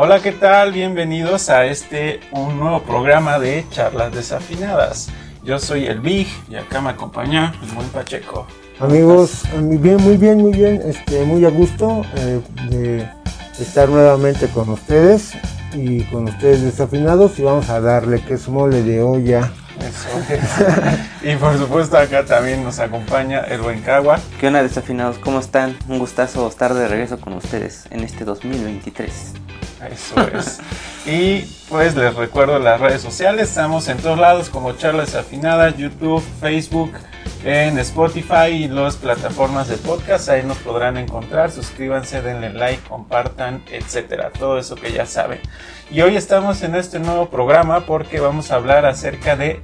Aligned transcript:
Hola, 0.00 0.20
¿qué 0.22 0.30
tal? 0.30 0.70
Bienvenidos 0.70 1.50
a 1.50 1.66
este 1.66 2.20
un 2.30 2.60
nuevo 2.60 2.84
programa 2.84 3.40
de 3.40 3.66
charlas 3.68 4.14
desafinadas. 4.14 5.08
Yo 5.42 5.58
soy 5.58 5.86
el 5.86 5.98
Big 5.98 6.28
y 6.48 6.54
acá 6.54 6.80
me 6.80 6.90
acompaña 6.90 7.52
el 7.64 7.72
buen 7.72 7.88
Pacheco. 7.88 8.46
Amigos, 8.78 9.42
bien, 9.60 9.96
muy 9.96 10.16
bien, 10.16 10.38
muy 10.38 10.52
bien, 10.52 10.80
este, 10.84 11.24
muy 11.24 11.44
a 11.44 11.48
gusto 11.48 12.02
eh, 12.14 12.40
de 12.70 13.10
estar 13.60 13.88
nuevamente 13.88 14.46
con 14.46 14.68
ustedes 14.68 15.32
y 15.74 16.04
con 16.04 16.28
ustedes 16.28 16.62
desafinados 16.62 17.36
y 17.40 17.42
vamos 17.42 17.68
a 17.68 17.80
darle 17.80 18.20
que 18.22 18.34
es 18.34 18.48
mole 18.48 18.84
de 18.84 19.02
olla. 19.02 19.52
y 21.24 21.34
por 21.34 21.58
supuesto 21.58 21.98
acá 21.98 22.24
también 22.24 22.62
nos 22.62 22.78
acompaña 22.78 23.40
el 23.40 23.62
buen 23.62 23.80
Cagua. 23.80 24.20
¿Qué 24.38 24.46
onda 24.46 24.62
desafinados? 24.62 25.18
¿Cómo 25.18 25.40
están? 25.40 25.76
Un 25.88 25.98
gustazo 25.98 26.46
estar 26.46 26.72
de 26.72 26.86
regreso 26.86 27.18
con 27.18 27.32
ustedes 27.32 27.86
en 27.90 28.04
este 28.04 28.24
2023. 28.24 29.47
Eso 29.90 30.14
es. 30.36 30.58
y 31.06 31.40
pues 31.68 31.94
les 31.94 32.14
recuerdo 32.14 32.58
las 32.58 32.80
redes 32.80 33.02
sociales, 33.02 33.48
estamos 33.48 33.88
en 33.88 33.98
todos 33.98 34.18
lados 34.18 34.48
como 34.48 34.72
Charla 34.72 35.04
Desafinada, 35.04 35.70
YouTube, 35.70 36.22
Facebook, 36.40 36.92
en 37.44 37.78
Spotify 37.78 38.48
y 38.50 38.68
las 38.68 38.96
plataformas 38.96 39.68
de 39.68 39.76
podcast, 39.76 40.28
ahí 40.28 40.42
nos 40.42 40.58
podrán 40.58 40.96
encontrar, 40.96 41.50
suscríbanse, 41.50 42.22
denle 42.22 42.52
like, 42.52 42.82
compartan, 42.88 43.62
etcétera, 43.70 44.30
todo 44.36 44.58
eso 44.58 44.74
que 44.74 44.92
ya 44.92 45.06
saben. 45.06 45.40
Y 45.90 46.00
hoy 46.00 46.16
estamos 46.16 46.62
en 46.62 46.74
este 46.74 46.98
nuevo 46.98 47.30
programa 47.30 47.86
porque 47.86 48.20
vamos 48.20 48.50
a 48.50 48.56
hablar 48.56 48.86
acerca 48.86 49.36
de 49.36 49.60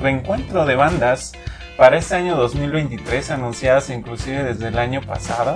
reencuentro 0.00 0.64
de 0.64 0.76
bandas 0.76 1.32
para 1.76 1.98
este 1.98 2.14
año 2.14 2.36
2023 2.36 3.30
anunciadas 3.32 3.90
inclusive 3.90 4.42
desde 4.44 4.68
el 4.68 4.78
año 4.78 5.02
pasado. 5.02 5.54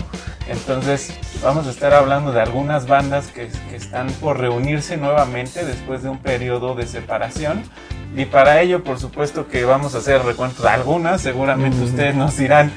Entonces 0.48 1.14
vamos 1.42 1.66
a 1.66 1.70
estar 1.70 1.94
hablando 1.94 2.32
de 2.32 2.40
algunas 2.40 2.86
bandas 2.86 3.28
que, 3.28 3.48
están 3.74 4.08
por 4.20 4.38
reunirse 4.38 4.96
nuevamente 4.96 5.64
después 5.64 6.02
de 6.02 6.10
un 6.10 6.18
periodo 6.18 6.74
de 6.74 6.86
separación. 6.86 7.62
Y 8.16 8.24
para 8.26 8.60
ello, 8.60 8.82
por 8.82 8.98
supuesto 8.98 9.48
que 9.48 9.64
vamos 9.64 9.94
a 9.94 9.98
hacer 9.98 10.22
recuentos 10.22 10.62
de 10.62 10.68
algunas. 10.68 11.20
Seguramente 11.20 11.82
ustedes 11.82 12.14
nos 12.14 12.36
dirán, 12.36 12.72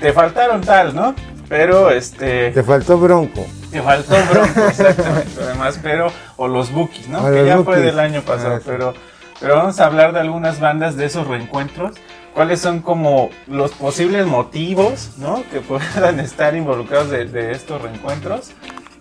te 0.00 0.12
faltaron 0.12 0.60
tal, 0.60 0.94
¿no? 0.94 1.14
Pero 1.48 1.90
este... 1.90 2.50
Te 2.50 2.62
faltó 2.62 2.98
Bronco. 2.98 3.46
Te 3.70 3.80
faltó 3.80 4.16
Bronco, 4.30 4.66
exactamente. 4.68 5.42
Además, 5.42 5.78
pero... 5.82 6.10
O 6.36 6.48
los 6.48 6.72
Bookies, 6.72 7.08
¿no? 7.08 7.30
que 7.30 7.46
ya 7.46 7.62
fue 7.62 7.80
del 7.80 8.00
año 8.00 8.22
pasado. 8.22 8.60
Pero, 8.64 8.94
pero 9.38 9.56
vamos 9.56 9.78
a 9.78 9.86
hablar 9.86 10.12
de 10.12 10.20
algunas 10.20 10.60
bandas 10.60 10.96
de 10.96 11.04
esos 11.04 11.26
reencuentros 11.26 11.94
cuáles 12.34 12.60
son 12.60 12.80
como 12.80 13.30
los 13.46 13.72
posibles 13.72 14.26
motivos 14.26 15.10
¿no? 15.18 15.42
que 15.50 15.60
puedan 15.60 16.20
estar 16.20 16.56
involucrados 16.56 17.10
de, 17.10 17.52
estos 17.52 17.80
reencuentros 17.82 18.52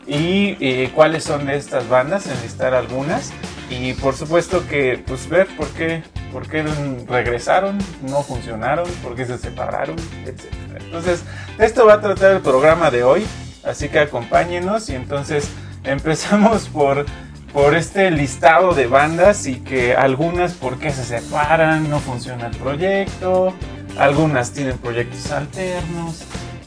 y 0.08 0.88
cuáles 0.88 1.24
son 1.24 1.50
estas 1.50 1.88
bandas, 1.88 2.28
enlistar 2.28 2.74
algunas 2.74 3.32
y 3.72 3.94
por 3.94 4.16
supuesto 4.16 4.68
que 4.68 5.02
pues 5.08 5.30
ver 5.30 5.48
por 5.56 5.68
qué, 5.70 6.04
por 6.34 6.48
qué 6.48 6.64
regresaron, 7.08 7.78
no 8.02 8.22
funcionaron, 8.22 8.88
por 9.02 9.16
qué 9.16 9.26
se 9.26 9.38
separaron, 9.38 9.96
etc. 10.26 10.54
Entonces, 10.76 11.24
esto 11.58 11.86
va 11.86 11.94
a 11.94 12.02
tratar 12.02 12.34
el 12.34 12.42
programa 12.42 12.92
de 12.92 13.04
hoy, 13.04 13.26
así 13.64 13.88
que 13.88 14.00
acompáñenos 14.00 14.90
y 14.90 14.96
entonces 14.96 15.50
empezamos 15.86 16.68
por 16.68 17.06
por 17.54 17.76
este 17.76 18.12
listado 18.12 18.74
de 18.74 18.88
bandas 18.88 19.46
y 19.48 19.56
que 19.56 19.96
algunas 19.96 20.54
porque 20.54 20.92
se 20.92 21.04
separan, 21.04 21.90
no 21.90 22.00
funciona 22.00 22.48
el 22.48 22.58
proyecto, 22.58 23.54
algunas 23.98 24.52
tienen 24.52 24.78
proyectos 24.78 25.32
alternos. 25.32 26.24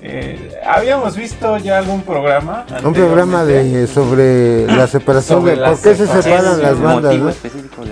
Eh, 0.06 0.60
habíamos 0.66 1.16
visto 1.16 1.56
ya 1.56 1.78
algún 1.78 2.02
programa. 2.02 2.66
Un 2.84 2.92
programa 2.92 3.46
de 3.46 3.86
sobre 3.86 4.66
la 4.66 4.86
separación 4.86 5.42
de 5.46 5.56
por 5.56 5.80
qué 5.80 5.94
se 5.94 6.06
separan 6.06 6.60
las 6.60 6.78
bandas. 6.78 7.36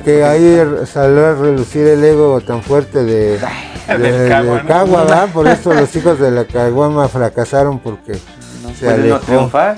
Que 0.04 0.22
ahí 0.22 0.60
salió 0.84 1.26
a 1.26 1.34
relucir 1.34 1.86
el 1.86 2.04
ego 2.04 2.42
tan 2.42 2.62
fuerte 2.62 3.02
de, 3.02 3.38
de, 3.88 5.28
Por 5.32 5.48
eso 5.48 5.72
los 5.72 5.96
hijos 5.96 6.18
de 6.18 6.30
la 6.30 6.44
Caguama 6.44 7.08
fracasaron 7.08 7.78
porque 7.78 8.12
no 8.62 8.74
se 8.74 8.90
alejó. 8.90 9.18
triunfar. 9.20 9.76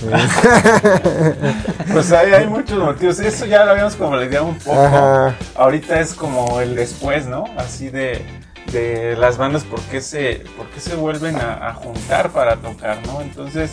pues 1.92 2.12
hay 2.12 2.46
muchos 2.46 2.78
motivos. 2.78 3.18
Eso 3.20 3.46
ya 3.46 3.64
lo 3.64 3.72
habíamos 3.72 3.96
como 3.96 4.16
le 4.16 4.40
un 4.40 4.58
poco. 4.58 5.34
Ahorita 5.54 6.00
es 6.00 6.14
como 6.14 6.60
el 6.60 6.74
después, 6.74 7.26
¿no? 7.26 7.44
Así 7.56 7.88
de, 7.88 8.24
de 8.72 9.16
las 9.16 9.38
bandas, 9.38 9.64
¿por 9.64 9.80
qué 9.82 10.00
se, 10.00 10.44
por 10.56 10.66
se 10.78 10.96
vuelven 10.96 11.36
a, 11.36 11.72
juntar 11.74 12.30
para 12.30 12.56
tocar, 12.56 12.98
¿no? 13.06 13.20
Entonces, 13.20 13.72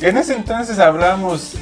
en 0.00 0.16
ese 0.16 0.34
entonces 0.34 0.78
hablamos 0.78 1.54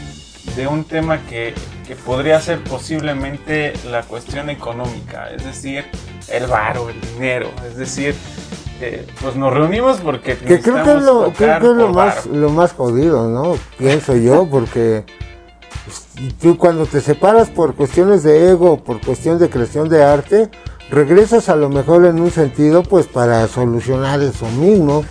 de 0.57 0.67
un 0.67 0.85
tema 0.85 1.21
que, 1.29 1.55
que 1.87 1.97
podría 1.97 2.41
ser 2.41 2.63
posiblemente 2.65 3.73
la 3.91 4.03
cuestión 4.03 4.51
económica, 4.51 5.31
es 5.31 5.45
decir, 5.45 5.85
el 6.29 6.47
varo, 6.47 6.91
el 6.91 7.01
dinero, 7.01 7.51
es 7.67 7.77
decir, 7.77 8.15
pues 9.21 9.37
nos 9.37 9.53
reunimos 9.53 10.01
porque 10.01 10.37
que 10.37 10.61
creo 10.61 10.83
que 10.83 10.93
es 10.95 11.03
lo, 11.03 11.33
creo 11.33 11.61
que 11.61 11.67
es 11.67 11.73
lo 11.73 11.89
más 11.91 12.27
lo 12.27 12.51
más 12.51 12.73
jodido 12.73 13.29
no 13.29 13.57
pienso 13.79 14.17
yo 14.17 14.49
porque 14.51 15.05
pues, 15.85 16.33
tú 16.41 16.59
cuando 16.59 16.87
te 16.87 17.01
separas 17.01 17.49
por 17.49 17.75
cuestiones 17.75 18.23
de 18.23 18.51
ego 18.51 18.83
por 18.83 19.01
cuestiones 19.01 19.41
de 19.41 19.51
creación 19.51 19.89
de 19.89 20.03
arte 20.03 20.51
regresas 20.91 21.49
a 21.49 21.57
lo 21.57 21.69
mejor 21.69 22.07
en 22.07 22.21
un 22.21 22.31
sentido 22.31 22.83
pues 22.83 23.07
para 23.07 23.47
solucionar 23.47 24.21
eso 24.21 24.47
mismo 24.47 25.05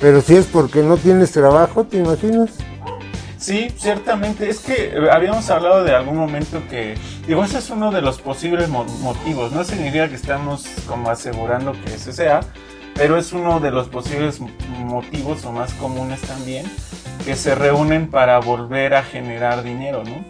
pero 0.00 0.20
si 0.20 0.36
es 0.36 0.46
porque 0.46 0.82
no 0.82 0.96
tienes 0.96 1.32
trabajo 1.32 1.84
te 1.84 1.98
imaginas 1.98 2.50
Sí, 3.42 3.72
ciertamente. 3.76 4.48
Es 4.48 4.60
que 4.60 4.94
habíamos 5.10 5.50
hablado 5.50 5.82
de 5.82 5.92
algún 5.92 6.16
momento 6.16 6.62
que, 6.70 6.94
digo, 7.26 7.44
ese 7.44 7.58
es 7.58 7.70
uno 7.70 7.90
de 7.90 8.00
los 8.00 8.20
posibles 8.20 8.68
motivos. 8.68 9.50
No 9.50 9.64
significa 9.64 10.08
que 10.08 10.14
estamos 10.14 10.64
como 10.86 11.10
asegurando 11.10 11.72
que 11.72 11.92
ese 11.92 12.12
sea, 12.12 12.42
pero 12.94 13.16
es 13.16 13.32
uno 13.32 13.60
de 13.60 13.70
los 13.70 13.88
posibles 13.88 14.40
motivos 14.78 15.44
o 15.44 15.52
más 15.52 15.72
comunes 15.74 16.20
también 16.22 16.66
que 17.24 17.36
se 17.36 17.54
reúnen 17.54 18.08
para 18.08 18.38
volver 18.40 18.94
a 18.94 19.02
generar 19.02 19.62
dinero, 19.62 20.02
¿no? 20.04 20.24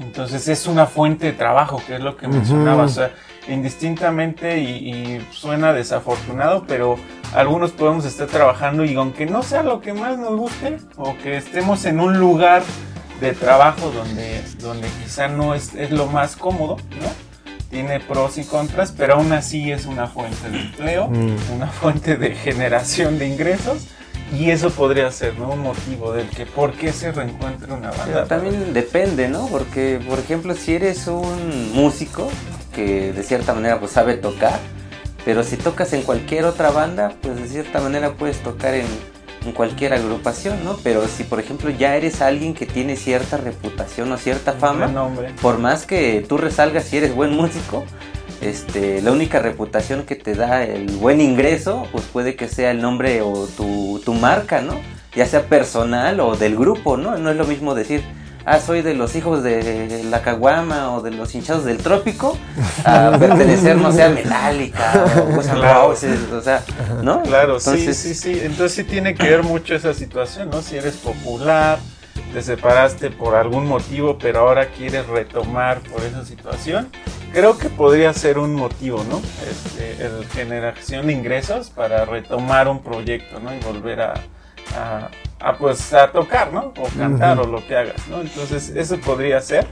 Entonces 0.00 0.48
es 0.48 0.66
una 0.66 0.86
fuente 0.86 1.26
de 1.26 1.32
trabajo, 1.32 1.82
que 1.86 1.96
es 1.96 2.00
lo 2.00 2.16
que 2.16 2.26
mencionaba, 2.26 2.84
o 2.84 2.88
sea, 2.88 3.12
indistintamente 3.48 4.58
y, 4.58 5.26
suena 5.32 5.72
desafortunado, 5.72 6.64
pero 6.66 6.96
algunos 7.34 7.72
podemos 7.72 8.04
estar 8.04 8.26
trabajando 8.26 8.84
y 8.84 8.94
aunque 8.94 9.26
no 9.26 9.42
sea 9.42 9.62
lo 9.62 9.80
que 9.80 9.92
más 9.92 10.18
nos 10.18 10.36
guste 10.36 10.78
o 10.96 11.16
que 11.18 11.36
estemos 11.36 11.84
en 11.84 12.00
un 12.00 12.18
lugar 12.18 12.62
de 13.20 13.32
trabajo 13.32 13.90
donde, 13.90 14.42
donde 14.60 14.88
quizá 15.02 15.28
no 15.28 15.54
es, 15.54 15.74
es 15.74 15.90
lo 15.90 16.06
más 16.06 16.36
cómodo, 16.36 16.76
¿no? 17.00 17.31
Tiene 17.72 17.98
pros 18.00 18.38
y 18.38 18.44
contras, 18.44 18.92
pero 18.92 19.14
aún 19.14 19.32
así 19.32 19.72
es 19.72 19.86
una 19.86 20.06
fuente 20.06 20.50
de 20.50 20.60
empleo, 20.60 21.08
mm. 21.08 21.52
una 21.56 21.66
fuente 21.66 22.16
de 22.16 22.34
generación 22.36 23.18
de 23.18 23.26
ingresos. 23.26 23.88
Y 24.38 24.50
eso 24.50 24.70
podría 24.70 25.10
ser 25.10 25.38
¿no? 25.38 25.50
un 25.50 25.60
motivo 25.60 26.12
del 26.12 26.26
que 26.28 26.46
por 26.46 26.72
qué 26.72 26.92
se 26.92 27.12
reencuentra 27.12 27.74
una 27.74 27.90
banda. 27.90 28.04
Pero 28.06 28.26
también 28.26 28.72
depende, 28.72 29.28
¿no? 29.28 29.46
Porque, 29.48 30.00
por 30.08 30.18
ejemplo, 30.18 30.54
si 30.54 30.74
eres 30.74 31.06
un 31.06 31.72
músico 31.74 32.30
que 32.74 33.12
de 33.12 33.22
cierta 33.22 33.52
manera 33.52 33.78
pues 33.78 33.92
sabe 33.92 34.14
tocar, 34.14 34.58
pero 35.24 35.44
si 35.44 35.56
tocas 35.58 35.92
en 35.92 36.02
cualquier 36.02 36.46
otra 36.46 36.70
banda, 36.70 37.12
pues 37.20 37.36
de 37.36 37.48
cierta 37.48 37.80
manera 37.80 38.14
puedes 38.14 38.42
tocar 38.42 38.74
en 38.74 38.86
en 39.44 39.52
cualquier 39.52 39.94
agrupación, 39.94 40.64
¿no? 40.64 40.76
Pero 40.82 41.06
si 41.08 41.24
por 41.24 41.40
ejemplo 41.40 41.70
ya 41.70 41.96
eres 41.96 42.20
alguien 42.20 42.54
que 42.54 42.66
tiene 42.66 42.96
cierta 42.96 43.36
reputación 43.36 44.12
o 44.12 44.16
cierta 44.16 44.52
fama, 44.52 45.10
por 45.40 45.58
más 45.58 45.86
que 45.86 46.24
tú 46.28 46.38
resalgas 46.38 46.84
si 46.84 46.98
eres 46.98 47.14
buen 47.14 47.32
músico, 47.32 47.84
este, 48.40 49.00
la 49.02 49.12
única 49.12 49.38
reputación 49.38 50.04
que 50.04 50.16
te 50.16 50.34
da 50.34 50.64
el 50.64 50.90
buen 50.96 51.20
ingreso, 51.20 51.86
pues 51.92 52.04
puede 52.04 52.34
que 52.34 52.48
sea 52.48 52.72
el 52.72 52.80
nombre 52.80 53.22
o 53.22 53.46
tu, 53.46 54.00
tu 54.04 54.14
marca, 54.14 54.60
¿no? 54.60 54.74
Ya 55.14 55.26
sea 55.26 55.46
personal 55.46 56.20
o 56.20 56.36
del 56.36 56.56
grupo, 56.56 56.96
¿no? 56.96 57.16
No 57.18 57.30
es 57.30 57.36
lo 57.36 57.44
mismo 57.44 57.74
decir, 57.74 58.02
ah, 58.44 58.60
soy 58.60 58.82
de 58.82 58.94
los 58.94 59.14
hijos 59.16 59.42
de 59.42 60.04
la 60.04 60.22
caguama 60.22 60.92
o 60.92 61.00
de 61.00 61.10
los 61.10 61.34
hinchados 61.34 61.64
del 61.64 61.78
trópico, 61.78 62.38
a 62.84 63.16
pertenecer, 63.18 63.76
no 63.76 63.92
sé, 63.92 64.02
a 64.02 64.08
Metallica 64.08 65.04
o 65.16 65.38
o 65.38 66.40
sea, 66.40 66.64
¿no? 67.02 67.22
Claro, 67.22 67.60
sí, 67.60 67.92
sí, 67.94 68.14
sí. 68.14 68.40
Entonces 68.42 68.72
sí 68.74 68.84
tiene 68.84 69.14
que 69.14 69.28
ver 69.28 69.42
mucho 69.42 69.74
esa 69.74 69.94
situación, 69.94 70.50
¿no? 70.50 70.62
Si 70.62 70.76
eres 70.76 70.96
popular, 70.96 71.78
te 72.32 72.42
separaste 72.42 73.10
por 73.10 73.34
algún 73.34 73.66
motivo, 73.66 74.18
pero 74.18 74.40
ahora 74.40 74.68
quieres 74.68 75.06
retomar 75.06 75.80
por 75.80 76.02
esa 76.02 76.24
situación, 76.24 76.88
creo 77.32 77.58
que 77.58 77.68
podría 77.68 78.12
ser 78.12 78.38
un 78.38 78.54
motivo, 78.54 79.04
¿no? 79.08 79.20
Este, 79.50 80.04
el 80.04 80.26
generación 80.26 81.06
de 81.06 81.12
ingresos 81.12 81.70
para 81.70 82.04
retomar 82.04 82.68
un 82.68 82.82
proyecto, 82.82 83.40
¿no? 83.40 83.54
Y 83.54 83.58
volver 83.60 84.00
a 84.00 84.14
a, 84.76 85.08
pues 85.58 85.92
a 85.92 86.10
tocar, 86.12 86.52
¿no? 86.52 86.72
O 86.78 86.88
cantar 86.96 87.38
o 87.40 87.46
lo 87.46 87.66
que 87.66 87.76
hagas, 87.76 88.06
¿no? 88.08 88.20
Entonces 88.20 88.70
eso 88.70 88.98
podría 88.98 89.40
ser. 89.40 89.66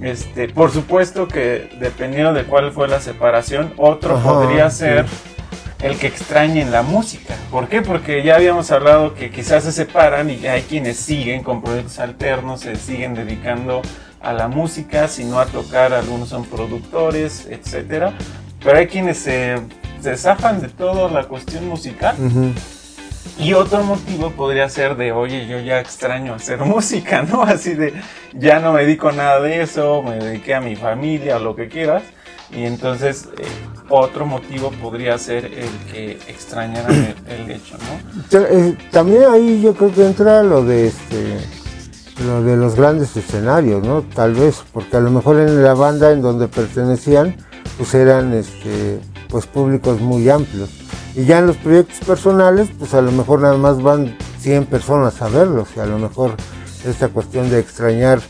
Este, 0.00 0.48
por 0.48 0.70
supuesto 0.72 1.28
que 1.28 1.70
dependiendo 1.78 2.32
de 2.32 2.44
cuál 2.44 2.72
fue 2.72 2.88
la 2.88 3.00
separación, 3.00 3.72
otro 3.76 4.18
podría 4.18 4.68
ser 4.70 5.06
el 5.82 5.96
que 5.96 6.06
extrañen 6.06 6.70
la 6.70 6.82
música. 6.82 7.34
¿Por 7.50 7.68
qué? 7.68 7.82
Porque 7.82 8.22
ya 8.22 8.36
habíamos 8.36 8.70
hablado 8.70 9.14
que 9.14 9.30
quizás 9.30 9.64
se 9.64 9.72
separan 9.72 10.30
y 10.30 10.46
hay 10.46 10.62
quienes 10.62 10.96
siguen 10.96 11.42
con 11.42 11.62
proyectos 11.62 11.98
alternos, 11.98 12.60
se 12.60 12.76
siguen 12.76 13.14
dedicando 13.14 13.82
a 14.20 14.32
la 14.32 14.48
música, 14.48 15.08
sino 15.08 15.40
a 15.40 15.46
tocar, 15.46 15.92
algunos 15.92 16.28
son 16.28 16.44
productores, 16.44 17.46
etcétera. 17.50 18.12
Pero 18.62 18.78
hay 18.78 18.86
quienes 18.86 19.18
se, 19.18 19.56
se 20.00 20.16
zafan 20.16 20.60
de 20.60 20.68
toda 20.68 21.10
la 21.10 21.24
cuestión 21.24 21.68
musical. 21.68 22.16
Y 23.38 23.54
otro 23.54 23.82
motivo 23.82 24.30
podría 24.30 24.68
ser 24.68 24.96
de, 24.96 25.12
oye, 25.12 25.46
yo 25.46 25.58
ya 25.60 25.80
extraño 25.80 26.34
hacer 26.34 26.58
música, 26.64 27.22
¿no? 27.22 27.42
Así 27.42 27.74
de, 27.74 27.94
ya 28.32 28.60
no 28.60 28.72
me 28.72 28.84
dedico 28.84 29.08
a 29.08 29.12
nada 29.12 29.40
de 29.40 29.62
eso, 29.62 30.02
me 30.02 30.16
dediqué 30.16 30.54
a 30.54 30.60
mi 30.60 30.76
familia 30.76 31.36
o 31.36 31.40
lo 31.40 31.56
que 31.56 31.68
quieras. 31.68 32.02
Y 32.50 32.64
entonces 32.64 33.28
eh, 33.38 33.44
otro 33.88 34.26
motivo 34.26 34.70
podría 34.72 35.16
ser 35.16 35.46
el 35.46 35.70
que 35.90 36.12
extrañaran 36.28 37.14
el, 37.26 37.50
hecho, 37.50 37.76
¿no? 37.78 38.38
Eh, 38.40 38.76
también 38.90 39.24
ahí 39.24 39.62
yo 39.62 39.74
creo 39.74 39.92
que 39.92 40.04
entra 40.06 40.42
lo 40.42 40.62
de 40.62 40.88
este 40.88 41.38
lo 42.26 42.42
de 42.42 42.56
los 42.56 42.74
grandes 42.74 43.16
escenarios, 43.16 43.82
¿no? 43.82 44.02
Tal 44.02 44.34
vez, 44.34 44.62
porque 44.72 44.98
a 44.98 45.00
lo 45.00 45.10
mejor 45.10 45.40
en 45.40 45.62
la 45.62 45.74
banda 45.74 46.12
en 46.12 46.20
donde 46.20 46.46
pertenecían, 46.46 47.36
pues 47.78 47.94
eran 47.94 48.34
este 48.34 49.00
pues 49.28 49.46
públicos 49.46 50.00
muy 50.00 50.28
amplios. 50.28 50.81
Y 51.14 51.24
ya 51.24 51.38
en 51.38 51.46
los 51.46 51.56
proyectos 51.56 51.98
personales, 52.06 52.68
pues 52.78 52.94
a 52.94 53.02
lo 53.02 53.12
mejor 53.12 53.40
nada 53.40 53.56
más 53.56 53.82
van 53.82 54.16
100 54.40 54.66
personas 54.66 55.20
a 55.20 55.28
verlos 55.28 55.68
y 55.76 55.80
a 55.80 55.86
lo 55.86 55.98
mejor 55.98 56.34
esta 56.86 57.08
cuestión 57.08 57.50
de 57.50 57.58
extrañar 57.58 58.20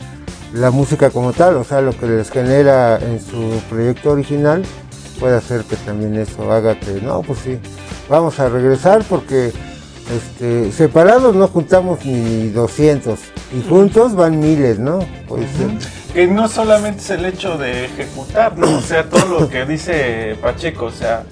la 0.53 0.69
música 0.69 1.09
como 1.09 1.33
tal, 1.33 1.55
o 1.55 1.63
sea, 1.63 1.81
lo 1.81 1.97
que 1.97 2.05
les 2.05 2.29
genera 2.29 2.99
en 2.99 3.19
su 3.19 3.59
proyecto 3.69 4.11
original, 4.11 4.63
puede 5.19 5.37
hacer 5.37 5.63
que 5.63 5.75
también 5.77 6.15
eso 6.15 6.51
haga 6.51 6.79
que, 6.79 7.01
no, 7.01 7.21
pues 7.21 7.39
sí, 7.39 7.57
vamos 8.09 8.39
a 8.39 8.49
regresar 8.49 9.03
porque 9.09 9.51
este, 10.11 10.71
separados 10.71 11.35
no 11.35 11.47
juntamos 11.47 12.05
ni 12.05 12.49
200 12.49 13.19
y 13.57 13.67
juntos 13.67 14.15
van 14.15 14.39
miles, 14.39 14.77
¿no? 14.77 14.99
Que 16.13 16.27
no 16.27 16.47
solamente 16.47 17.01
es 17.01 17.09
el 17.09 17.25
hecho 17.25 17.57
de 17.57 17.85
ejecutar, 17.85 18.55
¿no? 18.57 18.77
O 18.77 18.81
sea, 18.81 19.09
todo 19.09 19.39
lo 19.39 19.49
que 19.49 19.65
dice 19.65 20.37
Pacheco, 20.41 20.85
o 20.85 20.91
sea, 20.91 21.23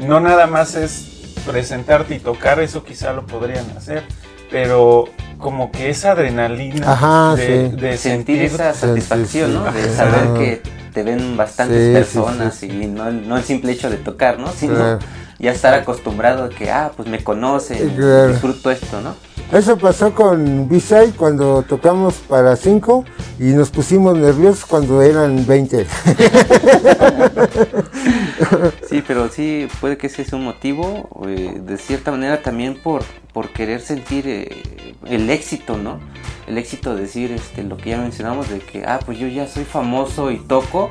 no 0.00 0.20
nada 0.20 0.46
más 0.46 0.74
es 0.74 1.34
presentarte 1.46 2.14
y 2.14 2.18
tocar, 2.18 2.60
eso 2.60 2.84
quizá 2.84 3.12
lo 3.12 3.26
podrían 3.26 3.64
hacer, 3.76 4.02
pero 4.50 5.08
como 5.38 5.70
que 5.70 5.90
esa 5.90 6.12
adrenalina 6.12 7.34
de, 7.36 7.96
sentir, 7.96 8.42
esa 8.42 8.74
satisfacción, 8.74 9.54
¿no? 9.54 9.72
De 9.72 9.88
saber 9.94 10.34
que 10.38 10.62
te 10.92 11.02
ven 11.02 11.36
bastantes 11.36 11.96
personas 11.96 12.62
y 12.62 12.68
no, 12.68 13.10
no, 13.10 13.36
el 13.36 13.44
simple 13.44 13.72
hecho 13.72 13.88
de 13.88 13.96
tocar, 13.96 14.38
¿no? 14.38 14.52
Sino 14.52 14.98
ya 15.40 15.52
estar 15.52 15.74
acostumbrado 15.74 16.44
a 16.44 16.50
que, 16.50 16.70
ah, 16.70 16.92
pues 16.94 17.08
me 17.08 17.24
conocen, 17.24 17.96
disfruto 18.28 18.70
esto, 18.70 19.00
¿no? 19.00 19.14
Eso 19.52 19.76
pasó 19.76 20.14
con 20.14 20.68
B-Side 20.68 21.14
cuando 21.16 21.62
tocamos 21.62 22.14
para 22.28 22.54
5 22.54 23.04
y 23.40 23.46
nos 23.46 23.70
pusimos 23.70 24.16
nerviosos 24.16 24.64
cuando 24.64 25.02
eran 25.02 25.44
20. 25.44 25.86
sí, 28.88 29.02
pero 29.04 29.28
sí, 29.28 29.66
puede 29.80 29.96
que 29.96 30.06
ese 30.06 30.24
sea 30.24 30.38
un 30.38 30.44
motivo, 30.44 31.08
eh, 31.26 31.60
de 31.60 31.76
cierta 31.78 32.12
manera 32.12 32.42
también 32.42 32.80
por, 32.80 33.02
por 33.32 33.50
querer 33.50 33.80
sentir 33.80 34.26
eh, 34.26 34.62
el 35.06 35.30
éxito, 35.30 35.76
¿no? 35.76 36.00
El 36.46 36.58
éxito 36.58 36.94
de 36.94 37.02
decir 37.02 37.32
este, 37.32 37.62
lo 37.62 37.76
que 37.76 37.90
ya 37.90 37.98
mencionamos, 37.98 38.48
de 38.50 38.58
que, 38.58 38.84
ah, 38.84 39.00
pues 39.04 39.18
yo 39.18 39.28
ya 39.28 39.46
soy 39.46 39.64
famoso 39.64 40.30
y 40.30 40.38
toco, 40.38 40.90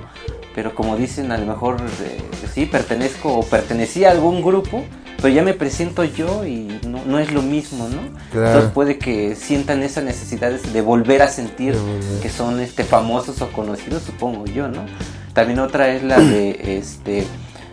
pero 0.55 0.73
como 0.73 0.95
dicen, 0.95 1.31
a 1.31 1.37
lo 1.37 1.45
mejor 1.45 1.77
eh, 2.01 2.21
sí, 2.53 2.65
pertenezco 2.65 3.33
o 3.37 3.43
pertenecía 3.43 4.09
a 4.09 4.11
algún 4.11 4.41
grupo, 4.41 4.83
pero 5.17 5.29
ya 5.33 5.43
me 5.43 5.53
presento 5.53 6.05
yo 6.05 6.45
y 6.45 6.79
no, 6.85 7.19
es 7.19 7.31
lo 7.33 7.41
mismo, 7.41 7.89
¿no? 7.89 7.99
Entonces 8.33 8.71
puede 8.71 8.97
que 8.97 9.35
sientan 9.35 9.83
esa 9.83 10.01
necesidad 10.01 10.51
de 10.51 10.81
volver 10.81 11.21
a 11.21 11.27
sentir 11.27 11.75
que 12.21 12.29
son 12.29 12.59
este, 12.61 12.85
famosos 12.85 13.41
o 13.41 13.51
conocidos, 13.51 14.03
supongo 14.03 14.45
yo, 14.45 14.69
¿no? 14.69 14.85
También 15.33 15.59
otra 15.59 15.89
es 15.89 16.03
la 16.03 16.19
de 16.19 16.77
este, 16.77 17.25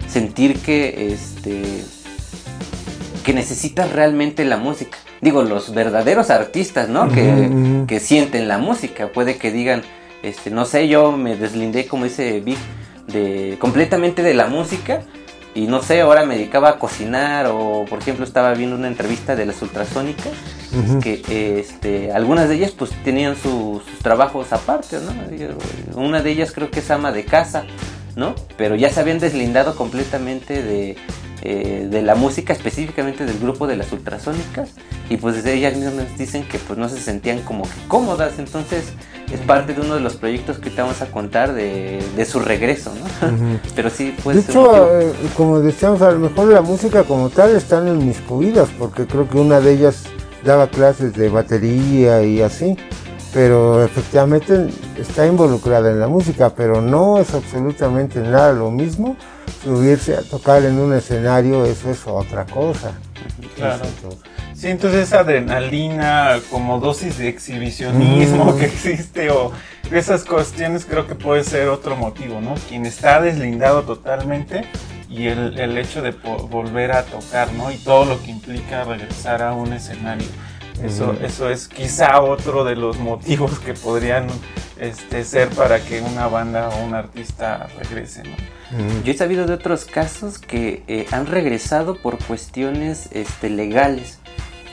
sentir 0.08 0.58
que, 0.60 1.12
este, 1.12 1.84
que 3.26 3.34
necesitas 3.34 3.90
realmente 3.90 4.44
la 4.44 4.56
música. 4.56 4.96
Digo, 5.20 5.42
los 5.42 5.74
verdaderos 5.74 6.30
artistas, 6.30 6.88
¿no? 6.88 7.08
que, 7.08 7.82
que 7.88 7.98
sienten 7.98 8.46
la 8.46 8.58
música. 8.58 9.08
Puede 9.08 9.36
que 9.36 9.50
digan, 9.50 9.82
este, 10.22 10.52
no 10.52 10.64
sé, 10.64 10.86
yo 10.86 11.10
me 11.10 11.34
deslindé, 11.36 11.88
como 11.88 12.04
dice 12.04 12.38
Big, 12.38 12.56
de, 13.08 13.56
completamente 13.58 14.22
de 14.22 14.32
la 14.32 14.46
música 14.46 15.02
y 15.56 15.66
no 15.66 15.82
sé, 15.82 16.02
ahora 16.02 16.24
me 16.24 16.36
dedicaba 16.36 16.68
a 16.68 16.78
cocinar 16.78 17.46
o 17.48 17.84
por 17.88 17.98
ejemplo 17.98 18.24
estaba 18.24 18.54
viendo 18.54 18.76
una 18.76 18.86
entrevista 18.86 19.34
de 19.34 19.46
las 19.46 19.60
ultrasónicas 19.60 20.32
que 21.02 21.58
este, 21.58 22.12
algunas 22.12 22.48
de 22.48 22.56
ellas 22.56 22.72
pues 22.72 22.90
tenían 23.02 23.34
sus 23.34 23.82
trabajos 24.02 24.52
aparte, 24.52 24.98
¿no? 25.00 26.00
Una 26.00 26.22
de 26.22 26.30
ellas 26.30 26.52
creo 26.52 26.70
que 26.70 26.78
es 26.80 26.90
ama 26.90 27.10
de 27.10 27.24
casa, 27.24 27.64
¿no? 28.14 28.34
Pero 28.56 28.76
ya 28.76 28.90
se 28.90 29.00
habían 29.00 29.18
deslindado 29.18 29.74
completamente 29.74 30.62
de, 30.62 30.96
eh, 31.42 31.86
de 31.90 32.02
la 32.02 32.14
música, 32.14 32.52
específicamente 32.52 33.26
del 33.26 33.38
grupo 33.38 33.66
de 33.66 33.76
las 33.76 33.92
ultrasónicas, 33.92 34.70
y 35.10 35.18
pues 35.18 35.44
ellas 35.44 35.76
mismas 35.76 36.16
dicen 36.16 36.48
que 36.48 36.58
pues 36.58 36.78
no 36.78 36.88
se 36.88 36.98
sentían 36.98 37.40
como 37.42 37.64
que 37.64 37.88
cómodas, 37.88 38.38
entonces 38.38 38.92
es 39.30 39.40
parte 39.40 39.74
de 39.74 39.82
uno 39.82 39.94
de 39.96 40.00
los 40.00 40.16
proyectos 40.16 40.58
que 40.58 40.70
te 40.70 40.80
vamos 40.80 41.02
a 41.02 41.06
contar 41.06 41.52
de, 41.52 42.26
su 42.28 42.40
regreso, 42.40 42.92
¿no? 42.94 43.58
Pero 43.76 43.90
sí, 43.90 44.14
pues... 44.24 44.46
De 44.46 44.52
hecho, 44.52 45.00
eh, 45.00 45.12
como 45.36 45.60
decíamos, 45.60 46.00
a 46.02 46.10
lo 46.10 46.18
mejor 46.18 46.48
la 46.48 46.62
música 46.62 47.04
como 47.04 47.28
tal 47.28 47.54
están 47.54 47.86
en 47.86 48.06
mis 48.06 48.18
cuidas, 48.20 48.68
porque 48.78 49.06
creo 49.06 49.28
que 49.28 49.38
una 49.38 49.60
de 49.60 49.72
ellas 49.72 50.04
daba 50.44 50.68
clases 50.68 51.12
de 51.14 51.28
batería 51.28 52.22
y 52.22 52.40
así, 52.40 52.76
pero 53.34 53.84
efectivamente 53.84 54.68
está 54.98 55.26
involucrada 55.26 55.90
en 55.90 56.00
la 56.00 56.08
música, 56.08 56.54
pero 56.54 56.80
no 56.80 57.18
es 57.18 57.34
absolutamente 57.34 58.20
nada 58.20 58.52
lo 58.52 58.70
mismo 58.70 59.16
subirse 59.62 60.16
a 60.16 60.22
tocar 60.22 60.64
en 60.64 60.78
un 60.78 60.94
escenario, 60.94 61.64
eso 61.64 61.90
es 61.90 62.06
otra 62.06 62.44
cosa. 62.46 62.92
Claro. 63.56 63.84
Sí, 64.54 64.68
entonces 64.68 65.08
esa 65.08 65.20
adrenalina 65.20 66.40
como 66.50 66.80
dosis 66.80 67.18
de 67.18 67.28
exhibicionismo 67.28 68.52
mm. 68.52 68.58
que 68.58 68.64
existe 68.64 69.30
o 69.30 69.52
esas 69.90 70.24
cuestiones 70.24 70.86
creo 70.86 71.06
que 71.06 71.14
puede 71.14 71.44
ser 71.44 71.68
otro 71.68 71.94
motivo, 71.94 72.40
¿no? 72.40 72.54
Quien 72.68 72.86
está 72.86 73.20
deslindado 73.20 73.82
totalmente 73.82 74.64
y 75.10 75.26
el, 75.26 75.58
el 75.58 75.76
hecho 75.76 76.00
de 76.00 76.10
volver 76.10 76.92
a 76.92 77.04
tocar, 77.04 77.52
¿no? 77.52 77.70
Y 77.70 77.76
todo 77.76 78.06
lo 78.06 78.22
que 78.22 78.30
implica 78.30 78.84
regresar 78.84 79.42
a 79.42 79.52
un 79.52 79.72
escenario. 79.72 80.26
Eso, 80.82 81.14
eso 81.22 81.48
es 81.48 81.68
quizá 81.68 82.20
otro 82.20 82.64
de 82.64 82.76
los 82.76 82.98
motivos 82.98 83.58
que 83.58 83.74
podrían 83.74 84.26
este, 84.78 85.24
ser 85.24 85.48
para 85.50 85.80
que 85.80 86.02
una 86.02 86.26
banda 86.26 86.68
o 86.68 86.84
un 86.84 86.94
artista 86.94 87.68
regrese. 87.78 88.22
¿no? 88.24 88.36
Yo 89.04 89.12
he 89.12 89.16
sabido 89.16 89.46
de 89.46 89.54
otros 89.54 89.84
casos 89.84 90.38
que 90.38 90.82
eh, 90.86 91.06
han 91.12 91.26
regresado 91.26 91.96
por 91.96 92.22
cuestiones 92.22 93.08
este, 93.12 93.48
legales. 93.48 94.18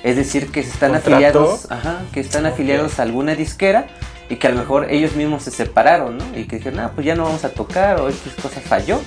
Es 0.04 0.18
decir, 0.18 0.52
que 0.52 0.60
están 0.60 0.96
afiliados, 0.96 1.68
que 2.12 2.20
están 2.20 2.46
afiliados 2.46 3.00
a 3.00 3.04
alguna 3.04 3.36
disquera 3.36 3.88
y 4.30 4.36
que 4.36 4.48
a 4.48 4.50
lo 4.50 4.58
mejor 4.58 4.92
ellos 4.92 5.16
mismos 5.16 5.44
se 5.44 5.52
separaron, 5.52 6.18
¿no? 6.18 6.26
Y 6.38 6.46
que 6.46 6.58
dijeron, 6.58 6.80
ah, 6.80 6.92
pues 6.94 7.06
ya 7.08 7.16
no 7.16 7.24
vamos 7.24 7.46
a 7.46 7.50
tocar 7.50 8.02
o 8.02 8.10
X 8.10 8.34
cosa 8.42 8.60
falló. 8.60 9.00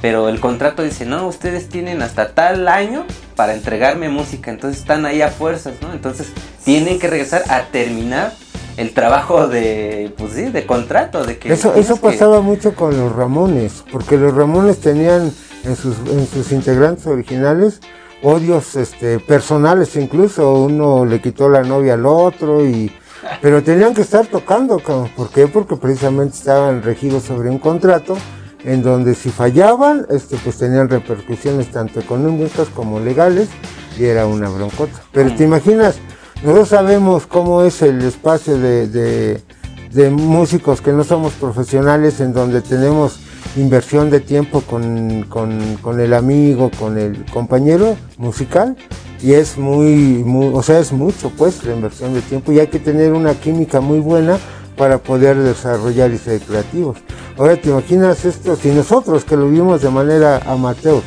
Pero 0.00 0.28
el 0.28 0.40
contrato 0.40 0.82
dice, 0.82 1.04
no, 1.04 1.26
ustedes 1.26 1.68
tienen 1.68 2.02
hasta 2.02 2.34
tal 2.34 2.68
año 2.68 3.04
para 3.34 3.54
entregarme 3.54 4.08
música, 4.08 4.50
entonces 4.50 4.80
están 4.80 5.06
ahí 5.06 5.22
a 5.22 5.28
fuerzas, 5.28 5.74
¿no? 5.82 5.92
Entonces 5.92 6.28
tienen 6.64 6.98
que 6.98 7.08
regresar 7.08 7.42
a 7.48 7.62
terminar 7.64 8.32
el 8.76 8.94
trabajo 8.94 9.48
de, 9.48 10.14
pues 10.16 10.34
sí, 10.34 10.42
de 10.44 10.64
contrato, 10.64 11.24
de 11.24 11.38
que... 11.38 11.52
Eso, 11.52 11.74
eso 11.74 11.96
pasaba 11.96 12.40
mucho 12.40 12.74
con 12.74 12.96
los 12.96 13.14
Ramones, 13.14 13.84
porque 13.90 14.16
los 14.16 14.32
Ramones 14.32 14.78
tenían 14.78 15.32
en 15.64 15.76
sus, 15.76 15.96
en 16.08 16.26
sus 16.28 16.52
integrantes 16.52 17.06
originales 17.06 17.80
odios 18.22 18.76
este, 18.76 19.18
personales 19.18 19.96
incluso, 19.96 20.52
uno 20.52 21.04
le 21.04 21.20
quitó 21.20 21.48
la 21.48 21.62
novia 21.62 21.94
al 21.94 22.06
otro 22.06 22.64
y... 22.64 22.92
Pero 23.42 23.62
tenían 23.64 23.94
que 23.94 24.02
estar 24.02 24.26
tocando, 24.26 24.78
¿por 24.78 25.30
qué? 25.30 25.48
Porque 25.48 25.74
precisamente 25.74 26.36
estaban 26.36 26.82
regidos 26.82 27.24
sobre 27.24 27.50
un 27.50 27.58
contrato 27.58 28.16
en 28.64 28.82
donde 28.82 29.14
si 29.14 29.30
fallaban, 29.30 30.06
este, 30.10 30.36
pues 30.36 30.58
tenían 30.58 30.88
repercusiones 30.88 31.70
tanto 31.70 32.00
económicas 32.00 32.68
como 32.68 33.00
legales 33.00 33.48
y 33.98 34.04
era 34.04 34.26
una 34.26 34.48
broncota. 34.48 35.00
Pero 35.12 35.34
te 35.34 35.44
imaginas, 35.44 35.96
nosotros 36.42 36.68
sabemos 36.68 37.26
cómo 37.26 37.62
es 37.62 37.82
el 37.82 38.02
espacio 38.02 38.58
de, 38.58 38.88
de, 38.88 39.42
de 39.92 40.10
músicos 40.10 40.80
que 40.80 40.92
no 40.92 41.04
somos 41.04 41.32
profesionales 41.34 42.20
en 42.20 42.32
donde 42.32 42.60
tenemos 42.60 43.20
inversión 43.56 44.10
de 44.10 44.20
tiempo 44.20 44.60
con, 44.62 45.24
con, 45.24 46.00
el 46.00 46.14
amigo, 46.14 46.70
con 46.78 46.98
el 46.98 47.24
compañero 47.26 47.96
musical 48.16 48.76
y 49.20 49.32
es 49.32 49.58
muy, 49.58 50.24
o 50.52 50.62
sea, 50.62 50.78
es 50.78 50.92
mucho 50.92 51.30
pues 51.36 51.64
la 51.64 51.74
inversión 51.74 52.14
de 52.14 52.20
tiempo 52.20 52.52
y 52.52 52.60
hay 52.60 52.68
que 52.68 52.78
tener 52.78 53.12
una 53.12 53.34
química 53.34 53.80
muy 53.80 54.00
buena 54.00 54.38
para 54.76 54.98
poder 54.98 55.36
desarrollar 55.36 56.12
y 56.12 56.18
ser 56.18 56.40
creativos. 56.40 56.98
Ahora 57.38 57.56
te 57.56 57.70
imaginas 57.70 58.24
esto, 58.24 58.56
si 58.56 58.70
nosotros 58.70 59.24
que 59.24 59.36
lo 59.36 59.48
vimos 59.48 59.80
de 59.80 59.90
manera 59.90 60.38
amateur, 60.44 61.02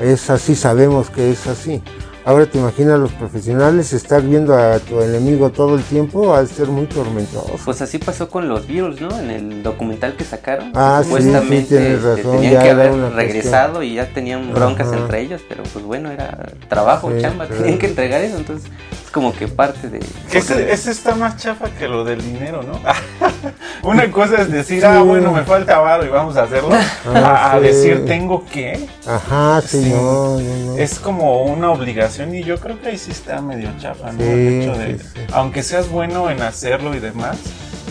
es 0.00 0.30
así, 0.30 0.54
sabemos 0.54 1.10
que 1.10 1.32
es 1.32 1.48
así. 1.48 1.82
Ahora 2.24 2.46
te 2.46 2.58
imaginas 2.58 2.98
los 3.00 3.12
profesionales 3.12 3.92
estar 3.92 4.22
viendo 4.22 4.56
a 4.56 4.78
tu 4.78 5.00
enemigo 5.02 5.50
todo 5.50 5.74
el 5.74 5.82
tiempo, 5.82 6.34
al 6.34 6.48
ser 6.48 6.68
muy 6.68 6.86
tormentoso. 6.86 7.56
Pues 7.64 7.82
así 7.82 7.98
pasó 7.98 8.30
con 8.30 8.48
los 8.48 8.66
Beatles, 8.68 9.00
¿no? 9.00 9.18
En 9.18 9.30
el 9.30 9.62
documental 9.64 10.14
que 10.16 10.22
sacaron. 10.24 10.70
Ah, 10.74 11.02
sí, 11.04 11.10
sí, 11.10 11.64
tienes 11.68 12.02
razón. 12.02 12.40
Tenían 12.40 12.62
que 12.62 12.70
haber 12.70 13.12
regresado 13.12 13.82
y 13.82 13.94
ya 13.94 14.06
tenían 14.06 14.54
broncas 14.54 14.92
entre 14.92 15.22
ellos, 15.22 15.42
pero 15.48 15.64
pues 15.64 15.84
bueno, 15.84 16.12
era 16.12 16.52
trabajo, 16.68 17.10
chamba, 17.20 17.48
tenían 17.48 17.78
que 17.78 17.88
entregar 17.88 18.22
eso, 18.22 18.38
entonces 18.38 18.70
es 19.04 19.10
como 19.10 19.34
que 19.34 19.48
parte 19.48 19.90
de... 19.90 20.00
Ese, 20.32 20.72
ese 20.72 20.92
está 20.92 21.16
más 21.16 21.36
chafa 21.36 21.68
que 21.70 21.88
lo 21.88 22.04
del 22.04 22.22
dinero, 22.22 22.62
¿no? 22.62 22.78
Una 23.82 24.10
cosa 24.10 24.42
es 24.42 24.50
decir, 24.50 24.84
ah, 24.84 25.02
bueno, 25.02 25.32
me 25.32 25.42
falta 25.42 25.78
varo 25.78 26.04
y 26.04 26.08
vamos 26.08 26.36
a 26.36 26.42
hacerlo, 26.44 26.70
ah, 27.14 27.52
a, 27.52 27.60
decir, 27.60 28.04
tengo 28.06 28.44
que. 28.46 28.86
Ajá, 29.06 29.60
sí, 29.60 29.90
No, 29.90 30.38
no, 30.38 30.76
Es 30.76 30.98
como 30.98 31.44
una 31.44 31.70
obligación 31.70 32.34
y 32.34 32.42
yo 32.42 32.58
creo 32.58 32.80
que 32.80 32.88
ahí 32.88 32.98
sí 32.98 33.10
está 33.10 33.40
medio 33.40 33.70
chafa, 33.78 34.12
¿no? 34.12 34.22
El 34.22 34.62
hecho 34.62 34.74
de, 34.76 35.00
aunque 35.32 35.62
seas 35.62 35.88
bueno 35.88 36.30
en 36.30 36.42
hacerlo 36.42 36.94
y 36.94 37.00
demás, 37.00 37.38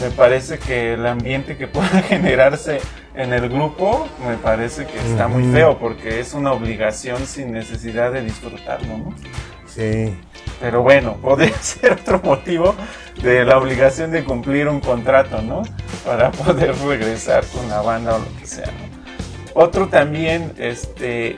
me 0.02 0.10
parece 0.10 0.60
que 0.60 0.94
el 0.94 1.06
ambiente 1.06 1.58
que 1.58 1.68
pueda 1.68 2.02
generarse 2.02 2.80
en 3.16 3.32
el 3.34 3.48
grupo 3.50 4.08
me 4.28 4.36
parece 4.38 4.86
que 4.86 4.98
está 4.98 5.28
muy 5.28 5.52
feo 5.52 5.78
porque 5.78 6.20
es 6.20 6.34
una 6.34 6.52
obligación 6.52 7.26
sin 7.28 7.52
necesidad 7.52 8.12
de 8.12 8.22
disfrutarlo, 8.22 8.98
¿no? 8.98 9.16
Sí. 9.68 10.16
Pero 10.60 10.82
bueno, 10.82 11.18
podría 11.22 11.58
ser 11.62 11.94
otro 11.94 12.22
motivo 12.24 12.76
de 13.22 13.46
la 13.46 13.58
obligación 13.58 14.12
de 14.12 14.24
cumplir 14.24 14.68
un 14.68 14.80
contrato, 14.80 15.42
¿no? 15.42 15.64
Para 16.06 16.32
poder 16.32 16.76
regresar 16.78 17.46
con 17.48 17.70
la 17.70 17.82
banda 17.82 18.16
o 18.16 18.20
lo 18.20 18.40
que 18.40 18.48
sea, 18.48 18.72
Otro 19.54 19.88
también, 19.88 20.54
este, 20.58 21.36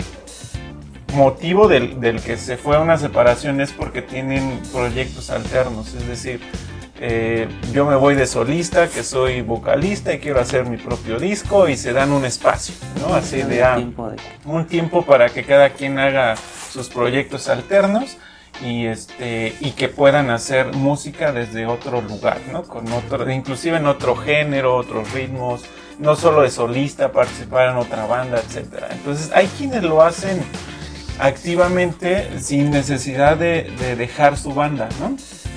motivo 1.15 1.67
del, 1.67 2.21
que 2.21 2.37
se 2.37 2.57
fue 2.57 2.75
a 2.75 2.79
una 2.79 2.97
separación 2.97 3.61
es 3.61 3.71
porque 3.71 4.01
tienen 4.01 4.61
proyectos 4.71 5.29
alternos, 5.29 5.93
es 5.93 6.07
decir, 6.07 6.41
eh, 6.99 7.47
yo 7.73 7.85
me 7.85 7.95
voy 7.95 8.15
de 8.15 8.25
solista, 8.27 8.87
que 8.87 9.03
soy 9.03 9.41
vocalista 9.41 10.13
y 10.13 10.19
quiero 10.19 10.39
hacer 10.39 10.65
mi 10.65 10.77
propio 10.77 11.19
disco 11.19 11.67
y 11.67 11.75
se 11.75 11.91
dan 11.93 12.11
un 12.11 12.25
espacio, 12.25 12.75
¿no? 13.01 13.15
Así 13.15 13.41
de, 13.41 13.63
ah, 13.63 13.81
un 14.45 14.67
tiempo 14.67 15.03
para 15.03 15.29
que 15.29 15.43
cada 15.43 15.71
quien 15.71 15.99
haga 15.99 16.35
sus 16.71 16.89
proyectos 16.89 17.49
alternos 17.49 18.17
y 18.63 18.85
este 18.85 19.55
y 19.59 19.71
que 19.71 19.89
puedan 19.89 20.29
hacer 20.29 20.73
música 20.73 21.31
desde 21.31 21.65
otro 21.65 22.01
lugar, 22.01 22.39
¿no? 22.51 22.63
Con 22.63 22.91
otro, 22.91 23.29
inclusive 23.29 23.77
en 23.77 23.87
otro 23.87 24.15
género, 24.15 24.75
otros 24.75 25.11
ritmos, 25.13 25.63
no 25.99 26.15
solo 26.15 26.41
de 26.41 26.49
solista, 26.49 27.11
participar 27.11 27.69
en 27.69 27.77
otra 27.77 28.05
banda, 28.05 28.39
etcétera. 28.39 28.89
Entonces 28.91 29.31
hay 29.33 29.47
quienes 29.47 29.83
lo 29.83 30.01
hacen 30.01 30.41
activamente 31.19 32.39
sin 32.39 32.71
necesidad 32.71 33.37
de, 33.37 33.71
dejar 33.97 34.37
su 34.37 34.53
banda, 34.53 34.89
¿no? 34.99 35.15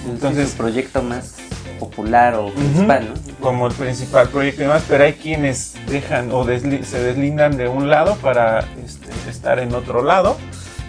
Entonces, 0.09 0.53
el 0.53 0.57
proyecto 0.57 1.03
más 1.03 1.37
popular 1.81 2.35
o 2.35 2.53
principal, 2.53 3.09
¿no? 3.09 3.35
Como 3.41 3.67
el 3.67 3.75
principal 3.75 4.29
proyecto 4.29 4.63
y 4.63 4.65
demás, 4.65 4.85
pero 4.89 5.05
hay 5.05 5.15
quienes 5.15 5.75
dejan 5.87 6.31
o 6.33 6.45
se 6.45 7.03
deslindan 7.03 7.57
de 7.57 7.69
un 7.69 7.89
lado 7.89 8.17
para 8.17 8.61
este, 8.85 9.11
estar 9.29 9.59
en 9.59 9.75
otro 9.75 10.03
lado 10.03 10.37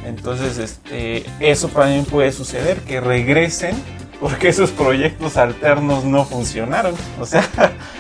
entonces, 0.10 0.58
este, 0.58 1.26
eso 1.40 1.68
también 1.68 2.06
puede 2.06 2.32
suceder, 2.32 2.80
que 2.82 3.00
regresen 3.00 3.76
porque 4.20 4.50
esos 4.50 4.72
proyectos 4.72 5.38
alternos 5.38 6.04
no 6.04 6.26
funcionaron. 6.26 6.94
O 7.20 7.26
sea. 7.26 7.48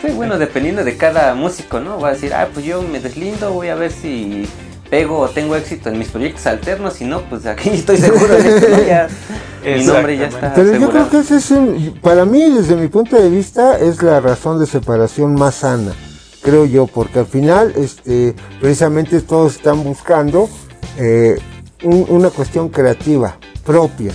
Sí, 0.01 0.11
bueno, 0.11 0.37
dependiendo 0.37 0.83
de 0.83 0.97
cada 0.97 1.33
músico, 1.33 1.79
¿no? 1.79 1.99
Va 1.99 2.09
a 2.09 2.13
decir, 2.13 2.33
ah, 2.33 2.49
pues 2.53 2.65
yo 2.65 2.81
me 2.81 2.99
deslindo, 2.99 3.53
voy 3.53 3.69
a 3.69 3.75
ver 3.75 3.91
si 3.91 4.47
pego 4.89 5.19
o 5.19 5.29
tengo 5.29 5.55
éxito 5.55 5.89
en 5.89 5.99
mis 5.99 6.09
proyectos 6.09 6.47
alternos, 6.47 6.93
si 6.93 7.05
no, 7.05 7.21
pues 7.21 7.45
aquí 7.45 7.69
estoy 7.69 7.97
seguro 7.97 8.35
de 8.35 8.55
esto, 8.55 8.67
ya, 8.87 9.07
mi 9.63 9.83
nombre 9.83 10.17
ya 10.17 10.27
está. 10.27 10.53
Pero 10.55 10.77
yo 10.77 10.89
creo 10.89 11.09
que 11.09 11.19
ese 11.19 11.37
es 11.37 11.53
para 12.01 12.25
mí, 12.25 12.49
desde 12.49 12.75
mi 12.75 12.87
punto 12.87 13.15
de 13.15 13.29
vista, 13.29 13.77
es 13.77 14.01
la 14.01 14.19
razón 14.19 14.59
de 14.59 14.65
separación 14.65 15.35
más 15.35 15.55
sana, 15.55 15.93
creo 16.41 16.65
yo, 16.65 16.87
porque 16.87 17.19
al 17.19 17.27
final, 17.27 17.73
este, 17.75 18.33
precisamente 18.59 19.21
todos 19.21 19.57
están 19.57 19.83
buscando 19.83 20.49
eh, 20.97 21.37
una 21.83 22.29
cuestión 22.29 22.69
creativa, 22.69 23.37
propia. 23.65 24.11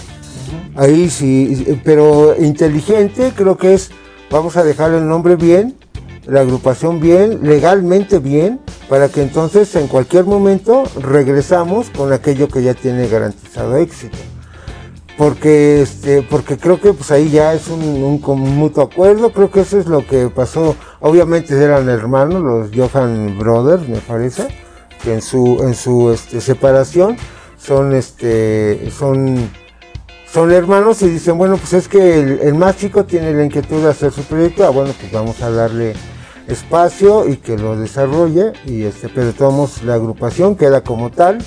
Ahí 0.76 1.08
sí, 1.08 1.78
pero 1.84 2.34
inteligente 2.38 3.32
creo 3.34 3.56
que 3.56 3.74
es, 3.74 3.90
vamos 4.30 4.56
a 4.56 4.64
dejar 4.64 4.92
el 4.92 5.06
nombre 5.08 5.36
bien, 5.36 5.76
la 6.26 6.40
agrupación 6.40 7.00
bien, 7.00 7.40
legalmente 7.42 8.18
bien, 8.18 8.60
para 8.88 9.08
que 9.08 9.22
entonces 9.22 9.74
en 9.76 9.88
cualquier 9.88 10.24
momento 10.24 10.84
regresamos 11.00 11.90
con 11.90 12.12
aquello 12.12 12.48
que 12.48 12.62
ya 12.62 12.74
tiene 12.74 13.08
garantizado 13.08 13.76
éxito. 13.76 14.18
Porque, 15.16 15.80
este, 15.80 16.22
porque 16.22 16.58
creo 16.58 16.80
que 16.80 16.92
pues 16.92 17.12
ahí 17.12 17.30
ya 17.30 17.54
es 17.54 17.68
un, 17.68 17.80
un, 17.80 18.40
mutuo 18.56 18.82
acuerdo, 18.82 19.32
creo 19.32 19.48
que 19.48 19.60
eso 19.60 19.78
es 19.78 19.86
lo 19.86 20.04
que 20.04 20.28
pasó. 20.28 20.74
Obviamente 20.98 21.54
eran 21.54 21.88
hermanos, 21.88 22.42
los 22.42 22.70
Johan 22.74 23.38
Brothers, 23.38 23.88
me 23.88 23.98
parece, 23.98 24.48
que 25.04 25.14
en 25.14 25.22
su, 25.22 25.62
en 25.62 25.74
su 25.74 26.10
este, 26.10 26.40
separación 26.40 27.16
son 27.64 27.94
este 27.94 28.90
son 28.90 29.50
son 30.30 30.50
hermanos 30.52 31.00
y 31.02 31.08
dicen 31.08 31.38
bueno 31.38 31.56
pues 31.56 31.72
es 31.72 31.88
que 31.88 32.20
el, 32.20 32.54
más 32.54 32.76
chico 32.76 33.04
tiene 33.04 33.32
la 33.32 33.44
inquietud 33.44 33.82
de 33.82 33.88
hacer 33.88 34.12
su 34.12 34.22
proyecto 34.22 34.66
ah 34.66 34.70
bueno 34.70 34.92
pues 35.00 35.10
vamos 35.10 35.40
a 35.40 35.50
darle 35.50 35.94
espacio 36.46 37.26
y 37.26 37.36
que 37.38 37.56
lo 37.56 37.76
desarrolle 37.76 38.52
y 38.66 38.82
este 38.82 39.08
pero 39.08 39.32
tomamos 39.32 39.82
la 39.82 39.94
agrupación 39.94 40.56
queda 40.56 40.82
como 40.82 41.10
tal. 41.10 41.38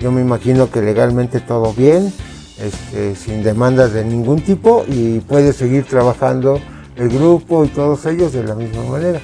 Yo 0.00 0.10
me 0.10 0.22
imagino 0.22 0.70
que 0.70 0.80
legalmente 0.80 1.40
todo 1.40 1.74
bien 1.74 2.12
este, 2.58 3.14
sin 3.14 3.42
demandas 3.42 3.92
de 3.92 4.02
ningún 4.02 4.40
tipo 4.40 4.84
y 4.88 5.20
puede 5.20 5.52
seguir 5.52 5.84
trabajando 5.84 6.58
el 6.96 7.10
grupo 7.10 7.64
y 7.64 7.68
todos 7.68 8.06
ellos 8.06 8.32
de 8.32 8.44
la 8.44 8.54
misma 8.54 8.82
manera 8.84 9.20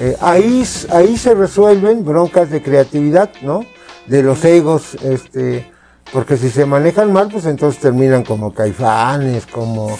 eh, 0.00 0.16
ahí 0.20 0.64
ahí 0.90 1.16
se 1.16 1.34
resuelven 1.34 2.04
broncas 2.04 2.50
de 2.50 2.62
creatividad 2.62 3.30
no 3.42 3.64
de 4.06 4.22
los 4.22 4.44
egos 4.44 4.96
este 5.02 5.73
porque 6.12 6.36
si 6.36 6.50
se 6.50 6.66
manejan 6.66 7.12
mal, 7.12 7.28
pues 7.30 7.46
entonces 7.46 7.80
terminan 7.80 8.24
como 8.24 8.52
caifanes, 8.52 9.46
como, 9.46 9.96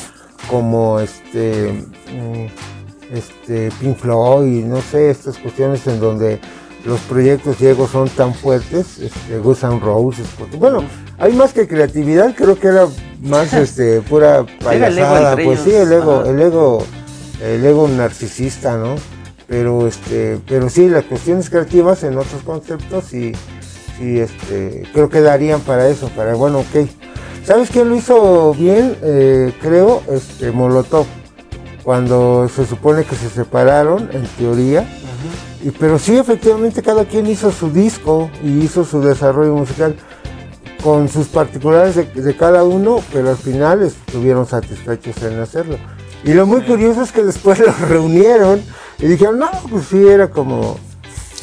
como 0.50 1.00
este, 1.00 1.72
mm, 2.12 3.14
este 3.14 3.70
Pink 3.80 3.96
Floyd, 3.96 4.64
no 4.64 4.80
sé, 4.80 5.10
estas 5.10 5.38
cuestiones 5.38 5.86
en 5.86 6.00
donde 6.00 6.40
los 6.84 7.00
proyectos 7.00 7.56
ciegos 7.56 7.90
son 7.90 8.08
tan 8.10 8.34
fuertes, 8.34 8.98
este, 8.98 9.38
Guns 9.38 9.62
N' 9.62 9.80
Roses, 9.80 10.26
porque, 10.38 10.56
bueno, 10.56 10.84
hay 11.18 11.32
más 11.32 11.52
que 11.52 11.66
creatividad, 11.66 12.34
creo 12.34 12.58
que 12.58 12.68
era 12.68 12.86
más 13.20 13.52
este 13.54 14.00
pura 14.02 14.44
payasada, 14.62 15.36
pues 15.36 15.60
sí, 15.60 15.72
el 15.72 15.92
ego, 15.92 16.24
el 16.24 16.40
ego, 16.40 16.84
el 17.42 17.64
ego 17.64 17.88
narcisista, 17.88 18.76
¿no? 18.76 18.96
Pero 19.46 19.86
este, 19.86 20.40
pero 20.46 20.70
sí, 20.70 20.88
las 20.88 21.04
cuestiones 21.04 21.50
creativas 21.50 22.02
en 22.02 22.16
otros 22.16 22.42
conceptos 22.42 23.12
y 23.12 23.32
sí, 23.98 24.20
este, 24.20 24.84
creo 24.92 25.08
que 25.08 25.20
darían 25.20 25.60
para 25.60 25.88
eso, 25.88 26.08
para, 26.10 26.34
bueno, 26.34 26.60
ok. 26.60 26.88
¿Sabes 27.44 27.70
quién 27.70 27.90
lo 27.90 27.96
hizo 27.96 28.54
bien? 28.54 28.96
Eh, 29.02 29.52
creo, 29.60 30.02
este, 30.10 30.50
Molotov, 30.50 31.06
cuando 31.82 32.48
se 32.48 32.64
supone 32.64 33.04
que 33.04 33.16
se 33.16 33.28
separaron, 33.28 34.08
en 34.12 34.26
teoría. 34.38 34.88
y, 35.62 35.70
pero 35.70 35.98
sí, 35.98 36.16
efectivamente, 36.16 36.82
cada 36.82 37.04
quien 37.04 37.26
hizo 37.26 37.52
su 37.52 37.70
disco 37.70 38.30
y 38.42 38.64
hizo 38.64 38.84
su 38.84 39.02
desarrollo 39.02 39.54
musical 39.54 39.94
con 40.84 41.08
sus 41.08 41.28
particulares 41.28 41.96
de, 41.96 42.36
cada 42.36 42.62
uno, 42.62 43.00
pero 43.10 43.30
al 43.30 43.38
final 43.38 43.82
estuvieron 43.82 44.46
satisfechos 44.46 45.22
en 45.22 45.40
hacerlo. 45.40 45.78
Y 46.24 46.34
lo 46.34 46.46
muy 46.46 46.60
curioso 46.62 47.02
es 47.02 47.10
que 47.10 47.24
después 47.24 47.58
los 47.66 47.80
reunieron 47.80 48.62
y 48.98 49.06
dijeron, 49.06 49.38
no, 49.38 49.50
pues 49.70 49.86
sí, 49.86 50.06
era 50.06 50.28
como 50.28 50.78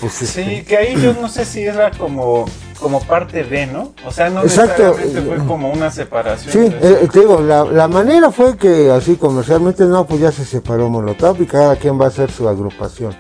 sí, 0.10 0.26
este, 0.26 0.64
que 0.64 0.78
ahí 0.78 1.02
yo 1.02 1.14
no 1.14 1.28
sé 1.28 1.46
si 1.46 1.64
era 1.64 1.92
como 1.92 2.46
como 2.82 3.00
parte 3.00 3.44
de, 3.44 3.68
¿no? 3.68 3.94
O 4.06 4.12
sea, 4.12 4.30
no 4.30 4.44
necesariamente 4.44 5.22
fue 5.22 5.38
como 5.46 5.72
una 5.72 5.92
separación. 5.92 6.52
Sí, 6.52 6.76
eh, 6.82 7.08
te 7.12 7.20
digo, 7.20 7.40
la, 7.40 7.88
manera 7.88 8.32
fue 8.32 8.58
que 8.58 8.90
así 8.90 9.16
comercialmente, 9.18 9.86
no, 9.86 10.06
pues 10.06 10.20
ya 10.20 10.32
se 10.32 10.44
separó 10.44 10.90
Molotov 10.90 11.40
y 11.42 11.46
cada 11.46 11.76
quien 11.76 12.02
va 12.02 12.06
a 12.06 12.08
hacer 12.08 12.32
su 12.32 12.50
agrupación. 12.50 13.16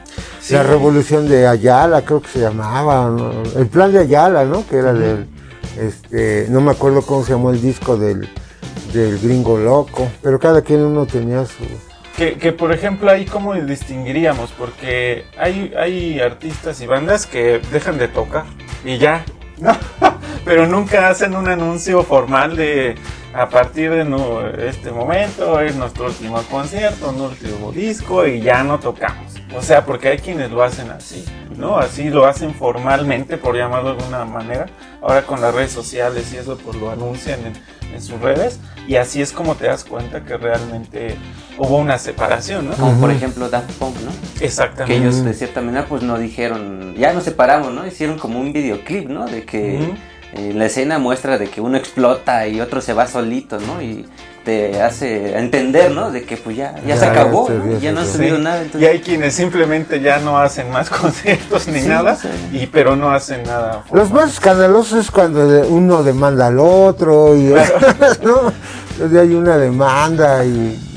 La 0.49 0.63
revolución 0.63 1.29
de 1.29 1.47
Ayala, 1.47 2.01
creo 2.01 2.21
que 2.21 2.29
se 2.29 2.39
llamaba, 2.39 3.15
el 3.55 3.67
plan 3.67 3.93
de 3.93 3.99
Ayala, 3.99 4.45
¿no? 4.45 4.65
Que 4.67 4.77
era 4.77 4.93
del, 4.93 5.27
este, 5.77 6.47
no 6.49 6.59
me 6.59 6.71
acuerdo 6.71 7.03
cómo 7.03 7.23
se 7.23 7.33
llamó 7.33 7.51
el 7.51 7.61
disco 7.61 7.97
del, 7.97 8.27
del 8.93 9.19
gringo 9.19 9.57
loco, 9.57 10.07
pero 10.23 10.39
cada 10.39 10.63
quien 10.63 10.81
uno 10.81 11.05
tenía 11.05 11.45
su 11.45 11.63
que, 12.29 12.51
por 12.51 12.71
ejemplo 12.71 13.09
ahí 13.09 13.25
cómo 13.25 13.55
distinguiríamos, 13.55 14.51
porque 14.51 15.25
hay, 15.37 15.73
hay 15.77 16.19
artistas 16.19 16.79
y 16.81 16.85
bandas 16.85 17.25
que 17.25 17.59
dejan 17.71 17.97
de 17.97 18.07
tocar 18.07 18.45
y 18.85 18.97
ya, 18.97 19.25
¿no? 19.57 19.75
Pero 20.45 20.67
nunca 20.67 21.09
hacen 21.09 21.35
un 21.35 21.47
anuncio 21.47 22.03
formal 22.03 22.55
de 22.55 22.95
a 23.33 23.47
partir 23.49 23.91
de 23.91 24.69
este 24.69 24.91
momento 24.91 25.59
es 25.61 25.75
nuestro 25.75 26.07
último 26.07 26.41
concierto, 26.43 27.11
nuestro 27.11 27.49
último 27.49 27.71
disco 27.71 28.27
y 28.27 28.41
ya 28.41 28.63
no 28.63 28.79
tocamos. 28.79 29.30
O 29.55 29.61
sea, 29.61 29.85
porque 29.85 30.09
hay 30.09 30.17
quienes 30.17 30.51
lo 30.51 30.63
hacen 30.63 30.89
así. 30.91 31.25
¿no? 31.57 31.77
Así 31.77 32.09
lo 32.09 32.25
hacen 32.25 32.53
formalmente, 32.53 33.37
por 33.37 33.55
llamarlo 33.55 33.93
de 33.93 33.99
alguna 33.99 34.25
manera. 34.25 34.65
Ahora 35.01 35.23
con 35.23 35.41
las 35.41 35.53
redes 35.53 35.71
sociales 35.71 36.31
y 36.33 36.37
eso, 36.37 36.57
pues 36.57 36.77
lo 36.77 36.91
anuncian 36.91 37.39
en, 37.45 37.53
en 37.93 38.01
sus 38.01 38.19
redes. 38.19 38.59
Y 38.87 38.95
así 38.95 39.21
es 39.21 39.31
como 39.31 39.55
te 39.55 39.67
das 39.67 39.83
cuenta 39.83 40.23
que 40.23 40.37
realmente 40.37 41.15
hubo 41.57 41.77
una 41.77 41.97
separación, 41.97 42.69
¿no? 42.69 42.75
Como 42.75 42.99
por 42.99 43.11
ejemplo 43.11 43.49
Daft 43.49 43.71
Punk, 43.73 43.95
¿no? 44.01 44.11
Exactamente. 44.39 44.93
Que 44.93 44.99
ellos 44.99 45.23
de 45.23 45.33
cierta 45.33 45.61
manera 45.61 45.85
pues 45.87 46.01
no 46.01 46.17
dijeron, 46.17 46.95
ya 46.95 47.13
nos 47.13 47.23
separamos, 47.23 47.71
¿no? 47.71 47.85
Hicieron 47.85 48.17
como 48.17 48.39
un 48.39 48.51
videoclip, 48.51 49.07
¿no? 49.07 49.25
De 49.27 49.45
que 49.45 49.79
eh, 50.33 50.53
la 50.53 50.65
escena 50.65 50.97
muestra 50.97 51.37
de 51.37 51.49
que 51.49 51.61
uno 51.61 51.77
explota 51.77 52.47
y 52.47 52.59
otro 52.59 52.81
se 52.81 52.93
va 52.93 53.07
solito, 53.07 53.59
¿no? 53.59 53.81
Y 53.81 54.05
te 54.43 54.81
hace 54.81 55.37
entender, 55.37 55.91
¿no? 55.91 56.11
De 56.11 56.23
que 56.23 56.37
pues 56.37 56.57
ya, 56.57 56.75
ya, 56.85 56.97
se 56.97 57.05
acabó, 57.05 57.47
ya 57.79 57.91
no 57.91 58.03
se 58.03 58.17
vio 58.17 58.37
nada. 58.37 58.63
Y 58.79 58.85
hay 58.85 58.99
quienes 58.99 59.35
simplemente 59.35 60.01
ya 60.01 60.19
no 60.19 60.37
hacen 60.37 60.69
más 60.71 60.89
conciertos 61.01 61.67
ni 61.67 61.81
nada, 61.81 62.17
y 62.51 62.65
pero 62.67 62.95
no 62.95 63.11
hacen 63.11 63.43
nada. 63.43 63.83
Los 63.91 64.11
más 64.11 64.33
escandalosos 64.33 65.05
es 65.05 65.11
cuando 65.11 65.67
uno 65.67 66.03
demanda 66.03 66.47
al 66.47 66.59
otro 66.59 67.35
y 67.35 67.43
¿no? 68.23 68.51
Entonces 68.93 69.19
hay 69.19 69.33
una 69.33 69.57
demanda 69.57 70.45
y 70.45 70.90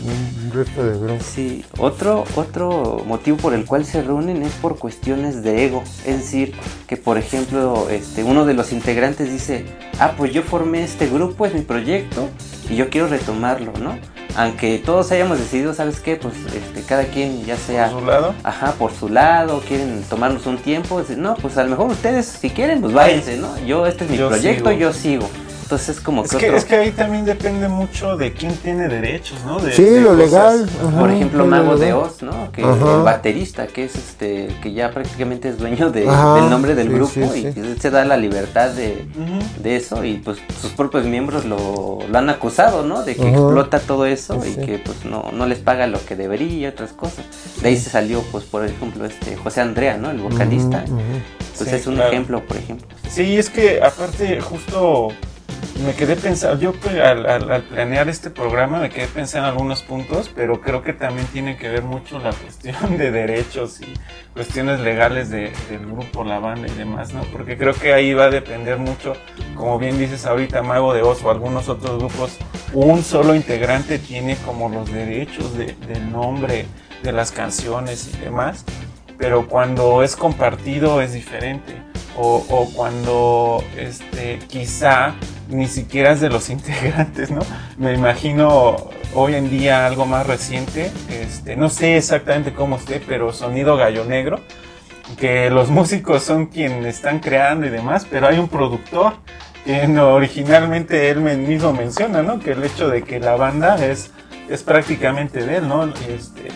de 0.62 1.20
Sí, 1.20 1.64
otro, 1.78 2.24
otro 2.36 3.02
motivo 3.06 3.36
por 3.36 3.54
el 3.54 3.64
cual 3.64 3.84
se 3.84 4.02
reúnen 4.02 4.42
es 4.42 4.52
por 4.52 4.78
cuestiones 4.78 5.42
de 5.42 5.64
ego. 5.64 5.82
Es 6.06 6.18
decir, 6.18 6.54
que 6.86 6.96
por 6.96 7.18
ejemplo, 7.18 7.88
este, 7.90 8.22
uno 8.22 8.44
de 8.44 8.54
los 8.54 8.72
integrantes 8.72 9.30
dice, 9.30 9.64
ah, 9.98 10.14
pues 10.16 10.32
yo 10.32 10.42
formé 10.42 10.84
este 10.84 11.08
grupo, 11.08 11.46
es 11.46 11.54
mi 11.54 11.62
proyecto, 11.62 12.28
y 12.70 12.76
yo 12.76 12.88
quiero 12.88 13.08
retomarlo, 13.08 13.72
¿no? 13.80 13.98
Aunque 14.36 14.78
todos 14.78 15.12
hayamos 15.12 15.38
decidido, 15.38 15.74
¿sabes 15.74 16.00
qué? 16.00 16.16
Pues 16.16 16.34
este, 16.46 16.82
cada 16.82 17.04
quien 17.04 17.44
ya 17.44 17.56
sea... 17.56 17.90
Por 17.90 18.00
su 18.00 18.06
lado. 18.06 18.34
Ajá, 18.42 18.72
por 18.72 18.92
su 18.92 19.08
lado, 19.08 19.62
quieren 19.66 20.02
tomarnos 20.08 20.46
un 20.46 20.58
tiempo. 20.58 21.02
no, 21.16 21.36
pues 21.36 21.56
a 21.56 21.64
lo 21.64 21.70
mejor 21.70 21.86
ustedes, 21.90 22.26
si 22.26 22.50
quieren, 22.50 22.80
pues 22.80 22.92
váyanse, 22.92 23.36
¿no? 23.36 23.56
Yo, 23.64 23.86
este 23.86 24.04
es 24.04 24.10
mi 24.10 24.18
proyecto, 24.18 24.72
yo 24.72 24.92
sigo. 24.92 25.28
Entonces 25.64 25.98
como 25.98 26.24
es 26.24 26.36
que, 26.36 26.54
es 26.54 26.66
que 26.66 26.76
ahí 26.76 26.90
también 26.90 27.24
depende 27.24 27.68
mucho 27.68 28.18
de 28.18 28.34
quién 28.34 28.54
tiene 28.56 28.86
derechos, 28.86 29.38
¿no? 29.46 29.58
De, 29.58 29.72
sí, 29.72 29.98
lo 29.98 30.14
legal. 30.14 30.68
Por 30.98 31.10
ejemplo, 31.10 31.46
Mago 31.46 31.78
de 31.78 31.94
Oz, 31.94 32.22
¿no? 32.22 32.52
Que 32.52 32.60
el 32.60 33.02
baterista, 33.02 33.66
que 33.66 33.84
es 33.84 33.96
este, 33.96 34.48
que 34.62 34.74
ya 34.74 34.90
prácticamente 34.90 35.48
es 35.48 35.56
dueño 35.56 35.90
de, 35.90 36.00
del 36.00 36.50
nombre 36.50 36.74
del 36.74 36.90
grupo 36.90 37.34
y 37.34 37.50
se 37.80 37.90
da 37.90 38.04
la 38.04 38.18
libertad 38.18 38.72
de, 38.72 39.06
de, 39.62 39.76
eso 39.76 40.04
y 40.04 40.18
pues 40.18 40.36
sus 40.60 40.72
propios 40.72 41.06
miembros 41.06 41.46
lo, 41.46 41.98
lo 42.06 42.18
han 42.18 42.28
acusado, 42.28 42.84
¿no? 42.84 43.02
De 43.02 43.16
que 43.16 43.30
explota 43.30 43.80
todo 43.80 44.04
eso 44.04 44.42
y 44.44 44.56
que 44.66 44.78
pues 44.78 45.06
no, 45.06 45.30
no 45.32 45.46
les 45.46 45.60
paga 45.60 45.86
lo 45.86 46.04
que 46.04 46.14
debería 46.14 46.58
y 46.58 46.66
otras 46.66 46.92
cosas. 46.92 47.24
De 47.62 47.68
ahí 47.68 47.78
se 47.78 47.88
salió, 47.88 48.20
pues 48.30 48.44
por 48.44 48.66
ejemplo, 48.66 49.06
este 49.06 49.34
José 49.36 49.62
Andrea, 49.62 49.96
¿no? 49.96 50.10
El 50.10 50.18
vocalista. 50.18 50.84
Pues 51.56 51.72
es 51.72 51.86
un 51.86 51.98
ejemplo, 52.02 52.44
por 52.44 52.58
ejemplo. 52.58 52.86
Sí, 53.08 53.38
es 53.38 53.48
que 53.48 53.80
aparte 53.82 54.40
justo 54.42 55.08
me 55.84 55.94
quedé 55.94 56.16
pensando, 56.16 56.58
yo 56.60 56.72
pues, 56.72 56.98
al, 56.98 57.62
planear 57.64 58.08
este 58.08 58.30
programa 58.30 58.80
me 58.80 58.90
quedé 58.90 59.06
pensando 59.06 59.48
en 59.48 59.54
algunos 59.54 59.82
puntos, 59.82 60.30
pero 60.34 60.60
creo 60.60 60.82
que 60.82 60.92
también 60.92 61.26
tiene 61.28 61.56
que 61.56 61.68
ver 61.68 61.82
mucho 61.82 62.18
la 62.18 62.32
cuestión 62.42 62.96
de 62.96 63.10
derechos 63.10 63.80
y 63.80 63.86
cuestiones 64.32 64.80
legales 64.80 65.30
de, 65.30 65.52
del 65.68 65.86
grupo, 65.86 66.24
la 66.24 66.38
banda 66.38 66.68
y 66.68 66.74
demás, 66.78 67.12
¿no? 67.12 67.22
Porque 67.24 67.58
creo 67.58 67.74
que 67.74 67.92
ahí 67.92 68.14
va 68.14 68.24
a 68.24 68.30
depender 68.30 68.78
mucho, 68.78 69.14
como 69.54 69.78
bien 69.78 69.98
dices 69.98 70.26
ahorita, 70.26 70.62
Mago 70.62 70.94
de 70.94 71.02
Oz 71.02 71.22
o 71.22 71.30
algunos 71.30 71.68
otros 71.68 71.98
grupos, 71.98 72.38
un 72.72 73.02
solo 73.02 73.34
integrante 73.34 73.98
tiene 73.98 74.36
como 74.38 74.68
los 74.68 74.92
derechos 74.92 75.56
del 75.56 76.10
nombre 76.10 76.66
de 77.02 77.12
las 77.12 77.30
canciones 77.30 78.10
y 78.14 78.18
demás, 78.18 78.64
pero 79.18 79.46
cuando 79.46 80.02
es 80.02 80.16
compartido 80.16 81.00
es 81.00 81.12
diferente. 81.12 81.82
O, 82.16 82.46
o, 82.48 82.70
cuando 82.74 83.64
este, 83.76 84.38
quizá 84.46 85.14
ni 85.48 85.66
siquiera 85.66 86.12
es 86.12 86.20
de 86.20 86.28
los 86.30 86.50
integrantes, 86.50 87.30
¿no? 87.30 87.40
Me 87.78 87.94
imagino 87.94 88.76
hoy 89.14 89.34
en 89.34 89.50
día 89.50 89.86
algo 89.86 90.06
más 90.06 90.26
reciente, 90.26 90.90
este, 91.08 91.56
no 91.56 91.68
sé 91.68 91.96
exactamente 91.96 92.52
cómo 92.52 92.76
esté, 92.76 93.00
pero 93.06 93.32
sonido 93.32 93.76
gallo 93.76 94.04
negro, 94.04 94.40
que 95.18 95.50
los 95.50 95.70
músicos 95.70 96.22
son 96.22 96.46
quienes 96.46 96.96
están 96.96 97.20
creando 97.20 97.66
y 97.66 97.70
demás, 97.70 98.06
pero 98.10 98.26
hay 98.26 98.38
un 98.38 98.48
productor 98.48 99.14
que 99.64 99.86
originalmente 99.98 101.10
él 101.10 101.20
mismo 101.20 101.72
menciona, 101.72 102.22
¿no? 102.22 102.38
Que 102.38 102.52
el 102.52 102.64
hecho 102.64 102.88
de 102.88 103.02
que 103.02 103.20
la 103.20 103.36
banda 103.36 103.76
es, 103.84 104.10
es 104.48 104.62
prácticamente 104.62 105.44
de 105.44 105.56
él, 105.56 105.68
¿no? 105.68 105.84
Este, 106.08 106.48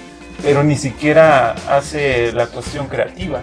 pero 0.43 0.63
ni 0.63 0.77
siquiera 0.77 1.53
hace 1.69 2.33
la 2.33 2.47
cuestión 2.47 2.87
creativa. 2.87 3.43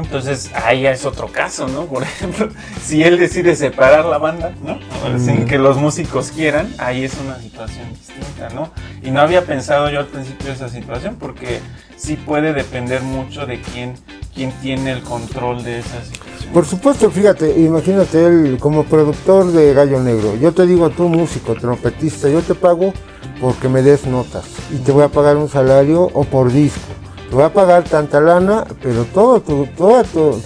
Entonces, 0.00 0.50
ahí 0.54 0.86
es 0.86 1.04
otro 1.04 1.28
caso, 1.28 1.68
¿no? 1.68 1.86
Por 1.86 2.02
ejemplo, 2.02 2.48
si 2.82 3.02
él 3.02 3.18
decide 3.18 3.56
separar 3.56 4.04
la 4.04 4.18
banda, 4.18 4.52
¿no? 4.64 4.78
Sin 5.18 5.46
que 5.46 5.58
los 5.58 5.76
músicos 5.76 6.30
quieran, 6.30 6.72
ahí 6.78 7.04
es 7.04 7.14
una 7.24 7.38
situación 7.40 7.88
distinta, 7.90 8.48
¿no? 8.54 8.70
Y 9.02 9.10
no 9.10 9.20
había 9.20 9.44
pensado 9.44 9.90
yo 9.90 10.00
al 10.00 10.06
principio 10.06 10.52
esa 10.52 10.68
situación 10.68 11.16
porque 11.18 11.60
sí 11.96 12.16
puede 12.16 12.52
depender 12.52 13.02
mucho 13.02 13.46
de 13.46 13.60
quién, 13.60 13.94
quién 14.34 14.52
tiene 14.62 14.92
el 14.92 15.02
control 15.02 15.62
de 15.64 15.80
esa 15.80 16.02
situación. 16.04 16.52
Por 16.52 16.66
supuesto, 16.66 17.10
fíjate, 17.10 17.60
imagínate 17.60 18.26
él 18.26 18.58
como 18.60 18.84
productor 18.84 19.52
de 19.52 19.72
Gallo 19.74 20.00
Negro. 20.00 20.36
Yo 20.36 20.52
te 20.52 20.66
digo, 20.66 20.90
tú 20.90 21.08
músico, 21.08 21.54
trompetista, 21.54 22.28
yo 22.28 22.42
te 22.42 22.54
pago 22.54 22.92
porque 23.40 23.68
me 23.68 23.82
des 23.82 24.06
notas 24.06 24.44
y 24.70 24.76
te 24.76 24.92
voy 24.92 25.04
a 25.04 25.08
pagar 25.08 25.36
un 25.36 25.48
salario 25.48 26.02
o 26.12 26.24
por 26.24 26.52
disco 26.52 27.01
voy 27.32 27.44
a 27.44 27.52
pagar 27.52 27.84
tanta 27.84 28.20
lana, 28.20 28.64
pero 28.82 29.04
todo 29.04 29.40
tu, 29.40 29.66
todo 29.76 30.04
tu, 30.04 30.40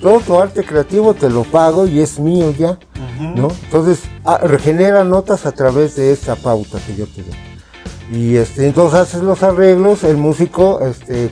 todo 0.00 0.20
tu 0.20 0.40
arte 0.40 0.64
creativo 0.64 1.14
te 1.14 1.28
lo 1.28 1.44
pago 1.44 1.86
y 1.86 2.00
es 2.00 2.18
mío 2.18 2.52
ya, 2.58 2.78
¿no? 3.36 3.48
Entonces, 3.64 4.00
ah, 4.24 4.38
regenera 4.38 5.04
notas 5.04 5.44
a 5.44 5.52
través 5.52 5.96
de 5.96 6.12
esta 6.12 6.36
pauta 6.36 6.78
que 6.86 6.96
yo 6.96 7.06
te 7.06 7.22
doy. 7.22 7.34
Y 8.12 8.36
este, 8.36 8.66
entonces 8.66 8.98
haces 8.98 9.22
los 9.22 9.42
arreglos, 9.42 10.02
el 10.02 10.16
músico 10.16 10.80
este, 10.80 11.30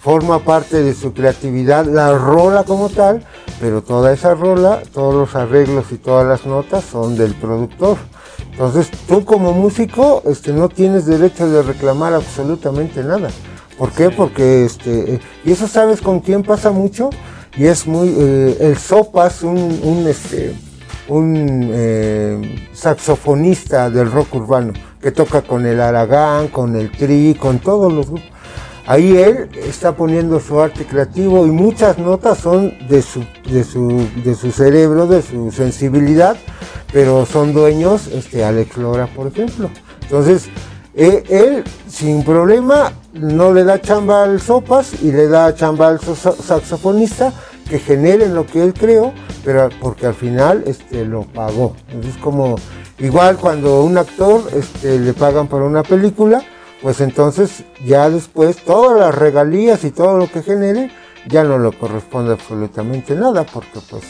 forma 0.00 0.38
parte 0.38 0.82
de 0.82 0.94
su 0.94 1.12
creatividad, 1.12 1.84
la 1.84 2.16
rola 2.16 2.62
como 2.62 2.88
tal, 2.88 3.26
pero 3.60 3.82
toda 3.82 4.12
esa 4.12 4.34
rola, 4.34 4.82
todos 4.94 5.14
los 5.14 5.34
arreglos 5.34 5.90
y 5.90 5.96
todas 5.96 6.26
las 6.26 6.46
notas 6.46 6.84
son 6.84 7.16
del 7.16 7.34
productor. 7.34 7.98
Entonces 8.52 8.90
tú 9.06 9.24
como 9.24 9.52
músico 9.52 10.22
este, 10.24 10.52
no 10.52 10.68
tienes 10.68 11.06
derecho 11.06 11.48
de 11.48 11.62
reclamar 11.62 12.14
absolutamente 12.14 13.02
nada. 13.02 13.28
¿Por 13.78 13.92
qué? 13.92 14.10
Porque 14.10 14.64
este, 14.64 15.14
eh, 15.14 15.20
y 15.44 15.52
eso 15.52 15.68
sabes 15.68 16.00
con 16.00 16.20
quién 16.20 16.42
pasa 16.42 16.72
mucho, 16.72 17.10
y 17.56 17.66
es 17.66 17.86
muy, 17.86 18.12
eh, 18.18 18.56
el 18.60 18.76
Sopas, 18.76 19.42
un, 19.42 19.56
un, 19.82 20.06
este, 20.08 20.52
un 21.06 21.70
eh, 21.72 22.68
saxofonista 22.72 23.88
del 23.88 24.10
rock 24.10 24.34
urbano, 24.34 24.72
que 25.00 25.12
toca 25.12 25.42
con 25.42 25.64
el 25.64 25.80
Aragán, 25.80 26.48
con 26.48 26.74
el 26.74 26.90
Tri, 26.90 27.36
con 27.38 27.60
todos 27.60 27.92
los 27.92 28.06
grupos. 28.06 28.38
Ahí 28.86 29.16
él 29.18 29.50
está 29.54 29.94
poniendo 29.94 30.40
su 30.40 30.58
arte 30.60 30.86
creativo 30.86 31.46
y 31.46 31.50
muchas 31.50 31.98
notas 31.98 32.38
son 32.38 32.72
de 32.88 33.02
su, 33.02 33.22
de 33.44 33.62
su, 33.62 34.02
de 34.24 34.34
su 34.34 34.50
cerebro, 34.50 35.06
de 35.06 35.20
su 35.20 35.52
sensibilidad, 35.52 36.38
pero 36.90 37.26
son 37.26 37.52
dueños, 37.52 38.06
este, 38.06 38.44
Alex 38.44 38.78
Lora, 38.78 39.06
por 39.06 39.26
ejemplo. 39.26 39.68
Entonces, 40.00 40.48
eh, 40.94 41.22
él, 41.28 41.64
sin 41.86 42.24
problema, 42.24 42.92
no 43.20 43.52
le 43.52 43.64
da 43.64 43.80
chamba 43.80 44.24
al 44.24 44.40
Sopas 44.40 45.02
y 45.02 45.12
le 45.12 45.28
da 45.28 45.54
chamba 45.54 45.88
al 45.88 46.00
saxofonista 46.00 47.32
que 47.68 47.78
generen 47.78 48.34
lo 48.34 48.46
que 48.46 48.62
él 48.62 48.72
creó, 48.72 49.12
pero 49.44 49.68
porque 49.80 50.06
al 50.06 50.14
final 50.14 50.64
este, 50.66 51.04
lo 51.04 51.22
pagó. 51.22 51.76
Es 52.02 52.16
como 52.16 52.56
igual 52.98 53.36
cuando 53.36 53.82
un 53.82 53.98
actor 53.98 54.42
este, 54.54 54.98
le 54.98 55.12
pagan 55.12 55.48
por 55.48 55.62
una 55.62 55.82
película, 55.82 56.42
pues 56.82 57.00
entonces 57.00 57.64
ya 57.84 58.08
después 58.08 58.56
todas 58.56 58.98
las 58.98 59.14
regalías 59.14 59.84
y 59.84 59.90
todo 59.90 60.16
lo 60.16 60.30
que 60.30 60.42
genere 60.42 60.90
ya 61.28 61.44
no 61.44 61.58
le 61.58 61.76
corresponde 61.76 62.32
absolutamente 62.32 63.14
nada, 63.14 63.44
porque 63.44 63.80
pues 63.90 64.04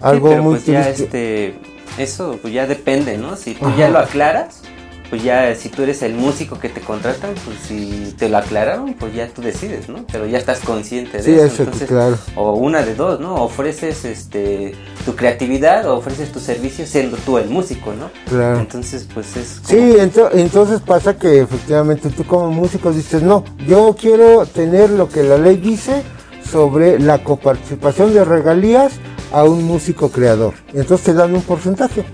algo 0.00 0.36
muy 0.36 0.56
pues 0.56 0.66
ya 0.66 0.88
este, 0.88 1.58
eso 1.96 2.38
pues 2.42 2.52
ya 2.52 2.66
depende, 2.66 3.16
¿no? 3.16 3.36
Si 3.36 3.54
tú 3.54 3.66
ya 3.78 3.88
lo 3.88 3.98
aclaras, 3.98 4.62
pues 5.10 5.22
ya 5.22 5.54
si 5.54 5.68
tú 5.68 5.82
eres 5.82 6.02
el 6.02 6.14
músico 6.14 6.58
que 6.58 6.68
te 6.68 6.80
contratan, 6.80 7.34
pues 7.44 7.58
si 7.66 8.14
te 8.18 8.28
lo 8.28 8.38
aclararon, 8.38 8.94
pues 8.94 9.14
ya 9.14 9.28
tú 9.28 9.42
decides, 9.42 9.88
¿no? 9.88 10.04
Pero 10.10 10.26
ya 10.26 10.38
estás 10.38 10.60
consciente 10.60 11.20
de 11.22 11.46
eso. 11.46 11.62
Entonces, 11.62 11.88
claro. 11.88 12.18
O 12.36 12.54
una 12.54 12.82
de 12.82 12.94
dos, 12.94 13.20
¿no? 13.20 13.34
Ofreces 13.36 14.04
este 14.04 14.74
tu 15.04 15.14
creatividad 15.14 15.86
o 15.86 15.96
ofreces 15.98 16.32
tu 16.32 16.40
servicio 16.40 16.86
siendo 16.86 17.16
tú 17.18 17.38
el 17.38 17.48
músico, 17.48 17.92
¿no? 17.92 18.10
Claro. 18.28 18.60
Entonces, 18.60 19.06
pues 19.12 19.36
es... 19.36 19.60
Sí, 19.64 19.96
entonces 20.32 20.80
pasa 20.80 21.16
que 21.18 21.40
efectivamente 21.40 22.08
tú 22.10 22.24
como 22.24 22.50
músico 22.50 22.90
dices, 22.90 23.22
no, 23.22 23.44
yo 23.66 23.94
quiero 23.98 24.46
tener 24.46 24.90
lo 24.90 25.08
que 25.08 25.22
la 25.22 25.36
ley 25.36 25.56
dice 25.56 26.02
sobre 26.50 26.98
la 26.98 27.22
coparticipación 27.22 28.14
de 28.14 28.24
regalías 28.24 28.94
a 29.32 29.44
un 29.44 29.64
músico 29.64 30.10
creador. 30.10 30.54
Entonces 30.72 31.06
te 31.06 31.14
dan 31.14 31.34
un 31.34 31.42
porcentaje. 31.42 32.04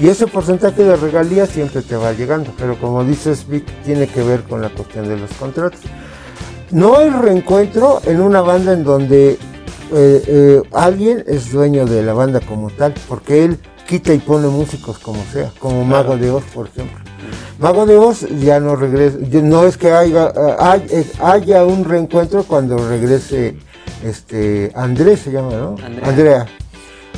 Y 0.00 0.08
ese 0.08 0.26
porcentaje 0.26 0.82
de 0.82 0.96
regalías 0.96 1.48
siempre 1.48 1.82
te 1.82 1.96
va 1.96 2.12
llegando, 2.12 2.52
pero 2.58 2.76
como 2.80 3.04
dices, 3.04 3.46
Vic, 3.48 3.64
tiene 3.84 4.08
que 4.08 4.22
ver 4.22 4.42
con 4.42 4.60
la 4.60 4.68
cuestión 4.68 5.08
de 5.08 5.16
los 5.16 5.30
contratos. 5.32 5.80
no 6.70 6.96
hay 6.98 7.10
reencuentro 7.10 8.00
en 8.04 8.20
una 8.20 8.40
banda 8.40 8.72
en 8.72 8.82
donde 8.82 9.38
eh, 9.92 10.24
eh, 10.26 10.62
alguien 10.72 11.22
es 11.26 11.52
dueño 11.52 11.86
de 11.86 12.02
la 12.02 12.12
banda 12.12 12.40
como 12.40 12.70
tal, 12.70 12.94
porque 13.08 13.44
él 13.44 13.58
quita 13.86 14.12
y 14.12 14.18
pone 14.18 14.48
músicos 14.48 14.98
como 14.98 15.22
sea, 15.32 15.52
como 15.60 15.84
Mago 15.84 16.16
de 16.16 16.30
Oz, 16.30 16.44
por 16.52 16.66
ejemplo. 16.66 16.98
Mago 17.60 17.86
de 17.86 17.96
Oz 17.96 18.26
ya 18.40 18.58
no 18.58 18.74
regresa, 18.74 19.18
no 19.42 19.64
es 19.64 19.76
que 19.76 19.92
haya, 19.92 20.32
eh, 20.90 21.06
haya 21.22 21.64
un 21.64 21.84
reencuentro 21.84 22.42
cuando 22.42 22.76
regrese 22.88 23.56
este 24.02 24.72
Andrés 24.74 25.20
se 25.20 25.32
llama, 25.32 25.52
¿no? 25.52 25.76
Andrea. 26.02 26.46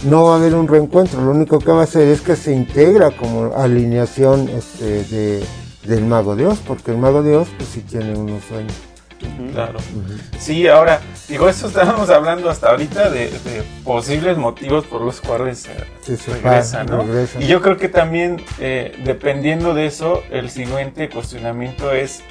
No 0.05 0.25
va 0.25 0.35
a 0.35 0.37
haber 0.37 0.55
un 0.55 0.69
reencuentro, 0.69 1.21
lo 1.21 1.31
único 1.31 1.59
que 1.59 1.73
va 1.73 1.81
a 1.81 1.85
hacer 1.85 2.09
es 2.09 2.21
que 2.21 2.37
se 2.37 2.53
integra 2.53 3.11
como 3.11 3.55
alineación 3.57 4.49
este, 4.49 5.05
de, 5.05 5.45
del 5.85 6.05
Mago 6.05 6.37
de 6.37 6.47
Oz, 6.47 6.61
porque 6.67 6.93
el 6.93 6.99
Mago 6.99 7.23
de 7.23 7.37
Oz 7.37 7.49
pues 7.57 7.71
sí 7.71 7.81
tiene 7.81 8.15
unos 8.17 8.45
sueños. 8.45 8.75
Claro. 9.53 9.79
Sí, 10.39 10.69
ahora, 10.69 11.01
digo, 11.29 11.49
esto 11.49 11.69
estábamos 11.69 12.11
hablando 12.11 12.51
hasta 12.51 12.71
ahorita 12.71 13.11
de, 13.11 13.31
posibles 13.85 14.37
motivos 14.37 14.85
por 14.85 15.01
los 15.01 15.21
cuales 15.21 15.67
se 16.03 16.33
regresan, 16.33 16.87
¿no? 16.87 17.05
Y 17.39 17.47
yo 17.47 17.63
creo 17.63 17.77
que 17.77 17.89
también, 17.89 18.43
eh, 18.59 18.95
dependiendo 19.05 19.75
de 19.75 19.87
eso, 19.87 20.23
el 20.31 20.51
siguiente 20.51 21.09
cuestionamiento 21.09 21.93
es, 21.93 22.23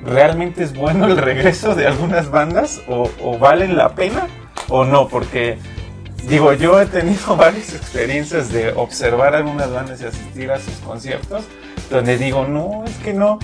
¿realmente 0.00 0.62
es 0.62 0.74
bueno 0.74 1.06
el 1.06 1.16
regreso 1.16 1.74
de 1.74 1.86
algunas 1.86 2.30
bandas? 2.30 2.80
¿O, 2.88 3.10
o 3.22 3.38
valen 3.38 3.76
la 3.76 3.94
pena 3.94 4.28
o 4.68 4.84
no? 4.84 5.08
Porque, 5.08 5.58
digo, 6.28 6.52
yo 6.52 6.80
he 6.80 6.86
tenido 6.86 7.36
varias 7.36 7.74
experiencias 7.74 8.50
de 8.52 8.72
observar 8.72 9.34
algunas 9.34 9.70
bandas 9.70 10.00
y 10.00 10.04
asistir 10.04 10.50
a 10.50 10.58
sus 10.58 10.74
conciertos, 10.76 11.44
donde 11.90 12.18
digo, 12.18 12.46
no, 12.46 12.84
es 12.84 12.96
que 12.98 13.12
no. 13.12 13.38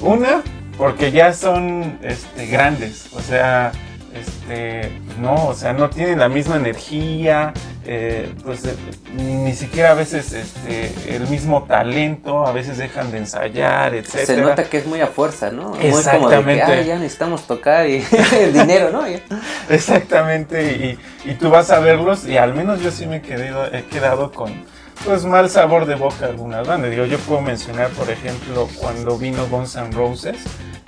Una, 0.00 0.42
porque 0.78 1.10
ya 1.12 1.32
son 1.32 1.98
este, 2.02 2.46
grandes, 2.46 3.08
o 3.12 3.20
sea, 3.20 3.72
este, 4.14 4.90
no, 5.18 5.48
o 5.48 5.54
sea, 5.54 5.72
no 5.72 5.90
tienen 5.90 6.18
la 6.18 6.28
misma 6.28 6.56
energía, 6.56 7.52
eh, 7.84 8.32
pues 8.44 8.64
eh, 8.64 8.74
ni 9.14 9.54
siquiera 9.54 9.92
a 9.92 9.94
veces 9.94 10.32
este, 10.32 11.16
el 11.16 11.26
mismo 11.28 11.64
talento, 11.64 12.46
a 12.46 12.52
veces 12.52 12.78
dejan 12.78 13.10
de 13.10 13.18
ensayar, 13.18 13.94
etc. 13.94 14.26
Se 14.26 14.36
nota 14.36 14.64
que 14.64 14.78
es 14.78 14.86
muy 14.86 15.00
a 15.00 15.06
fuerza, 15.06 15.50
¿no? 15.50 15.76
Exactamente. 15.80 16.64
Muy 16.64 16.84
ya 16.84 16.98
necesitamos 16.98 17.46
tocar 17.46 17.88
y 17.88 18.04
el 18.40 18.52
dinero, 18.52 18.90
¿no? 18.90 19.02
Exactamente, 19.68 20.98
y, 21.24 21.30
y, 21.30 21.34
tú 21.34 21.50
vas 21.50 21.70
a 21.70 21.80
verlos 21.80 22.26
y 22.26 22.36
al 22.36 22.54
menos 22.54 22.80
yo 22.82 22.90
sí 22.90 23.06
me 23.06 23.16
he 23.16 23.22
quedado, 23.22 23.72
he 23.72 23.84
quedado 23.84 24.32
con 24.32 24.64
pues 25.04 25.24
mal 25.24 25.50
sabor 25.50 25.86
de 25.86 25.94
boca 25.94 26.26
algunas 26.26 26.66
bandas. 26.66 26.90
Digo, 26.90 27.04
yo 27.06 27.18
puedo 27.18 27.40
mencionar, 27.40 27.90
por 27.90 28.10
ejemplo, 28.10 28.68
cuando 28.78 29.18
vino 29.18 29.46
Guns 29.48 29.76
N' 29.76 29.90
Roses, 29.90 30.36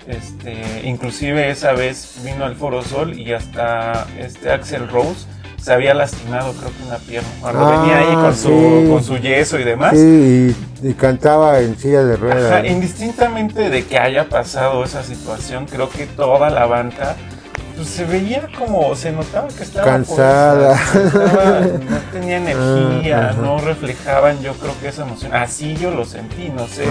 este, 0.07 0.83
inclusive 0.85 1.51
esa 1.51 1.73
vez 1.73 2.21
vino 2.25 2.45
al 2.45 2.57
Foro 2.57 2.83
Sol 2.83 3.19
y 3.19 3.33
hasta 3.33 4.07
este 4.19 4.51
Axel 4.51 4.89
Rose 4.89 5.27
se 5.65 5.73
había 5.73 5.95
lastimado, 5.95 6.53
creo 6.53 6.71
que 6.77 6.83
una 6.87 6.99
pierna. 6.99 7.29
Cuando 7.41 7.81
venía 7.81 7.99
ahí 8.01 8.15
con, 8.15 8.37
su, 8.37 8.87
con 8.91 9.03
su 9.03 9.17
yeso 9.17 9.59
y 9.59 9.65
demás. 9.65 9.93
Sí, 9.97 10.55
y, 10.83 10.93
cantaba 10.93 11.61
en 11.61 11.79
silla 11.79 12.05
de 12.05 12.17
ruedas. 12.17 12.67
indistintamente 12.67 13.71
de 13.71 13.87
que 13.87 13.99
haya 13.99 14.29
pasado 14.29 14.85
esa 14.85 15.03
situación, 15.03 15.65
creo 15.65 15.89
que 15.89 16.05
toda 16.05 16.51
la 16.51 16.67
banda 16.67 17.17
pues 17.77 17.89
se 17.89 18.05
veía 18.05 18.49
como, 18.57 18.95
se 18.95 19.13
notaba 19.13 19.49
que 19.49 19.63
estaba 19.63 19.87
cansada, 19.87 20.79
no 21.89 21.99
tenía 22.13 22.37
energía, 22.39 23.33
no 23.33 23.59
reflejaban 23.59 24.41
yo 24.41 24.55
creo 24.55 24.73
que 24.81 24.89
esa 24.89 25.03
emoción. 25.03 25.35
Así 25.35 25.77
yo 25.77 25.91
lo 25.91 26.05
sentí, 26.05 26.49
no 26.49 26.67
sé, 26.67 26.87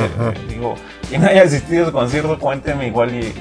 digo, 0.50 0.76
quien 1.10 1.24
haya 1.24 1.44
asistido 1.44 1.86
al 1.86 1.92
concierto, 1.92 2.38
cuénteme 2.40 2.88
igual 2.88 3.14
y, 3.16 3.34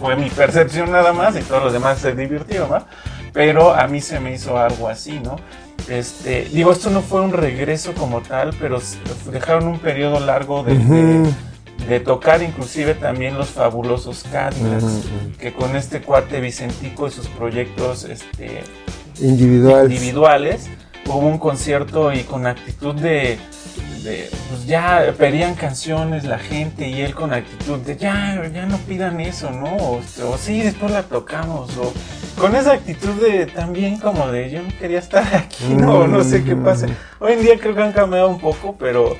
fue 0.00 0.16
mi 0.16 0.28
percepción 0.28 0.92
nada 0.92 1.14
más 1.14 1.34
y 1.36 1.40
todos 1.40 1.62
los 1.62 1.72
demás 1.72 1.98
se 1.98 2.12
divirtieron, 2.14 2.68
¿no? 2.68 2.86
Pero 3.32 3.74
a 3.74 3.86
mí 3.86 4.02
se 4.02 4.20
me 4.20 4.34
hizo 4.34 4.58
algo 4.58 4.88
así, 4.88 5.18
¿no? 5.18 5.36
Este, 5.88 6.44
digo, 6.52 6.72
esto 6.72 6.90
no 6.90 7.00
fue 7.00 7.22
un 7.22 7.32
regreso 7.32 7.94
como 7.94 8.20
tal, 8.20 8.54
pero 8.60 8.80
dejaron 9.32 9.66
un 9.68 9.78
periodo 9.78 10.20
largo 10.20 10.62
de 10.62 10.76
de 10.76 11.32
tocar 12.00 12.42
inclusive 12.42 12.94
también 12.94 13.36
los 13.36 13.48
fabulosos 13.50 14.24
Cadillacs, 14.30 15.04
que 15.38 15.52
con 15.52 15.76
este 15.76 16.00
cuate 16.00 16.40
Vicentico 16.40 17.06
y 17.08 17.10
sus 17.10 17.28
proyectos 17.28 18.04
este, 18.04 18.62
individuales, 19.90 20.68
hubo 21.06 21.18
un 21.18 21.38
concierto 21.38 22.12
y 22.12 22.22
con 22.22 22.46
actitud 22.46 22.94
de, 22.94 23.38
pues 24.02 24.66
ya 24.66 25.14
pedían 25.18 25.54
canciones 25.54 26.24
la 26.24 26.38
gente 26.38 26.88
y 26.88 27.02
él 27.02 27.14
con 27.14 27.32
actitud 27.32 27.78
de 27.78 27.96
ya, 27.96 28.42
ya 28.52 28.66
no 28.66 28.78
pidan 28.78 29.20
eso, 29.20 29.50
¿no? 29.50 29.76
O, 29.76 30.00
sí, 30.38 30.62
después 30.62 30.90
la 30.90 31.02
tocamos, 31.02 31.76
o 31.76 31.92
con 32.40 32.56
esa 32.56 32.72
actitud 32.72 33.12
de 33.22 33.46
también 33.46 33.98
como 33.98 34.28
de 34.28 34.50
yo 34.50 34.62
no 34.62 34.68
quería 34.78 34.98
estar 34.98 35.24
aquí, 35.34 35.74
no, 35.74 36.06
no 36.06 36.24
sé 36.24 36.42
qué 36.44 36.56
pasa. 36.56 36.86
Hoy 37.20 37.34
en 37.34 37.42
día 37.42 37.58
creo 37.58 37.74
que 37.74 37.82
han 37.82 37.92
cambiado 37.92 38.28
un 38.28 38.40
poco, 38.40 38.74
pero 38.78 39.16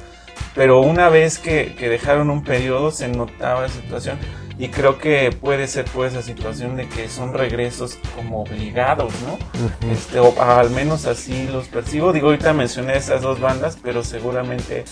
pero 0.55 0.81
una 0.81 1.09
vez 1.09 1.38
que, 1.38 1.75
dejaron 1.79 2.31
un 2.31 2.42
periodo 2.42 2.90
se 2.90 3.09
notaba 3.09 3.62
la 3.62 3.68
situación 3.68 4.18
y 4.59 4.68
creo 4.68 4.99
que 4.99 5.31
puede 5.33 5.66
ser 5.66 5.85
pues 5.87 6.12
esa 6.12 6.23
situación 6.23 6.77
de 6.77 6.88
que 6.88 7.09
son 7.09 7.35
regresos 7.35 7.99
como 8.14 8.42
obligados, 8.42 9.12
¿no? 9.27 9.90
este, 9.90 10.20
o 10.20 10.40
al 10.40 10.70
menos 10.70 11.07
así 11.07 11.49
los 11.49 11.66
percibo. 11.66 12.12
Digo, 12.12 12.29
ahorita 12.29 12.53
mencioné 12.53 12.97
esas 12.97 13.23
dos 13.23 13.40
bandas, 13.40 13.77
pero 13.83 14.05
seguramente 14.05 14.85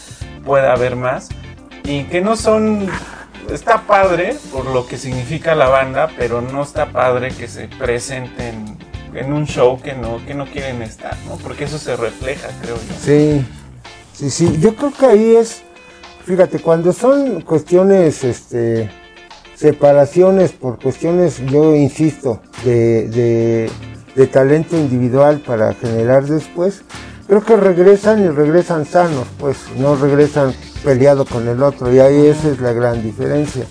puede 0.45 0.67
haber 0.67 0.97
más. 0.97 1.29
Y 1.85 2.05
que 2.05 2.21
no 2.21 2.37
son... 2.37 2.89
Está 3.53 3.83
padre 3.83 4.37
por 4.53 4.67
lo 4.67 4.87
que 4.87 4.97
significa 4.97 5.55
la 5.55 5.69
banda, 5.69 6.09
pero 6.17 6.41
no 6.41 6.63
está 6.63 6.87
padre 6.87 7.31
que 7.31 7.49
se 7.49 7.69
presenten 7.69 8.79
en 9.15 9.33
un 9.33 9.47
show 9.47 9.81
que 9.81 9.95
no, 9.95 10.25
que 10.27 10.35
no 10.35 10.47
quieren 10.47 10.83
estar, 10.83 11.17
¿no? 11.27 11.37
Porque 11.37 11.65
eso 11.65 11.79
se 11.79 11.97
refleja, 11.97 12.49
creo 12.63 12.77
yo. 12.77 12.95
Sí. 13.01 13.45
Sí, 14.23 14.31
sí, 14.31 14.59
yo 14.61 14.77
creo 14.77 14.93
que 14.93 15.05
ahí 15.05 15.35
es, 15.35 15.63
fíjate, 16.25 16.61
cuando 16.61 16.93
son 16.93 17.41
cuestiones, 17.41 18.23
este, 18.23 18.89
separaciones 19.57 20.53
por 20.53 20.81
cuestiones, 20.81 21.45
yo 21.47 21.75
insisto, 21.75 22.41
de, 22.65 23.69
de, 24.15 24.27
talento 24.29 24.77
individual 24.77 25.43
para 25.45 25.75
generar 25.75 26.25
después, 26.27 26.83
creo 27.27 27.45
que 27.45 27.57
regresan 27.57 28.25
y 28.25 28.29
regresan 28.29 28.87
sanos, 28.87 29.27
pues 29.41 29.57
no 29.77 29.97
regresan 29.97 30.55
peleado 30.85 31.25
con 31.25 31.49
el 31.49 31.61
otro 31.61 31.93
y 31.93 31.99
ahí 31.99 32.29
esa 32.29 32.51
es 32.51 32.61
la 32.61 32.73
gran 32.73 33.03
diferencia. 33.03 33.65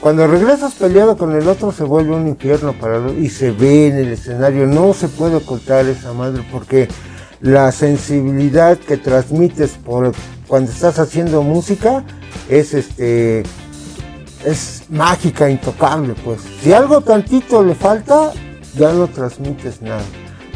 Cuando 0.00 0.26
regresas 0.26 0.76
peleado 0.76 1.18
con 1.18 1.36
el 1.36 1.46
otro 1.46 1.72
se 1.72 1.84
vuelve 1.84 2.16
un 2.16 2.26
infierno 2.26 2.72
para 2.72 3.12
y 3.12 3.28
se 3.28 3.50
ve 3.50 3.88
en 3.88 3.96
el 3.96 4.12
escenario, 4.12 4.66
no 4.66 4.94
se 4.94 5.08
puede 5.08 5.36
ocultar 5.36 5.84
esa 5.84 6.14
madre 6.14 6.42
porque 6.50 6.88
la 7.40 7.72
sensibilidad 7.72 8.78
que 8.78 8.96
transmites 8.96 9.72
por 9.72 10.12
cuando 10.46 10.70
estás 10.70 10.98
haciendo 10.98 11.42
música 11.42 12.04
es 12.48 12.74
este 12.74 13.44
es 14.44 14.84
mágica, 14.88 15.50
intocable, 15.50 16.14
pues. 16.24 16.40
Si 16.62 16.72
algo 16.72 17.02
tantito 17.02 17.62
le 17.62 17.74
falta, 17.74 18.32
ya 18.74 18.92
no 18.92 19.06
transmites 19.08 19.82
nada. 19.82 20.02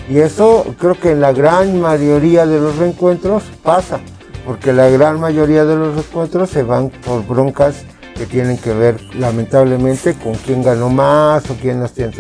Y 0.09 0.19
eso 0.19 0.75
creo 0.79 0.99
que 0.99 1.13
en 1.13 1.21
la 1.21 1.33
gran 1.33 1.81
mayoría 1.81 2.47
de 2.47 2.61
los 2.61 2.77
reencuentros 2.77 3.43
pasa, 3.63 4.01
porque 4.47 4.73
la 4.73 4.89
gran 4.89 5.21
mayoría 5.21 5.65
de 5.65 5.77
los 5.77 5.95
reencuentros 5.95 6.51
se 6.51 6.63
van 6.63 6.91
por 6.91 7.27
broncas 7.27 7.85
que 8.15 8.27
tienen 8.27 8.59
que 8.59 8.73
ver 8.73 9.01
lamentablemente 9.15 10.15
con 10.15 10.35
quién 10.35 10.63
ganó 10.63 10.89
más 10.89 11.49
o 11.51 11.55
quién 11.55 11.85
tiene. 11.95 12.13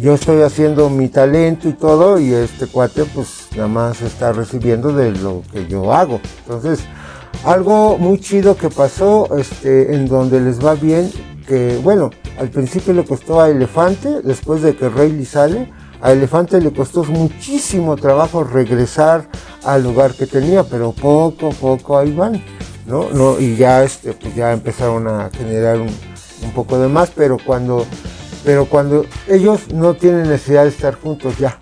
Yo 0.00 0.14
estoy 0.14 0.42
haciendo 0.42 0.90
mi 0.90 1.08
talento 1.08 1.68
y 1.68 1.72
todo 1.72 2.18
y 2.18 2.32
este 2.32 2.66
cuate 2.66 3.04
pues 3.04 3.48
nada 3.56 3.68
más 3.68 4.02
está 4.02 4.32
recibiendo 4.32 4.92
de 4.92 5.12
lo 5.12 5.42
que 5.52 5.66
yo 5.66 5.92
hago. 5.92 6.20
Entonces, 6.44 6.80
algo 7.44 7.96
muy 7.98 8.18
chido 8.20 8.56
que 8.56 8.68
pasó 8.68 9.36
este, 9.38 9.94
en 9.94 10.06
donde 10.06 10.40
les 10.40 10.64
va 10.64 10.74
bien, 10.74 11.10
que 11.46 11.78
bueno, 11.82 12.10
al 12.38 12.50
principio 12.50 12.92
le 12.92 13.04
costó 13.04 13.40
a 13.40 13.48
Elefante, 13.48 14.20
después 14.22 14.62
de 14.62 14.76
que 14.76 14.88
Rayleigh 14.88 15.24
sale, 15.24 15.72
a 16.02 16.12
Elefante 16.12 16.60
le 16.60 16.72
costó 16.72 17.04
muchísimo 17.04 17.96
trabajo 17.96 18.44
regresar 18.44 19.28
al 19.64 19.82
lugar 19.82 20.14
que 20.14 20.26
tenía, 20.26 20.64
pero 20.64 20.92
poco 20.92 21.48
a 21.48 21.50
poco 21.50 21.98
ahí 21.98 22.12
van. 22.12 22.42
¿No? 22.90 23.08
no 23.10 23.40
y 23.40 23.56
ya, 23.56 23.84
este, 23.84 24.12
pues 24.12 24.34
ya 24.34 24.52
empezaron 24.52 25.06
a 25.08 25.30
generar 25.30 25.78
un, 25.80 25.90
poco 26.54 26.78
de 26.78 26.88
más, 26.88 27.10
pero 27.14 27.36
cuando, 27.44 27.86
pero 28.44 28.66
cuando 28.66 29.06
ellos 29.28 29.72
no 29.72 29.94
tienen 29.94 30.28
necesidad 30.28 30.64
de 30.64 30.70
estar 30.70 30.94
juntos 30.94 31.38
ya, 31.38 31.60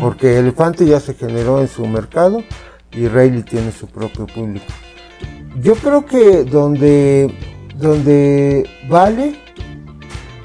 porque 0.00 0.38
Elefante 0.38 0.86
ya 0.86 0.98
se 0.98 1.14
generó 1.14 1.60
en 1.60 1.68
su 1.68 1.86
mercado 1.86 2.42
y 2.92 3.06
Rayleigh 3.06 3.44
tiene 3.44 3.72
su 3.72 3.86
propio 3.86 4.26
público. 4.26 4.66
Yo 5.60 5.74
creo 5.74 6.06
que 6.06 6.44
donde, 6.44 7.34
donde 7.76 8.68
vale 8.88 9.36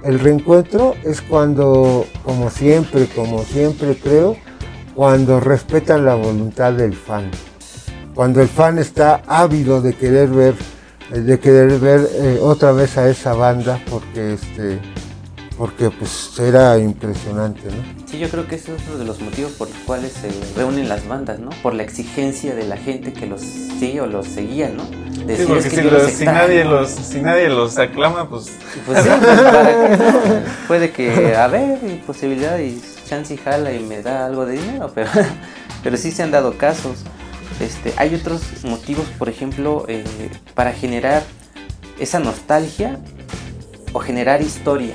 el 0.03 0.19
reencuentro 0.19 0.95
es 1.03 1.21
cuando, 1.21 2.05
como 2.23 2.49
siempre, 2.49 3.07
como 3.07 3.43
siempre 3.43 3.95
creo, 3.95 4.35
cuando 4.93 5.39
respetan 5.39 6.05
la 6.05 6.15
voluntad 6.15 6.73
del 6.73 6.93
fan 6.93 7.31
cuando 8.15 8.41
el 8.41 8.47
fan 8.47 8.79
está 8.79 9.21
ávido 9.27 9.81
de 9.81 9.93
querer 9.93 10.29
ver, 10.29 10.55
de 11.11 11.39
querer 11.39 11.79
ver 11.79 12.09
eh, 12.13 12.39
otra 12.41 12.71
vez 12.71 12.97
a 12.97 13.09
esa 13.09 13.33
banda, 13.33 13.79
porque 13.89 14.33
este, 14.33 14.79
porque 15.57 15.89
pues 15.89 16.39
era 16.39 16.77
impresionante, 16.77 17.63
¿no? 17.67 18.07
Sí, 18.07 18.17
yo 18.17 18.29
creo 18.29 18.47
que 18.47 18.55
eso 18.55 18.73
es 18.73 18.81
uno 18.87 18.99
de 18.99 19.05
los 19.05 19.21
motivos 19.21 19.51
por 19.53 19.69
los 19.69 19.77
cuales 19.79 20.13
se 20.13 20.29
reúnen 20.55 20.87
las 20.87 21.07
bandas, 21.07 21.39
¿no? 21.39 21.49
Por 21.61 21.73
la 21.73 21.83
exigencia 21.83 22.55
de 22.55 22.63
la 22.63 22.77
gente 22.77 23.11
que 23.11 23.25
los 23.25 23.41
sigue 23.41 23.99
o 24.01 24.07
los 24.07 24.27
seguía, 24.27 24.69
¿no? 24.69 24.83
sí, 24.83 25.43
porque 25.47 25.69
si, 25.69 26.25
nadie 26.25 26.63
los, 26.63 26.89
si 26.89 27.21
nadie 27.21 27.49
los 27.49 27.77
aclama, 27.77 28.29
pues... 28.29 28.51
Pues 28.85 29.03
sí, 29.03 29.09
pues, 29.19 29.41
¿para 29.41 30.43
Puede 30.67 30.91
que, 30.91 31.35
a 31.35 31.47
ver, 31.47 31.79
hay 31.83 32.03
posibilidad 32.05 32.59
y 32.59 32.81
chance 33.07 33.33
y 33.33 33.37
jala 33.37 33.73
y 33.73 33.83
me 33.83 34.01
da 34.01 34.25
algo 34.25 34.45
de 34.45 34.53
dinero, 34.53 34.91
pero, 34.93 35.09
pero 35.83 35.97
sí 35.97 36.11
se 36.11 36.23
han 36.23 36.31
dado 36.31 36.57
casos. 36.57 37.03
Este, 37.59 37.93
hay 37.97 38.13
otros 38.15 38.63
motivos, 38.63 39.05
por 39.17 39.29
ejemplo, 39.29 39.85
eh, 39.87 40.03
para 40.53 40.73
generar 40.73 41.23
esa 41.99 42.19
nostalgia 42.19 42.99
o 43.93 43.99
generar 43.99 44.41
historia. 44.41 44.93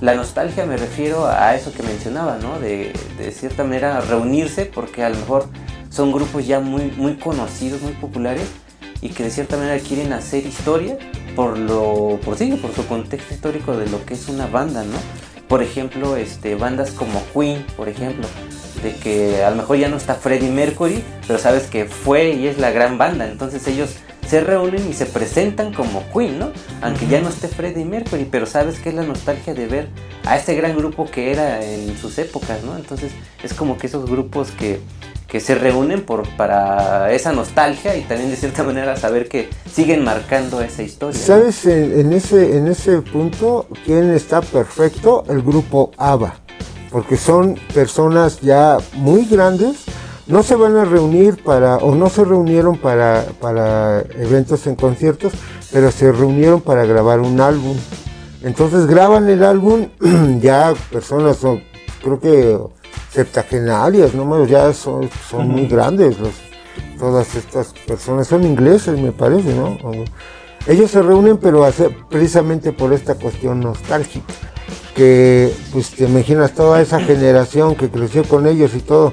La 0.00 0.14
nostalgia 0.14 0.66
me 0.66 0.76
refiero 0.76 1.26
a 1.26 1.54
eso 1.54 1.72
que 1.72 1.82
mencionaba, 1.82 2.36
¿no? 2.38 2.58
De, 2.58 2.92
cierta 3.32 3.62
manera 3.62 4.00
reunirse 4.00 4.66
porque 4.66 5.04
a 5.04 5.08
lo 5.08 5.16
mejor 5.16 5.48
son 5.90 6.12
grupos 6.12 6.46
ya 6.46 6.58
muy, 6.60 6.90
muy 6.90 7.16
conocidos, 7.16 7.80
muy 7.82 7.92
populares 7.92 8.48
y 9.00 9.10
que 9.10 9.22
de 9.22 9.30
cierta 9.30 9.56
manera 9.56 9.78
quieren 9.78 10.12
hacer 10.12 10.44
historia 10.44 10.98
por 11.36 11.56
lo 11.56 12.18
por 12.24 12.36
sí, 12.36 12.52
por 12.60 12.74
su 12.74 12.86
contexto 12.86 13.32
histórico 13.32 13.76
de 13.76 13.88
lo 13.88 14.04
que 14.04 14.14
es 14.14 14.28
una 14.28 14.46
banda, 14.46 14.84
¿no? 14.84 14.98
Por 15.48 15.62
ejemplo, 15.62 16.16
este 16.16 16.56
bandas 16.56 16.90
como 16.90 17.22
Queen, 17.32 17.64
por 17.76 17.88
ejemplo, 17.88 18.26
de 18.82 18.94
que 18.96 19.42
a 19.44 19.50
lo 19.50 19.56
mejor 19.56 19.76
ya 19.76 19.88
no 19.88 19.96
está 19.96 20.14
Freddie 20.14 20.50
Mercury, 20.50 21.02
pero 21.26 21.38
sabes 21.38 21.64
que 21.64 21.84
fue 21.84 22.30
y 22.30 22.46
es 22.46 22.58
la 22.58 22.70
gran 22.70 22.98
banda, 22.98 23.26
entonces 23.28 23.66
ellos 23.66 23.96
se 24.28 24.40
reúnen 24.40 24.88
y 24.88 24.94
se 24.94 25.06
presentan 25.06 25.74
como 25.74 26.02
Queen, 26.12 26.38
¿no? 26.38 26.52
Aunque 26.80 27.06
ya 27.06 27.20
no 27.20 27.28
esté 27.28 27.48
Freddie 27.48 27.84
Mercury, 27.84 28.26
pero 28.30 28.46
sabes 28.46 28.78
que 28.78 28.88
es 28.88 28.94
la 28.94 29.02
nostalgia 29.02 29.52
de 29.52 29.66
ver 29.66 29.88
a 30.24 30.36
ese 30.36 30.54
gran 30.54 30.76
grupo 30.76 31.04
que 31.04 31.32
era 31.32 31.62
en 31.62 31.96
sus 31.98 32.18
épocas, 32.18 32.62
¿no? 32.64 32.76
Entonces 32.76 33.12
es 33.42 33.52
como 33.52 33.76
que 33.76 33.88
esos 33.88 34.08
grupos 34.08 34.50
que, 34.52 34.80
que 35.32 35.40
se 35.40 35.54
reúnen 35.54 36.02
por, 36.04 36.28
para 36.36 37.12
esa 37.12 37.32
nostalgia 37.32 37.96
y 37.96 38.02
también 38.02 38.30
de 38.30 38.36
cierta 38.36 38.62
manera 38.62 38.96
saber 38.96 39.28
que 39.28 39.48
siguen 39.70 40.04
marcando 40.04 40.60
esa 40.60 40.82
historia. 40.82 41.20
¿Sabes 41.20 41.66
en, 41.66 42.12
ese, 42.12 42.56
en 42.56 42.68
ese 42.68 43.00
punto 43.00 43.66
quién 43.84 44.12
está 44.12 44.40
perfecto? 44.40 45.24
El 45.28 45.42
grupo 45.42 45.90
ABBA, 45.96 46.41
porque 46.92 47.16
son 47.16 47.56
personas 47.74 48.40
ya 48.40 48.78
muy 48.94 49.24
grandes 49.24 49.86
no 50.26 50.42
se 50.42 50.54
van 50.54 50.76
a 50.76 50.84
reunir 50.84 51.42
para, 51.42 51.76
o 51.78 51.94
no 51.94 52.08
se 52.08 52.24
reunieron 52.24 52.78
para, 52.78 53.26
para 53.40 54.02
eventos 54.18 54.66
en 54.66 54.76
conciertos, 54.76 55.32
pero 55.72 55.90
se 55.90 56.12
reunieron 56.12 56.60
para 56.60 56.84
grabar 56.84 57.20
un 57.20 57.40
álbum. 57.40 57.76
Entonces 58.42 58.86
graban 58.86 59.28
el 59.28 59.44
álbum, 59.44 59.88
ya 60.40 60.74
personas 60.90 61.38
son, 61.38 61.62
creo 62.02 62.20
que 62.20 62.58
septagenarias, 63.10 64.14
¿no? 64.14 64.46
ya 64.46 64.72
son, 64.72 65.10
son 65.28 65.48
muy 65.48 65.66
grandes 65.66 66.18
los, 66.18 66.32
todas 66.98 67.34
estas 67.34 67.72
personas, 67.86 68.26
son 68.26 68.44
ingleses 68.44 68.98
me 68.98 69.12
parece, 69.12 69.54
¿no? 69.54 69.76
Ellos 70.66 70.90
se 70.92 71.02
reúnen 71.02 71.36
pero 71.36 71.68
precisamente 72.08 72.72
por 72.72 72.92
esta 72.92 73.16
cuestión 73.16 73.60
nostálgica, 73.60 74.32
que 74.94 75.52
pues 75.72 75.90
te 75.90 76.04
imaginas 76.04 76.54
toda 76.54 76.80
esa 76.80 77.00
generación 77.00 77.74
que 77.74 77.88
creció 77.88 78.24
con 78.24 78.46
ellos 78.46 78.72
y 78.74 78.80
todo, 78.80 79.12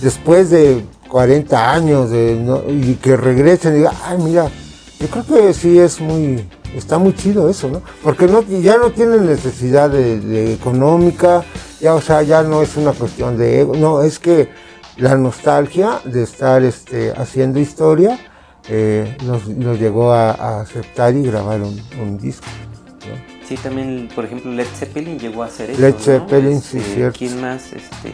después 0.00 0.50
de 0.50 0.84
40 1.08 1.72
años 1.72 2.10
y 2.12 2.94
que 2.94 3.16
regresen 3.16 3.74
y 3.74 3.78
digan, 3.78 3.94
ay, 4.04 4.18
mira, 4.18 4.50
yo 4.98 5.06
creo 5.08 5.24
que 5.24 5.54
sí 5.54 5.78
es 5.78 6.00
muy, 6.00 6.48
está 6.76 6.98
muy 6.98 7.14
chido 7.14 7.48
eso, 7.48 7.68
¿no? 7.68 7.82
Porque 8.02 8.26
no, 8.26 8.42
ya 8.42 8.78
no 8.78 8.90
tienen 8.90 9.26
necesidad 9.26 9.94
económica, 9.94 11.44
ya, 11.80 11.94
o 11.94 12.00
sea, 12.00 12.22
ya 12.22 12.42
no 12.42 12.62
es 12.62 12.76
una 12.76 12.92
cuestión 12.92 13.36
de 13.36 13.60
ego, 13.60 13.74
no, 13.76 14.02
es 14.02 14.18
que 14.18 14.48
la 14.96 15.16
nostalgia 15.16 16.00
de 16.04 16.22
estar 16.22 16.62
este, 16.62 17.12
haciendo 17.16 17.58
historia 17.58 18.18
eh, 18.68 19.16
nos, 19.24 19.46
llegó 19.46 20.12
a, 20.12 20.60
aceptar 20.60 21.14
y 21.14 21.22
grabar 21.22 21.60
un, 21.60 22.18
disco. 22.18 22.46
Sí, 23.48 23.56
también, 23.56 24.08
por 24.14 24.24
ejemplo, 24.24 24.50
Led 24.50 24.66
Zeppelin 24.66 25.18
llegó 25.18 25.42
a 25.42 25.46
hacer 25.46 25.70
eso. 25.70 25.80
Led 25.80 25.94
Zeppelin, 25.98 26.60
sí, 26.62 26.78
este, 26.78 26.94
cierto. 26.94 27.18
¿Quién 27.18 27.40
más? 27.40 27.72
Este, 27.72 28.12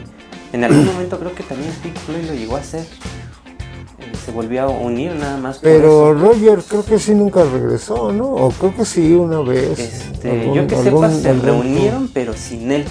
en 0.52 0.64
algún 0.64 0.86
momento 0.86 1.18
creo 1.18 1.34
que 1.34 1.44
también 1.44 1.72
Pink 1.82 1.96
Floyd 1.98 2.24
lo 2.26 2.34
llegó 2.34 2.56
a 2.56 2.60
hacer. 2.60 2.80
Eh, 2.82 4.12
se 4.24 4.32
volvió 4.32 4.62
a 4.62 4.68
unir 4.68 5.12
nada 5.14 5.36
más. 5.38 5.58
Pero 5.58 6.14
Roger 6.14 6.58
creo 6.68 6.84
que 6.84 6.98
sí 6.98 7.14
nunca 7.14 7.44
regresó, 7.44 8.12
¿no? 8.12 8.26
O 8.26 8.50
creo 8.50 8.74
que 8.74 8.84
sí 8.84 9.12
una 9.12 9.40
vez. 9.40 9.78
Este, 9.78 10.52
yo 10.52 10.66
que 10.66 10.76
sepa, 10.76 11.10
se 11.10 11.32
reunieron, 11.32 12.08
pero 12.12 12.32
sin 12.34 12.72
él. 12.72 12.84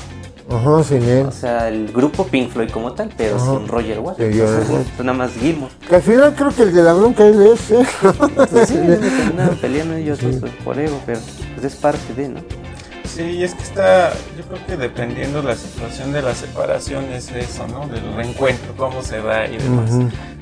Ajá, 0.49 0.83
sin 0.83 1.03
él. 1.03 1.25
O 1.27 1.31
sea, 1.31 1.67
el 1.67 1.91
grupo 1.91 2.25
Pink 2.25 2.49
Floyd 2.51 2.69
como 2.71 2.93
tal, 2.93 3.11
pero 3.15 3.39
sin 3.39 3.67
Roger 3.67 3.99
Waters. 3.99 4.35
Sí, 4.35 5.03
nada 5.03 5.13
más 5.13 5.31
Gilmore. 5.33 5.71
Que 5.87 5.95
al 5.95 6.01
final 6.01 6.33
creo 6.35 6.49
que 6.49 6.63
el 6.63 6.73
de 6.73 6.83
la 6.83 6.93
bronca 6.93 7.25
él 7.25 7.41
es, 7.41 7.71
¿eh? 7.71 7.85
Pues 8.35 8.69
sí, 8.69 8.73
terminaron 8.75 9.57
peleando 9.57 9.95
ellos 9.95 10.19
pues, 10.21 10.53
por 10.63 10.79
ego, 10.79 10.99
pero 11.05 11.19
pues 11.55 11.65
es 11.65 11.75
parte 11.75 12.13
de, 12.15 12.29
¿no? 12.29 12.41
Sí, 13.19 13.43
es 13.43 13.53
que 13.53 13.63
está, 13.63 14.13
yo 14.37 14.43
creo 14.45 14.65
que 14.65 14.77
dependiendo 14.77 15.41
la 15.41 15.55
situación 15.55 16.13
de 16.13 16.21
la 16.21 16.33
separación 16.33 17.05
es 17.11 17.29
eso, 17.31 17.67
¿no? 17.67 17.87
Del 17.87 18.13
reencuentro, 18.15 18.73
cómo 18.77 19.01
se 19.01 19.21
da 19.21 19.45
y 19.47 19.57
demás. 19.57 19.91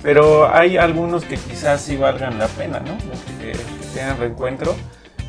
Pero 0.04 0.54
hay 0.54 0.78
algunos 0.78 1.24
que 1.24 1.38
quizás 1.38 1.82
sí 1.82 1.96
valgan 1.96 2.38
la 2.38 2.48
pena, 2.48 2.80
¿no? 2.80 2.98
Que, 3.40 3.54
tengan 3.94 4.20
reencuentro. 4.20 4.76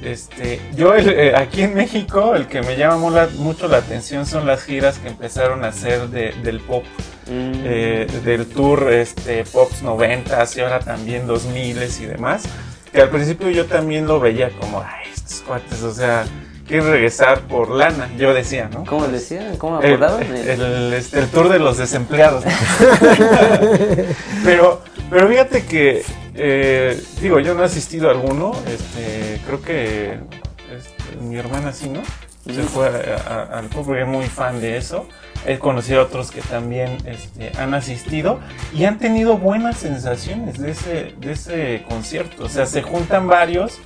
Este, 0.02 0.60
yo 0.76 0.94
eh, 0.94 1.34
aquí 1.34 1.62
en 1.62 1.74
México 1.74 2.34
el 2.34 2.46
que 2.46 2.62
me 2.62 2.76
llama 2.76 3.28
mucho 3.36 3.66
la 3.66 3.78
atención 3.78 4.26
son 4.26 4.46
las 4.46 4.62
giras 4.62 4.98
que 4.98 5.08
empezaron 5.08 5.64
a 5.64 5.68
hacer 5.68 6.08
del 6.08 6.60
pop, 6.60 6.84
mm. 7.26 7.52
eh, 7.64 8.06
del 8.24 8.46
tour 8.46 8.92
este, 8.92 9.44
Pops 9.44 9.82
90 9.82 10.44
y 10.56 10.60
ahora 10.60 10.80
también 10.80 11.26
2000 11.26 11.78
y 12.00 12.04
demás. 12.04 12.44
Que 12.92 13.02
al 13.02 13.10
principio 13.10 13.50
yo 13.50 13.66
también 13.66 14.06
lo 14.06 14.20
veía 14.20 14.50
como, 14.50 14.80
ay, 14.80 15.10
estos 15.12 15.40
cuates, 15.40 15.82
o 15.82 15.92
sea, 15.92 16.24
quieren 16.68 16.90
regresar 16.90 17.40
por 17.40 17.70
lana, 17.70 18.08
yo 18.16 18.32
decía, 18.32 18.68
¿no? 18.72 18.84
¿Cómo 18.84 19.08
decía? 19.08 19.54
¿Cómo 19.58 19.76
abordaban? 19.76 20.22
El, 20.22 20.92
el, 20.92 21.28
tour 21.28 21.48
de 21.48 21.58
los 21.58 21.78
desempleados. 21.78 22.44
pero, 24.44 24.82
pero 25.10 25.28
fíjate 25.28 25.64
que, 25.64 26.04
eh, 26.34 27.00
digo, 27.20 27.40
yo 27.40 27.54
no 27.54 27.62
he 27.62 27.66
asistido 27.66 28.08
a 28.08 28.12
alguno, 28.12 28.52
este, 28.66 29.40
creo 29.46 29.62
que 29.62 30.18
este, 30.76 31.16
mi 31.20 31.36
hermana 31.36 31.72
sí, 31.72 31.88
¿no? 31.88 32.02
Se 32.52 32.62
fue 32.62 32.88
al 32.88 33.66
público, 33.66 33.94
es 33.94 34.06
muy 34.06 34.26
fan 34.26 34.60
de 34.60 34.78
eso. 34.78 35.06
He 35.46 35.58
conocido 35.58 36.00
a 36.00 36.04
otros 36.04 36.30
que 36.30 36.40
también 36.40 36.96
este, 37.04 37.52
han 37.58 37.74
asistido 37.74 38.40
y 38.74 38.84
han 38.84 38.98
tenido 38.98 39.36
buenas 39.36 39.76
sensaciones 39.76 40.58
de 40.58 40.70
ese, 40.70 41.14
de 41.18 41.32
ese 41.32 41.84
concierto. 41.88 42.44
O 42.44 42.48
sea, 42.48 42.64
se 42.64 42.82
juntan 42.82 43.28
varios 43.28 43.80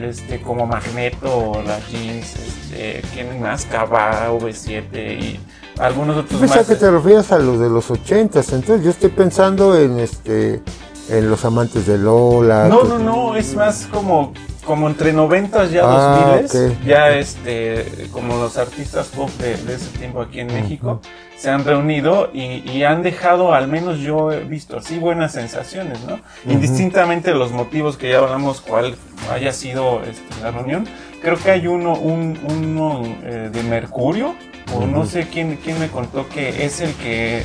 este, 0.00 0.40
como 0.40 0.66
Magneto, 0.66 1.62
la 1.64 1.78
Jeans, 1.90 2.36
este, 2.36 3.02
¿quién 3.12 3.40
más? 3.40 3.66
Cava, 3.66 4.30
V7 4.30 5.18
y 5.20 5.40
algunos 5.78 6.16
otros 6.16 6.40
más. 6.40 6.66
que 6.66 6.74
te 6.74 6.90
refieres 6.90 7.30
a 7.32 7.38
los 7.38 7.58
de 7.58 7.68
los 7.68 7.90
80 7.90 8.40
entonces 8.40 8.82
yo 8.82 8.90
estoy 8.90 9.10
pensando 9.10 9.76
en 9.76 9.98
este 9.98 10.62
en 11.08 11.30
los 11.30 11.44
amantes 11.44 11.86
de 11.86 11.98
Lola. 11.98 12.68
No, 12.68 12.82
no, 12.82 12.98
no, 12.98 13.36
es 13.36 13.54
más 13.54 13.86
como 13.92 14.32
como 14.66 14.88
entre 14.88 15.12
90 15.12 15.66
ya 15.66 15.82
ah, 15.84 16.40
2000 16.42 16.84
ya 16.84 17.10
este 17.10 18.08
como 18.12 18.36
los 18.36 18.58
artistas 18.58 19.06
pop 19.06 19.30
de, 19.38 19.52
ese 19.52 19.88
tiempo 19.96 20.20
aquí 20.20 20.40
en 20.40 20.48
México 20.48 21.00
se 21.38 21.50
han 21.50 21.64
reunido 21.64 22.30
y, 22.34 22.82
han 22.82 23.02
dejado 23.02 23.54
al 23.54 23.68
menos 23.68 24.00
yo 24.00 24.32
he 24.32 24.40
visto 24.40 24.78
así 24.78 24.98
buenas 24.98 25.32
sensaciones 25.32 25.98
no 26.04 26.18
indistintamente 26.50 27.30
de 27.32 27.38
los 27.38 27.52
motivos 27.52 27.96
que 27.96 28.10
ya 28.10 28.18
hablamos 28.18 28.60
cuál 28.60 28.96
haya 29.32 29.52
sido 29.52 30.02
este, 30.02 30.42
la 30.42 30.50
reunión 30.50 30.86
creo 31.22 31.38
que 31.38 31.50
hay 31.50 31.66
uno 31.66 31.94
un, 31.94 32.38
uno 32.50 33.02
eh, 33.22 33.50
de 33.52 33.62
Mercurio 33.62 34.34
o 34.74 34.84
no 34.86 35.06
sé 35.06 35.28
quién 35.28 35.58
quién 35.62 35.78
me 35.78 35.88
contó 35.88 36.28
que 36.28 36.64
es 36.64 36.80
el 36.80 36.92
que 36.94 37.44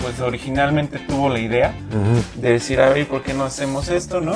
pues 0.00 0.20
originalmente 0.20 0.98
tuvo 0.98 1.28
la 1.28 1.38
idea 1.38 1.74
de 2.36 2.52
decir 2.52 2.80
a 2.80 2.88
ver 2.88 3.06
por 3.06 3.22
qué 3.22 3.34
no 3.34 3.44
hacemos 3.44 3.88
esto 3.88 4.20
no 4.20 4.34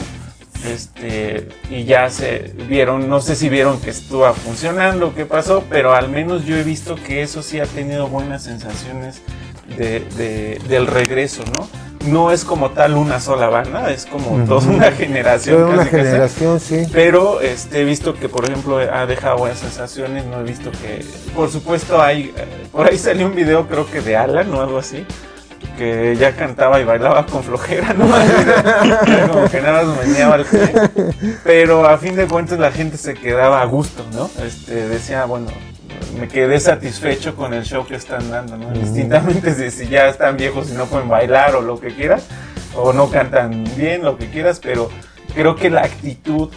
este, 0.65 1.49
y 1.71 1.85
ya 1.85 2.11
se 2.11 2.55
vieron, 2.69 3.09
no 3.09 3.21
sé 3.21 3.37
si 3.37 3.49
vieron 3.49 3.81
que 3.81 3.91
estuvo 3.91 4.33
funcionando, 4.35 5.15
qué 5.15 5.27
pasó, 5.27 5.65
pero 5.69 5.95
al 5.95 6.09
menos 6.09 6.45
yo 6.45 6.57
he 6.57 6.63
visto 6.63 6.97
que 6.97 7.23
eso 7.23 7.43
sí 7.43 7.61
ha 7.61 7.67
tenido 7.67 8.09
buenas 8.09 8.45
sensaciones 8.45 9.21
de, 9.77 10.61
del 10.69 10.87
regreso, 10.87 11.43
¿no? 11.59 11.69
No 12.09 12.31
es 12.31 12.45
como 12.45 12.71
tal 12.71 12.95
una 12.97 13.19
sola 13.19 13.49
banda, 13.49 13.91
es 13.91 14.07
como 14.07 14.45
toda 14.47 14.69
una 14.69 14.93
generación. 14.93 15.57
Toda 15.57 15.71
una 15.71 15.85
generación, 15.87 16.61
sí. 16.61 16.87
Pero 16.93 17.41
este, 17.41 17.81
he 17.81 17.85
visto 17.85 18.15
que, 18.15 18.29
por 18.29 18.49
ejemplo, 18.49 18.79
ha 18.79 19.07
dejado 19.07 19.39
buenas 19.39 19.59
sensaciones, 19.59 20.25
no 20.25 20.41
he 20.41 20.45
visto 20.45 20.71
que, 20.71 21.05
por 21.35 21.51
supuesto, 21.51 22.01
hay, 22.01 22.33
eh, 22.37 22.69
por 22.71 22.87
ahí 22.87 22.97
salió 22.97 23.27
un 23.27 23.35
video 23.35 23.67
creo 23.67 23.91
que 23.91 24.01
de 24.01 24.17
Alan 24.17 24.55
o 24.55 24.61
algo 24.61 24.79
así, 24.79 25.05
que 25.77 26.17
ya 26.17 26.35
cantaba 26.35 26.81
y 26.81 26.85
bailaba 26.85 27.27
con 27.27 27.43
flojera, 27.43 27.93
¿no? 27.93 28.07
Como 29.33 29.49
que 29.49 29.61
nada 29.61 29.85
más 29.85 30.07
meneaba 30.07 30.37
el 30.37 30.45
pie. 30.45 30.73
Pero 31.45 31.87
a 31.87 31.99
fin 31.99 32.17
de 32.17 32.27
cuentas 32.27 32.59
la 32.59 32.73
gente 32.73 32.97
se 32.97 33.15
quedaba 33.15 33.61
a 33.61 33.65
gusto, 33.67 34.05
¿no? 34.13 34.31
Este, 34.45 34.89
decía, 34.89 35.25
bueno, 35.25 35.49
me 36.19 36.29
quedé 36.29 36.59
satisfecho 36.61 37.37
con 37.37 37.55
el 37.55 37.65
show 37.65 37.87
que 37.87 37.97
están 37.97 38.31
dando, 38.31 38.57
¿no? 38.57 38.71
Distintamente 38.71 39.71
si 39.71 39.89
ya 39.89 40.09
están 40.09 40.37
viejos 40.37 40.71
y 40.71 40.75
no 40.75 40.87
pueden 40.87 41.09
bailar 41.09 41.55
o 41.55 41.61
lo 41.61 41.79
que 41.79 41.95
quieras, 41.95 42.27
o 42.75 42.93
no 42.93 43.11
cantan 43.11 43.65
bien, 43.77 44.03
lo 44.03 44.17
que 44.17 44.29
quieras, 44.29 44.61
pero 44.63 44.91
creo 45.35 45.57
que 45.57 45.71
la 45.71 45.83
actitud 45.83 46.51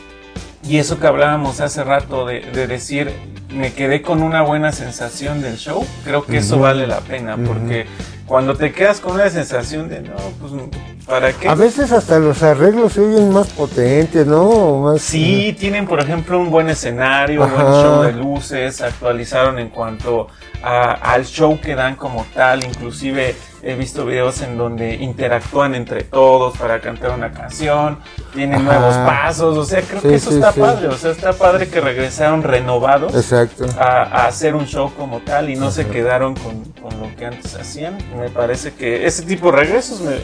y 0.63 0.77
eso 0.77 0.99
que 0.99 1.07
hablábamos 1.07 1.61
hace 1.61 1.83
rato 1.83 2.25
de, 2.25 2.41
decir, 2.67 3.11
me 3.49 3.73
quedé 3.73 4.01
con 4.01 4.21
una 4.21 4.41
buena 4.41 4.71
sensación 4.71 5.41
del 5.41 5.57
show, 5.57 5.85
creo 6.03 6.25
que 6.25 6.37
eso 6.37 6.59
vale 6.59 6.85
la 6.85 6.99
pena, 6.99 7.37
porque 7.37 7.85
cuando 8.29 8.55
te 8.55 8.71
quedas 8.71 9.01
con 9.01 9.15
una 9.15 9.27
sensación 9.31 9.89
de, 9.89 10.01
no, 10.01 10.15
pues, 10.39 10.53
¿para 11.09 11.33
qué? 11.33 11.49
A 11.49 11.55
veces 11.55 11.91
hasta 11.91 12.19
los 12.19 12.43
arreglos 12.43 12.93
se 12.93 13.01
oyen 13.01 13.31
más 13.33 13.47
potentes, 13.47 14.25
¿no? 14.25 14.95
sí, 14.97 15.55
tienen, 15.59 15.87
por 15.87 15.99
ejemplo, 15.99 16.39
un 16.39 16.51
buen 16.51 16.69
escenario, 16.69 17.43
un 17.43 17.51
buen 17.51 17.65
show 17.65 18.03
de 18.03 18.13
luces, 18.13 18.81
actualizaron 18.81 19.59
en 19.59 19.69
cuanto 19.69 20.27
al 20.61 21.25
show 21.25 21.59
que 21.59 21.75
dan 21.75 21.95
como 21.95 22.25
tal, 22.33 22.63
inclusive 22.63 23.35
he 23.61 23.75
visto 23.75 24.05
videos 24.05 24.41
en 24.41 24.57
donde 24.57 24.95
interactúan 24.95 25.75
entre 25.75 26.03
todos 26.03 26.57
para 26.57 26.79
cantar 26.79 27.11
una 27.11 27.31
canción, 27.31 27.99
tienen 28.33 28.63
nuevos 28.63 28.95
pasos, 28.95 29.57
o 29.57 29.65
sea, 29.65 29.81
creo 29.81 30.01
que 30.01 30.15
eso 30.15 30.31
está 30.31 30.51
padre, 30.51 30.87
o 30.87 30.97
sea, 30.97 31.11
está 31.11 31.33
padre 31.33 31.67
que 31.67 31.81
regresaron 31.81 32.43
renovados 32.43 33.13
A, 33.77 34.25
hacer 34.27 34.55
un 34.55 34.65
show 34.65 34.93
como 34.95 35.19
tal 35.19 35.49
y 35.49 35.55
no 35.55 35.71
se 35.71 35.87
quedaron 35.87 36.35
con, 36.35 36.63
con, 36.81 36.99
lo 36.99 37.13
que 37.15 37.25
antes 37.25 37.55
hacían. 37.55 37.97
Me 38.17 38.29
parece 38.29 38.73
que 38.73 39.05
ese 39.05 39.23
tipo 39.23 39.51
de 39.51 39.57
regresos 39.57 40.01
me, 40.01 40.17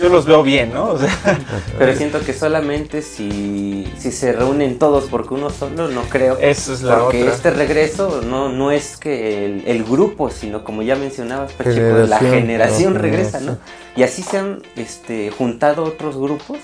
yo 0.00 0.08
los 0.08 0.24
veo 0.24 0.42
bien, 0.42 0.72
¿no? 0.72 0.96
Pero 1.78 1.94
siento 1.94 2.20
que 2.20 2.32
solamente 2.32 3.02
si, 3.02 3.86
si 3.98 4.10
se 4.10 4.32
reúnen 4.32 4.78
todos 4.78 5.04
porque 5.04 5.34
uno 5.34 5.50
solo, 5.50 5.88
no 5.88 6.02
creo. 6.02 6.38
Eso 6.38 6.72
es 6.72 6.82
la 6.82 7.00
porque 7.00 7.28
este 7.28 7.50
regreso 7.50 8.22
no, 8.22 8.48
no 8.48 8.70
es 8.70 8.96
que 8.96 9.62
el, 9.66 9.84
grupo, 9.84 10.30
sino 10.30 10.64
como 10.64 10.82
ya 10.82 10.96
mencionabas, 10.96 11.52
la 11.64 12.18
generación 12.18 12.94
regresa, 12.94 13.40
¿no? 13.40 13.58
Y 13.96 14.02
así 14.02 14.22
se 14.22 14.38
han 14.38 14.62
este, 14.76 15.30
juntado 15.30 15.84
otros 15.84 16.16
grupos, 16.16 16.58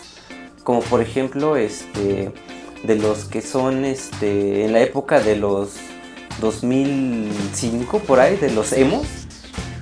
como 0.65 0.81
por 0.81 1.03
ejemplo, 1.03 1.57
este 1.57 2.33
de 2.83 2.97
los 2.97 3.25
que 3.25 3.43
son 3.43 3.85
este 3.85 4.65
en 4.65 4.73
la 4.73 4.81
época 4.81 5.21
de 5.21 5.37
los 5.37 5.75
2005 6.41 8.01
por 8.01 8.21
ahí 8.21 8.37
de 8.37 8.51
los 8.51 8.73
emos 8.73 9.26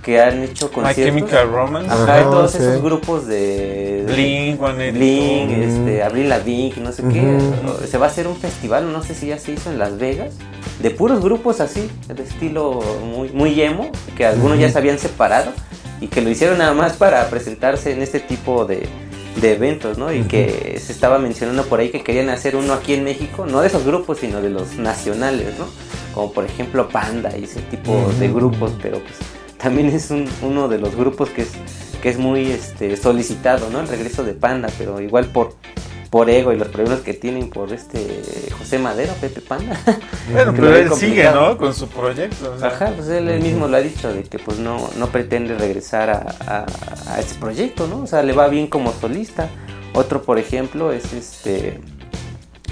que 0.04 0.20
han 0.20 0.42
hecho 0.42 0.70
conciertos. 0.70 1.14
My 1.14 1.20
Chemical 1.20 1.50
Romance. 1.50 1.90
Ajá, 1.90 2.22
todos 2.24 2.54
esos 2.54 2.82
grupos 2.82 3.26
de... 3.26 4.04
Blink, 4.06 4.60
Blink, 4.92 5.50
este, 5.50 6.02
Abril 6.02 6.28
Lavigne, 6.28 6.82
no 6.82 6.92
sé 6.92 7.02
qué. 7.04 7.38
Se 7.88 7.96
va 7.96 8.06
a 8.06 8.08
hacer 8.10 8.28
un 8.28 8.36
festival, 8.36 8.92
no 8.92 9.02
sé 9.02 9.14
si 9.14 9.28
ya 9.28 9.38
se 9.38 9.52
hizo 9.52 9.70
en 9.70 9.78
Las 9.78 9.98
Vegas, 9.98 10.34
de 10.80 10.90
puros 10.90 11.22
grupos 11.22 11.60
así, 11.60 11.90
de 12.06 12.22
estilo 12.22 12.80
muy, 13.02 13.30
muy 13.30 13.60
emo, 13.60 13.90
que 14.16 14.26
algunos 14.26 14.58
ya 14.58 14.70
se 14.70 14.76
habían 14.76 14.98
separado 14.98 15.52
y 16.00 16.08
que 16.08 16.20
lo 16.20 16.28
hicieron 16.28 16.58
nada 16.58 16.74
más 16.74 16.94
para 16.94 17.28
presentarse 17.30 17.92
en 17.92 18.02
este 18.02 18.20
tipo 18.20 18.66
de, 18.66 18.86
de 19.40 19.52
eventos, 19.54 19.96
¿no? 19.96 20.12
Y 20.12 20.24
que 20.24 20.78
se 20.84 20.92
estaba 20.92 21.18
mencionando 21.18 21.64
por 21.64 21.80
ahí 21.80 21.88
que 21.88 22.02
querían 22.02 22.28
hacer 22.28 22.56
uno 22.56 22.74
aquí 22.74 22.92
en 22.92 23.04
México, 23.04 23.46
no 23.46 23.62
de 23.62 23.68
esos 23.68 23.84
grupos, 23.86 24.18
sino 24.18 24.42
de 24.42 24.50
los 24.50 24.74
nacionales, 24.76 25.58
¿no? 25.58 25.64
Como 26.12 26.32
por 26.32 26.44
ejemplo 26.44 26.88
Panda 26.90 27.32
y 27.38 27.44
ese 27.44 27.60
tipo 27.62 28.12
de 28.18 28.28
grupos, 28.28 28.72
pero 28.82 28.98
pues 28.98 29.14
también 29.64 29.88
es 29.88 30.12
uno 30.42 30.68
de 30.68 30.78
los 30.78 30.94
grupos 30.94 31.30
que 31.30 31.40
es, 31.40 31.52
que 32.02 32.10
es 32.10 32.18
muy 32.18 32.50
este, 32.50 32.98
solicitado, 32.98 33.70
¿no? 33.70 33.80
El 33.80 33.88
regreso 33.88 34.22
de 34.22 34.34
Panda, 34.34 34.68
pero 34.76 35.00
igual 35.00 35.24
por, 35.24 35.54
por 36.10 36.28
ego 36.28 36.52
y 36.52 36.58
los 36.58 36.68
problemas 36.68 37.00
que 37.00 37.14
tienen 37.14 37.48
por 37.48 37.72
este 37.72 38.20
José 38.58 38.78
Madero, 38.78 39.14
Pepe 39.22 39.40
Panda. 39.40 39.80
Bueno, 40.30 40.52
pero 40.56 40.76
él 40.76 40.92
sigue, 40.92 41.24
¿no? 41.32 41.56
Con 41.56 41.74
su 41.74 41.88
proyecto. 41.88 42.54
Ajá, 42.62 42.92
pues 42.94 43.08
él, 43.08 43.40
mismo 43.40 43.66
lo 43.66 43.78
ha 43.78 43.80
dicho, 43.80 44.12
de 44.12 44.24
que 44.24 44.38
pues 44.38 44.58
no, 44.58 44.90
no 44.98 45.06
pretende 45.08 45.56
regresar 45.56 46.10
a, 46.10 46.66
a, 47.08 47.20
ese 47.20 47.34
proyecto, 47.36 47.86
¿no? 47.86 48.02
O 48.02 48.06
sea, 48.06 48.22
le 48.22 48.34
va 48.34 48.48
bien 48.48 48.66
como 48.66 48.92
solista. 48.92 49.48
Otro, 49.94 50.22
por 50.22 50.38
ejemplo, 50.38 50.92
es 50.92 51.12
este 51.14 51.80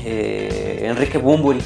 eh, 0.04 0.82
Enrique 0.84 1.16
Bumburi 1.16 1.62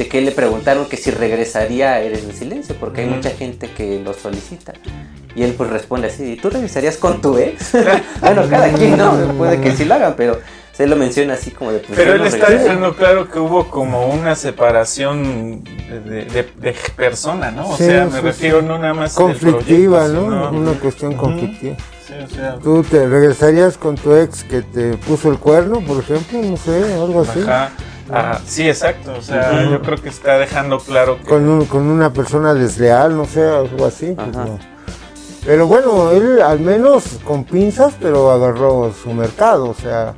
de 0.00 0.08
que 0.08 0.22
le 0.22 0.30
preguntaron 0.30 0.86
que 0.86 0.96
si 0.96 1.10
regresaría 1.10 1.92
a 1.92 2.00
Eres 2.00 2.26
de 2.26 2.32
Silencio, 2.32 2.74
porque 2.80 3.02
hay 3.02 3.06
mucha 3.06 3.28
gente 3.28 3.68
que 3.68 4.00
lo 4.02 4.14
solicita. 4.14 4.72
Y 5.36 5.42
él 5.42 5.52
pues 5.52 5.68
responde 5.68 6.06
así, 6.06 6.38
¿tú 6.40 6.48
regresarías 6.48 6.96
con 6.96 7.20
tu 7.20 7.36
ex? 7.36 7.72
bueno, 8.22 8.48
cada 8.48 8.72
quien 8.72 8.96
no, 8.96 9.34
puede 9.36 9.60
que 9.60 9.76
sí 9.76 9.84
lo 9.84 9.92
hagan, 9.96 10.14
pero 10.16 10.40
se 10.72 10.86
lo 10.86 10.96
menciona 10.96 11.34
así 11.34 11.50
como 11.50 11.72
de... 11.72 11.80
Pues, 11.80 11.98
pero 11.98 12.14
él 12.14 12.22
está 12.22 12.48
diciendo 12.48 12.96
claro 12.96 13.30
que 13.30 13.38
hubo 13.38 13.68
como 13.68 14.06
una 14.06 14.34
separación 14.36 15.64
de, 15.64 16.46
persona, 16.96 17.50
¿no? 17.50 17.68
O 17.68 17.76
sea, 17.76 18.06
me 18.06 18.22
refiero 18.22 18.62
no 18.62 18.78
nada 18.78 18.94
más... 18.94 19.12
Conflictiva, 19.12 20.08
¿no? 20.08 20.50
Una 20.50 20.72
cuestión 20.80 21.12
conflictiva. 21.12 21.76
Sí, 22.06 22.14
o 22.24 22.34
sea, 22.34 22.54
¿Tú 22.54 22.82
te 22.84 23.06
regresarías 23.06 23.76
con 23.76 23.96
tu 23.96 24.14
ex 24.14 24.44
que 24.44 24.62
te 24.62 24.96
puso 24.96 25.30
el 25.30 25.36
cuerno, 25.36 25.82
por 25.86 26.02
ejemplo? 26.02 26.40
No 26.42 26.56
sé, 26.56 26.94
algo 26.94 27.20
así. 27.20 27.40
Ajá. 27.42 27.70
Ah, 28.12 28.40
sí, 28.46 28.68
exacto. 28.68 29.12
O 29.18 29.22
sea, 29.22 29.68
yo 29.70 29.80
creo 29.82 29.98
que 30.00 30.08
está 30.08 30.38
dejando 30.38 30.78
claro 30.78 31.18
que... 31.18 31.24
Con, 31.24 31.64
con 31.66 31.82
una 31.82 32.12
persona 32.12 32.54
desleal, 32.54 33.16
no 33.16 33.24
sé, 33.24 33.42
algo 33.42 33.86
así. 33.86 34.14
Pues 34.14 34.36
pero 35.44 35.66
bueno, 35.66 36.10
él 36.10 36.42
al 36.42 36.60
menos 36.60 37.18
con 37.24 37.44
pinzas, 37.44 37.94
pero 38.00 38.30
agarró 38.30 38.92
su 38.92 39.12
mercado. 39.12 39.70
O 39.70 39.74
sea, 39.74 40.14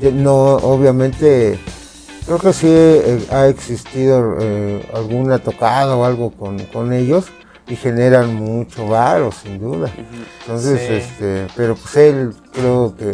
no, 0.00 0.56
obviamente, 0.56 1.58
creo 2.24 2.38
que 2.38 2.52
sí 2.52 2.68
eh, 2.70 3.26
ha 3.30 3.46
existido 3.48 4.36
eh, 4.40 4.88
alguna 4.94 5.38
tocada 5.38 5.94
o 5.96 6.04
algo 6.04 6.30
con, 6.30 6.58
con 6.66 6.92
ellos 6.92 7.26
y 7.68 7.76
generan 7.76 8.34
mucho 8.34 8.86
varo, 8.86 9.30
sin 9.30 9.58
duda. 9.60 9.90
Entonces, 10.40 10.80
este, 10.90 11.46
pero 11.54 11.74
pues 11.74 11.96
él 11.96 12.34
creo 12.52 12.94
que 12.96 13.12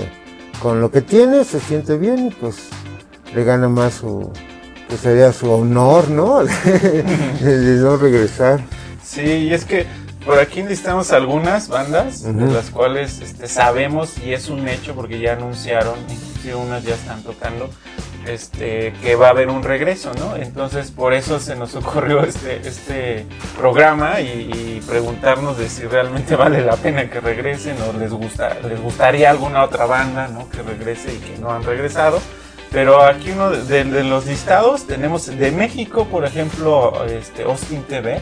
con 0.61 0.81
lo 0.81 0.90
que 0.90 1.01
tiene 1.01 1.44
se 1.44 1.59
siente 1.59 1.96
bien 1.96 2.29
y 2.29 2.31
pues 2.31 2.68
le 3.35 3.45
gana 3.45 3.68
más 3.68 3.95
su, 3.95 4.31
que 4.88 4.97
sería 4.97 5.33
su 5.33 5.51
honor, 5.51 6.11
¿no? 6.11 6.45
de, 6.45 7.03
no 7.81 7.97
regresar. 7.97 8.61
Sí, 9.03 9.23
y 9.23 9.53
es 9.55 9.64
que 9.64 9.87
por 10.25 10.38
aquí 10.38 10.62
necesitamos 10.62 11.12
algunas 11.12 11.68
bandas 11.68 12.23
de 12.23 12.47
las 12.47 12.71
cuales 12.71 13.21
este, 13.21 13.49
sabemos 13.49 14.18
y 14.18 14.33
es 14.33 14.49
un 14.49 14.68
hecho 14.68 14.95
porque 14.95 15.18
ya 15.18 15.33
anunciaron, 15.33 15.99
inclusive 16.09 16.55
unas 16.55 16.85
ya 16.85 16.95
están 16.95 17.23
tocando, 17.23 17.68
este, 18.27 18.92
que 19.03 19.16
va 19.16 19.29
a 19.29 19.31
haber 19.31 19.49
un 19.49 19.62
regreso, 19.62 20.12
¿no? 20.18 20.37
Entonces 20.37 20.90
por 20.92 21.12
eso 21.12 21.40
se 21.40 21.57
nos 21.57 21.75
ocurrió 21.75 22.23
este, 22.23 22.61
este 22.68 23.27
programa 23.59 24.21
y, 24.21 24.81
preguntarnos 24.87 25.59
de 25.59 25.68
si 25.68 25.85
realmente 25.85 26.37
vale 26.37 26.62
la 26.64 26.77
pena 26.77 27.09
que 27.09 27.21
regresen 27.21 27.77
o 27.83 27.99
les, 27.99 28.12
gusta, 28.12 28.59
les 28.68 28.81
gustaría 28.81 29.31
alguna 29.31 29.64
otra 29.64 29.87
banda, 29.87 30.29
¿no? 30.29 30.49
Que 30.51 30.62
regrese 30.62 31.14
y 31.14 31.18
que 31.18 31.38
no 31.38 31.51
han 31.51 31.64
regresado. 31.64 32.21
Pero 32.72 33.02
aquí 33.02 33.30
uno 33.32 33.50
de, 33.50 33.85
los 33.85 34.26
listados 34.26 34.87
tenemos 34.87 35.26
de 35.26 35.50
México, 35.52 36.06
por 36.11 36.24
ejemplo, 36.24 37.04
este 37.04 37.42
Austin 37.42 37.82
TV, 37.82 38.20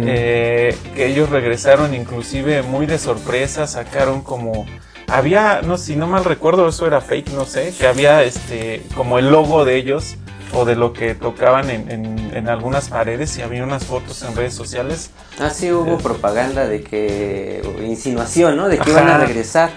eh, 0.00 0.76
que 0.94 1.06
ellos 1.06 1.30
regresaron 1.30 1.94
inclusive 1.94 2.62
muy 2.62 2.86
de 2.86 2.98
sorpresa, 2.98 3.68
sacaron 3.68 4.22
como 4.22 4.66
había, 5.06 5.60
no 5.62 5.78
si 5.78 5.94
no 5.94 6.08
mal 6.08 6.24
recuerdo, 6.24 6.68
eso 6.68 6.86
era 6.86 7.00
fake, 7.00 7.30
no 7.32 7.44
sé, 7.44 7.72
que 7.78 7.86
había 7.86 8.24
este 8.24 8.82
como 8.96 9.18
el 9.18 9.30
logo 9.30 9.64
de 9.64 9.76
ellos 9.76 10.16
o 10.54 10.64
de 10.64 10.74
lo 10.74 10.92
que 10.92 11.14
tocaban 11.14 11.70
en, 11.70 12.48
algunas 12.48 12.88
paredes 12.88 13.38
y 13.38 13.42
había 13.42 13.62
unas 13.62 13.84
fotos 13.84 14.22
en 14.22 14.34
redes 14.34 14.54
sociales. 14.54 15.10
Ah, 15.38 15.50
sí, 15.50 15.70
hubo 15.70 15.94
eh, 15.94 16.02
propaganda 16.02 16.66
de 16.66 16.82
que, 16.82 17.62
insinuación, 17.82 18.56
¿no? 18.56 18.68
De 18.68 18.78
que 18.78 18.90
iban 18.90 19.08
a 19.08 19.18
regresar. 19.18 19.70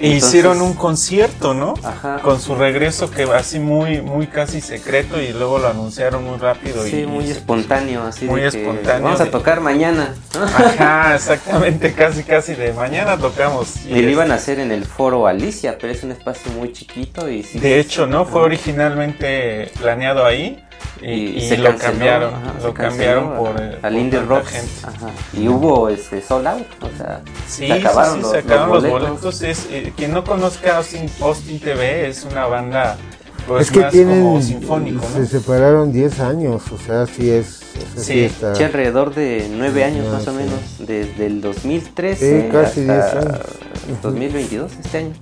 E 0.00 0.08
hicieron 0.08 0.62
un 0.62 0.74
concierto, 0.74 1.54
¿no? 1.54 1.74
Ajá. 1.82 2.20
Con 2.22 2.40
su 2.40 2.54
regreso 2.54 3.10
que 3.10 3.24
va 3.24 3.38
así 3.38 3.58
muy, 3.58 4.00
muy 4.00 4.28
casi 4.28 4.60
secreto 4.60 5.20
y 5.20 5.32
luego 5.32 5.58
lo 5.58 5.68
anunciaron 5.68 6.24
muy 6.24 6.38
rápido. 6.38 6.84
Sí, 6.84 7.04
muy 7.04 7.28
espontáneo, 7.30 8.04
así 8.04 8.26
muy 8.26 8.42
espontáneo. 8.42 9.02
vamos 9.02 9.20
a 9.20 9.30
tocar 9.30 9.60
mañana. 9.60 10.14
Ajá, 10.40 11.14
exactamente, 11.16 11.94
casi, 11.94 12.22
casi 12.22 12.54
de 12.54 12.72
mañana 12.72 13.18
tocamos. 13.18 13.86
Y, 13.86 14.00
lo 14.00 14.10
iban 14.10 14.30
a 14.30 14.36
hacer 14.36 14.60
en 14.60 14.70
el 14.70 14.84
foro 14.84 15.26
Alicia, 15.26 15.78
pero 15.80 15.92
es 15.92 16.04
un 16.04 16.12
espacio 16.12 16.52
muy 16.52 16.72
chiquito 16.72 17.28
y 17.28 17.42
sí. 17.42 17.58
De 17.58 17.80
hecho, 17.80 18.06
¿no? 18.06 18.24
Fue 18.24 18.42
originalmente 18.42 19.72
planeado 19.80 20.24
ahí 20.24 20.64
y, 21.00 21.40
se 21.40 21.56
lo 21.58 21.76
cambiaron, 21.76 22.32
lo 22.62 22.74
cambiaron 22.74 23.36
por 23.36 23.60
eh, 23.60 23.78
al 23.82 23.96
Indie 23.96 24.20
Rock 24.20 24.46
y 25.32 25.48
hubo 25.48 25.88
este 25.88 26.20
sold 26.20 26.46
out, 26.46 26.66
o 26.82 26.96
sea, 26.96 27.20
se 27.46 27.72
acabaron, 27.72 28.22
los, 28.22 28.30
se 28.32 28.38
acabaron 28.38 28.74
los, 28.74 28.88
boletos. 28.88 29.42
Es, 29.42 29.68
eh, 29.70 29.92
quien 29.96 30.12
no 30.12 30.24
conozca 30.24 30.78
Austin, 30.78 31.08
Austin 31.20 31.60
TV 31.60 32.08
es 32.08 32.24
una 32.24 32.46
banda 32.46 32.96
pues, 33.48 33.66
es 33.66 33.72
que 33.72 33.82
tienen, 33.84 34.42
sinfónico, 34.42 35.04
se 35.14 35.26
separaron 35.26 35.92
10 35.92 36.20
años, 36.20 36.62
o 36.70 36.78
sea, 36.78 37.06
sí 37.06 37.30
es. 37.30 37.60
sí, 37.96 38.30
sí 38.54 38.62
alrededor 38.62 39.14
de 39.14 39.48
9 39.50 39.84
años 39.84 40.12
más 40.12 40.26
o 40.28 40.32
menos, 40.32 40.60
desde 40.78 41.26
el 41.26 41.40
2013 41.40 42.42
sí, 42.42 42.48
casi 42.52 42.88
hasta 42.88 43.20
10 43.20 43.26
años. 43.26 43.46
2022, 44.02 44.72
este 44.84 44.98
año. 44.98 45.14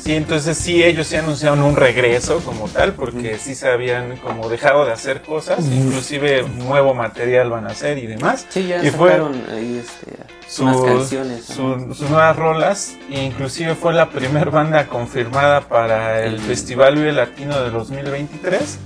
Sí, 0.00 0.14
entonces 0.14 0.56
sí, 0.56 0.82
ellos 0.82 1.06
sí 1.06 1.16
anunciaron 1.16 1.60
un 1.62 1.76
regreso 1.76 2.40
como 2.40 2.68
tal, 2.68 2.94
porque 2.94 3.38
sí 3.38 3.54
se 3.54 3.68
habían 3.68 4.16
como 4.16 4.48
dejado 4.48 4.86
de 4.86 4.92
hacer 4.92 5.22
cosas, 5.22 5.64
inclusive 5.66 6.44
nuevo 6.48 6.94
material 6.94 7.50
van 7.50 7.66
a 7.66 7.70
hacer 7.70 7.98
y 7.98 8.06
demás. 8.06 8.46
Sí, 8.48 8.68
ya 8.68 8.82
y 8.82 8.90
sacaron 8.90 9.34
ahí 9.50 9.82
este, 9.84 10.16
sus, 10.50 10.84
canciones. 10.84 11.44
sus 11.44 12.00
nuevas 12.10 12.36
rolas, 12.36 12.96
e 13.10 13.24
inclusive 13.24 13.74
fue 13.74 13.92
la 13.92 14.10
primera 14.10 14.50
banda 14.50 14.86
confirmada 14.86 15.62
para 15.68 16.24
el, 16.24 16.40
Festival 16.40 16.96
Vive 16.96 17.12
Latino 17.12 17.60
de 17.60 17.70
2023 17.70 18.78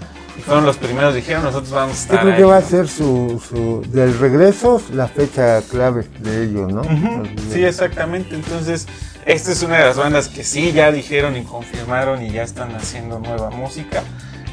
fueron 0.45 0.67
los 0.67 0.77
primeros, 0.77 1.15
dijeron, 1.15 1.43
nosotros 1.43 1.71
vamos 1.71 1.97
a 1.97 2.01
estar. 2.01 2.17
Yo 2.17 2.23
creo 2.23 2.37
que 2.37 2.45
va 2.45 2.57
a 2.59 2.63
ser 2.63 2.89
su, 2.89 3.43
su, 3.49 3.83
del 3.91 4.19
regreso 4.19 4.83
la 4.93 5.09
fecha 5.09 5.63
clave 5.63 6.07
de 6.21 6.45
ellos, 6.45 6.73
¿no? 6.73 6.83
Sí, 7.51 7.65
exactamente. 7.65 8.35
Entonces, 8.35 8.87
esta 9.25 9.53
es 9.53 9.63
una 9.63 9.79
de 9.79 9.85
las 9.87 9.97
bandas 9.97 10.29
que 10.29 10.45
sí 10.45 10.73
ya 10.73 10.93
dijeron 10.93 11.37
y 11.37 11.45
confirmaron 11.45 12.23
y 12.23 12.31
ya 12.31 12.43
están 12.43 12.75
haciendo 12.75 13.19
nueva 13.19 13.51
música. 13.51 14.03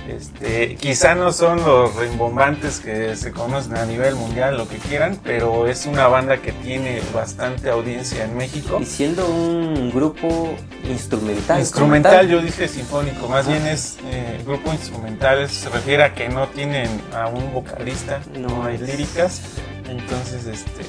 Este, 0.08 0.76
quizá 0.76 1.16
no 1.16 1.32
son 1.32 1.64
los 1.64 1.96
rimbombantes 1.96 2.80
que 2.80 3.16
se 3.16 3.32
conocen 3.32 3.78
a 3.78 3.86
nivel 3.86 4.16
mundial, 4.16 4.58
lo 4.58 4.68
que 4.68 4.78
quieran, 4.78 5.20
pero 5.24 5.68
es 5.68 5.86
una 5.86 6.08
banda 6.08 6.38
que 6.38 6.52
tiene 6.52 7.02
bastante 7.14 7.70
audiencia 7.70 8.24
en 8.24 8.36
México. 8.36 8.80
Y 8.82 8.86
siendo 8.86 9.28
un 9.30 9.92
grupo 9.92 10.56
instrumental. 10.90 11.60
Instrumental, 11.60 12.28
yo 12.28 12.42
dije 12.42 12.68
sinfónico, 12.68 13.28
más 13.28 13.48
bien 13.48 13.66
es 13.68 13.98
eh, 14.06 14.42
grupo 14.46 14.72
instrumental, 14.72 15.48
se 15.50 15.70
refiere 15.70 16.04
a 16.04 16.14
que 16.14 16.30
no 16.30 16.48
tienen 16.48 16.90
a 17.14 17.28
un 17.28 17.54
vocalista, 17.54 18.22
no, 18.38 18.66
hay 18.66 18.78
líricas. 18.78 19.42
Entonces, 19.88 20.46
este, 20.48 20.84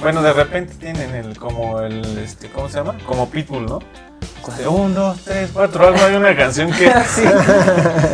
bueno, 0.00 0.22
de 0.22 0.32
repente 0.32 0.74
tienen 0.74 1.14
el 1.14 1.38
como 1.38 1.80
el, 1.80 2.18
este, 2.18 2.48
¿cómo 2.48 2.68
se 2.68 2.78
llama? 2.78 2.96
Como 3.06 3.28
Pitbull, 3.30 3.66
¿no? 3.66 3.80
De 4.58 4.68
un, 4.68 4.94
dos, 4.94 5.22
tres, 5.24 5.50
cuatro, 5.54 5.86
algo 5.86 6.04
hay 6.04 6.14
una 6.16 6.36
canción 6.36 6.70
que 6.70 6.92
sí. 7.08 7.24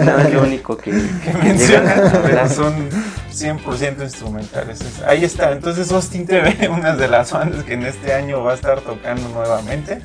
Nada, 0.05 0.29
lo 0.29 0.43
único 0.43 0.77
que, 0.77 0.93
que 0.93 1.33
menciona, 1.43 2.49
son 2.49 2.89
100% 3.33 4.03
instrumentales. 4.03 4.81
Ahí 5.07 5.25
está, 5.25 5.51
entonces 5.51 5.91
Austin 5.91 6.27
TV, 6.27 6.69
una 6.71 6.95
de 6.95 7.09
las 7.09 7.33
bandas 7.33 7.65
que 7.65 7.75
en 7.75 7.85
este 7.85 8.15
año 8.15 8.43
va 8.45 8.53
a 8.53 8.55
estar 8.55 8.81
tocando 8.81 9.29
nuevamente. 9.31 10.01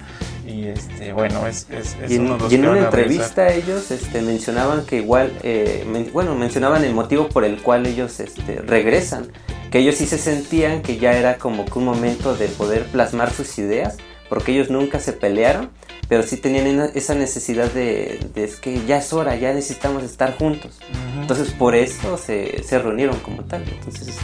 Y 0.45 0.65
este, 0.67 1.11
bueno, 1.13 1.47
es, 1.47 1.67
es, 1.71 1.95
y 2.07 2.15
en, 2.15 2.37
y 2.49 2.55
en 2.55 2.67
una 2.67 2.79
entrevista 2.81 3.51
ellos 3.51 3.89
este, 3.89 4.21
mencionaban 4.21 4.85
que 4.85 4.97
igual, 4.97 5.33
eh, 5.43 5.85
bueno, 6.13 6.35
mencionaban 6.35 6.83
el 6.83 6.93
motivo 6.93 7.29
por 7.29 7.45
el 7.45 7.61
cual 7.61 7.85
ellos 7.85 8.19
este, 8.19 8.61
regresan, 8.61 9.31
que 9.71 9.79
ellos 9.79 9.95
sí 9.95 10.05
se 10.05 10.17
sentían 10.17 10.81
que 10.81 10.97
ya 10.97 11.13
era 11.13 11.37
como 11.37 11.65
que 11.65 11.79
un 11.79 11.85
momento 11.85 12.35
de 12.35 12.47
poder 12.47 12.85
plasmar 12.85 13.31
sus 13.31 13.57
ideas, 13.57 13.97
porque 14.29 14.51
ellos 14.51 14.69
nunca 14.69 14.99
se 14.99 15.13
pelearon 15.13 15.69
pero 16.07 16.23
sí 16.23 16.37
tenían 16.37 16.91
esa 16.93 17.15
necesidad 17.15 17.71
de, 17.71 18.19
es 18.35 18.57
que 18.57 18.85
ya 18.85 18.97
es 18.97 19.11
hora, 19.13 19.35
ya 19.35 19.53
necesitamos 19.53 20.03
estar 20.03 20.37
juntos. 20.37 20.79
Entonces 21.19 21.51
por 21.51 21.75
eso 21.75 22.17
se, 22.17 22.63
se, 22.63 22.79
reunieron 22.79 23.19
como 23.19 23.43
tal. 23.43 23.63
Entonces 23.67 24.15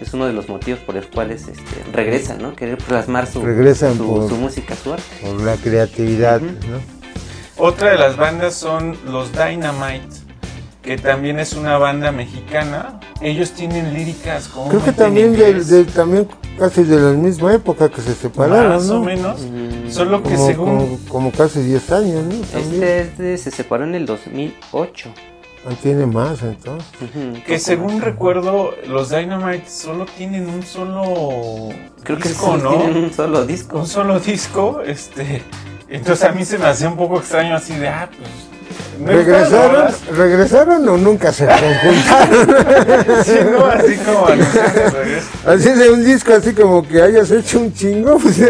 es 0.00 0.12
uno 0.14 0.26
de 0.26 0.32
los 0.32 0.48
motivos 0.48 0.80
por 0.80 0.94
los 0.94 1.06
cuales 1.06 1.48
este, 1.48 1.84
regresan, 1.92 2.42
¿no? 2.42 2.54
Querer 2.54 2.78
plasmar 2.78 3.26
su, 3.26 3.40
su, 3.40 4.36
música, 4.36 4.74
su 4.76 4.92
arte. 4.92 5.04
Por 5.22 5.40
la 5.42 5.56
creatividad, 5.56 6.40
¿no? 6.40 6.96
Otra 7.58 7.90
de 7.92 7.98
las 7.98 8.16
bandas 8.16 8.54
son 8.54 8.96
los 9.06 9.32
Dynamite 9.32 10.26
que 10.86 10.96
también 10.96 11.38
es 11.40 11.52
una 11.52 11.76
banda 11.76 12.12
mexicana. 12.12 13.00
Ellos 13.20 13.50
tienen 13.50 13.92
líricas 13.92 14.48
como. 14.48 14.68
Creo 14.68 14.84
que 14.84 14.92
también, 14.92 15.34
de, 15.34 15.84
también 15.84 16.28
casi 16.58 16.84
de 16.84 16.96
la 16.96 17.10
misma 17.10 17.54
época 17.54 17.90
que 17.90 18.00
se 18.00 18.14
separaron. 18.14 18.68
Más 18.68 18.88
o 18.88 19.02
menos. 19.02 19.40
Mm. 19.42 19.90
Solo 19.90 20.22
que 20.22 20.38
según. 20.38 20.98
Como, 21.08 21.32
casi 21.32 21.60
10 21.60 21.92
años, 21.92 22.24
¿no? 22.24 22.84
Este, 22.84 23.36
se 23.36 23.50
separó 23.50 23.84
en 23.84 23.96
el 23.96 24.06
2008. 24.06 25.10
Ah, 25.68 25.74
tiene 25.82 26.06
más 26.06 26.42
entonces. 26.42 26.86
que 27.44 27.58
según 27.58 28.00
recuerdo, 28.00 28.74
los 28.86 29.10
Dynamite 29.10 29.68
solo 29.68 30.06
tienen 30.16 30.48
un 30.48 30.62
solo 30.62 31.70
Creo 32.04 32.18
disco, 32.18 32.56
que 32.56 32.62
¿no? 32.62 32.70
Tienen 32.76 32.96
un 33.04 33.12
solo 33.12 33.44
disco. 33.44 33.78
Un 33.78 33.86
solo 33.88 34.20
disco, 34.20 34.80
este. 34.86 35.42
Entonces 35.88 36.24
a 36.24 36.32
mí 36.32 36.44
se 36.44 36.58
me 36.58 36.66
hacía 36.66 36.88
un 36.88 36.96
poco 36.96 37.18
extraño 37.18 37.56
así 37.56 37.74
de, 37.74 37.88
ah, 37.88 38.08
pues 38.16 38.30
¿Regresaron, 39.04 39.92
¿Regresaron 40.16 40.88
o 40.88 40.96
nunca 40.96 41.32
se 41.32 41.46
conjuntaron? 41.46 43.24
sí, 43.24 43.38
no, 43.50 43.66
así 43.66 43.96
como 43.98 44.26
Así 45.46 45.70
de 45.70 45.90
un 45.90 46.04
disco 46.04 46.32
así 46.32 46.54
como 46.54 46.86
que 46.86 47.02
hayas 47.02 47.30
hecho 47.30 47.60
un 47.60 47.72
chingo. 47.74 48.18
Pues, 48.18 48.40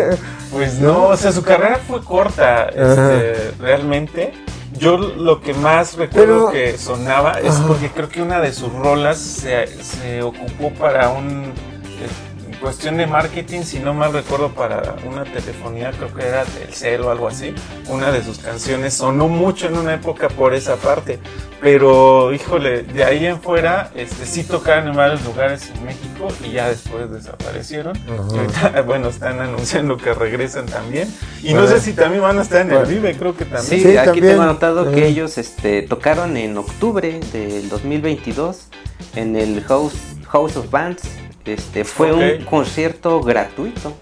pues 0.52 0.78
no, 0.78 1.08
o 1.08 1.16
sea, 1.16 1.32
su 1.32 1.42
carrera 1.42 1.80
fue 1.86 2.02
corta, 2.02 2.66
este, 2.66 3.52
realmente. 3.58 4.32
Yo 4.78 4.98
lo 4.98 5.40
que 5.40 5.54
más 5.54 5.96
recuerdo 5.96 6.50
que 6.50 6.76
sonaba 6.76 7.40
es 7.40 7.54
porque 7.66 7.90
creo 7.90 8.08
que 8.08 8.22
una 8.22 8.40
de 8.40 8.52
sus 8.52 8.72
rolas 8.72 9.18
se, 9.18 9.66
se 9.82 10.22
ocupó 10.22 10.70
para 10.74 11.08
un 11.10 11.52
cuestión 12.60 12.96
de 12.96 13.06
marketing, 13.06 13.62
si 13.62 13.78
no 13.78 13.94
mal 13.94 14.12
recuerdo, 14.12 14.50
para 14.50 14.96
una 15.06 15.24
telefonía, 15.24 15.92
creo 15.92 16.12
que 16.12 16.26
era 16.26 16.44
del 16.44 16.72
celo 16.72 17.08
o 17.08 17.10
algo 17.10 17.28
así. 17.28 17.54
Una 17.88 18.10
de 18.10 18.22
sus 18.22 18.38
canciones 18.38 18.94
sonó 18.94 19.28
mucho 19.28 19.66
en 19.66 19.76
una 19.76 19.94
época 19.94 20.28
por 20.28 20.54
esa 20.54 20.76
parte. 20.76 21.18
Pero, 21.60 22.32
híjole, 22.32 22.82
de 22.82 23.04
ahí 23.04 23.26
en 23.26 23.40
fuera, 23.40 23.90
este, 23.94 24.26
sí 24.26 24.44
tocaron 24.44 24.88
en 24.88 24.96
varios 24.96 25.24
lugares 25.24 25.70
en 25.74 25.84
México 25.84 26.28
y 26.44 26.52
ya 26.52 26.68
después 26.68 27.10
desaparecieron. 27.10 27.98
bueno, 28.86 29.08
están 29.08 29.40
anunciando 29.40 29.96
que 29.96 30.12
regresan 30.12 30.66
también. 30.66 31.12
Y 31.42 31.54
no 31.54 31.66
sé 31.66 31.80
si 31.80 31.92
también 31.92 32.22
van 32.22 32.38
a 32.38 32.42
estar 32.42 32.60
en 32.62 32.72
el 32.72 32.86
Vive, 32.86 33.16
creo 33.16 33.36
que 33.36 33.44
también. 33.44 33.82
Sí, 33.82 33.96
aquí 33.96 34.20
tengo 34.20 34.42
anotado 34.42 34.92
que 34.92 35.06
ellos 35.06 35.38
este, 35.38 35.82
tocaron 35.82 36.36
en 36.36 36.56
octubre 36.58 37.20
del 37.32 37.68
2022 37.68 38.68
en 39.14 39.36
el 39.36 39.62
House, 39.64 39.94
House 40.28 40.56
of 40.56 40.70
Bands 40.70 41.02
este, 41.46 41.84
fue 41.84 42.12
un 42.12 42.44
concierto 42.44 43.20
gratuito. 43.20 43.92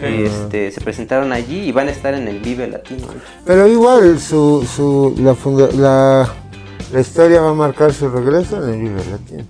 Este, 0.00 0.70
se 0.70 0.80
presentaron 0.80 1.32
allí 1.32 1.68
y 1.68 1.72
van 1.72 1.88
a 1.88 1.90
estar 1.90 2.14
en 2.14 2.28
el 2.28 2.38
Vive 2.40 2.68
Latino. 2.68 3.08
Pero 3.44 3.66
igual 3.66 4.18
su, 4.18 4.64
su, 4.64 5.14
la, 5.18 6.30
la, 6.92 7.00
historia 7.00 7.40
va 7.40 7.50
a 7.50 7.54
marcar 7.54 7.92
su 7.92 8.08
regreso 8.08 8.62
en 8.62 8.74
el 8.74 8.80
Vive 8.80 9.02
Latino. 9.10 9.44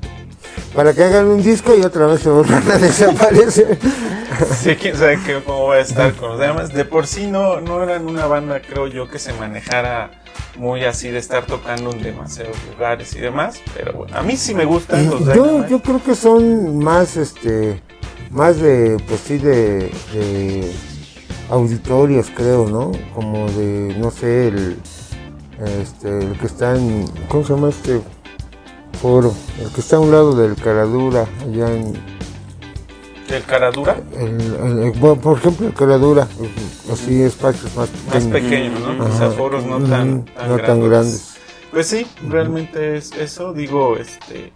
Para 0.74 0.92
que 0.92 1.04
hagan 1.04 1.26
un 1.26 1.42
disco 1.42 1.74
y 1.76 1.82
otra 1.82 2.06
vez 2.06 2.20
se 2.20 2.30
vuelvan 2.30 2.70
a 2.70 2.78
desaparecer. 2.78 3.78
sí, 4.60 4.76
quién 4.76 4.96
sabe 4.96 5.18
cómo 5.44 5.68
va 5.68 5.76
a 5.76 5.80
estar 5.80 6.12
con 6.14 6.30
los 6.30 6.40
demás. 6.40 6.72
De 6.72 6.84
por 6.84 7.06
sí 7.06 7.26
no, 7.26 7.60
no 7.60 7.82
eran 7.82 8.06
una 8.06 8.26
banda, 8.26 8.60
creo 8.60 8.86
yo, 8.86 9.08
que 9.08 9.18
se 9.18 9.32
manejara 9.34 10.10
muy 10.58 10.84
así 10.84 11.10
de 11.10 11.18
estar 11.18 11.44
tocando 11.46 11.90
en 11.92 12.02
demasiados 12.02 12.56
lugares 12.72 13.14
y 13.14 13.20
demás, 13.20 13.60
pero 13.74 13.92
bueno, 13.92 14.16
a 14.16 14.22
mí 14.22 14.36
sí 14.36 14.54
me 14.54 14.64
gustan 14.64 15.08
los 15.08 15.24
yo, 15.34 15.66
yo 15.66 15.82
creo 15.82 16.02
que 16.02 16.14
son 16.14 16.78
más 16.78 17.16
este 17.16 17.82
más 18.30 18.60
de 18.60 18.96
pues 19.06 19.20
sí 19.20 19.38
de, 19.38 19.90
auditorios 21.50 22.30
creo, 22.34 22.68
¿no? 22.68 22.92
Como 23.14 23.48
de 23.50 23.94
no 23.98 24.10
sé, 24.10 24.48
el 24.48 24.76
este 25.82 26.18
el 26.18 26.38
que 26.38 26.46
está 26.46 26.76
en 26.76 27.06
¿cómo 27.28 27.44
se 27.44 27.54
llama 27.54 27.68
este 27.68 28.00
foro? 29.00 29.34
El 29.60 29.70
que 29.70 29.80
está 29.80 29.96
a 29.96 30.00
un 30.00 30.10
lado 30.10 30.34
del 30.34 30.56
Caradura 30.56 31.26
allá 31.42 31.72
en 31.72 31.94
¿El 33.28 33.42
Caradura? 33.42 33.96
El, 34.18 34.92
por 35.20 35.38
ejemplo, 35.38 35.66
el 35.66 35.74
Caradura, 35.74 36.28
así 36.92 37.22
espacios 37.22 37.74
más 37.74 37.88
pequeños. 37.88 38.14
Más 38.14 38.42
pequeños, 38.42 38.80
¿no? 38.80 39.04
o 39.04 39.18
sea, 39.18 39.30
foros 39.30 39.64
no 39.64 39.80
tan, 39.80 40.24
no 40.48 40.58
tan 40.58 40.88
grandes. 40.88 41.36
Pues 41.72 41.88
sí, 41.88 42.06
realmente 42.28 42.96
es 42.96 43.12
eso. 43.12 43.52
Digo, 43.52 43.96
este, 43.96 44.52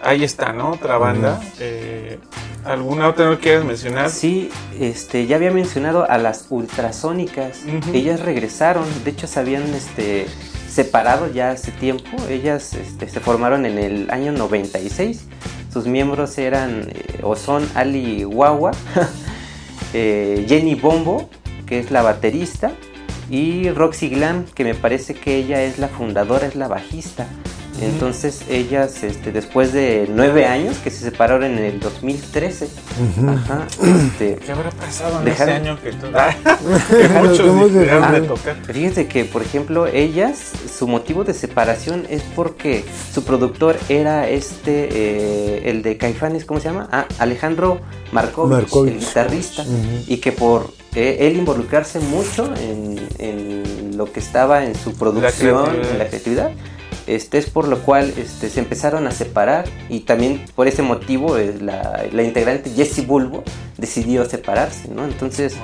ahí 0.00 0.22
está, 0.22 0.52
¿no? 0.52 0.70
Otra 0.70 0.96
banda. 0.96 1.42
Eh, 1.58 2.18
¿Alguna 2.64 3.08
otra 3.08 3.28
no 3.28 3.38
quieres 3.38 3.64
mencionar? 3.64 4.08
Sí, 4.10 4.50
este, 4.78 5.26
ya 5.26 5.36
había 5.36 5.50
mencionado 5.50 6.08
a 6.08 6.16
las 6.16 6.46
ultrasónicas. 6.50 7.62
Ellas 7.92 8.20
regresaron, 8.20 8.84
de 9.04 9.10
hecho 9.10 9.26
se 9.26 9.40
habían 9.40 9.64
este, 9.74 10.26
separado 10.74 11.32
ya 11.32 11.50
hace 11.50 11.70
tiempo. 11.70 12.16
Ellas 12.28 12.74
este, 12.74 13.08
se 13.08 13.20
formaron 13.20 13.64
en 13.64 13.78
el 13.78 14.10
año 14.10 14.32
96 14.32 15.26
sus 15.74 15.86
miembros 15.88 16.38
eran 16.38 16.88
eh, 16.88 17.18
o 17.24 17.34
son 17.34 17.68
Ali 17.74 18.24
Wawa, 18.24 18.70
eh, 19.92 20.46
Jenny 20.48 20.76
Bombo, 20.76 21.28
que 21.66 21.80
es 21.80 21.90
la 21.90 22.02
baterista, 22.02 22.70
y 23.28 23.70
Roxy 23.70 24.08
Glam, 24.08 24.44
que 24.44 24.62
me 24.62 24.76
parece 24.76 25.14
que 25.14 25.36
ella 25.36 25.64
es 25.64 25.80
la 25.80 25.88
fundadora, 25.88 26.46
es 26.46 26.54
la 26.54 26.68
bajista. 26.68 27.26
Entonces 27.80 28.42
ellas, 28.48 29.02
este, 29.02 29.32
después 29.32 29.72
de 29.72 30.08
nueve 30.08 30.46
años 30.46 30.78
que 30.78 30.90
se 30.90 30.98
separaron 30.98 31.44
en 31.44 31.58
el 31.58 31.80
2013, 31.80 32.68
ajá, 33.28 33.66
este, 33.82 34.36
¿qué 34.36 34.52
habrá 34.52 34.70
pasado 34.70 35.20
en 35.20 35.28
ese 35.28 35.42
año 35.42 35.78
que, 35.80 35.92
muchos 37.20 37.74
dejaron 37.74 38.12
de 38.12 38.20
tocar? 38.22 38.56
Fíjense 38.64 39.06
que, 39.06 39.24
por 39.24 39.42
ejemplo, 39.42 39.86
ellas, 39.86 40.52
su 40.72 40.86
motivo 40.86 41.24
de 41.24 41.34
separación 41.34 42.06
es 42.08 42.22
porque 42.22 42.84
su 43.12 43.24
productor 43.24 43.76
era 43.88 44.28
este, 44.28 44.88
eh, 44.92 45.70
el 45.70 45.82
de 45.82 45.96
Caifanes, 45.96 46.44
¿cómo 46.44 46.60
se 46.60 46.68
llama? 46.68 46.88
Ah, 46.92 47.06
Alejandro 47.18 47.80
Markovich, 48.12 48.72
el 48.76 49.00
guitarrista, 49.00 49.64
y 50.06 50.18
que 50.18 50.30
por 50.30 50.72
eh, 50.94 51.18
él 51.26 51.36
involucrarse 51.36 51.98
mucho 51.98 52.52
en, 52.56 52.94
lo 53.96 54.12
que 54.12 54.18
estaba 54.18 54.64
en 54.64 54.74
su 54.74 54.92
producción, 54.94 55.66
en 55.72 55.98
la 55.98 56.08
creatividad. 56.08 56.50
Este 57.06 57.38
es 57.38 57.50
por 57.50 57.68
lo 57.68 57.78
cual 57.80 58.12
este, 58.16 58.48
se 58.48 58.60
empezaron 58.60 59.06
a 59.06 59.10
separar 59.10 59.64
y 59.88 60.00
también 60.00 60.44
por 60.54 60.68
ese 60.68 60.82
motivo 60.82 61.36
eh, 61.36 61.54
la, 61.60 62.04
la 62.12 62.22
integrante 62.22 62.70
Jessie 62.70 63.04
Bulbo 63.04 63.42
decidió 63.76 64.24
separarse, 64.24 64.88
¿no? 64.88 65.04
Entonces 65.04 65.56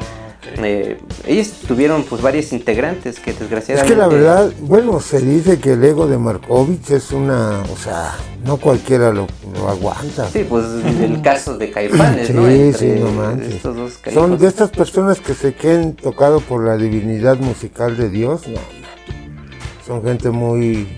eh, 0.62 0.98
ellos 1.26 1.50
tuvieron 1.68 2.02
pues 2.04 2.22
varios 2.22 2.52
integrantes 2.52 3.20
que 3.20 3.32
desgraciadamente... 3.32 3.92
Es 3.92 3.98
que 3.98 4.00
la 4.00 4.08
verdad, 4.08 4.52
bueno, 4.60 5.00
se 5.00 5.20
dice 5.20 5.58
que 5.58 5.74
el 5.74 5.84
ego 5.84 6.06
de 6.06 6.18
Markovich 6.18 6.90
es 6.90 7.12
una, 7.12 7.62
o 7.62 7.76
sea, 7.76 8.14
no 8.44 8.56
cualquiera 8.56 9.12
lo, 9.12 9.26
aguanta. 9.68 10.28
Sí, 10.30 10.46
pues 10.48 10.64
el 11.02 11.20
caso 11.22 11.58
de 11.58 11.70
Caifanes, 11.70 12.28
sí, 12.28 12.32
¿no? 12.32 12.46
sí, 12.72 12.86
no 12.98 13.12
manches. 13.12 13.60
Son 14.12 14.38
de 14.38 14.46
estas 14.46 14.70
personas 14.70 15.20
que 15.20 15.34
se 15.34 15.54
queden 15.54 15.94
tocado 15.94 16.40
por 16.40 16.64
la 16.64 16.76
divinidad 16.76 17.38
musical 17.38 17.96
de 17.96 18.08
Dios, 18.08 18.48
no, 18.48 18.60
son 19.86 20.02
gente 20.02 20.30
muy, 20.30 20.88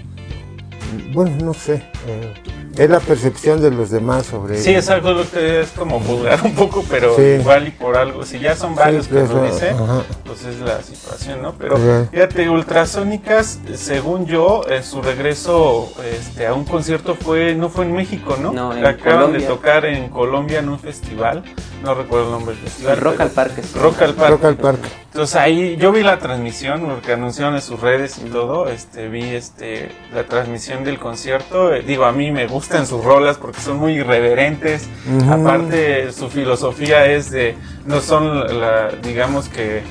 bueno, 1.12 1.36
no 1.44 1.54
sé. 1.54 1.82
Eh, 2.06 2.34
es 2.76 2.88
la 2.88 3.00
percepción 3.00 3.60
de 3.60 3.70
los 3.70 3.90
demás 3.90 4.26
sobre 4.26 4.56
Sí, 4.56 4.74
es 4.74 4.88
algo 4.88 5.12
lo 5.12 5.30
que 5.30 5.60
es 5.60 5.70
como 5.72 6.00
juzgar 6.00 6.40
un 6.42 6.54
poco, 6.54 6.84
pero 6.88 7.20
igual 7.20 7.68
y 7.68 7.70
por 7.70 7.96
algo, 7.96 8.24
si 8.24 8.38
ya 8.38 8.56
son 8.56 8.74
varios 8.74 9.08
que 9.08 9.14
lo 9.14 9.42
dicen, 9.44 9.76
pues 10.24 10.44
es 10.44 10.58
la 10.60 10.82
situación, 10.82 11.42
¿no? 11.42 11.54
Pero 11.58 11.76
fíjate, 12.10 12.48
Ultrasónicas, 12.48 13.60
según 13.74 14.26
yo, 14.26 14.62
eh, 14.68 14.82
su 14.82 15.02
regreso 15.02 15.92
este, 16.02 16.46
a 16.46 16.54
un 16.54 16.64
concierto 16.64 17.14
fue, 17.14 17.54
no 17.54 17.68
fue 17.68 17.84
en 17.84 17.94
México, 17.94 18.36
¿no? 18.40 18.52
No, 18.52 18.74
en 18.74 18.86
Acaban 18.86 19.32
de 19.32 19.40
tocar 19.40 19.84
en 19.84 20.08
Colombia 20.08 20.60
en 20.60 20.68
un 20.70 20.78
festival, 20.78 21.42
no 21.82 21.94
recuerdo 21.94 22.26
el 22.26 22.32
nombre 22.32 22.54
del 22.54 22.64
festival. 22.64 22.96
Rock 22.98 23.20
al 23.20 23.30
Parque. 23.30 23.62
Rock 23.74 24.02
al 24.02 24.14
Parque. 24.14 24.32
Rock 24.32 24.44
al 24.44 24.56
Parque. 24.56 24.88
Entonces 25.12 25.36
ahí 25.36 25.76
yo 25.76 25.92
vi 25.92 26.02
la 26.02 26.18
transmisión, 26.18 26.86
porque 26.86 27.12
anunciaron 27.12 27.54
en 27.54 27.60
sus 27.60 27.78
redes 27.80 28.18
y 28.24 28.30
todo, 28.30 28.68
este, 28.68 29.08
vi 29.08 29.24
este, 29.24 29.90
la 30.14 30.24
transmisión 30.24 30.84
del 30.84 30.98
concierto, 30.98 31.74
eh, 31.74 31.82
digo, 31.82 32.06
a 32.06 32.12
mí 32.12 32.30
me 32.30 32.46
gusta 32.46 32.62
gustan 32.62 32.86
sus 32.86 33.04
rolas 33.04 33.38
porque 33.38 33.60
son 33.60 33.78
muy 33.78 33.94
irreverentes. 33.94 34.88
Aparte, 35.28 36.12
su 36.12 36.28
filosofía 36.28 37.06
es 37.06 37.32
de, 37.32 37.56
no 37.86 38.00
son, 38.00 38.60
la, 38.60 38.90
digamos 39.02 39.48
que, 39.48 39.82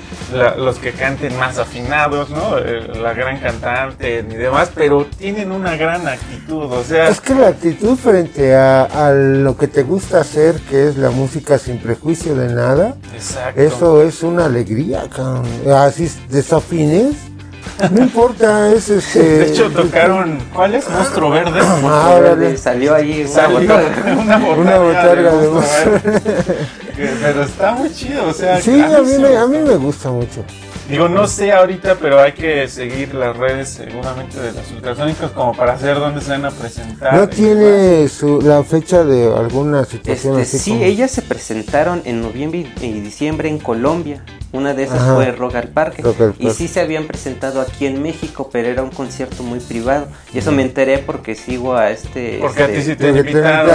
los 0.58 0.78
que 0.78 0.94
canten 0.94 1.38
más 1.38 1.58
afinados, 1.58 2.30
¿no? 2.30 2.58
Eh, 2.58 2.88
la 2.96 3.14
gran 3.14 3.39
cantante 3.39 4.24
ni 4.24 4.36
demás, 4.36 4.72
pero 4.74 5.06
tienen 5.18 5.52
una 5.52 5.76
gran 5.76 6.08
actitud, 6.08 6.72
o 6.72 6.84
sea... 6.84 7.10
Es 7.10 7.20
que 7.20 7.36
la 7.36 7.50
actitud 7.50 7.98
frente 7.98 8.56
a, 8.56 9.12
lo 9.12 9.58
que 9.58 9.68
te 9.68 9.84
gusta 9.84 10.22
hacer, 10.22 10.56
que 10.70 10.88
es 10.88 10.96
la 10.96 11.10
música 11.10 11.58
sin 11.58 11.78
prejuicio 11.84 12.36
de 12.36 12.54
nada, 12.54 12.96
eso 13.56 14.02
es 14.02 14.24
una 14.24 14.46
alegría, 14.46 15.04
Así 15.68 16.10
desafines 16.30 17.16
no 17.90 18.02
importa, 18.04 18.72
es 18.72 18.90
este. 18.90 19.20
De 19.24 19.48
hecho, 19.48 19.70
tocaron. 19.72 20.38
¿Cuál 20.54 20.76
es? 20.76 20.88
Monstruo 20.90 21.32
Verde. 21.32 21.60
Ah, 21.64 22.20
verde. 22.22 22.58
Salió 22.58 22.94
ahí 22.96 23.26
una 24.18 24.38
botarga. 24.78 25.32
de, 25.32 25.50
monstruo 25.50 26.00
Pero 27.22 27.44
está 27.44 27.72
muy 27.74 27.92
chido, 27.92 28.28
o 28.28 28.34
sea. 28.34 28.62
Sí, 28.62 28.80
a 28.82 29.02
mí, 29.02 29.18
me, 29.18 29.36
a 29.36 29.48
mí 29.48 29.58
me 29.58 29.76
gusta 29.78 30.12
mucho. 30.12 30.44
Digo, 30.90 31.08
no 31.08 31.28
sé 31.28 31.52
ahorita, 31.52 31.96
pero 31.96 32.20
hay 32.20 32.34
que 32.34 32.68
seguir 32.68 33.14
las 33.14 33.36
redes 33.38 33.70
seguramente 33.70 34.40
de 34.40 34.52
los 34.52 34.70
ultrasónicos 34.72 35.32
como 35.32 35.54
para 35.54 35.78
saber 35.78 36.00
dónde 36.00 36.22
se 36.22 36.32
van 36.32 36.46
a 36.46 36.52
presentar. 36.52 37.14
¿No 37.14 37.30
tiene 37.30 38.08
su, 38.10 38.42
la 38.42 38.64
fecha 38.64 39.04
de 39.04 39.34
alguna 39.34 39.86
situación 39.86 40.40
este, 40.40 40.58
así? 40.58 40.72
Sí, 40.72 40.84
ellas 40.84 41.12
se 41.12 41.22
presentaron 41.22 42.02
en 42.06 42.22
noviembre 42.22 42.68
y 42.82 43.00
diciembre 43.00 43.50
en 43.50 43.60
Colombia. 43.60 44.24
Una 44.54 44.74
de 44.74 44.84
esas 44.84 45.02
fue 45.16 45.32
Rock 45.32 45.56
al 45.56 45.70
Parque. 45.70 46.04
Y 46.38 46.50
sí 46.50 46.68
se 46.68 46.82
habían 46.82 47.08
presentado 47.08 47.62
aquí 47.62 47.86
en 47.86 48.02
México, 48.02 48.50
pero 48.52 48.68
era 48.68 48.84
un 48.84 48.90
concierto 48.90 49.44
muy 49.44 49.60
privado. 49.60 50.08
Y 50.34 50.40
eso 50.40 50.52
me 50.52 50.62
enteré 50.62 50.98
porque 50.98 51.36
sigo 51.36 51.76
a 51.76 51.90
este... 51.90 52.40
Porque 52.42 52.64
a 52.64 52.68
ti 52.68 52.74
este, 52.74 52.92
sí 52.92 52.96
te 52.98 53.10
invitaron. 53.10 53.74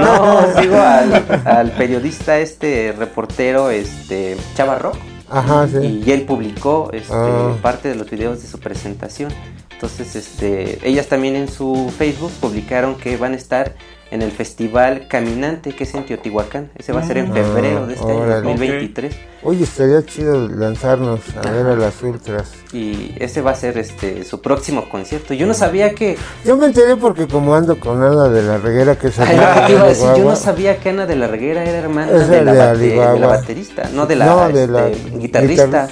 no, 0.00 0.60
sigo 0.60 0.80
al, 0.80 1.42
al, 1.44 1.72
periodista, 1.72 2.38
este 2.38 2.94
reportero, 2.96 3.68
este 3.68 4.38
Chava 4.54 4.78
Rock. 4.78 4.96
Ajá, 5.28 5.68
sí. 5.68 6.02
Y 6.06 6.10
él 6.10 6.22
publicó 6.22 6.90
este, 6.92 7.12
ah. 7.12 7.56
parte 7.62 7.88
de 7.88 7.94
los 7.94 8.08
videos 8.10 8.42
de 8.42 8.48
su 8.48 8.58
presentación. 8.58 9.32
Entonces, 9.72 10.16
este, 10.16 10.78
ellas 10.88 11.08
también 11.08 11.36
en 11.36 11.48
su 11.48 11.92
Facebook 11.96 12.32
publicaron 12.40 12.96
que 12.96 13.16
van 13.16 13.32
a 13.32 13.36
estar 13.36 13.74
en 14.10 14.22
el 14.22 14.30
festival 14.30 15.08
Caminante, 15.08 15.74
que 15.74 15.84
es 15.84 15.94
en 15.94 16.06
Teotihuacán. 16.06 16.70
Ese 16.76 16.92
va 16.92 17.00
a 17.00 17.06
ser 17.06 17.18
en 17.18 17.30
ah, 17.30 17.34
febrero 17.34 17.86
de 17.86 17.94
este 17.94 18.10
año 18.10 18.42
2023. 18.42 19.16
Oye, 19.42 19.64
estaría 19.64 20.04
chido 20.04 20.48
lanzarnos 20.48 21.20
a 21.36 21.50
ver 21.50 21.66
a 21.66 21.76
las 21.76 22.02
ultras. 22.02 22.52
Y 22.72 23.14
ese 23.18 23.40
va 23.40 23.52
a 23.52 23.54
ser 23.54 23.78
este 23.78 24.24
su 24.24 24.40
próximo 24.40 24.88
concierto. 24.88 25.34
Yo 25.34 25.46
no 25.46 25.54
sabía 25.54 25.94
que. 25.94 26.16
Yo 26.44 26.56
me 26.56 26.66
enteré 26.66 26.96
porque 26.96 27.26
como 27.26 27.54
ando 27.54 27.78
con 27.78 28.02
Ana 28.02 28.28
de 28.28 28.42
la 28.42 28.58
Reguera, 28.58 28.96
que 28.96 29.08
es 29.08 29.18
Ay, 29.18 29.36
iba 29.36 29.82
a 29.82 29.88
decir, 29.88 30.08
yo 30.16 30.24
no 30.24 30.36
sabía 30.36 30.78
que 30.78 30.90
Ana 30.90 31.06
de 31.06 31.16
la 31.16 31.26
Reguera 31.26 31.64
era 31.64 31.78
hermana 31.78 32.12
de, 32.12 32.44
la 32.44 32.74
de, 32.74 32.96
la 33.18 33.26
baterista, 33.26 33.88
no 33.92 34.06
de 34.06 34.16
la, 34.16 34.48
este, 34.48 35.18
guitarrista. 35.18 35.88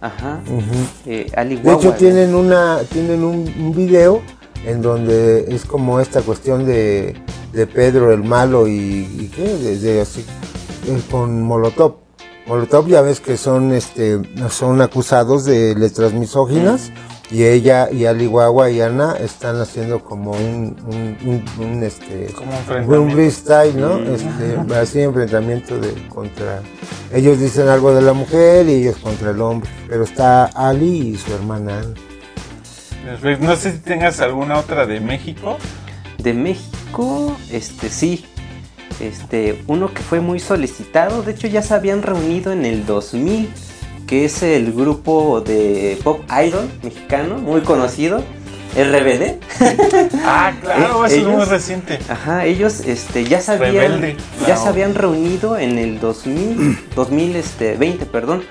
Ajá. 0.00 0.40
Eh, 1.06 1.26
de 1.34 1.72
hecho, 1.72 1.92
tienen, 1.94 2.34
una, 2.34 2.78
tienen 2.88 3.24
un, 3.24 3.52
un 3.58 3.74
video 3.74 4.22
en 4.64 4.80
donde 4.82 5.46
es 5.48 5.64
como 5.64 5.98
esta 5.98 6.20
cuestión 6.22 6.64
de, 6.66 7.16
de 7.58 7.66
Pedro 7.66 8.12
el 8.12 8.22
malo 8.22 8.68
y, 8.68 9.32
qué, 9.34 9.42
de, 9.42 10.00
así, 10.00 10.24
eh, 10.86 11.02
con 11.10 11.42
Molotov. 11.42 11.96
Molotov 12.46 12.86
ya 12.86 13.02
ves 13.02 13.20
que 13.20 13.36
son 13.36 13.72
este 13.72 14.20
son 14.48 14.80
acusados 14.80 15.44
de 15.44 15.74
letras 15.74 16.12
misóginas 16.12 16.92
y 17.30 17.42
ella 17.44 17.90
y 17.90 18.06
Ali 18.06 18.26
Guagua 18.26 18.70
y 18.70 18.80
Ana 18.80 19.16
están 19.20 19.60
haciendo 19.60 20.02
como 20.04 20.30
un, 20.30 20.76
un, 21.58 21.82
este 21.82 22.32
como 22.32 22.52
un, 23.02 23.10
freestyle, 23.10 23.78
¿no? 23.78 23.98
Este, 23.98 24.74
así 24.76 25.00
enfrentamiento 25.00 25.78
de 25.78 25.92
contra 26.08 26.62
ellos 27.12 27.40
dicen 27.40 27.68
algo 27.68 27.92
de 27.92 28.02
la 28.02 28.12
mujer 28.12 28.68
y 28.68 28.74
ellos 28.74 28.96
contra 28.98 29.30
el 29.32 29.40
hombre, 29.42 29.68
pero 29.88 30.04
está 30.04 30.44
Ali 30.44 31.08
y 31.08 31.16
su 31.16 31.34
hermana 31.34 31.80
Ana. 31.80 31.94
No 33.40 33.56
sé 33.56 33.72
si 33.72 33.78
tengas 33.78 34.20
alguna 34.20 34.58
otra 34.58 34.86
de 34.86 35.00
México. 35.00 35.58
De 36.18 36.34
México, 36.34 37.36
este 37.50 37.88
sí. 37.90 38.24
Este, 39.00 39.62
uno 39.68 39.94
que 39.94 40.02
fue 40.02 40.20
muy 40.20 40.40
solicitado, 40.40 41.22
de 41.22 41.32
hecho 41.32 41.46
ya 41.46 41.62
se 41.62 41.72
habían 41.72 42.02
reunido 42.02 42.50
en 42.50 42.64
el 42.64 42.84
2000, 42.84 43.48
que 44.08 44.24
es 44.24 44.42
el 44.42 44.72
grupo 44.72 45.40
de 45.40 45.98
pop 46.02 46.20
idol 46.44 46.68
mexicano, 46.82 47.38
muy 47.38 47.60
conocido, 47.60 48.24
RBD. 48.74 49.38
Ah, 50.24 50.52
claro, 50.60 51.06
eso 51.06 51.16
es 51.16 51.24
muy 51.24 51.44
reciente. 51.44 51.98
Ajá, 52.08 52.44
ellos 52.44 52.80
este, 52.80 53.24
ya 53.24 53.40
se 53.40 53.52
habían, 53.52 54.16
ya 54.46 54.56
se 54.56 54.68
habían 54.68 54.94
reunido 54.94 55.58
en 55.58 55.78
el 55.78 56.00
2000, 56.00 56.78
2020, 56.94 58.06
perdón, 58.06 58.42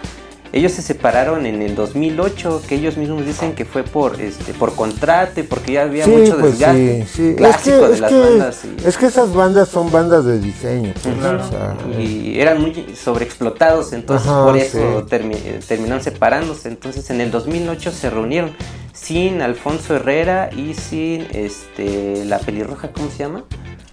ellos 0.54 0.72
se 0.72 0.82
separaron 0.82 1.46
en 1.46 1.62
el 1.62 1.76
2008, 1.76 2.64
que 2.68 2.76
ellos 2.76 2.98
mismos 2.98 3.26
dicen 3.26 3.54
que 3.54 3.66
fue 3.66 3.84
por 3.84 4.20
este 4.22 4.54
por 4.54 4.76
contrato 4.76 5.40
y 5.40 5.44
porque 5.44 5.74
ya 5.74 5.84
había 5.84 6.08
mucho 6.08 6.38
pues 6.38 6.60
desgaste 6.60 7.36
clásico 7.36 7.90
de 7.90 8.00
las 8.00 8.12
bandas. 8.12 8.62
Es 8.86 8.98
que 8.98 9.06
esas 9.08 9.34
bandas 9.34 9.70
son 9.70 9.92
bandas 9.92 10.26
de 10.26 10.40
diseño. 10.40 10.94
Pues, 11.04 12.00
y 12.00 12.40
eran 12.40 12.62
muy 12.62 12.96
sobreexplotados, 12.96 13.94
entonces 13.94 14.28
por 14.30 14.58
eso 14.58 15.06
terminaron 15.06 16.02
separándose. 16.02 16.70
Entonces 16.70 17.10
en 17.10 17.22
el 17.22 17.32
2008 17.32 17.92
se 17.92 18.10
reunieron 18.10 18.52
sin 18.94 19.42
Alfonso 19.42 19.96
Herrera 19.96 20.50
y 20.56 20.74
sin 20.74 21.28
este 21.32 22.26
la 22.26 22.40
pelirroja, 22.40 22.92
¿cómo 22.92 23.10
se 23.10 23.20
llama? 23.20 23.44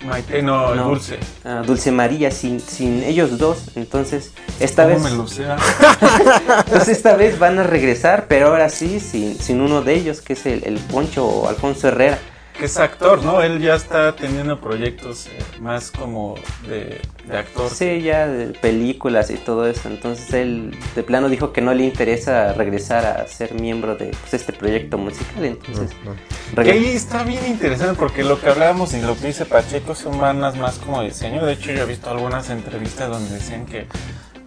Maite, 0.05 0.43
no, 0.43 0.75
Dulce. 0.75 1.19
Ah, 1.45 1.63
Dulce 1.67 1.91
María, 1.93 2.31
sin, 2.31 2.61
sin 2.61 3.03
ellos 3.03 3.39
dos. 3.39 3.71
Entonces, 3.75 4.33
esta 4.61 4.87
vez. 4.87 5.03
Me 5.03 5.11
lo 5.11 5.27
Entonces, 6.67 6.89
esta 6.89 7.17
vez 7.17 7.39
van 7.39 7.59
a 7.59 7.63
regresar, 7.63 8.27
pero 8.29 8.49
ahora 8.49 8.69
sí, 8.69 9.01
sin, 9.01 9.39
sin 9.39 9.61
uno 9.61 9.83
de 9.83 9.95
ellos, 9.95 10.21
que 10.21 10.35
es 10.35 10.47
el, 10.47 10.65
el 10.65 10.79
Poncho 10.79 11.49
Alfonso 11.49 11.89
Herrera 11.89 12.19
es 12.61 12.77
actor, 12.79 13.23
¿no? 13.23 13.43
Él 13.43 13.61
ya 13.61 13.75
está 13.75 14.15
teniendo 14.15 14.61
proyectos 14.61 15.27
eh, 15.27 15.39
más 15.61 15.91
como 15.91 16.37
de, 16.69 17.01
actor. 17.37 17.71
Sí, 17.71 18.03
ya 18.03 18.27
de 18.27 18.49
películas 18.59 19.31
y 19.31 19.37
todo 19.37 19.67
eso. 19.67 19.89
Entonces 19.89 20.33
él 20.33 20.77
de 20.95 21.03
plano 21.03 21.29
dijo 21.29 21.53
que 21.53 21.61
no 21.61 21.75
le 21.75 21.85
interesa 21.85 22.53
regresar 22.53 23.05
a 23.07 23.27
ser 23.27 23.55
miembro 23.55 23.97
de 23.97 24.07
pues, 24.07 24.35
este 24.35 24.53
proyecto 24.53 24.99
musical. 24.99 25.45
Entonces, 25.45 25.91
que 26.55 26.71
ahí 26.71 26.87
está 26.87 27.25
bien 27.25 27.47
interesante 27.47 27.95
porque 27.99 28.23
lo 28.23 28.41
que 28.41 28.49
hablábamos 28.49 28.95
y 28.95 29.01
lo 29.01 29.17
que 29.17 29.29
dice 29.29 29.47
Pacheco 29.47 29.95
son 29.95 30.19
bandas 30.21 30.57
más 30.57 30.79
como 30.79 31.03
diseño. 31.03 31.45
De 31.45 31.55
hecho, 31.55 31.73
yo 31.73 31.83
he 31.83 31.87
visto 31.87 32.11
algunas 32.11 32.51
entrevistas 32.51 33.11
donde 33.11 33.35
decían 33.35 33.67
que 33.67 33.87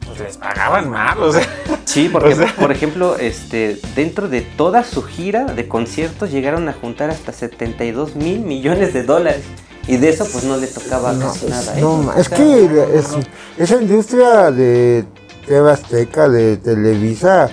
pues 0.08 0.20
les 0.20 0.38
pagaban 0.38 0.90
mal, 0.90 1.22
o 1.22 1.32
sea. 1.32 1.48
Sí, 1.86 2.10
porque 2.12 2.36
por 2.60 2.72
ejemplo, 2.72 3.18
este, 3.18 3.80
dentro 3.96 4.28
de 4.30 4.42
toda 4.42 4.84
su 4.84 5.04
gira 5.04 5.46
de 5.46 5.68
conciertos 5.68 6.32
llegaron 6.32 6.68
a 6.70 6.74
juntar 6.74 7.10
hasta 7.10 7.32
72 7.32 8.16
mil 8.16 8.40
millones 8.40 8.94
de 8.94 9.04
dólares. 9.04 9.44
Y 9.88 9.96
de 9.98 10.10
eso 10.10 10.28
pues 10.30 10.44
no 10.44 10.58
le 10.58 10.68
tocaba 10.68 11.18
casi 11.18 11.46
nada. 11.46 11.76
No, 11.80 12.14
es 12.14 12.28
que 12.28 12.70
esa 13.58 13.82
industria 13.82 14.52
de 14.52 15.06
TV 15.46 15.72
Azteca, 15.72 16.28
de 16.28 16.58
Televisa, 16.58 17.50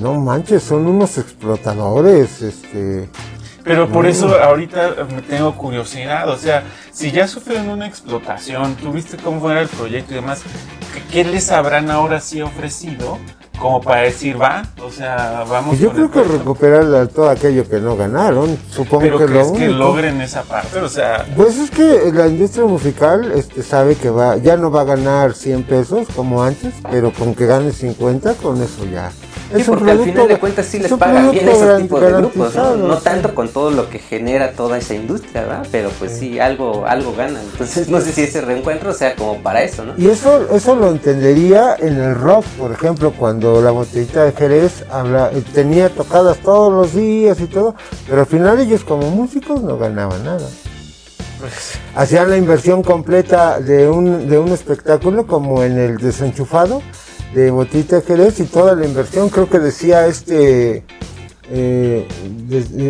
no 0.00 0.14
manches, 0.14 0.62
son 0.62 0.86
unos 0.86 1.18
explotadores, 1.18 2.42
este... 2.42 3.08
Pero 3.62 3.88
por 3.88 4.06
eso 4.06 4.40
ahorita 4.40 4.94
me 5.12 5.22
tengo 5.22 5.54
curiosidad, 5.56 6.28
o 6.30 6.36
sea, 6.36 6.62
si 6.92 7.10
ya 7.10 7.26
sufrieron 7.26 7.68
una 7.68 7.86
explotación, 7.86 8.76
tuviste 8.76 9.16
cómo 9.16 9.40
fue 9.40 9.60
el 9.60 9.68
proyecto 9.68 10.12
y 10.12 10.14
demás, 10.16 10.42
¿qué 11.10 11.24
les 11.24 11.50
habrán 11.50 11.90
ahora 11.90 12.20
sí 12.20 12.42
ofrecido 12.42 13.18
como 13.58 13.80
para 13.80 14.02
decir, 14.02 14.40
va, 14.40 14.64
o 14.82 14.90
sea, 14.90 15.44
vamos. 15.48 15.70
Pues 15.70 15.80
yo 15.80 15.90
creo 15.90 16.10
que 16.10 16.22
recuperar 16.22 17.08
todo 17.08 17.30
aquello 17.30 17.68
que 17.68 17.80
no 17.80 17.96
ganaron, 17.96 18.58
supongo 18.70 19.02
Pero 19.02 19.18
que 19.18 19.28
lo 19.28 19.52
que 19.52 19.68
logren 19.68 20.20
esa 20.20 20.42
parte, 20.42 20.78
o 20.78 20.88
sea. 20.88 21.26
Pues 21.36 21.58
es 21.58 21.70
que 21.70 22.12
la 22.12 22.26
industria 22.26 22.66
musical 22.66 23.32
este, 23.34 23.62
sabe 23.62 23.94
que 23.94 24.10
va, 24.10 24.36
ya 24.36 24.56
no 24.56 24.70
va 24.70 24.82
a 24.82 24.84
ganar 24.84 25.34
100 25.34 25.62
pesos 25.64 26.06
como 26.14 26.42
antes, 26.42 26.74
pero 26.90 27.12
con 27.12 27.34
que 27.34 27.46
gane 27.46 27.72
50, 27.72 28.34
con 28.34 28.62
eso 28.62 28.84
ya. 28.84 29.10
Sí, 29.54 29.62
porque 29.66 29.90
al 29.90 30.00
final 30.00 30.28
de 30.28 30.38
cuentas 30.38 30.66
sí 30.66 30.78
les 30.78 30.92
pagan 30.92 31.30
bien 31.30 31.48
ese 31.48 31.82
tipo 31.82 32.00
de 32.00 32.12
grupos, 32.12 32.54
¿no? 32.54 32.96
tanto 32.98 33.34
con 33.34 33.48
todo 33.48 33.70
lo 33.70 33.88
que 33.88 33.98
genera 33.98 34.52
toda 34.52 34.78
esa 34.78 34.94
industria, 34.94 35.42
¿verdad? 35.42 35.66
Pero 35.70 35.90
pues 35.98 36.12
sí, 36.18 36.40
algo, 36.40 36.84
algo 36.86 37.14
ganan. 37.14 37.42
Entonces 37.52 37.88
no 37.88 38.00
sé 38.00 38.12
si 38.12 38.22
ese 38.22 38.40
reencuentro 38.40 38.92
sea 38.92 39.14
como 39.14 39.42
para 39.42 39.62
eso, 39.62 39.84
¿no? 39.84 39.94
Y 39.96 40.08
eso, 40.08 40.48
eso 40.52 40.74
lo 40.74 40.90
entendería 40.90 41.76
en 41.78 41.98
el 42.00 42.14
rock, 42.14 42.44
por 42.58 42.72
ejemplo, 42.72 43.12
cuando 43.12 43.60
la 43.62 43.70
botellita 43.70 44.24
de 44.24 44.32
Jerez 44.32 44.84
habla, 44.90 45.30
tenía 45.54 45.88
tocadas 45.90 46.38
todos 46.38 46.72
los 46.72 46.94
días 46.94 47.40
y 47.40 47.46
todo, 47.46 47.74
pero 48.08 48.20
al 48.20 48.26
final 48.26 48.58
ellos 48.58 48.82
como 48.82 49.10
músicos 49.10 49.62
no 49.62 49.78
ganaban 49.78 50.24
nada. 50.24 50.48
Hacían 51.94 52.30
la 52.30 52.36
inversión 52.36 52.82
completa 52.82 53.60
de 53.60 53.88
un, 53.88 54.28
de 54.28 54.38
un 54.38 54.48
espectáculo 54.48 55.26
como 55.26 55.62
en 55.62 55.78
el 55.78 55.98
desenchufado 55.98 56.82
de 57.36 57.50
Botita 57.50 58.00
Jerez 58.00 58.40
y 58.40 58.44
toda 58.44 58.74
la 58.74 58.86
inversión, 58.86 59.28
creo 59.28 59.46
que 59.46 59.58
decía 59.58 60.06
este, 60.06 60.84
eh, 61.50 62.08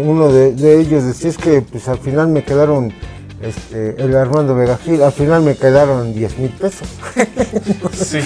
uno 0.05 0.29
de, 0.33 0.81
ellos 0.81 1.03
decía 1.03 1.31
es 1.31 1.37
que 1.37 1.63
pues 1.63 1.89
al 1.89 1.99
final 1.99 2.29
me 2.29 2.45
quedaron, 2.45 2.93
este, 3.43 4.01
el 4.01 4.15
Armando 4.15 4.55
Vegajil, 4.55 5.03
al 5.03 5.11
final 5.11 5.43
me 5.43 5.57
quedaron 5.57 6.15
10 6.15 6.39
mil 6.39 6.51
pesos. 6.51 6.87
sí. 7.93 8.21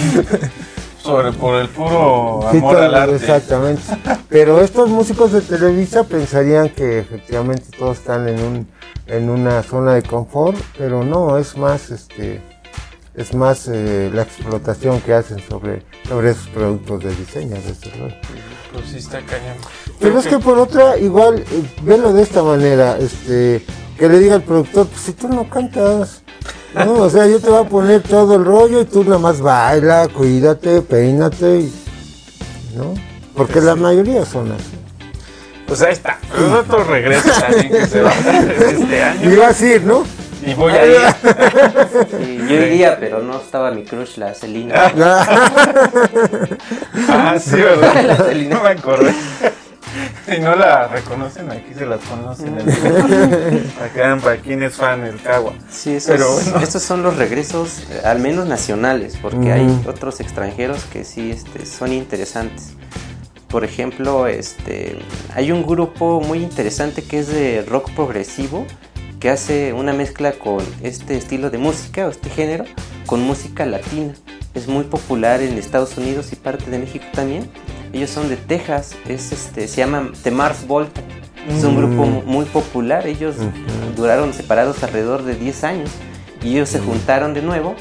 Sobre, 0.99 1.31
por 1.31 1.55
el 1.55 1.67
puro 1.69 2.47
amor 2.47 2.77
al 2.77 2.93
arte. 2.93 3.15
Exactamente. 3.15 3.81
Pero 4.29 4.61
estos 4.61 4.89
músicos 4.89 5.31
de 5.31 5.41
Televisa 5.41 6.03
pensarían 6.03 6.69
que 6.69 6.99
efectivamente 6.99 7.65
todos 7.75 7.97
están 7.97 8.29
en 8.29 8.39
un 8.39 8.67
en 9.07 9.27
una 9.27 9.63
zona 9.63 9.95
de 9.95 10.03
confort, 10.03 10.55
pero 10.77 11.03
no, 11.03 11.39
es 11.39 11.57
más 11.57 11.89
este 11.89 12.39
es 13.13 13.33
más 13.33 13.67
eh, 13.67 14.09
la 14.13 14.21
explotación 14.21 15.01
que 15.01 15.13
hacen 15.13 15.39
sobre, 15.47 15.83
sobre 16.07 16.31
esos 16.31 16.47
productos 16.47 17.03
de 17.03 17.15
diseño. 17.15 17.55
De 17.55 17.73
pues 18.71 18.85
sí 18.89 18.97
está 18.97 19.19
cañón. 19.21 19.57
Pero 19.99 20.19
es 20.19 20.27
que 20.27 20.39
por 20.39 20.57
otra, 20.57 20.97
igual, 20.97 21.39
eh, 21.39 21.63
velo 21.83 22.13
de 22.13 22.23
esta 22.23 22.41
manera, 22.41 22.97
este, 22.97 23.65
que 23.97 24.09
le 24.09 24.19
diga 24.19 24.35
al 24.35 24.43
productor, 24.43 24.87
pues 24.87 25.01
si 25.01 25.13
tú 25.13 25.27
no 25.27 25.49
cantas, 25.49 26.23
¿no? 26.73 26.93
O 26.93 27.09
sea, 27.09 27.27
yo 27.27 27.39
te 27.39 27.49
voy 27.49 27.65
a 27.65 27.67
poner 27.67 28.01
todo 28.01 28.35
el 28.35 28.45
rollo 28.45 28.81
y 28.81 28.85
tú 28.85 29.03
nada 29.03 29.19
más 29.19 29.41
baila, 29.41 30.07
cuídate, 30.07 30.81
peínate, 30.81 31.69
¿no? 32.75 32.93
Porque 33.35 33.59
la 33.59 33.75
mayoría 33.75 34.25
son 34.25 34.51
así. 34.51 34.77
Pues 35.67 35.81
ahí 35.81 35.93
está. 35.93 36.19
Pero 36.33 36.59
otro 36.59 36.83
regreso 36.83 37.29
también 37.29 37.71
que 37.71 37.87
se 37.87 38.01
va 38.01 38.11
a 38.11 38.39
este 38.39 39.03
año. 39.03 39.33
Iba 39.33 39.45
a 39.45 39.49
decir, 39.49 39.83
¿no? 39.83 40.03
Y 40.45 40.53
voy 40.53 40.73
a 40.73 40.85
ir. 40.85 40.99
yo 42.49 42.55
iría, 42.55 42.99
pero 42.99 43.21
no 43.21 43.37
estaba 43.37 43.71
mi 43.71 43.83
crush, 43.83 44.17
la 44.17 44.33
Celina. 44.33 44.75
ah, 47.09 47.35
sí, 47.39 47.55
¿verdad? 47.57 48.03
La 48.03 48.15
Celina. 48.15 48.55
No 48.55 48.63
me 48.63 48.69
acordé. 48.69 49.13
Si 50.25 50.39
no 50.39 50.55
la 50.55 50.87
reconocen, 50.87 51.51
aquí 51.51 51.73
se 51.73 51.85
las 51.85 51.99
conocen. 52.01 52.57
Acá 53.83 54.17
para 54.23 54.37
quien 54.37 54.63
es 54.63 54.75
fan 54.75 55.03
el 55.03 55.21
Cagua. 55.21 55.53
Sí, 55.69 55.97
Pero 56.05 56.39
estos 56.61 56.81
son 56.83 57.03
los 57.03 57.17
regresos, 57.17 57.83
eh, 57.89 58.01
al 58.05 58.19
menos 58.19 58.47
nacionales, 58.47 59.17
porque 59.21 59.51
hay 59.51 59.83
otros 59.87 60.21
extranjeros 60.21 60.85
que 60.85 61.03
sí 61.03 61.31
este, 61.31 61.65
son 61.65 61.91
interesantes. 61.91 62.73
Por 63.49 63.65
ejemplo, 63.65 64.27
este, 64.27 64.99
hay 65.35 65.51
un 65.51 65.65
grupo 65.65 66.21
muy 66.21 66.39
interesante 66.39 67.03
que 67.03 67.19
es 67.19 67.27
de 67.27 67.65
rock 67.67 67.91
progresivo 67.91 68.65
que 69.21 69.29
hace 69.29 69.71
una 69.71 69.93
mezcla 69.93 70.33
con 70.33 70.65
este 70.81 71.15
estilo 71.15 71.51
de 71.51 71.59
música 71.59 72.07
o 72.07 72.09
este 72.09 72.29
género 72.31 72.65
con 73.05 73.21
música 73.21 73.67
latina. 73.67 74.13
Es 74.55 74.67
muy 74.67 74.83
popular 74.83 75.41
en 75.41 75.57
Estados 75.59 75.95
Unidos 75.97 76.33
y 76.33 76.35
parte 76.35 76.69
de 76.71 76.79
México 76.79 77.05
también. 77.13 77.47
Ellos 77.93 78.09
son 78.09 78.29
de 78.29 78.35
Texas, 78.35 78.95
es 79.07 79.31
este, 79.31 79.67
se 79.67 79.77
llaman 79.77 80.11
The 80.23 80.31
Mars 80.31 80.65
Volta. 80.67 81.01
Es 81.47 81.63
un 81.63 81.77
grupo 81.77 82.05
mm. 82.05 82.25
muy 82.25 82.45
popular, 82.45 83.07
ellos 83.07 83.35
duraron 83.95 84.33
separados 84.33 84.83
alrededor 84.83 85.23
de 85.23 85.35
10 85.35 85.63
años 85.63 85.89
y 86.43 86.53
ellos 86.53 86.69
se 86.69 86.79
juntaron 86.79 87.33
de 87.33 87.41
nuevo 87.41 87.75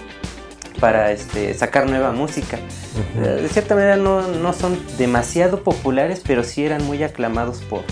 para 0.78 1.10
este, 1.10 1.54
sacar 1.54 1.88
nueva 1.88 2.12
música. 2.12 2.58
De 3.14 3.48
cierta 3.48 3.74
manera 3.74 3.96
no, 3.96 4.28
no 4.28 4.52
son 4.52 4.78
demasiado 4.98 5.62
populares, 5.62 6.22
pero 6.26 6.44
sí 6.44 6.64
eran 6.64 6.84
muy 6.84 7.02
aclamados 7.02 7.58
por, 7.62 7.82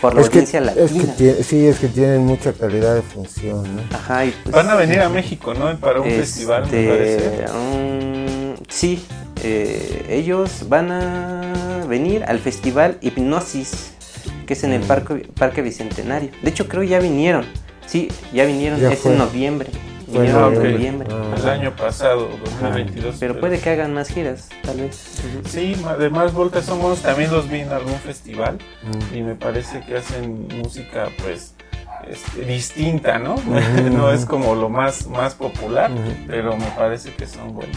por 0.00 0.14
la 0.14 0.22
audiencia 0.22 0.60
latina. 0.60 1.14
sí, 1.42 1.66
es 1.66 1.78
que 1.78 1.88
tienen 1.88 2.24
mucha 2.24 2.52
calidad 2.52 2.94
de 2.94 3.02
función. 3.02 3.64
Ajá, 3.92 4.24
pues, 4.42 4.54
Van 4.54 4.68
a 4.68 4.74
venir 4.74 5.00
a 5.00 5.08
México, 5.08 5.54
¿no? 5.54 5.76
Para 5.78 6.00
un 6.00 6.10
festival, 6.10 6.68
me 6.70 7.12
este, 7.12 7.44
parece. 7.44 8.54
sí, 8.68 9.04
eh, 9.42 10.06
ellos 10.08 10.68
van 10.68 10.90
a 10.90 11.84
venir 11.86 12.24
al 12.24 12.38
festival 12.38 12.98
Hipnosis, 13.00 13.92
que 14.46 14.54
es 14.54 14.64
en 14.64 14.72
el 14.72 14.82
mm. 14.82 14.86
parque, 14.86 15.28
parque 15.38 15.62
Bicentenario. 15.62 16.30
De 16.42 16.50
hecho, 16.50 16.68
creo 16.68 16.82
ya 16.82 16.98
vinieron. 16.98 17.44
Sí, 17.86 18.08
ya 18.32 18.44
vinieron, 18.44 18.84
es 18.84 19.06
en 19.06 19.18
noviembre. 19.18 19.70
Bueno, 20.06 20.50
El 20.50 21.48
año 21.48 21.74
pasado, 21.74 22.28
2022. 22.60 23.16
Pero, 23.18 23.40
puede 23.40 23.58
que 23.58 23.70
hagan 23.70 23.92
más 23.92 24.08
giras, 24.08 24.48
tal 24.62 24.78
vez. 24.78 25.20
Sí, 25.48 25.76
además 25.84 26.32
Volta 26.32 26.62
Somos 26.62 27.02
también 27.02 27.32
los 27.32 27.48
vi 27.50 27.60
en 27.60 27.70
algún 27.70 27.98
festival 27.98 28.58
y 29.12 29.22
me 29.22 29.34
parece 29.34 29.80
que 29.80 29.96
hacen 29.96 30.46
música 30.62 31.08
pues 31.22 31.55
este, 32.08 32.44
distinta, 32.44 33.18
¿no? 33.18 33.36
no 33.92 34.10
es 34.10 34.24
como 34.24 34.54
lo 34.54 34.68
más, 34.68 35.06
más 35.06 35.34
popular, 35.34 35.90
pero 36.26 36.56
me 36.56 36.66
parece 36.76 37.12
que 37.14 37.26
son 37.26 37.54
buenos 37.54 37.76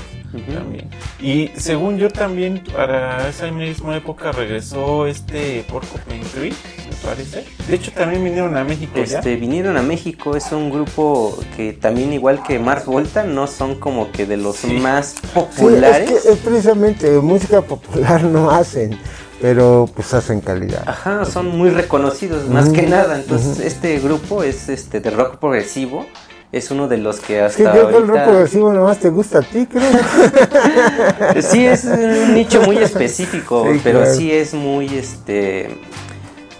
también. 0.54 0.90
Y 1.20 1.50
según 1.56 1.98
yo 1.98 2.10
también, 2.10 2.64
para 2.74 3.28
esa 3.28 3.50
misma 3.52 3.98
época 3.98 4.32
regresó 4.32 5.08
este 5.08 5.66
Porcupine 5.70 6.24
Tree, 6.34 6.52
me 6.52 6.96
parece. 7.04 7.46
De 7.68 7.76
hecho, 7.76 7.92
también 7.92 8.24
vinieron 8.24 8.56
a 8.56 8.64
México. 8.64 8.92
Este, 8.96 9.36
vinieron 9.36 9.78
a 9.78 9.82
México, 9.82 10.36
es 10.36 10.52
un 10.52 10.70
grupo 10.70 11.38
que 11.56 11.74
también, 11.74 12.14
igual 12.14 12.44
que 12.44 12.60
Mars 12.60 12.86
Volta, 12.86 13.24
no 13.24 13.48
son 13.48 13.76
como 13.76 14.12
que 14.12 14.26
de 14.26 14.38
los 14.38 14.64
más 14.66 15.16
populares. 15.34 16.12
es, 16.12 16.22
que 16.24 16.32
es 16.34 16.38
precisamente 16.40 17.12
música 17.20 17.62
popular 17.62 18.24
no 18.24 18.52
hacen 18.52 18.98
pero 19.42 19.90
pues 19.94 20.14
hacen 20.14 20.42
calidad. 20.42 20.84
Ajá, 20.88 21.26
son 21.26 21.58
muy 21.58 21.70
reconocidos, 21.70 22.48
más 22.50 22.70
que 22.70 22.84
nada. 22.84 23.16
Entonces, 23.16 23.60
este 23.60 24.00
grupo 24.00 24.44
es 24.44 24.70
este 24.70 25.00
de 25.00 25.12
rock 25.12 25.38
progresivo. 25.38 26.06
Es 26.52 26.72
uno 26.72 26.88
de 26.88 26.98
los 26.98 27.20
que 27.20 27.42
hasta. 27.42 27.58
Sí, 27.58 27.64
creo 27.64 27.90
que 27.90 27.98
el 27.98 28.08
rock 28.08 28.24
progresivo 28.24 28.74
nomás 28.74 28.98
te 28.98 29.10
gusta 29.10 29.40
a 29.40 29.42
ti, 29.44 29.68
creo. 29.68 29.84
sí, 31.42 31.66
es 31.66 31.86
un 31.86 32.34
nicho 32.34 32.64
muy 32.64 32.78
específico, 32.78 33.68
pero 33.84 34.06
sí 34.06 34.32
es 34.32 34.54
muy 34.54 34.88
este. 34.88 35.78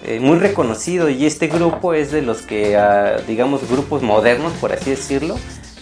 Eh, 0.06 0.20
muy 0.22 0.40
reconocido 0.40 1.10
y 1.10 1.26
este 1.26 1.48
grupo 1.48 1.94
es 1.94 2.12
de 2.12 2.22
los 2.22 2.42
que, 2.42 2.78
ah, 2.78 3.18
digamos, 3.28 3.70
grupos 3.70 4.02
modernos, 4.02 4.54
por 4.54 4.72
así 4.72 4.92
decirlo, 4.92 5.36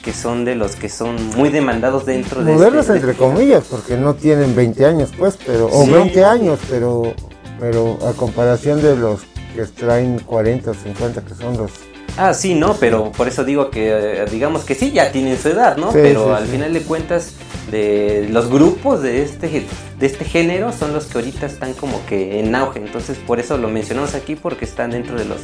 que 0.07 0.13
son 0.13 0.45
de 0.45 0.55
los 0.55 0.77
que 0.77 0.87
son 0.87 1.17
muy 1.35 1.49
demandados 1.49 2.05
dentro 2.05 2.41
de 2.41 2.53
Modernos 2.53 2.85
este, 2.85 2.93
entre 2.93 3.13
comillas, 3.13 3.65
porque 3.69 3.97
no 3.97 4.15
tienen 4.15 4.55
20 4.55 4.85
años, 4.85 5.09
pues, 5.17 5.37
pero 5.45 5.67
o 5.69 5.85
20 5.85 6.23
años, 6.23 6.59
pero 6.69 7.13
pero 7.59 7.99
a 8.07 8.13
comparación 8.13 8.81
de 8.81 8.95
los 8.95 9.23
que 9.53 9.65
traen 9.65 10.19
40 10.19 10.71
o 10.71 10.73
50 10.73 11.25
que 11.25 11.35
son 11.35 11.57
los 11.57 11.71
Ah, 12.15 12.33
sí, 12.33 12.55
no, 12.55 12.75
pero 12.79 13.11
por 13.11 13.27
eso 13.27 13.43
digo 13.43 13.69
que 13.69 14.21
eh, 14.21 14.25
digamos 14.31 14.63
que 14.63 14.75
sí 14.75 14.93
ya 14.93 15.11
tienen 15.11 15.37
su 15.37 15.49
edad, 15.49 15.75
¿no? 15.75 15.91
pero 15.91 16.33
al 16.33 16.47
final 16.47 16.71
de 16.73 16.83
cuentas 16.83 17.33
de 17.71 18.27
los 18.31 18.49
grupos 18.49 19.01
de 19.01 19.23
este 19.23 19.65
de 19.99 20.05
este 20.05 20.25
género 20.25 20.71
son 20.71 20.93
los 20.93 21.05
que 21.05 21.17
ahorita 21.17 21.45
están 21.45 21.73
como 21.73 22.05
que 22.05 22.39
en 22.39 22.53
auge, 22.55 22.79
entonces 22.79 23.17
por 23.17 23.39
eso 23.39 23.57
lo 23.57 23.67
mencionamos 23.67 24.15
aquí 24.15 24.35
porque 24.35 24.65
están 24.65 24.91
dentro 24.91 25.17
de 25.17 25.25
los 25.25 25.39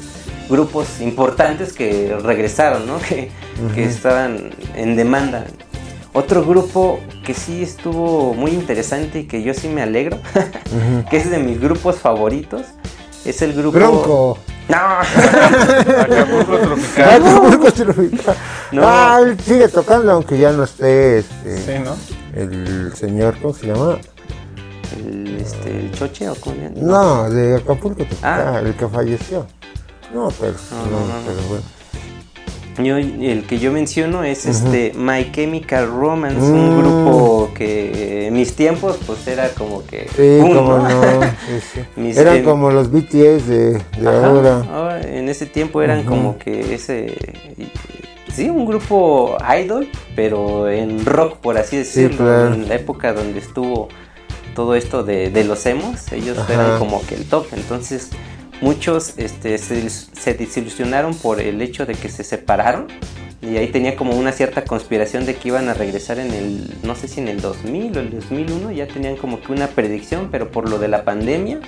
grupos 0.49 1.01
importantes 1.01 1.73
que 1.73 2.15
regresaron, 2.21 2.85
¿no? 2.87 2.97
Que, 3.07 3.29
que 3.75 3.83
estaban 3.83 4.51
en 4.75 4.95
demanda. 4.95 5.45
Otro 6.13 6.45
grupo 6.45 6.99
que 7.25 7.33
sí 7.33 7.63
estuvo 7.63 8.33
muy 8.33 8.51
interesante 8.51 9.19
y 9.19 9.23
que 9.25 9.41
yo 9.41 9.53
sí 9.53 9.67
me 9.67 9.81
alegro, 9.81 10.19
que 11.09 11.17
es 11.17 11.29
de 11.29 11.39
mis 11.39 11.59
grupos 11.59 11.97
favoritos, 11.97 12.67
es 13.25 13.41
el 13.41 13.53
grupo... 13.53 13.77
Bronco. 13.77 14.37
No. 14.73 16.11
Acapulco 16.11 16.57
Tropical. 16.57 17.09
Acapulco 17.09 17.71
Tropical. 17.71 18.35
No. 18.71 18.81
Ah, 18.83 19.19
él 19.21 19.39
sigue 19.39 19.67
tocando 19.67 20.11
aunque 20.11 20.37
ya 20.37 20.51
no 20.51 20.63
esté 20.63 21.19
este, 21.19 21.57
sí, 21.57 21.83
¿no? 21.83 21.95
el 22.33 22.91
señor, 22.95 23.35
¿cómo 23.41 23.53
se 23.53 23.67
llama? 23.67 23.99
el, 24.97 25.37
este, 25.41 25.79
el 25.79 25.91
Choche 25.91 26.29
o 26.29 26.35
cómo 26.35 26.55
No, 26.75 27.29
de 27.29 27.57
Acapulco, 27.57 28.05
ah. 28.21 28.61
el 28.63 28.75
que 28.75 28.87
falleció. 28.87 29.45
No, 30.13 30.29
pero, 30.39 30.53
no, 30.53 31.21
pero 31.25 31.41
bueno. 31.47 31.63
Yo, 32.77 32.97
el 32.97 33.45
que 33.45 33.59
yo 33.59 33.71
menciono 33.71 34.23
es 34.23 34.45
este 34.45 34.93
My 34.95 35.31
Chemical 35.31 35.87
Romance, 35.87 36.41
un 36.41 36.75
mm. 36.75 36.79
grupo 36.79 37.51
que 37.53 38.27
en 38.27 38.33
mis 38.33 38.55
tiempos 38.55 38.99
pues 39.05 39.27
era 39.27 39.49
como 39.49 39.85
que... 39.85 40.07
Sí, 40.15 40.39
como 40.41 40.79
no. 40.79 41.01
Eran 41.97 42.43
como 42.43 42.71
los 42.71 42.91
BTS 42.91 43.47
de, 43.47 43.81
ahora. 44.05 45.01
En 45.03 45.29
ese 45.29 45.45
tiempo 45.45 45.81
eran 45.81 46.03
como 46.03 46.37
que 46.39 46.73
ese... 46.73 47.15
Sí, 48.33 48.49
un 48.49 48.65
grupo 48.65 49.37
idol, 49.63 49.87
pero 50.15 50.67
en 50.67 51.05
rock, 51.05 51.37
por 51.37 51.57
así 51.57 51.77
decirlo. 51.77 52.47
En 52.47 52.67
la 52.67 52.75
época 52.75 53.13
donde 53.13 53.39
estuvo 53.39 53.89
todo 54.55 54.75
esto 54.75 55.03
de, 55.03 55.29
de 55.29 55.43
los 55.43 55.65
emos, 55.67 56.11
ellos 56.11 56.37
eran 56.49 56.79
como 56.79 57.05
que 57.05 57.15
el 57.15 57.25
top. 57.25 57.45
Entonces 57.53 58.09
muchos 58.63 59.15
este, 59.17 59.57
se, 59.57 60.33
desilusionaron 60.33 61.13
por 61.15 61.41
el 61.41 61.61
hecho 61.61 61.85
de 61.85 61.95
que 61.95 62.07
se 62.07 62.23
separaron 62.23 62.87
y 63.41 63.57
ahí 63.57 63.67
tenía 63.67 63.97
como 63.97 64.15
una 64.15 64.31
cierta 64.31 64.63
conspiración 64.63 65.25
de 65.25 65.35
que 65.35 65.49
iban 65.49 65.67
a 65.67 65.73
regresar 65.73 66.17
en 66.17 66.31
el, 66.33 66.73
no 66.81 66.95
sé 66.95 67.09
si 67.09 67.19
en 67.19 67.27
el 67.27 67.41
2000 67.41 67.97
o 67.97 67.99
el 67.99 68.09
2001, 68.09 68.71
ya 68.71 68.87
tenían 68.87 69.17
como 69.17 69.41
que 69.41 69.51
una 69.51 69.67
predicción, 69.67 70.29
pero 70.31 70.49
por 70.49 70.69
lo 70.69 70.79
de 70.79 70.87
la 70.87 71.03
pandemia, 71.03 71.59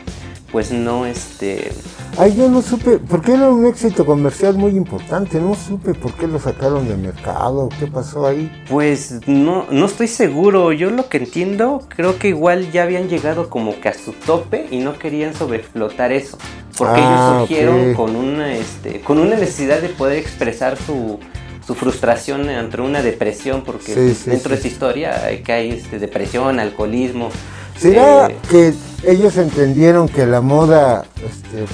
pues 0.55 0.71
no, 0.71 1.05
este... 1.05 1.73
Ay, 2.17 2.33
yo 2.33 2.49
no 2.49 2.61
supe, 2.61 2.97
porque 2.97 3.33
era 3.33 3.49
un 3.49 3.65
éxito 3.65 4.05
comercial 4.05 4.57
muy 4.57 4.71
importante, 4.71 5.41
no 5.41 5.53
supe 5.53 5.93
por 5.93 6.13
qué 6.13 6.27
lo 6.27 6.39
sacaron 6.39 6.87
del 6.87 6.99
mercado, 6.99 7.67
qué 7.77 7.87
pasó 7.87 8.25
ahí. 8.25 8.49
Pues 8.69 9.19
no, 9.27 9.65
no 9.69 9.85
estoy 9.85 10.07
seguro, 10.07 10.71
yo 10.71 10.91
lo 10.91 11.09
que 11.09 11.17
entiendo, 11.17 11.81
creo 11.89 12.17
que 12.17 12.29
igual 12.29 12.71
ya 12.71 12.83
habían 12.83 13.09
llegado 13.09 13.49
como 13.49 13.81
que 13.81 13.89
a 13.89 13.93
su 13.93 14.13
tope 14.13 14.65
y 14.71 14.77
no 14.77 14.97
querían 14.97 15.33
sobreexplotar 15.33 16.13
eso, 16.13 16.37
porque 16.77 17.01
ellos 17.01 17.11
ah, 17.11 17.37
surgieron 17.39 17.93
con, 17.93 18.15
una, 18.15 18.55
este, 18.55 19.01
con 19.01 19.19
una 19.19 19.35
necesidad 19.35 19.81
de 19.81 19.89
poder 19.89 20.19
expresar 20.19 20.77
su 20.77 21.19
su 21.67 21.73
frustración 21.73 22.47
ante 22.47 22.79
una 22.79 23.01
depresión, 23.01 23.63
porque 23.65 23.95
dentro 23.95 24.51
de 24.51 24.59
esa 24.59 24.67
historia 24.67 25.25
hay 25.25 25.39
que 25.39 25.51
hay 25.51 25.69
este, 25.71 25.97
depresión, 25.97 26.59
alcoholismo. 26.59 27.31
¿Será 27.77 28.27
eh, 28.27 28.37
que 28.49 28.73
ellos 29.05 29.37
entendieron 29.37 30.07
que 30.07 30.25
la 30.25 30.41
moda 30.41 31.05
este, 31.17 31.65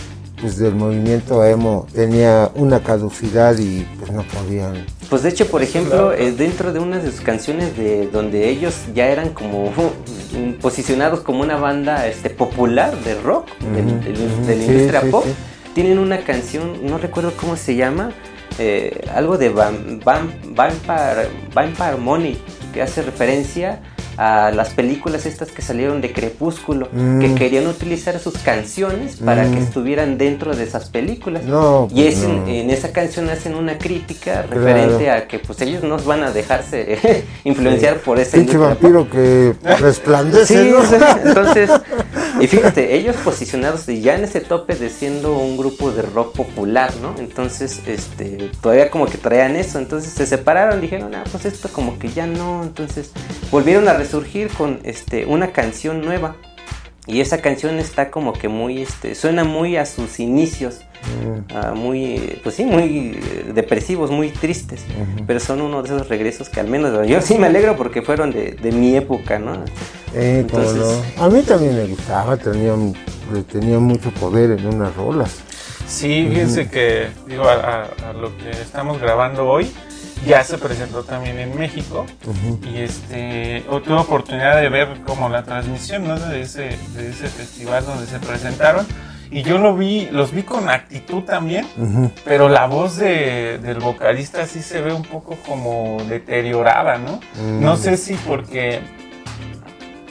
pues 0.41 0.57
del 0.57 0.73
movimiento 0.73 1.45
emo 1.45 1.87
tenía 1.93 2.51
una 2.55 2.81
caducidad 2.81 3.57
y 3.59 3.85
pues 3.99 4.11
no 4.11 4.23
podían. 4.23 4.85
Pues 5.09 5.23
de 5.23 5.29
hecho, 5.29 5.47
por 5.47 5.61
ejemplo, 5.61 6.13
eh, 6.13 6.31
dentro 6.31 6.73
de 6.73 6.79
una 6.79 6.97
de 6.97 7.11
sus 7.11 7.21
canciones 7.21 7.77
de 7.77 8.07
donde 8.07 8.49
ellos 8.49 8.75
ya 8.95 9.07
eran 9.07 9.29
como 9.29 9.71
posicionados 10.61 11.21
como 11.21 11.41
una 11.41 11.57
banda 11.57 12.07
este, 12.07 12.31
popular 12.31 12.97
de 13.03 13.15
rock, 13.21 13.47
de, 13.59 14.55
la 14.55 14.63
industria 14.63 15.01
pop, 15.11 15.25
tienen 15.75 15.99
una 15.99 16.19
canción, 16.21 16.85
no 16.85 16.97
recuerdo 16.97 17.33
cómo 17.39 17.55
se 17.55 17.75
llama, 17.75 18.11
eh, 18.57 19.07
algo 19.13 19.37
de 19.37 19.49
Vampire, 19.49 21.29
Vampire 21.53 21.97
Money, 21.97 22.41
que 22.73 22.81
hace 22.81 23.01
referencia 23.01 23.81
a 24.21 24.51
las 24.51 24.69
películas 24.69 25.25
estas 25.25 25.49
que 25.49 25.63
salieron 25.63 25.99
de 25.99 26.13
Crepúsculo, 26.13 26.87
que 26.91 27.27
mm. 27.27 27.35
querían 27.35 27.65
utilizar 27.65 28.19
sus 28.19 28.37
canciones 28.37 29.15
para 29.15 29.45
que 29.45 29.55
mm. 29.55 29.63
estuvieran 29.63 30.19
dentro 30.19 30.55
de 30.55 30.63
esas 30.63 30.89
películas. 30.89 31.41
y 31.91 32.03
es 32.03 32.21
en, 32.21 32.69
esa 32.69 32.91
canción 32.91 33.31
hacen 33.31 33.55
una 33.55 33.79
crítica 33.79 34.43
referente 34.43 35.09
a 35.09 35.27
que 35.27 35.39
pues 35.39 35.59
ellos 35.61 35.81
no 35.81 35.97
van 35.97 36.21
a 36.21 36.29
dejarse 36.29 37.25
influenciar 37.45 37.97
por 38.01 38.19
ese 38.19 38.37
pinche 38.37 38.57
vampiro 38.57 39.09
que 39.09 39.55
resplandece. 39.79 40.71
entonces, 41.25 41.71
y 42.39 42.45
fíjate, 42.45 42.95
ellos 42.95 43.15
posicionados 43.23 43.87
ya 43.87 44.13
en 44.15 44.25
ese 44.25 44.39
tope 44.39 44.75
de 44.75 44.91
siendo 44.91 45.35
un 45.35 45.57
grupo 45.57 45.89
de 45.91 46.03
rock 46.03 46.35
popular, 46.35 46.91
¿no? 47.01 47.15
Entonces, 47.17 47.81
este, 47.87 48.51
todavía 48.61 48.91
como 48.91 49.07
que 49.07 49.17
traían 49.17 49.55
eso, 49.55 49.79
entonces 49.79 50.13
se 50.13 50.27
separaron, 50.27 50.79
dijeron, 50.79 51.15
ah, 51.15 51.23
pues 51.31 51.45
esto 51.45 51.69
como 51.69 51.97
que 51.97 52.09
ya 52.09 52.27
no, 52.27 52.61
entonces 52.61 53.09
volvieron 53.49 53.87
a 53.87 53.93
resurgir 54.11 54.49
con 54.49 54.79
este, 54.83 55.25
una 55.25 55.53
canción 55.53 56.01
nueva. 56.01 56.35
Y 57.07 57.21
esa 57.21 57.41
canción 57.41 57.79
está 57.79 58.11
como 58.11 58.33
que 58.33 58.47
muy, 58.47 58.81
este, 58.81 59.15
suena 59.15 59.43
muy 59.43 59.75
a 59.75 59.87
sus 59.87 60.19
inicios, 60.19 60.81
mm. 61.17 61.75
muy, 61.75 62.39
pues 62.43 62.55
sí, 62.55 62.63
muy 62.63 63.17
eh, 63.17 63.51
depresivos, 63.55 64.11
muy 64.11 64.29
tristes, 64.29 64.83
pero 65.25 65.39
son 65.39 65.61
uno 65.61 65.81
de 65.81 65.87
esos 65.87 66.09
regresos 66.09 66.47
que 66.47 66.59
al 66.59 66.67
menos 66.67 67.07
yo 67.07 67.19
sí 67.21 67.39
me 67.39 67.47
alegro 67.47 67.75
porque 67.75 68.03
fueron 68.03 68.31
de, 68.31 68.71
mi 68.71 68.95
época, 68.95 69.39
¿no? 69.39 69.63
Entonces, 70.13 71.01
A 71.17 71.27
mí 71.27 71.41
también 71.41 71.75
me 71.75 71.87
gustaba, 71.87 72.37
tenía, 72.37 72.75
tenía 73.51 73.79
mucho 73.79 74.11
poder 74.11 74.59
en 74.59 74.67
unas 74.67 74.95
rolas. 74.95 75.39
Sí, 75.87 76.27
fíjense 76.29 76.69
que, 76.69 77.07
digo, 77.25 77.45
a, 77.45 78.13
lo 78.13 78.37
que 78.37 78.51
estamos 78.51 79.01
grabando 79.01 79.49
hoy, 79.49 79.71
ya 80.25 80.43
se 80.43 80.57
presentó 80.57 81.03
también 81.03 81.39
en 81.39 81.57
México. 81.57 82.05
Y 82.71 82.79
este 82.79 83.63
tuve 83.83 83.95
oportunidad 83.95 84.59
de 84.61 84.69
ver 84.69 85.01
como 85.05 85.29
la 85.29 85.43
transmisión 85.43 86.07
de, 86.29 86.41
ese, 86.41 86.77
de 86.95 87.09
ese 87.09 87.27
festival 87.27 87.85
donde 87.85 88.05
se 88.05 88.19
presentaron. 88.19 88.85
Y 89.33 89.43
yo 89.43 89.57
lo 89.59 89.77
vi, 89.77 90.09
los 90.11 90.33
vi 90.33 90.43
con 90.43 90.69
actitud 90.69 91.23
también, 91.23 91.65
pero 92.25 92.49
la 92.49 92.65
voz 92.67 92.97
de, 92.97 93.59
del 93.59 93.79
vocalista 93.79 94.45
sí 94.45 94.61
se 94.61 94.81
ve 94.81 94.91
un 94.93 95.03
poco 95.03 95.37
como 95.47 95.97
deteriorada, 96.09 96.97
¿no? 96.97 97.21
No 97.61 97.77
sé 97.77 97.95
si 97.95 98.15
porque 98.15 98.81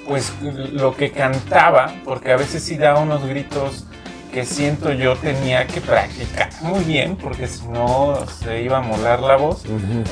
pues 0.08 0.32
lo 0.42 0.96
que 0.96 1.12
cantaba, 1.12 1.92
porque 2.04 2.32
a 2.32 2.36
veces 2.36 2.62
sí 2.62 2.76
da 2.76 2.96
unos 2.98 3.24
gritos 3.26 3.84
que 4.30 4.44
siento 4.44 4.92
yo 4.92 5.16
tenía 5.16 5.66
que 5.66 5.80
practicar 5.80 6.50
muy 6.62 6.84
bien 6.84 7.16
porque 7.16 7.46
si 7.46 7.66
no 7.68 8.18
se 8.42 8.62
iba 8.62 8.78
a 8.78 8.80
molar 8.80 9.20
la 9.20 9.36
voz. 9.36 9.62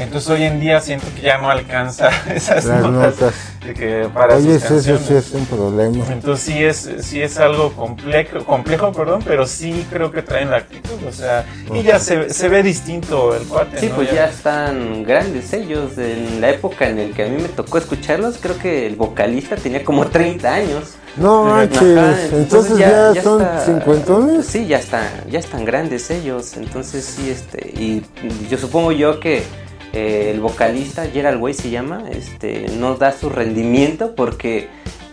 Entonces 0.00 0.28
hoy 0.30 0.44
en 0.44 0.60
día 0.60 0.80
siento 0.80 1.06
que 1.14 1.22
ya 1.22 1.38
no 1.38 1.50
alcanza 1.50 2.10
esas 2.34 2.64
notas, 2.66 3.34
que 3.60 4.08
para 4.12 4.36
Oye, 4.36 4.56
eso 4.56 4.80
sí 4.80 5.14
es 5.14 5.32
un 5.32 5.46
problema. 5.46 6.04
Entonces 6.10 6.44
sí 6.44 6.64
es, 6.64 6.90
sí 7.00 7.20
es 7.20 7.38
algo 7.38 7.72
complejo, 7.72 8.44
complejo, 8.44 8.92
perdón, 8.92 9.22
pero 9.24 9.46
sí 9.46 9.86
creo 9.90 10.10
que 10.10 10.22
traen 10.22 10.50
la 10.50 10.58
actitud, 10.58 10.98
o 11.06 11.12
sea, 11.12 11.44
y 11.74 11.82
ya 11.82 11.98
se, 11.98 12.30
se 12.30 12.48
ve 12.48 12.62
distinto 12.62 13.34
el 13.34 13.46
cuate. 13.46 13.78
Sí, 13.78 13.90
pues 13.94 14.10
ya... 14.12 14.26
están 14.26 15.04
grandes 15.04 15.52
ellos. 15.52 15.98
En 15.98 16.40
la 16.40 16.50
época 16.50 16.88
en 16.88 17.10
la 17.10 17.14
que 17.14 17.24
a 17.24 17.28
mí 17.28 17.40
me 17.40 17.48
tocó 17.48 17.78
escucharlos, 17.78 18.38
creo 18.40 18.58
que 18.58 18.86
el 18.86 18.96
vocalista 18.96 19.56
tenía 19.56 19.84
como 19.84 20.06
30 20.06 20.52
años. 20.52 20.94
No 21.20 21.44
manches, 21.44 22.32
entonces, 22.32 22.78
ya, 22.78 23.14
son 23.22 23.44
cincuentones. 23.64 24.46
Sí, 24.46 24.66
ya 24.66 24.78
están, 24.78 25.08
ya 25.30 25.38
están 25.38 25.64
grandes 25.64 26.10
ellos. 26.10 26.56
Entonces 26.56 27.04
sí, 27.04 27.30
este, 27.30 27.68
y 27.68 28.02
yo 28.48 28.58
supongo 28.58 28.92
yo 28.92 29.20
que 29.20 29.42
eh, 29.92 30.30
el 30.32 30.40
vocalista 30.40 31.06
Gerald 31.06 31.40
Way 31.40 31.54
se 31.54 31.70
llama, 31.70 32.04
este, 32.10 32.68
no 32.78 32.94
da 32.94 33.12
su 33.12 33.30
rendimiento 33.30 34.14
porque 34.14 34.68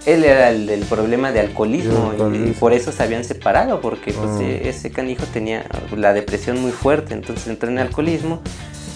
él 0.05 0.23
era 0.23 0.49
el 0.49 0.67
del 0.67 0.81
problema 0.81 1.31
de 1.31 1.39
alcoholismo, 1.39 2.13
y, 2.33 2.51
por 2.51 2.73
eso 2.73 2.91
se 2.91 3.01
habían 3.01 3.23
separado 3.23 3.81
porque 3.81 4.13
pues, 4.13 4.29
ah. 4.31 4.43
e, 4.43 4.69
ese 4.69 4.91
canijo 4.91 5.23
tenía 5.33 5.65
la 5.95 6.13
depresión 6.13 6.61
muy 6.61 6.71
fuerte, 6.71 7.13
entonces 7.13 7.47
entró 7.47 7.69
en 7.69 7.79
alcoholismo 7.79 8.41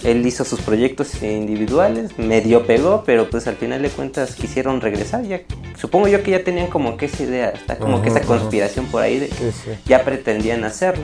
él 0.04 0.26
hizo 0.26 0.45
sus 0.45 0.62
proyectos 0.62 1.22
individuales, 1.22 2.18
medio 2.18 2.66
pegó, 2.66 3.04
pero 3.06 3.30
pues 3.30 3.47
al 3.47 3.56
final 3.56 3.82
de 3.82 3.89
cuentas 3.89 4.36
quisieron 4.36 4.82
regresar. 4.82 5.24
Ya, 5.24 5.41
supongo 5.78 6.08
yo 6.08 6.24
que 6.24 6.32
ya 6.32 6.43
tenían 6.43 6.68
como 6.68 6.97
que 6.97 7.06
esa 7.06 7.24
idea, 7.24 7.50
está 7.50 7.78
como 7.78 8.02
que 8.02 8.10
esa 8.10 8.22
conspiración 8.22 8.86
por 8.86 9.02
ahí 9.02 9.20
de 9.20 9.30
que 9.30 9.52
ya 9.86 10.04
pretendían 10.04 10.64
hacerlo. 10.64 11.04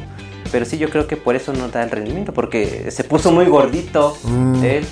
Pero 0.51 0.65
sí, 0.65 0.77
yo 0.77 0.89
creo 0.89 1.07
que 1.07 1.17
por 1.17 1.35
eso 1.35 1.53
no 1.53 1.69
da 1.69 1.83
el 1.83 1.91
rendimiento, 1.91 2.33
porque 2.33 2.89
se 2.91 3.03
puso 3.03 3.31
muy 3.31 3.45
gordito 3.45 4.17
mm. 4.23 4.63
él 4.63 4.85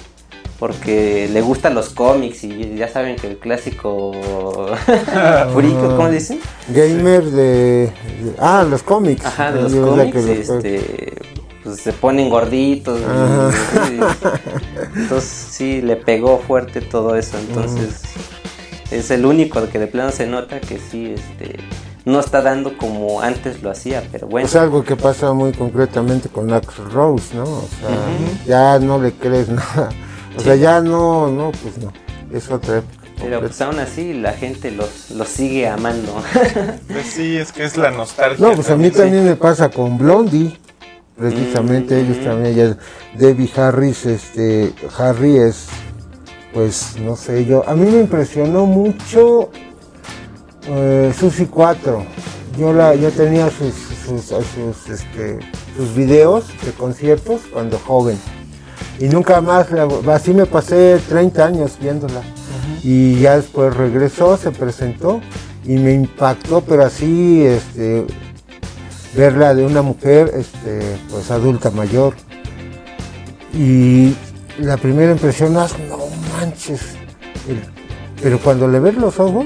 porque 0.64 1.30
le 1.30 1.42
gustan 1.42 1.76
los 1.76 1.90
cómics 1.90 2.46
y 2.46 2.76
ya 2.76 2.88
saben 2.88 3.18
que 3.18 3.28
el 3.28 3.38
clásico 3.38 4.14
furico, 5.54 5.96
¿cómo 5.98 6.10
dicen? 6.10 6.40
Gamer 6.70 7.24
de, 7.26 7.92
ah, 8.40 8.66
los 8.70 8.82
cómics. 8.82 9.26
Ajá, 9.26 9.52
de 9.52 9.64
los 9.64 9.74
cómics, 9.74 10.16
este, 10.16 11.14
pues 11.64 11.80
se 11.80 11.94
ponen 11.94 12.30
gorditos. 12.30 13.00
entonces 14.96 15.48
sí, 15.52 15.82
le 15.82 15.96
pegó 15.96 16.40
fuerte 16.40 16.82
todo 16.82 17.16
eso. 17.16 17.38
Entonces 17.38 18.02
es 18.92 19.12
el 19.12 19.26
único 19.26 19.68
que 19.70 19.80
de 19.80 19.88
plano 19.88 20.12
se 20.12 20.28
nota 20.28 20.60
que 20.60 20.80
sí, 20.80 21.16
este, 21.16 21.58
no 22.06 22.20
está 22.20 22.42
dando 22.42 22.78
como 22.78 23.22
antes 23.22 23.64
lo 23.64 23.72
hacía, 23.72 24.04
pero 24.12 24.28
bueno. 24.28 24.48
Es 24.48 24.56
algo 24.56 24.84
que 24.84 24.96
pasa 24.96 25.34
muy 25.34 25.54
concretamente 25.54 26.30
con 26.30 26.52
Axel 26.52 26.92
Rose, 26.92 27.36
¿no? 27.36 27.44
O 27.44 27.68
sea, 27.80 28.46
ya 28.46 28.80
no 28.80 29.02
le 29.02 29.14
crees 29.14 29.50
nada. 29.50 29.90
O 30.38 30.42
sea, 30.42 30.56
ya 30.56 30.82
no, 30.82 31.30
no, 31.30 31.52
pues 31.52 31.78
no. 31.78 31.92
Es 32.36 32.50
otra 32.50 32.80
época. 32.80 33.04
Pero 33.22 33.40
pues 33.40 33.62
aún 33.62 33.80
así 33.80 34.14
la 34.14 34.34
gente 34.34 34.72
los, 34.72 35.12
los 35.12 35.30
sigue 35.30 35.68
amando. 35.68 36.14
Pues 36.88 37.06
sí, 37.06 37.38
es 37.38 37.52
que 37.52 37.64
es 37.64 37.78
la 37.78 37.92
nostalgia. 37.92 38.46
No, 38.46 38.54
pues 38.54 38.70
a 38.70 38.76
mí 38.76 38.90
también 38.90 39.24
me 39.24 39.36
pasa 39.36 39.70
con 39.70 39.98
Blondie 39.98 40.58
precisamente 41.18 42.00
ellos 42.00 42.24
también, 42.24 42.54
ella, 42.54 42.78
Debbie 43.18 43.50
Harris, 43.56 44.06
este, 44.06 44.74
Harry 44.98 45.38
es, 45.38 45.68
pues, 46.54 46.96
no 47.00 47.16
sé, 47.16 47.46
yo, 47.46 47.68
a 47.68 47.76
mí 47.76 47.90
me 47.90 48.00
impresionó 48.02 48.66
mucho 48.66 49.50
Eh, 50.68 51.14
Susi 51.18 51.46
4. 51.48 52.06
Yo, 52.58 52.72
la, 52.72 52.96
yo 52.96 53.12
tenía 53.12 53.50
sus, 53.50 53.74
sus, 54.06 54.22
sus, 54.24 54.90
este, 54.90 55.40
sus 55.76 55.96
videos 55.96 56.46
de 56.64 56.72
conciertos 56.72 57.42
cuando 57.52 57.80
joven. 57.80 58.18
Y 59.00 59.06
nunca 59.06 59.42
más, 59.42 59.68
así 60.08 60.34
me 60.34 60.46
pasé 60.46 61.00
30 61.10 61.46
años 61.46 61.78
viéndola. 61.82 62.22
Y 62.84 63.20
ya 63.20 63.38
después 63.38 63.76
regresó, 63.76 64.38
se 64.38 64.52
presentó 64.52 65.20
y 65.66 65.78
me 65.78 65.94
impactó, 65.94 66.62
pero 66.62 66.86
así, 66.86 67.44
este, 67.44 68.06
verla 69.16 69.54
de 69.54 69.66
una 69.66 69.82
mujer, 69.82 70.32
este, 70.36 70.98
pues 71.10 71.30
adulta 71.32 71.72
mayor. 71.72 72.14
Y 73.54 74.16
la 74.60 74.78
primera 74.78 75.12
impresión 75.12 75.58
es, 75.58 75.78
no 75.88 76.00
manches. 76.38 76.82
pero 78.22 78.40
cuando 78.40 78.68
le 78.68 78.80
ves 78.80 78.96
los 78.96 79.20
ojos, 79.20 79.46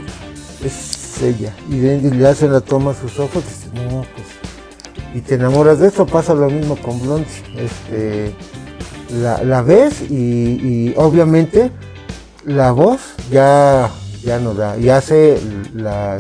es 0.64 1.22
ella. 1.22 1.54
Y, 1.70 1.76
le 1.80 2.28
hacen 2.28 2.52
la 2.52 2.62
toma 2.62 2.92
a 2.92 2.94
sus 2.94 3.20
ojos, 3.20 3.44
y 3.74 3.78
no, 3.78 4.02
pues. 4.02 4.28
Y 5.14 5.22
te 5.22 5.36
enamoras 5.36 5.80
de 5.80 5.88
eso, 5.88 6.06
pasa 6.06 6.34
lo 6.34 6.50
mismo 6.50 6.76
con 6.78 7.02
Blondie. 7.02 7.28
Este, 7.58 8.34
la, 9.22 9.62
ves 9.62 10.02
y, 10.10 10.94
obviamente 10.98 11.72
la 12.46 12.72
voz 12.72 13.00
ya, 13.32 13.90
ya 14.24 14.40
no 14.40 14.54
da. 14.54 14.78
Y 14.78 14.90
hace 14.90 15.40
la, 15.74 16.18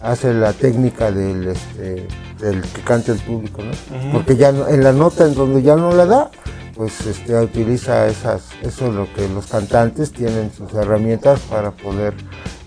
hace 0.00 0.32
la 0.32 0.52
técnica 0.52 1.10
del, 1.10 1.48
este, 1.48 2.06
del 2.40 2.62
que 2.62 2.82
canta 2.82 3.12
el 3.12 3.18
público, 3.18 3.62
¿no? 3.62 4.12
Porque 4.12 4.36
ya 4.36 4.50
en 4.50 4.82
la 4.82 4.92
nota 4.92 5.26
en 5.26 5.34
donde 5.34 5.62
ya 5.62 5.76
no 5.76 5.92
la 5.92 6.06
da, 6.06 6.30
pues 6.78 7.06
este, 7.06 7.34
utiliza 7.34 8.06
esas, 8.06 8.42
eso 8.62 8.86
es 8.86 8.94
lo 8.94 9.12
que 9.12 9.28
los 9.28 9.46
cantantes 9.46 10.12
tienen 10.12 10.52
sus 10.52 10.72
herramientas 10.74 11.40
para 11.40 11.72
poder 11.72 12.14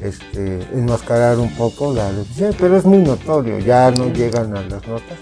este, 0.01 0.61
enmascarar 0.73 1.37
un 1.37 1.49
poco 1.55 1.93
la 1.93 2.11
deficiencia, 2.11 2.57
pero 2.59 2.75
es 2.75 2.83
muy 2.83 2.97
notorio, 2.97 3.59
ya 3.59 3.89
no 3.91 4.11
llegan 4.11 4.55
a 4.57 4.61
las 4.63 4.85
notas. 4.85 5.17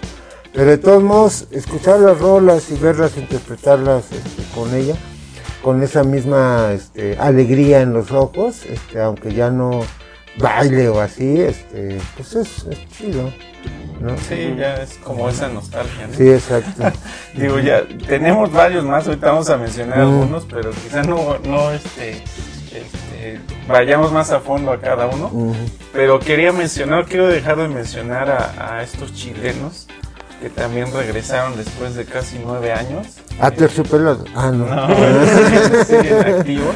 Pero 0.52 0.70
de 0.70 0.78
todos 0.78 1.02
modos, 1.02 1.46
escuchar 1.52 2.00
las 2.00 2.18
rolas 2.18 2.68
y 2.72 2.74
verlas, 2.74 3.16
interpretarlas 3.16 4.10
este, 4.10 4.42
con 4.54 4.74
ella, 4.74 4.96
con 5.62 5.82
esa 5.84 6.02
misma 6.02 6.72
este, 6.72 7.16
alegría 7.16 7.82
en 7.82 7.92
los 7.92 8.10
ojos, 8.10 8.66
este, 8.66 9.00
aunque 9.00 9.32
ya 9.32 9.50
no 9.50 9.82
baile 10.38 10.88
o 10.88 11.00
así, 11.00 11.40
este, 11.40 11.98
pues 12.16 12.34
es, 12.34 12.66
es 12.66 12.88
chido. 12.88 13.32
Sí, 14.28 14.54
ya 14.58 14.76
es 14.76 14.98
como 14.98 15.28
esa 15.28 15.48
nostalgia. 15.48 16.06
¿no? 16.06 16.14
Sí, 16.14 16.28
exacto. 16.28 16.84
Digo, 17.34 17.58
ya 17.58 17.84
tenemos 18.06 18.52
varios 18.52 18.84
más, 18.84 19.06
ahorita 19.06 19.26
vamos 19.26 19.50
a 19.50 19.56
mencionar 19.56 20.00
algunos, 20.00 20.44
pero 20.44 20.70
quizás 20.70 21.06
no, 21.06 21.38
no 21.44 21.70
este, 21.70 22.22
este, 22.72 23.40
vayamos 23.68 24.12
más 24.12 24.30
a 24.30 24.40
fondo 24.40 24.72
a 24.72 24.80
cada 24.80 25.06
uno. 25.06 25.54
Pero 25.92 26.18
quería 26.18 26.52
mencionar, 26.52 27.06
quiero 27.06 27.26
dejar 27.28 27.58
de 27.58 27.68
mencionar 27.68 28.30
a, 28.30 28.82
estos 28.82 29.12
chilenos 29.12 29.86
que 30.40 30.48
también 30.48 30.90
regresaron 30.90 31.54
después 31.56 31.94
de 31.94 32.06
casi 32.06 32.40
nueve 32.42 32.72
años. 32.72 33.06
¿A 33.38 33.50
terciopelado? 33.50 34.24
Ah, 34.34 34.50
no. 34.50 34.64
No, 34.64 35.84
siguen 35.84 36.34
activos 36.34 36.74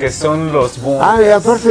que 0.00 0.10
son 0.10 0.50
los 0.50 0.80
bunkers. 0.80 1.06
Ah, 1.06 1.22
y 1.22 1.28
aparte 1.28 1.68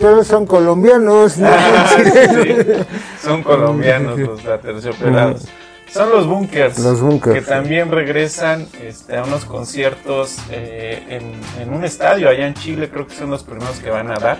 los 0.00 0.26
son 0.26 0.46
colombianos. 0.46 1.36
¿no? 1.36 1.48
son 3.22 3.42
colombianos 3.42 4.18
los 4.18 4.46
aterciopelados. 4.46 5.44
Son 5.92 6.10
los 6.10 6.26
bunkers, 6.26 6.78
los 6.80 7.00
bunkers 7.00 7.36
que 7.36 7.42
también 7.42 7.90
regresan 7.90 8.66
este, 8.82 9.16
a 9.16 9.22
unos 9.22 9.44
conciertos 9.44 10.36
eh, 10.50 11.20
en, 11.60 11.72
un 11.72 11.84
estadio 11.84 12.28
allá 12.28 12.46
en 12.46 12.54
Chile, 12.54 12.90
creo 12.90 13.06
que 13.06 13.14
son 13.14 13.30
los 13.30 13.44
primeros 13.44 13.78
que 13.78 13.90
van 13.90 14.10
a 14.10 14.16
dar. 14.16 14.38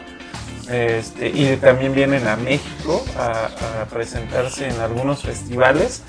Este, 0.69 1.29
y 1.29 1.57
también 1.59 1.95
vienen 1.95 2.27
a 2.27 2.37
México 2.37 3.05
a, 3.17 3.83
a 3.83 3.85
presentarse 3.85 4.67
en 4.67 4.81
algunos 4.81 5.23
festivales. 5.23 6.03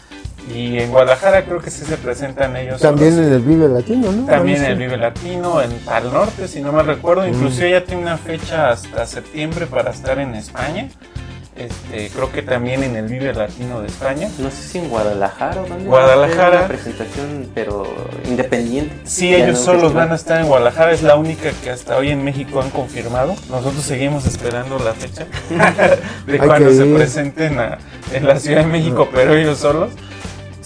Y 0.53 0.79
en 0.79 0.91
Guadalajara 0.91 1.43
creo 1.43 1.59
que 1.59 1.69
sí 1.69 1.83
se 1.85 1.97
presentan 1.97 2.55
ellos. 2.55 2.81
También 2.81 3.17
en 3.17 3.33
el 3.33 3.41
Vive 3.41 3.67
Latino, 3.67 4.11
¿no? 4.11 4.25
También 4.25 4.63
en 4.63 4.71
el 4.71 4.77
Vive 4.77 4.97
Latino, 4.97 5.61
en 5.61 5.71
Pal 5.79 6.11
Norte, 6.11 6.47
si 6.47 6.61
no 6.61 6.71
me 6.71 6.83
recuerdo. 6.83 7.23
Mm. 7.23 7.33
Inclusive 7.33 7.71
ya 7.71 7.83
tiene 7.83 8.03
una 8.03 8.17
fecha 8.17 8.69
hasta 8.69 9.05
septiembre 9.05 9.67
para 9.67 9.91
estar 9.91 10.19
en 10.19 10.35
España. 10.35 10.89
Este, 11.57 12.09
creo 12.09 12.31
que 12.31 12.43
también 12.43 12.83
en 12.83 12.95
el 12.95 13.07
Vive 13.07 13.33
Latino 13.33 13.81
de 13.81 13.87
España. 13.87 14.29
No 14.37 14.51
sé 14.51 14.61
si 14.61 14.77
en 14.77 14.89
Guadalajara 14.89 15.61
o 15.61 15.67
dónde. 15.67 15.85
Guadalajara. 15.85 16.59
Una 16.59 16.67
presentación, 16.67 17.49
pero 17.55 17.87
independiente. 18.25 18.95
Sí, 19.05 19.33
ellos 19.33 19.59
solos 19.59 19.93
van 19.93 20.11
a 20.11 20.15
estar 20.15 20.39
en 20.39 20.47
Guadalajara. 20.47 20.91
Es 20.91 21.01
la 21.01 21.15
única 21.15 21.49
que 21.63 21.71
hasta 21.71 21.97
hoy 21.97 22.11
en 22.11 22.23
México 22.23 22.61
han 22.61 22.69
confirmado. 22.69 23.35
Nosotros 23.49 23.83
seguimos 23.83 24.27
esperando 24.27 24.77
la 24.79 24.93
fecha 24.93 25.25
de 26.27 26.37
cuando 26.37 26.71
se 26.71 26.85
presenten 26.85 27.59
en 28.13 28.27
la 28.27 28.39
Ciudad 28.39 28.61
de 28.61 28.67
México, 28.67 29.09
pero 29.11 29.35
ellos 29.35 29.57
solos. 29.57 29.91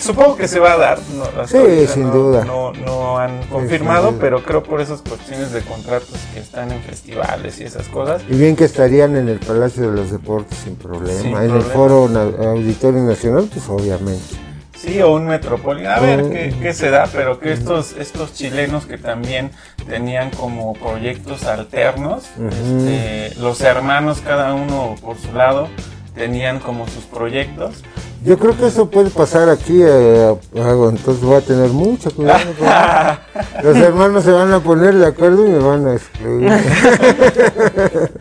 Supongo 0.02 0.36
que 0.36 0.48
se 0.48 0.60
va 0.60 0.74
a 0.74 0.78
dar. 0.78 1.00
No, 1.16 1.48
sí, 1.48 1.88
sin 1.88 2.12
duda. 2.12 2.44
No, 2.44 2.74
no 2.74 3.20
han 3.20 3.44
confirmado, 3.48 4.16
pero 4.20 4.44
creo 4.44 4.64
por 4.64 4.82
esas 4.82 5.02
cuestiones 5.02 5.52
de 5.52 5.62
contratos 5.62 6.18
que 6.34 6.40
están 6.40 6.72
en 6.72 6.82
festivales 6.82 7.60
y 7.60 7.64
esas 7.64 7.88
cosas. 7.88 8.24
Y 8.28 8.36
bien 8.36 8.56
que 8.56 8.66
estarían 8.66 9.16
en 9.16 9.30
el 9.30 9.40
Palacio 9.40 9.90
de 9.90 9.96
los 9.96 10.12
Deportes 10.12 10.58
sin 10.58 10.76
problema. 10.76 11.44
en 11.44 11.52
el 11.52 11.62
Foro 11.62 12.10
Auditorio 12.40 13.04
Nacional, 13.04 13.48
pues 13.52 13.70
obviamente. 13.70 14.36
Sí, 14.82 15.00
o 15.00 15.14
un 15.14 15.28
Metropolitano. 15.28 15.96
A 15.96 16.00
ver 16.00 16.30
qué, 16.30 16.56
qué, 16.60 16.74
se 16.74 16.90
da, 16.90 17.08
pero 17.14 17.40
que 17.40 17.54
estos, 17.54 17.94
estos 17.94 18.34
chilenos 18.34 18.88
que 18.88 18.98
también 18.98 19.52
tenían 19.88 20.32
como 20.32 20.74
proyectos 20.74 21.44
alternos, 21.46 22.24
este, 22.50 23.40
los 23.40 23.62
hermanos 23.62 24.22
cada 24.26 24.56
uno 24.56 24.96
por 25.00 25.20
su 25.20 25.32
lado, 25.34 25.68
tenían 26.16 26.60
como 26.60 26.88
sus 26.88 27.06
proyectos. 27.06 27.84
Yo 28.24 28.38
creo 28.38 28.56
que 28.56 28.68
eso 28.68 28.88
puede 28.88 29.10
pasar 29.10 29.50
aquí, 29.50 29.82
eh, 29.82 30.36
entonces 30.54 31.22
voy 31.22 31.36
a 31.36 31.42
tener 31.42 31.70
mucho 31.70 32.12
cuidado. 32.12 32.40
los 33.64 33.78
hermanos 33.78 34.24
se 34.24 34.32
van 34.32 34.54
a 34.54 34.60
poner 34.60 34.94
de 34.94 35.08
acuerdo 35.08 35.46
y 35.48 35.50
me 35.50 35.58
van 35.58 35.88
a 35.88 35.94
excluir. 35.96 36.52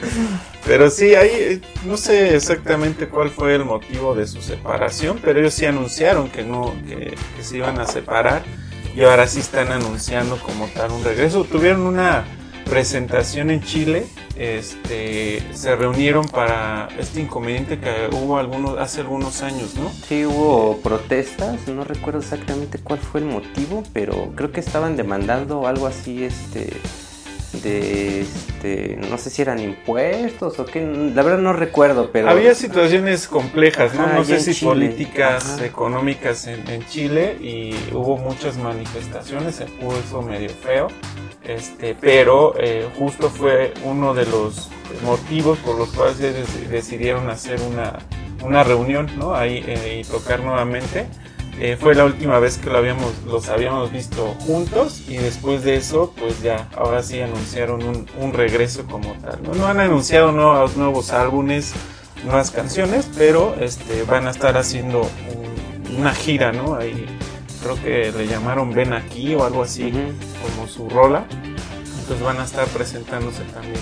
pero 0.66 0.88
sí, 0.88 1.14
ahí 1.14 1.30
eh, 1.30 1.60
no 1.84 1.98
sé 1.98 2.34
exactamente 2.34 3.08
cuál 3.08 3.28
fue 3.28 3.54
el 3.54 3.66
motivo 3.66 4.14
de 4.14 4.26
su 4.26 4.40
separación, 4.40 5.20
pero 5.22 5.38
ellos 5.38 5.52
sí 5.52 5.66
anunciaron 5.66 6.30
que 6.30 6.44
no, 6.44 6.72
que, 6.88 7.14
que 7.36 7.44
se 7.44 7.58
iban 7.58 7.78
a 7.78 7.86
separar 7.86 8.42
y 8.96 9.02
ahora 9.02 9.26
sí 9.26 9.40
están 9.40 9.70
anunciando 9.70 10.38
como 10.38 10.66
tal 10.68 10.92
un 10.92 11.04
regreso. 11.04 11.44
Tuvieron 11.44 11.82
una 11.82 12.24
presentación 12.70 13.50
en 13.50 13.62
Chile, 13.62 14.06
este, 14.36 15.42
se 15.52 15.74
reunieron 15.74 16.26
para 16.26 16.88
este 16.98 17.20
inconveniente 17.20 17.80
que 17.80 18.08
hubo 18.12 18.38
algunos, 18.38 18.78
hace 18.78 19.00
algunos 19.00 19.42
años, 19.42 19.74
¿no? 19.74 19.90
Sí, 20.08 20.24
hubo 20.24 20.78
protestas, 20.78 21.66
no 21.66 21.82
recuerdo 21.84 22.20
exactamente 22.20 22.78
cuál 22.78 23.00
fue 23.00 23.20
el 23.20 23.26
motivo, 23.26 23.82
pero 23.92 24.32
creo 24.36 24.52
que 24.52 24.60
estaban 24.60 24.96
demandando 24.96 25.66
algo 25.66 25.88
así, 25.88 26.22
este, 26.22 26.70
de, 27.64 28.20
este, 28.20 28.98
no 29.10 29.18
sé 29.18 29.30
si 29.30 29.42
eran 29.42 29.58
impuestos 29.58 30.58
o 30.60 30.64
qué, 30.64 30.80
la 30.80 31.22
verdad 31.22 31.38
no 31.38 31.52
recuerdo, 31.52 32.10
pero... 32.12 32.30
Había 32.30 32.54
situaciones 32.54 33.26
complejas, 33.26 33.94
¿no? 33.94 34.06
no 34.06 34.24
sé 34.24 34.38
si 34.38 34.64
políticas, 34.64 35.60
económicas 35.60 36.46
en, 36.46 36.66
en, 36.68 36.86
Chile 36.86 37.36
y 37.40 37.74
hubo 37.92 38.16
muchas 38.16 38.56
manifestaciones, 38.56 39.56
se 39.56 39.64
puso 39.66 40.22
medio 40.22 40.50
feo. 40.50 40.88
Este, 41.44 41.94
pero 41.94 42.54
eh, 42.58 42.88
justo 42.98 43.30
fue 43.30 43.72
uno 43.84 44.14
de 44.14 44.26
los 44.26 44.68
motivos 45.04 45.58
por 45.58 45.78
los 45.78 45.88
cuales 45.90 46.18
decidieron 46.70 47.30
hacer 47.30 47.60
una, 47.62 48.64
reunión 48.64 49.10
¿no? 49.16 49.34
ahí 49.34 49.64
eh, 49.66 50.02
y 50.02 50.10
tocar 50.10 50.40
nuevamente. 50.40 51.06
Eh, 51.58 51.76
fue 51.78 51.94
la 51.94 52.06
última 52.06 52.38
vez 52.38 52.56
que 52.56 52.70
lo 52.70 52.78
habíamos, 52.78 53.12
los 53.26 53.50
habíamos 53.50 53.92
visto 53.92 54.34
juntos 54.46 55.02
y 55.08 55.16
después 55.16 55.62
de 55.62 55.76
eso, 55.76 56.14
pues 56.18 56.40
ya, 56.42 56.68
ahora 56.74 57.02
sí 57.02 57.20
anunciaron 57.20 58.06
un, 58.18 58.32
regreso 58.32 58.86
como 58.86 59.12
tal. 59.14 59.42
¿no? 59.42 59.66
han 59.66 59.78
anunciado 59.78 60.32
nuevos, 60.32 60.76
nuevos 60.78 61.10
álbumes, 61.10 61.74
nuevas 62.24 62.50
canciones, 62.50 63.10
pero 63.16 63.56
este, 63.60 64.04
van 64.04 64.26
a 64.26 64.30
estar 64.30 64.56
haciendo 64.56 65.06
una 65.98 66.14
gira, 66.14 66.52
¿no? 66.52 66.76
Ahí 66.76 67.06
creo 67.62 67.80
que 67.82 68.12
le 68.16 68.26
llamaron 68.26 68.72
Ven 68.72 68.92
aquí 68.92 69.34
o 69.34 69.44
algo 69.44 69.62
así, 69.62 69.92
como 70.42 70.66
su 70.68 70.88
rola. 70.88 71.24
Entonces 72.00 72.22
van 72.22 72.38
a 72.38 72.44
estar 72.44 72.66
presentándose 72.68 73.42
también 73.54 73.80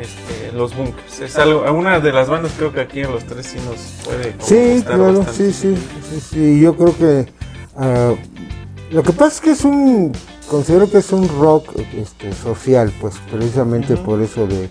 este, 0.00 0.52
los 0.52 0.76
bunkers. 0.76 1.20
Es 1.20 1.36
algo, 1.38 1.62
una 1.72 2.00
de 2.00 2.12
las 2.12 2.28
bandas 2.28 2.52
creo 2.56 2.72
que 2.72 2.80
aquí 2.80 3.00
en 3.00 3.12
los 3.12 3.24
tres 3.24 3.46
sí 3.46 3.58
nos 3.66 3.78
puede. 4.04 4.34
Sí, 4.40 4.82
claro, 4.84 5.24
sí, 5.32 5.52
sí, 5.52 5.74
sí, 6.10 6.20
sí, 6.20 6.60
Yo 6.60 6.76
creo 6.76 6.96
que 6.96 7.32
uh, 7.76 8.94
lo 8.94 9.02
que 9.02 9.12
pasa 9.12 9.36
es 9.36 9.40
que 9.40 9.50
es 9.50 9.64
un, 9.64 10.12
considero 10.48 10.90
que 10.90 10.98
es 10.98 11.12
un 11.12 11.28
rock 11.40 11.70
este, 11.96 12.32
social, 12.32 12.92
pues 13.00 13.14
precisamente 13.30 13.96
por 13.96 14.20
eso 14.20 14.46
de, 14.46 14.68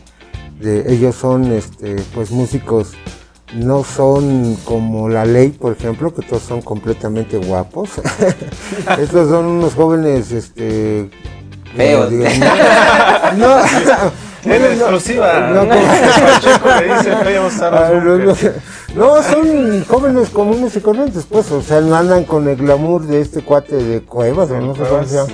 de 0.60 0.94
ellos 0.94 1.16
son, 1.16 1.52
este, 1.52 1.96
pues 2.14 2.32
músicos 2.32 2.94
no 3.56 3.84
son 3.84 4.56
como 4.66 5.08
la 5.10 5.26
ley, 5.26 5.50
por 5.50 5.74
ejemplo, 5.74 6.14
que 6.14 6.22
todos 6.22 6.44
son 6.44 6.62
completamente 6.62 7.38
guapos. 7.38 7.90
Estos 9.00 9.30
son 9.30 9.46
unos 9.46 9.74
jóvenes, 9.74 10.32
este, 10.32 11.10
feos. 11.76 12.12
no, 13.38 13.60
En 14.44 14.66
exclusiva. 14.66 15.50
No, 15.52 15.64
No, 15.64 15.70
Pacheco 15.70 16.70
le 16.80 16.98
dice 16.98 17.16
feo 17.18 17.48
usar 17.48 17.72
los 17.72 18.42
Ah, 18.42 18.52
no, 18.96 19.16
no, 19.16 19.24
son 19.24 19.86
jóvenes 19.86 20.30
comunes 20.30 20.76
y 20.76 20.82
corrientes, 20.82 21.26
pues, 21.30 21.50
o 21.52 21.62
sea, 21.62 21.82
no 21.82 21.96
andan 21.96 22.26
con 22.26 22.48
el 22.48 22.58
glamour 22.58 23.08
de 23.08 23.22
este 23.22 23.42
cuate 23.42 23.76
de 23.76 24.02
cuevas, 24.02 24.52
o 24.52 24.60
no 24.60 24.76
sé 24.76 24.84
cómo 24.84 25.04
se 25.06 25.16
llama. 25.16 25.34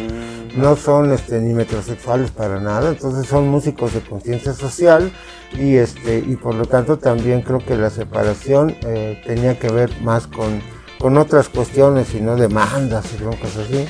No 0.56 0.76
son 0.76 1.12
este, 1.12 1.39
ni 1.39 1.54
metrosexuales 1.54 2.32
para 2.32 2.60
nada, 2.60 2.89
entonces 2.89 3.28
son 3.28 3.47
músicos 3.47 3.93
de 3.93 4.02
conciencia 4.02 4.54
social 4.54 5.12
y 5.54 5.76
este 5.76 6.20
y 6.20 6.36
por 6.36 6.56
lo 6.56 6.66
tanto 6.66 6.97
también 6.97 7.41
creo 7.41 7.60
que 7.60 7.76
la 7.76 7.89
separación 7.89 8.76
eh, 8.82 9.22
tenía 9.26 9.58
que 9.58 9.70
ver 9.70 9.89
más 10.02 10.28
con, 10.28 10.62
con 10.99 11.18
otras 11.18 11.49
cuestiones 11.49 12.14
y 12.14 12.22
no 12.22 12.36
demandas 12.36 13.06
y 13.14 13.24
cosas 13.24 13.66
así, 13.66 13.88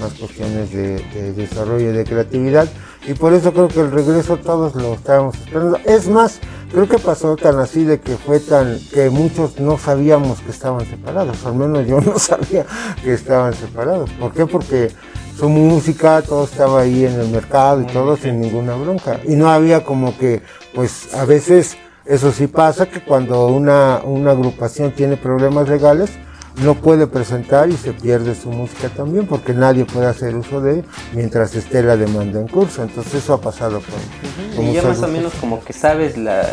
más 0.00 0.12
cuestiones 0.12 0.70
de, 0.72 0.98
de 1.14 1.32
desarrollo 1.32 1.90
y 1.90 1.92
de 1.92 2.04
creatividad 2.04 2.68
y 3.06 3.14
por 3.14 3.32
eso 3.32 3.52
creo 3.52 3.68
que 3.68 3.80
el 3.80 3.90
regreso 3.90 4.36
todos 4.36 4.74
lo 4.76 4.94
estábamos 4.94 5.36
esperando. 5.36 5.78
Es 5.84 6.08
más, 6.08 6.38
creo 6.70 6.88
que 6.88 6.98
pasó 6.98 7.34
tan 7.36 7.58
así 7.58 7.84
de 7.84 8.00
que 8.00 8.16
fue 8.16 8.38
tan 8.38 8.78
que 8.92 9.10
muchos 9.10 9.58
no 9.58 9.76
sabíamos 9.76 10.40
que 10.40 10.50
estaban 10.50 10.86
separados, 10.86 11.44
al 11.44 11.54
menos 11.54 11.86
yo 11.86 12.00
no 12.04 12.18
sabía 12.18 12.64
que 13.02 13.12
estaban 13.12 13.54
separados. 13.54 14.10
¿Por 14.10 14.32
qué? 14.32 14.46
Porque 14.46 14.90
su 15.38 15.48
música, 15.48 16.22
todo 16.22 16.44
estaba 16.44 16.82
ahí 16.82 17.04
en 17.04 17.18
el 17.18 17.28
mercado 17.28 17.82
y 17.82 17.86
todo 17.86 18.16
sin 18.16 18.40
ninguna 18.40 18.74
bronca. 18.74 19.20
Y 19.24 19.34
no 19.34 19.50
había 19.50 19.84
como 19.84 20.16
que, 20.16 20.42
pues 20.74 21.14
a 21.14 21.24
veces 21.24 21.76
eso 22.04 22.32
sí 22.32 22.46
pasa 22.46 22.86
que 22.86 23.00
cuando 23.00 23.46
una, 23.46 24.00
una 24.04 24.32
agrupación 24.32 24.92
tiene 24.92 25.16
problemas 25.16 25.68
legales, 25.68 26.10
no 26.56 26.74
puede 26.74 27.06
presentar 27.06 27.70
y 27.70 27.76
se 27.76 27.92
pierde 27.92 28.34
su 28.34 28.50
música 28.50 28.88
también 28.90 29.26
porque 29.26 29.54
nadie 29.54 29.84
puede 29.84 30.06
hacer 30.06 30.34
uso 30.34 30.60
de 30.60 30.80
él 30.80 30.84
mientras 31.14 31.54
esté 31.54 31.82
la 31.82 31.96
demanda 31.96 32.40
en 32.40 32.48
curso. 32.48 32.82
Entonces 32.82 33.14
eso 33.14 33.34
ha 33.34 33.40
pasado 33.40 33.80
con, 33.80 34.56
con 34.56 34.66
Y 34.66 34.74
ya 34.74 34.82
más 34.82 35.02
o 35.02 35.08
menos 35.08 35.32
como 35.40 35.64
que 35.64 35.72
sabes 35.72 36.18
la, 36.18 36.46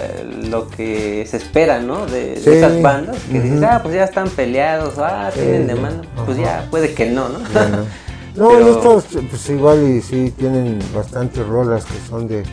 lo 0.49 0.69
que 0.69 1.25
se 1.30 1.38
espera, 1.38 1.80
¿no? 1.80 2.05
De, 2.05 2.34
esas 2.34 2.82
bandas, 2.82 3.17
que 3.30 3.41
dices, 3.41 3.61
ah, 3.63 3.82
pues 3.84 3.95
ya 3.95 4.05
están 4.05 4.30
peleados, 4.30 4.95
ah, 4.97 5.32
tienen 5.34 5.67
demanda, 5.67 6.03
pues 6.25 6.38
ya, 6.38 6.65
puede 6.71 6.93
que 6.93 7.07
no, 7.07 7.30
¿no? 7.30 7.39
Bueno. 7.53 7.86
No, 8.36 8.49
Pero- 8.49 8.69
estos 8.69 9.05
pues 9.30 9.49
igual 9.49 9.88
y 9.89 10.01
sí 10.01 10.34
tienen 10.38 10.80
bastantes 10.93 11.45
rolas 11.45 11.84
que 11.86 11.97
son 12.09 12.27
de, 12.27 12.43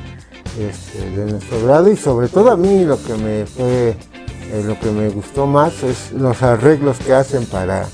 este, 0.58 1.10
de 1.10 1.30
nuestro 1.32 1.62
grado 1.64 1.90
y 1.90 1.96
sobre 1.96 2.28
todo 2.28 2.50
a 2.50 2.56
mí 2.56 2.84
lo 2.84 3.00
que 3.02 3.14
me 3.14 3.46
fue, 3.46 3.90
eh, 3.90 4.62
lo 4.64 4.78
que 4.80 4.90
me 4.90 5.08
gustó 5.10 5.46
más 5.46 5.82
es 5.82 6.12
los 6.12 6.42
arreglos 6.42 6.98
que 6.98 7.12
hacen 7.14 7.44
para, 7.46 7.86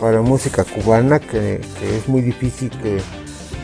para 0.00 0.20
música 0.20 0.64
cubana, 0.64 1.20
que, 1.20 1.60
que 1.80 1.96
es 1.96 2.08
muy 2.08 2.20
difícil 2.22 2.70
que, 2.70 2.98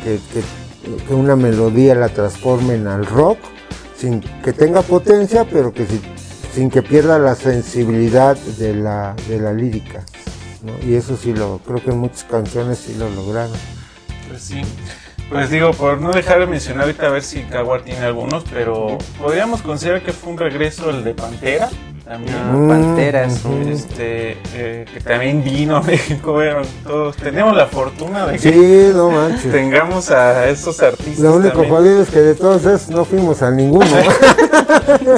que, 0.02 0.18
que- 0.32 0.64
que 1.08 1.14
una 1.14 1.34
melodía 1.34 1.94
la 1.94 2.10
transformen 2.10 2.86
al 2.86 3.06
rock 3.06 3.38
sin 3.96 4.20
que 4.20 4.52
tenga 4.52 4.82
potencia, 4.82 5.46
pero 5.50 5.72
que 5.72 5.86
si- 5.86 6.00
sin 6.54 6.68
que 6.70 6.82
pierda 6.82 7.18
la 7.18 7.34
sensibilidad 7.34 8.36
de 8.36 8.74
la, 8.74 9.16
de 9.28 9.40
la 9.40 9.52
lírica. 9.52 10.04
Y 10.86 10.94
eso 10.94 11.16
sí 11.16 11.32
lo, 11.32 11.58
creo 11.58 11.82
que 11.82 11.90
en 11.90 11.98
muchas 11.98 12.24
canciones 12.24 12.78
sí 12.78 12.94
lo 12.94 13.08
lograron. 13.10 13.56
Pues 14.28 14.42
sí. 14.42 14.62
Pues 15.28 15.50
digo, 15.50 15.72
por 15.72 16.00
no 16.00 16.12
dejar 16.12 16.40
de 16.40 16.46
mencionar 16.46 16.84
ahorita 16.84 17.06
a 17.06 17.10
ver 17.10 17.22
si 17.22 17.42
Caguar 17.44 17.82
tiene 17.82 18.00
algunos, 18.00 18.44
pero 18.44 18.98
podríamos 19.18 19.62
considerar 19.62 20.02
que 20.02 20.12
fue 20.12 20.32
un 20.32 20.38
regreso 20.38 20.90
el 20.90 21.02
de 21.02 21.14
Pantera 21.14 21.70
también. 22.04 22.36
Ah, 22.36 22.66
Pantera 22.68 23.24
es 23.24 23.44
un- 23.44 23.62
ujú. 23.62 23.70
Este, 23.70 24.36
eh, 24.54 24.84
que 24.92 25.00
también 25.00 25.42
vino 25.42 25.76
a 25.76 25.82
México, 25.82 26.32
bueno, 26.32 26.62
todos 26.84 27.16
tenemos 27.16 27.56
la 27.56 27.66
fortuna 27.66 28.26
de 28.26 28.32
que 28.38 28.38
Sí, 28.38 28.90
no 28.94 29.10
manches. 29.10 29.50
tengamos 29.50 30.10
a 30.10 30.48
esos 30.48 30.80
artistas. 30.82 31.18
Lo 31.18 31.34
único 31.36 31.64
jodido 31.64 32.02
es 32.02 32.10
que 32.10 32.20
de 32.20 32.34
todos 32.34 32.64
esos 32.66 32.88
no 32.90 33.04
fuimos 33.04 33.42
a 33.42 33.50
ninguno. 33.50 33.86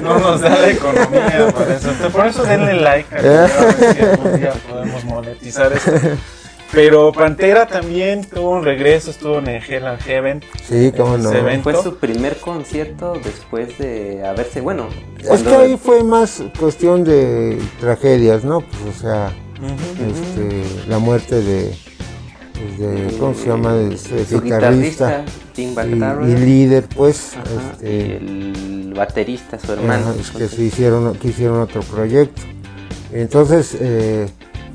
No 0.02 0.18
nos 0.18 0.40
da 0.40 0.50
la 0.50 0.68
economía 0.70 1.52
por 1.54 1.68
eso. 1.70 1.88
Por 2.12 2.26
eso 2.26 2.44
denle 2.44 2.74
like 2.74 3.14
al 3.14 3.22
video, 3.22 3.44
a 3.44 3.46
ver 3.46 3.94
si 3.94 4.02
algún 4.02 4.38
día 4.40 4.52
podemos 4.68 5.04
monetizar 5.04 5.72
esto. 5.72 5.90
Pero 6.72 7.12
Pantera 7.12 7.66
también 7.66 8.24
tuvo 8.24 8.50
un 8.50 8.64
regreso, 8.64 9.10
estuvo 9.10 9.38
en 9.38 9.46
el 9.48 9.62
Hell 9.62 9.86
and 9.86 10.00
Heaven. 10.00 10.42
Sí, 10.62 10.92
cómo 10.96 11.16
no. 11.16 11.30
Fue 11.62 11.74
su 11.82 11.96
primer 11.96 12.36
concierto 12.38 13.14
después 13.24 13.78
de 13.78 14.26
haberse, 14.26 14.60
bueno, 14.60 14.88
Es 15.18 15.42
que 15.42 15.54
ahí 15.54 15.76
fue 15.76 16.02
más 16.02 16.42
cuestión 16.58 17.04
de 17.04 17.58
tragedias, 17.80 18.44
¿no? 18.44 18.60
Pues, 18.60 18.96
o 18.96 19.00
sea, 19.00 19.32
este, 20.08 20.88
la 20.88 20.98
muerte 20.98 21.36
de, 21.40 21.74
de- 22.78 23.16
¿cómo 23.18 23.34
se 23.34 23.46
llama? 23.46 23.72
De 23.74 23.96
su 23.96 24.40
guitarrista 24.42 25.24
Tim 25.54 25.70
y, 25.70 25.74
Bactaro, 25.74 26.28
y 26.28 26.34
líder, 26.36 26.84
pues, 26.94 27.36
ajá, 27.36 27.72
este, 27.72 27.88
y 27.96 28.10
el 28.88 28.92
baterista, 28.94 29.58
su 29.58 29.72
hermano. 29.72 30.10
Ajá, 30.10 30.14
es 30.20 30.30
que 30.30 30.48
se 30.48 30.62
hicieron, 30.64 31.14
que 31.16 31.28
hicieron 31.28 31.60
otro 31.60 31.80
proyecto. 31.82 32.42
Entonces, 33.12 33.76
eh, 33.80 34.26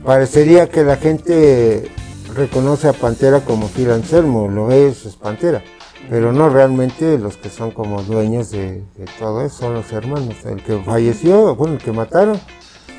parecería 0.06 0.70
que 0.70 0.84
la 0.84 0.98
gente 0.98 1.92
reconoce 2.36 2.88
a 2.88 2.94
Pantera 2.94 3.42
como 3.42 3.68
Phil 3.68 3.92
Anselmo, 3.92 4.48
lo 4.48 4.72
es, 4.72 5.06
es 5.06 5.16
Pantera. 5.16 5.64
Pero 6.10 6.34
no 6.34 6.50
realmente 6.50 7.18
los 7.18 7.38
que 7.38 7.50
son 7.50 7.72
como 7.72 8.02
dueños 8.04 8.52
de, 8.52 8.84
de 8.98 9.06
todo 9.20 9.46
eso 9.46 9.58
son 9.60 9.76
los 9.76 9.92
hermanos. 9.92 10.36
El 10.46 10.62
que 10.64 10.78
falleció, 10.80 11.56
bueno, 11.56 11.76
el 11.76 11.80
que 11.80 11.92
mataron 11.92 12.40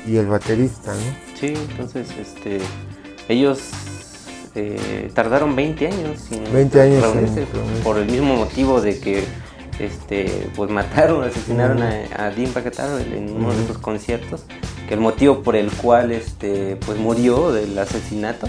y 0.07 0.17
el 0.17 0.27
baterista, 0.27 0.93
¿no? 0.93 1.37
Sí, 1.39 1.53
entonces, 1.69 2.07
este, 2.19 2.59
ellos 3.27 3.59
eh, 4.55 5.11
tardaron 5.13 5.55
20 5.55 5.87
años 5.87 6.19
sin 6.29 6.43
20 6.53 6.81
años 6.81 7.01
reunirse 7.01 7.45
por 7.83 7.97
el 7.97 8.05
mismo 8.05 8.35
motivo 8.35 8.81
de 8.81 8.99
que 8.99 9.23
este 9.79 10.49
pues 10.55 10.69
mataron, 10.69 11.23
asesinaron 11.23 11.81
a, 11.81 12.05
a 12.17 12.29
Dean 12.29 12.53
Bacataro 12.53 12.99
en 12.99 13.35
uno 13.35 13.51
de 13.51 13.65
sus 13.65 13.79
conciertos, 13.79 14.45
el 14.93 14.99
motivo 14.99 15.41
por 15.41 15.55
el 15.55 15.71
cual 15.71 16.11
este 16.11 16.77
pues 16.85 16.97
murió 16.97 17.51
del 17.51 17.77
asesinato 17.77 18.47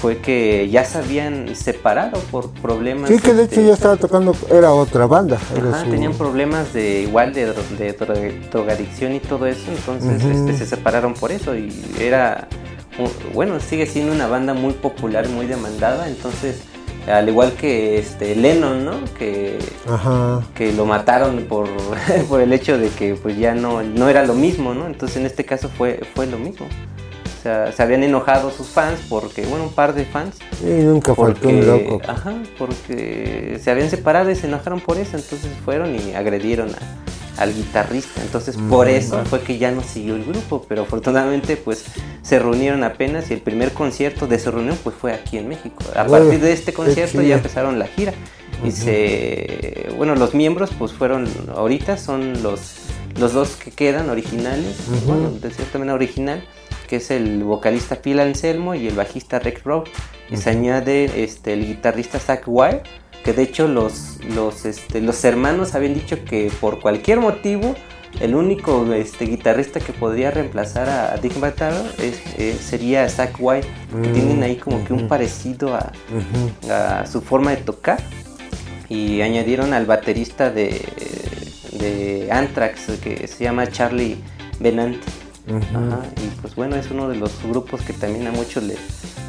fue 0.00 0.16
que 0.18 0.68
ya 0.70 0.82
se 0.84 0.96
habían 0.96 1.54
separado 1.54 2.18
por 2.30 2.48
problemas 2.52 3.10
Sí, 3.10 3.18
que 3.18 3.34
de 3.34 3.42
este, 3.42 3.56
hecho 3.56 3.66
ya 3.68 3.74
estaba 3.74 3.96
tocando, 3.96 4.34
era 4.50 4.72
otra 4.72 5.06
banda. 5.06 5.36
Era 5.54 5.68
Ajá, 5.68 5.84
su- 5.84 5.90
tenían 5.90 6.14
problemas 6.14 6.72
de 6.72 7.02
igual 7.02 7.34
de, 7.34 7.46
de 7.52 7.98
dro- 7.98 8.50
drogadicción 8.50 9.12
y 9.14 9.20
todo 9.20 9.44
eso, 9.46 9.70
entonces 9.70 10.24
este, 10.24 10.56
se 10.56 10.64
separaron 10.64 11.12
por 11.12 11.32
eso 11.32 11.54
y 11.54 11.70
era, 11.98 12.48
bueno, 13.34 13.60
sigue 13.60 13.84
siendo 13.84 14.12
una 14.12 14.26
banda 14.26 14.54
muy 14.54 14.72
popular, 14.72 15.28
muy 15.28 15.44
demandada, 15.46 16.08
entonces 16.08 16.62
al 17.08 17.28
igual 17.28 17.52
que 17.52 17.98
este 17.98 18.34
Lennon, 18.36 18.84
¿no? 18.84 18.92
Que, 19.18 19.58
Ajá. 19.88 20.42
que 20.54 20.72
lo 20.72 20.84
mataron 20.86 21.44
por, 21.48 21.68
por 22.28 22.40
el 22.40 22.52
hecho 22.52 22.78
de 22.78 22.88
que 22.90 23.14
pues 23.14 23.36
ya 23.38 23.54
no, 23.54 23.82
no 23.82 24.08
era 24.08 24.24
lo 24.24 24.34
mismo, 24.34 24.74
¿no? 24.74 24.86
Entonces 24.86 25.16
en 25.16 25.26
este 25.26 25.44
caso 25.44 25.68
fue, 25.68 26.00
fue 26.14 26.26
lo 26.26 26.38
mismo. 26.38 26.66
O 26.66 27.42
sea, 27.42 27.72
se 27.72 27.82
habían 27.82 28.02
enojado 28.02 28.50
sus 28.50 28.68
fans 28.68 29.00
porque, 29.08 29.46
bueno, 29.46 29.64
un 29.64 29.72
par 29.72 29.94
de 29.94 30.04
fans 30.04 30.36
Y 30.62 30.66
nunca 30.82 31.14
faltó 31.14 31.48
un 31.48 31.66
loco. 31.66 32.02
ajá, 32.06 32.34
porque 32.58 33.58
se 33.62 33.70
habían 33.70 33.88
separado 33.88 34.30
y 34.30 34.34
se 34.34 34.46
enojaron 34.46 34.78
por 34.80 34.98
eso, 34.98 35.16
entonces 35.16 35.48
fueron 35.64 35.94
y 35.96 36.12
agredieron 36.14 36.68
a- 36.68 37.09
al 37.40 37.54
guitarrista. 37.54 38.22
Entonces 38.22 38.56
por 38.68 38.86
Mm, 38.86 38.90
eso 38.90 39.24
fue 39.24 39.40
que 39.40 39.58
ya 39.58 39.70
no 39.72 39.82
siguió 39.82 40.14
el 40.14 40.24
grupo, 40.24 40.64
pero 40.68 40.82
afortunadamente 40.82 41.56
pues 41.56 41.84
se 42.22 42.38
reunieron 42.38 42.84
apenas 42.84 43.30
y 43.30 43.34
el 43.34 43.40
primer 43.40 43.72
concierto 43.72 44.26
de 44.26 44.38
su 44.38 44.50
reunión 44.50 44.78
pues 44.84 44.94
fue 44.96 45.12
aquí 45.12 45.38
en 45.38 45.48
México. 45.48 45.82
A 45.96 46.04
Uy, 46.04 46.10
partir 46.10 46.40
de 46.40 46.52
este 46.52 46.72
concierto 46.72 47.22
ya 47.22 47.34
empezaron 47.36 47.78
la 47.78 47.86
gira 47.86 48.12
y 48.64 48.70
se 48.70 49.88
bueno, 49.96 50.14
los 50.14 50.34
miembros 50.34 50.70
pues 50.78 50.92
fueron 50.92 51.26
ahorita 51.56 51.96
son 51.96 52.42
los 52.42 52.76
los 53.18 53.32
dos 53.32 53.56
que 53.56 53.70
quedan 53.72 54.08
originales, 54.08 54.76
bueno, 55.06 55.30
de 55.30 55.50
cierta 55.50 55.78
manera 55.78 55.94
original, 55.94 56.44
que 56.88 56.96
es 56.96 57.10
el 57.10 57.42
vocalista 57.42 57.96
Phil 57.96 58.20
Anselmo 58.20 58.74
y 58.74 58.86
el 58.86 58.94
bajista 58.94 59.38
Rick 59.40 59.62
Rowe. 59.64 59.84
Y 60.30 60.36
se 60.36 60.50
añade 60.50 61.24
este, 61.24 61.54
el 61.54 61.66
guitarrista 61.66 62.20
Zach 62.20 62.44
Wire, 62.46 62.82
que 63.24 63.32
de 63.32 63.42
hecho 63.42 63.68
los, 63.68 64.18
los, 64.34 64.64
este, 64.64 65.00
los 65.00 65.22
hermanos 65.24 65.74
habían 65.74 65.94
dicho 65.94 66.24
que 66.24 66.50
por 66.60 66.80
cualquier 66.80 67.20
motivo 67.20 67.74
el 68.18 68.34
único 68.34 68.92
este, 68.92 69.26
guitarrista 69.26 69.78
que 69.80 69.92
podría 69.92 70.30
reemplazar 70.30 70.88
a 70.88 71.16
Dick 71.16 71.32
es, 71.98 72.20
eh, 72.38 72.56
sería 72.60 73.08
Zach 73.08 73.36
Wire, 73.38 73.66
que 74.02 74.08
Mm, 74.08 74.12
tienen 74.12 74.42
ahí 74.42 74.56
como 74.56 74.84
que 74.84 74.92
un 74.92 75.06
parecido 75.06 75.74
a, 75.74 75.92
a 76.68 77.06
su 77.06 77.20
forma 77.20 77.52
de 77.52 77.58
tocar. 77.58 78.00
Y 78.88 79.20
añadieron 79.20 79.72
al 79.72 79.86
baterista 79.86 80.50
de, 80.50 80.84
de 81.78 82.28
Anthrax 82.32 82.98
que 83.00 83.28
se 83.28 83.44
llama 83.44 83.68
Charlie 83.68 84.16
Benante. 84.58 85.06
Ajá, 85.56 86.00
y 86.22 86.28
pues 86.40 86.54
bueno, 86.54 86.76
es 86.76 86.90
uno 86.90 87.08
de 87.08 87.16
los 87.16 87.32
grupos 87.48 87.82
que 87.82 87.92
también 87.92 88.26
a 88.26 88.32
muchos 88.32 88.62
les, 88.62 88.78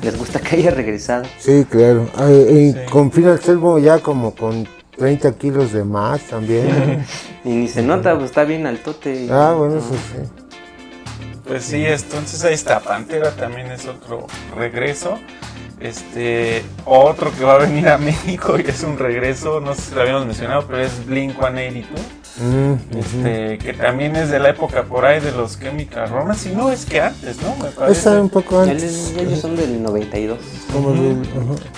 les 0.03 0.17
gusta 0.17 0.39
que 0.39 0.57
haya 0.57 0.71
regresado. 0.71 1.23
Sí, 1.39 1.65
claro. 1.69 2.07
Ah, 2.15 2.29
y 2.31 2.71
Sí. 2.73 2.77
con 2.89 3.11
Final 3.11 3.39
Selvo 3.41 3.79
ya 3.79 3.99
como 3.99 4.33
con 4.35 4.67
30 4.97 5.33
kilos 5.37 5.71
de 5.73 5.83
más 5.83 6.21
también. 6.23 7.05
Y 7.43 7.49
ni 7.49 7.67
se 7.67 7.81
nota, 7.81 8.13
pues 8.13 8.25
está 8.25 8.43
bien 8.43 8.67
altote. 8.67 9.27
ah, 9.31 9.55
bueno, 9.57 9.77
eso 9.77 9.93
sí. 9.93 10.29
Pues 11.47 11.63
sí, 11.63 11.83
entonces 11.85 12.43
ahí 12.43 12.53
está. 12.53 12.79
Pantera 12.79 13.31
también 13.31 13.71
es 13.71 13.87
otro 13.87 14.27
regreso. 14.55 15.17
Este, 15.79 16.61
otro 16.85 17.31
que 17.35 17.43
va 17.43 17.55
a 17.55 17.57
venir 17.57 17.89
a 17.89 17.97
México 17.97 18.59
y 18.59 18.69
es 18.69 18.83
un 18.83 18.99
regreso, 18.99 19.59
no 19.59 19.73
sé 19.73 19.81
si 19.81 19.95
lo 19.95 20.01
habíamos 20.01 20.27
mencionado, 20.27 20.65
pero 20.67 20.77
es 20.79 21.03
Blink 21.07 21.31
182. 21.39 21.99
Mm, 22.39 22.73
este, 22.97 23.57
que 23.57 23.73
también 23.73 24.15
es 24.15 24.29
de 24.29 24.39
la 24.39 24.49
época 24.49 24.83
por 24.83 25.05
ahí 25.05 25.19
de 25.19 25.31
los 25.33 25.59
Chemical 25.59 26.09
Romance, 26.09 26.49
y 26.49 26.55
no 26.55 26.71
es 26.71 26.85
que 26.85 27.01
antes, 27.01 27.37
¿no? 27.41 27.55
Me 27.57 27.71
parece. 27.71 28.09
un 28.09 28.29
poco 28.29 28.61
antes. 28.61 29.13
Ellos 29.17 29.39
son 29.39 29.55
del 29.55 29.83
92. 29.83 30.39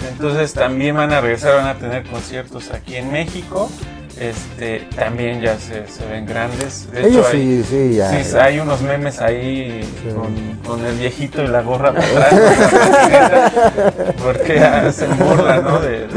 Entonces 0.09 0.53
también 0.53 0.95
van 0.95 1.11
a 1.11 1.21
regresar, 1.21 1.55
van 1.55 1.67
a 1.67 1.75
tener 1.79 2.03
conciertos 2.03 2.71
aquí 2.71 2.95
en 2.95 3.11
México 3.11 3.69
este, 4.19 4.87
también 4.95 5.41
ya 5.41 5.57
se, 5.57 5.87
se 5.87 6.05
ven 6.05 6.25
grandes. 6.25 6.91
De 6.91 7.07
Ellos 7.07 7.27
hecho, 7.27 7.27
hay, 7.27 7.63
sí, 7.63 7.65
sí, 7.69 7.95
ya, 7.95 8.23
sí, 8.23 8.37
hay 8.37 8.59
unos 8.59 8.81
memes 8.81 9.19
ahí 9.21 9.81
con, 10.13 10.57
con, 10.65 10.85
el 10.85 10.95
viejito 10.97 11.43
y 11.43 11.47
la 11.47 11.61
gorra 11.61 11.93
por 11.93 12.03
atrás, 12.03 13.51
porque 14.23 14.91
se 14.91 15.07
burla 15.07 15.61
¿no? 15.61 15.79
de, 15.79 16.07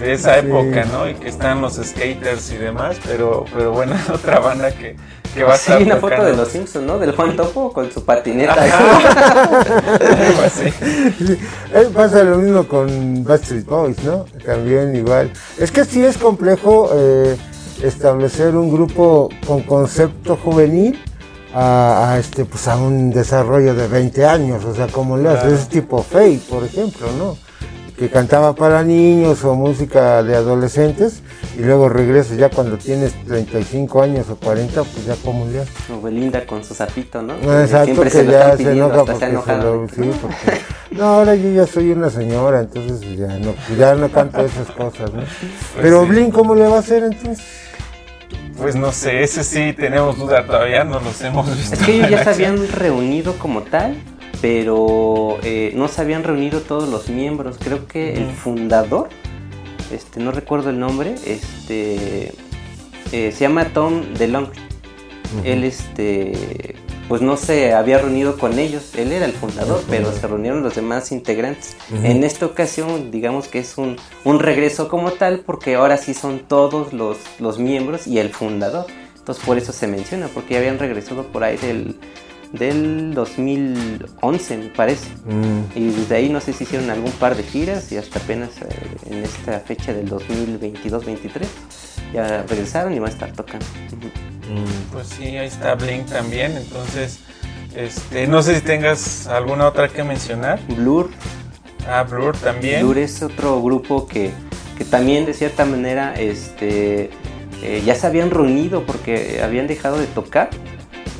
de, 0.00 0.12
esa 0.12 0.38
época, 0.38 0.84
¿no? 0.92 1.08
Y 1.08 1.14
que 1.14 1.28
están 1.28 1.60
los 1.60 1.74
skaters 1.74 2.50
y 2.52 2.56
demás, 2.56 2.96
pero, 3.06 3.44
pero 3.54 3.72
bueno, 3.72 3.94
otra 4.12 4.40
banda 4.40 4.72
que, 4.72 4.96
que 5.34 5.44
va 5.44 5.52
a 5.52 5.56
estar. 5.56 5.78
Sí, 5.78 5.84
una 5.84 5.96
foto 5.96 6.24
de 6.24 6.36
los 6.36 6.48
Simpsons, 6.48 6.86
¿no? 6.86 6.98
Del 6.98 7.12
Juan 7.12 7.36
Topo 7.36 7.72
con 7.72 7.90
su 7.90 8.04
patineta. 8.04 8.54
así. 10.44 10.72
Pasa 11.92 12.22
lo 12.24 12.36
mismo 12.36 12.66
con 12.66 13.24
Backstreet 13.24 13.66
Boys, 13.66 14.02
¿no? 14.04 14.24
También 14.44 14.94
igual. 14.94 15.30
Es 15.58 15.70
que 15.70 15.84
sí 15.84 16.04
es 16.04 16.18
complejo 16.18 16.90
eh, 16.94 17.36
establecer 17.82 18.56
un 18.56 18.72
grupo 18.72 19.28
con 19.46 19.62
concepto 19.62 20.36
juvenil 20.36 20.98
a, 21.54 22.16
este 22.18 22.44
pues 22.44 22.66
a 22.68 22.76
un 22.76 23.10
desarrollo 23.10 23.74
de 23.74 23.86
20 23.86 24.26
años, 24.26 24.64
o 24.64 24.74
sea, 24.74 24.88
como 24.88 25.16
le 25.16 25.28
haces, 25.28 25.52
es 25.52 25.68
tipo 25.68 26.02
Faye, 26.02 26.40
por 26.48 26.64
ejemplo, 26.64 27.06
¿no? 27.18 27.36
que 27.96 28.10
cantaba 28.10 28.54
para 28.54 28.82
niños 28.82 29.44
o 29.44 29.54
música 29.54 30.22
de 30.22 30.34
adolescentes 30.34 31.22
y 31.56 31.62
luego 31.62 31.88
regresas 31.88 32.36
ya 32.36 32.50
cuando 32.50 32.76
tienes 32.76 33.12
35 33.24 34.02
años 34.02 34.28
o 34.30 34.36
40, 34.36 34.82
pues 34.82 35.06
ya 35.06 35.14
como 35.16 35.46
le 35.46 35.60
O 35.92 36.00
Belinda 36.02 36.44
con 36.44 36.64
su 36.64 36.74
zapito, 36.74 37.22
¿no? 37.22 37.34
exacto, 37.60 38.02
que 38.02 38.26
ya 38.26 38.56
se 38.56 38.72
enoja 38.72 39.04
porque 39.04 39.20
se 39.20 39.32
lo... 39.32 39.88
Sí, 39.88 40.10
porque... 40.20 40.73
No, 40.94 41.04
ahora 41.04 41.34
yo 41.34 41.50
ya 41.50 41.66
soy 41.66 41.90
una 41.90 42.08
señora, 42.08 42.60
entonces 42.60 43.00
ya 43.16 43.38
no, 43.38 43.54
ya 43.76 43.94
no 43.94 44.08
canto 44.10 44.40
esas 44.40 44.70
cosas, 44.70 45.12
¿no? 45.12 45.20
Pues 45.20 45.28
Pero 45.80 46.06
Blin, 46.06 46.30
¿cómo 46.30 46.54
le 46.54 46.66
va 46.66 46.76
a 46.76 46.78
hacer 46.78 47.02
entonces? 47.02 47.44
Pues 48.56 48.76
no 48.76 48.92
sé, 48.92 49.22
ese 49.22 49.42
sí 49.42 49.72
tenemos 49.72 50.16
duda 50.16 50.46
todavía, 50.46 50.84
no 50.84 51.00
los 51.00 51.20
hemos 51.22 51.54
visto. 51.56 51.74
Es 51.74 51.82
que 51.82 51.96
ellos 51.96 52.10
ya 52.10 52.24
se 52.24 52.30
habían 52.34 52.68
reunido 52.68 53.34
como 53.38 53.62
tal 53.62 53.96
pero 54.44 55.38
eh, 55.42 55.72
no 55.74 55.88
se 55.88 56.02
habían 56.02 56.22
reunido 56.22 56.60
todos 56.60 56.86
los 56.86 57.08
miembros. 57.08 57.56
Creo 57.58 57.86
que 57.86 58.12
el 58.12 58.30
fundador, 58.30 59.08
este, 59.90 60.20
no 60.20 60.32
recuerdo 60.32 60.68
el 60.68 60.78
nombre, 60.78 61.14
este, 61.24 62.34
eh, 63.10 63.32
se 63.32 63.32
llama 63.32 63.64
Tom 63.72 64.02
DeLong. 64.18 64.48
Él, 65.44 65.64
este, 65.64 66.76
pues 67.14 67.22
no 67.22 67.36
se 67.36 67.72
había 67.74 67.98
reunido 67.98 68.36
con 68.36 68.58
ellos. 68.58 68.92
Él 68.96 69.12
era 69.12 69.24
el 69.24 69.30
fundador, 69.30 69.84
pero 69.88 70.10
se 70.10 70.26
reunieron 70.26 70.64
los 70.64 70.74
demás 70.74 71.12
integrantes. 71.12 71.76
En 72.02 72.24
esta 72.24 72.44
ocasión, 72.44 73.12
digamos 73.12 73.46
que 73.46 73.60
es 73.60 73.78
un, 73.78 73.98
un, 74.24 74.40
regreso 74.40 74.88
como 74.88 75.12
tal, 75.12 75.38
porque 75.46 75.76
ahora 75.76 75.96
sí 75.96 76.12
son 76.12 76.40
todos 76.40 76.92
los, 76.92 77.18
los 77.38 77.60
miembros 77.60 78.08
y 78.08 78.18
el 78.18 78.30
fundador. 78.30 78.86
Entonces 79.16 79.44
por 79.44 79.58
eso 79.58 79.72
se 79.72 79.86
menciona, 79.86 80.26
porque 80.26 80.54
ya 80.54 80.58
habían 80.58 80.80
regresado 80.80 81.22
por 81.28 81.44
ahí 81.44 81.56
del 81.56 82.00
del 82.50 83.14
2011, 83.14 84.56
me 84.56 84.68
parece. 84.70 85.08
Mm. 85.24 85.78
Y 85.78 85.86
desde 85.90 86.16
ahí 86.16 86.28
no 86.28 86.40
sé 86.40 86.52
si 86.52 86.64
hicieron 86.64 86.90
algún 86.90 87.12
par 87.12 87.36
de 87.36 87.44
giras 87.44 87.92
y 87.92 87.96
hasta 87.96 88.18
apenas 88.18 88.50
eh, 88.60 88.66
en 89.08 89.22
esta 89.22 89.60
fecha 89.60 89.92
del 89.92 90.10
2022-23 90.10 91.46
ya 92.14 92.44
regresaron 92.48 92.94
y 92.94 92.98
van 92.98 93.10
a 93.10 93.12
estar 93.12 93.32
tocando. 93.32 93.66
Mm. 94.48 94.92
Pues 94.92 95.08
sí, 95.08 95.36
ahí 95.36 95.46
está 95.46 95.74
Blink 95.74 96.06
también, 96.06 96.56
entonces 96.56 97.18
este, 97.74 98.26
no 98.26 98.42
sé 98.42 98.56
si 98.56 98.60
tengas 98.60 99.26
alguna 99.26 99.66
otra 99.66 99.88
que 99.88 100.04
mencionar. 100.04 100.60
Blur. 100.68 101.10
Ah, 101.88 102.04
Blur 102.04 102.36
también. 102.36 102.80
Blur 102.82 102.98
es 102.98 103.22
otro 103.22 103.60
grupo 103.60 104.06
que, 104.06 104.30
que 104.78 104.84
también 104.84 105.26
de 105.26 105.34
cierta 105.34 105.64
manera 105.64 106.14
este, 106.14 107.10
eh, 107.62 107.82
ya 107.84 107.94
se 107.94 108.06
habían 108.06 108.30
reunido 108.30 108.84
porque 108.84 109.40
habían 109.42 109.66
dejado 109.66 109.98
de 109.98 110.06
tocar 110.06 110.50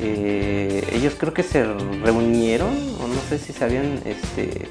eh, 0.01 0.85
ellos 0.91 1.15
creo 1.17 1.33
que 1.33 1.43
se 1.43 1.63
reunieron, 1.63 2.73
o 3.01 3.07
no 3.07 3.21
sé 3.29 3.39
si 3.39 3.53
se 3.53 3.63
habían 3.63 4.01
este, 4.05 4.69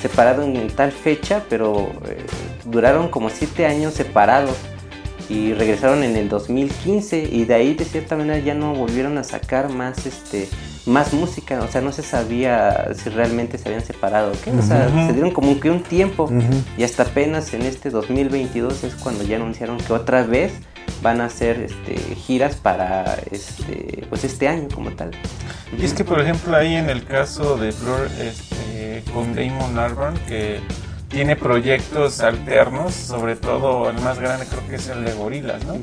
separado 0.00 0.42
en 0.42 0.68
tal 0.68 0.92
fecha, 0.92 1.44
pero 1.48 1.90
eh, 2.08 2.26
duraron 2.66 3.08
como 3.08 3.30
siete 3.30 3.64
años 3.66 3.94
separados 3.94 4.56
y 5.28 5.52
regresaron 5.52 6.02
en 6.02 6.16
el 6.16 6.28
2015 6.28 7.28
y 7.30 7.44
de 7.44 7.54
ahí 7.54 7.74
de 7.74 7.84
cierta 7.84 8.16
manera 8.16 8.38
ya 8.38 8.54
no 8.54 8.74
volvieron 8.74 9.18
a 9.18 9.24
sacar 9.24 9.68
más 9.70 10.06
este 10.06 10.48
más 10.86 11.12
música, 11.12 11.60
o 11.62 11.66
sea, 11.66 11.80
no 11.80 11.90
se 11.90 12.02
sabía 12.02 12.94
si 12.94 13.10
realmente 13.10 13.58
se 13.58 13.68
habían 13.68 13.84
separado, 13.84 14.32
¿qué? 14.44 14.52
O 14.52 14.62
sea, 14.62 14.88
se 14.88 15.12
dieron 15.12 15.32
como 15.32 15.58
que 15.58 15.68
un 15.68 15.82
tiempo 15.82 16.30
y 16.78 16.84
hasta 16.84 17.02
apenas 17.02 17.52
en 17.54 17.62
este 17.62 17.90
2022 17.90 18.84
es 18.84 18.94
cuando 18.94 19.24
ya 19.24 19.34
anunciaron 19.36 19.78
que 19.78 19.92
otra 19.92 20.22
vez 20.22 20.52
van 21.02 21.20
a 21.20 21.26
hacer 21.26 21.60
este, 21.60 21.96
giras 22.14 22.54
para 22.54 23.18
este, 23.30 24.06
pues 24.08 24.24
este 24.24 24.46
año 24.46 24.68
como 24.72 24.90
tal. 24.92 25.10
Y 25.76 25.84
es 25.84 25.92
que, 25.92 26.04
por 26.04 26.20
ejemplo, 26.20 26.56
ahí 26.56 26.74
en 26.74 26.88
el 26.88 27.04
caso 27.04 27.56
de 27.56 27.72
Blur 27.72 28.08
este, 28.20 29.02
con 29.12 29.34
Damon 29.34 29.78
Albarn, 29.78 30.16
que 30.28 30.60
tiene 31.08 31.36
proyectos 31.36 32.20
alternos, 32.20 32.94
sobre 32.94 33.36
todo 33.36 33.90
el 33.90 33.98
más 34.00 34.18
grande 34.18 34.46
creo 34.46 34.66
que 34.68 34.76
es 34.76 34.88
el 34.88 35.04
de 35.04 35.12
Gorilas, 35.14 35.64
¿no? 35.64 35.76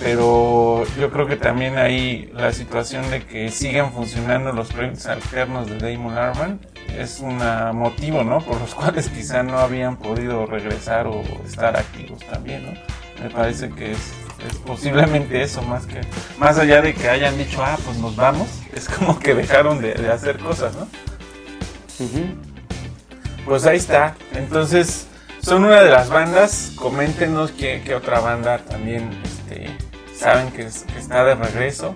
Pero 0.00 0.84
yo 0.98 1.10
creo 1.10 1.26
que 1.26 1.36
también 1.36 1.76
ahí 1.76 2.30
la 2.34 2.52
situación 2.52 3.10
de 3.10 3.24
que 3.24 3.50
sigan 3.50 3.92
funcionando 3.92 4.52
los 4.52 4.68
proyectos 4.72 5.06
alternos 5.06 5.68
de 5.68 5.78
Damon 5.78 6.16
Albarn 6.16 6.60
es 6.96 7.20
un 7.20 7.38
motivo, 7.76 8.22
¿no? 8.22 8.40
Por 8.40 8.60
los 8.60 8.74
cuales 8.76 9.08
quizá 9.08 9.42
no 9.42 9.58
habían 9.58 9.96
podido 9.96 10.46
regresar 10.46 11.06
o 11.06 11.22
estar 11.44 11.76
activos 11.76 12.20
también, 12.30 12.64
¿no? 12.64 12.72
Me 13.22 13.30
parece 13.30 13.70
que 13.70 13.92
es 13.92 14.12
es 14.48 14.56
posiblemente 14.56 15.42
eso 15.42 15.62
más 15.62 15.86
que 15.86 16.00
más 16.38 16.58
allá 16.58 16.80
de 16.80 16.94
que 16.94 17.08
hayan 17.08 17.36
dicho 17.36 17.62
ah 17.62 17.78
pues 17.84 17.98
nos 17.98 18.16
vamos 18.16 18.48
es 18.74 18.88
como 18.88 19.18
que 19.18 19.34
dejaron 19.34 19.80
de, 19.80 19.92
hacer 20.10 20.38
cosas 20.38 20.74
no 20.76 20.88
pues 23.44 23.66
ahí 23.66 23.76
está 23.76 24.14
entonces 24.34 25.06
son 25.42 25.64
una 25.64 25.80
de 25.82 25.90
las 25.90 26.08
bandas 26.10 26.72
coméntenos 26.76 27.50
qué, 27.52 27.94
otra 27.94 28.20
banda 28.20 28.58
también 28.58 29.10
este, 29.24 29.70
saben 30.16 30.50
que, 30.52 30.62
está 30.62 31.24
de 31.24 31.34
regreso 31.34 31.94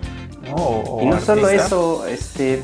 ¿no? 0.49 0.99
y 1.01 1.05
no 1.05 1.19
solo 1.21 1.49
eso 1.49 2.05
este 2.07 2.61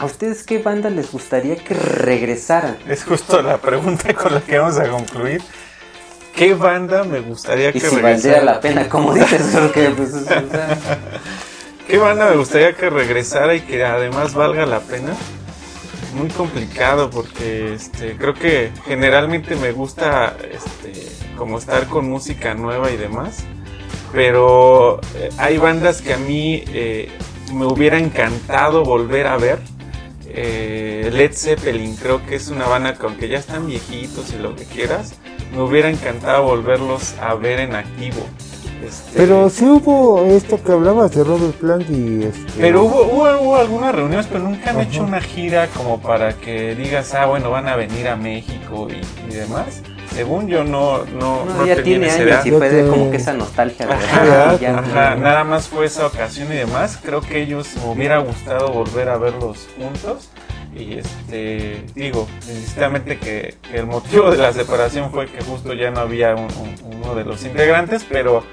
¿A 0.00 0.06
ustedes 0.06 0.42
qué 0.42 0.58
banda 0.58 0.90
les 0.90 1.12
gustaría 1.12 1.54
que 1.56 1.72
regresaran? 1.72 2.76
Es 2.88 3.04
justo 3.04 3.40
la 3.42 3.58
pregunta 3.58 4.12
con 4.12 4.34
la 4.34 4.40
que 4.40 4.58
vamos 4.58 4.76
a 4.76 4.88
concluir. 4.88 5.40
¿Qué 6.34 6.52
banda 6.54 7.04
me 7.04 7.20
gustaría 7.20 7.70
que 7.70 7.78
y 7.78 7.80
si 7.80 7.96
regresara? 7.96 8.42
la 8.42 8.60
pena, 8.60 8.88
como 8.88 9.14
dices, 9.14 9.42
porque 9.52 9.90
pues, 9.90 10.10
¿Qué 11.86 11.98
banda 11.98 12.28
me 12.30 12.36
gustaría 12.36 12.74
que 12.74 12.90
regresara 12.90 13.54
y 13.54 13.60
que 13.60 13.84
además 13.84 14.34
valga 14.34 14.66
la 14.66 14.80
pena? 14.80 15.14
Muy 16.14 16.28
complicado 16.28 17.10
porque 17.10 17.74
este, 17.74 18.16
creo 18.16 18.34
que 18.34 18.70
generalmente 18.86 19.56
me 19.56 19.72
gusta 19.72 20.36
este, 20.50 20.92
como 21.36 21.58
estar 21.58 21.88
con 21.88 22.08
música 22.08 22.54
nueva 22.54 22.92
y 22.92 22.96
demás, 22.96 23.44
pero 24.12 25.00
eh, 25.16 25.30
hay 25.38 25.58
bandas 25.58 26.02
que 26.02 26.14
a 26.14 26.18
mí 26.18 26.62
eh, 26.68 27.08
me 27.52 27.66
hubiera 27.66 27.98
encantado 27.98 28.84
volver 28.84 29.26
a 29.26 29.36
ver. 29.36 29.58
Eh, 30.26 31.10
Led 31.12 31.32
Zeppelin 31.32 31.96
creo 31.96 32.24
que 32.24 32.36
es 32.36 32.48
una 32.48 32.66
banda 32.66 32.94
que 32.94 33.06
aunque 33.06 33.28
ya 33.28 33.38
están 33.38 33.66
viejitos 33.66 34.32
y 34.32 34.38
lo 34.38 34.54
que 34.54 34.64
quieras, 34.64 35.14
me 35.52 35.62
hubiera 35.62 35.90
encantado 35.90 36.44
volverlos 36.44 37.14
a 37.20 37.34
ver 37.34 37.58
en 37.58 37.74
activo. 37.74 38.24
Este, 38.84 39.12
pero 39.16 39.48
sí 39.48 39.64
hubo 39.64 40.24
esto 40.24 40.62
que 40.62 40.72
hablabas 40.72 41.14
de 41.14 41.24
Robert 41.24 41.54
Plant 41.54 41.88
y 41.90 42.24
este... 42.24 42.52
Pero 42.58 42.84
hubo, 42.84 43.02
hubo, 43.02 43.56
algunas 43.56 43.94
reuniones, 43.94 44.26
pero 44.26 44.44
nunca 44.44 44.70
han 44.70 44.80
hecho 44.80 45.02
una 45.02 45.20
gira 45.20 45.68
como 45.68 46.00
para 46.00 46.34
que 46.34 46.74
digas, 46.74 47.14
ah, 47.14 47.26
bueno, 47.26 47.50
van 47.50 47.68
a 47.68 47.76
venir 47.76 48.08
a 48.08 48.16
México 48.16 48.88
y, 48.90 49.32
demás. 49.34 49.82
Según 50.14 50.46
yo 50.46 50.62
no, 50.62 51.04
no, 51.06 51.44
no, 51.44 51.66
ya 51.66 51.82
tiene 51.82 52.08
años 52.08 52.46
y 52.46 52.50
fue 52.52 52.86
como 52.88 53.10
que 53.10 53.16
esa 53.16 53.32
nostalgia. 53.32 53.88
Ajá, 53.90 55.16
nada 55.16 55.42
más 55.42 55.66
fue 55.66 55.86
esa 55.86 56.06
ocasión 56.06 56.52
y 56.52 56.56
demás. 56.56 57.00
Creo 57.02 57.20
que 57.20 57.42
ellos 57.42 57.68
me 57.82 57.92
hubiera 57.92 58.18
gustado 58.18 58.68
volver 58.68 59.08
a 59.08 59.16
verlos 59.16 59.66
juntos 59.76 60.30
y 60.76 60.98
este 60.98 61.84
digo 61.94 62.28
precisamente 62.44 63.18
que, 63.18 63.54
el 63.72 63.86
motivo 63.86 64.30
de 64.30 64.38
la 64.38 64.52
separación 64.52 65.10
fue 65.10 65.26
que 65.26 65.42
justo 65.42 65.72
ya 65.72 65.90
no 65.90 66.00
había 66.00 66.34
uno 66.34 67.14
de 67.14 67.24
los 67.24 67.44
integrantes 67.44 68.04
pero 68.08 68.44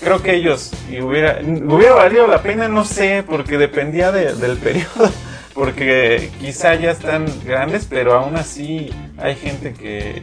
creo 0.00 0.22
que 0.22 0.34
ellos 0.34 0.72
y 0.90 1.00
hubiera 1.00 1.40
hubiera 1.42 1.94
valido 1.94 2.26
la 2.26 2.42
pena 2.42 2.68
no 2.68 2.84
sé 2.84 3.24
porque 3.26 3.58
dependía 3.58 4.12
del 4.12 4.56
periodo 4.58 5.10
porque 5.54 6.30
quizá 6.40 6.74
ya 6.74 6.90
están 6.90 7.26
grandes 7.44 7.86
pero 7.88 8.14
aún 8.14 8.36
así 8.36 8.90
hay 9.18 9.36
gente 9.36 9.72
que, 9.74 10.22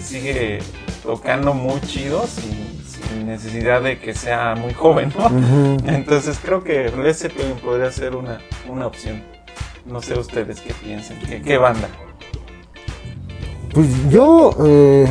sigue 0.00 0.60
tocando 1.02 1.54
muy 1.54 1.80
chido 1.80 2.26
sin, 2.26 2.84
sin 2.84 3.26
necesidad 3.26 3.82
de 3.82 3.98
que 3.98 4.14
sea 4.14 4.54
muy 4.54 4.72
joven, 4.72 5.12
¿no? 5.18 5.28
Entonces 5.90 6.38
creo 6.42 6.62
que 6.62 6.90
Led 6.90 7.14
Zeppelin 7.14 7.56
podría 7.56 7.90
ser 7.90 8.14
una, 8.14 8.40
una 8.68 8.86
opción. 8.86 9.33
No 9.86 10.00
sé 10.00 10.18
ustedes 10.18 10.60
qué 10.60 10.72
piensen, 10.72 11.18
qué, 11.42 11.58
banda. 11.58 11.88
Pues 13.72 13.88
yo, 14.10 14.56
eh, 14.64 15.06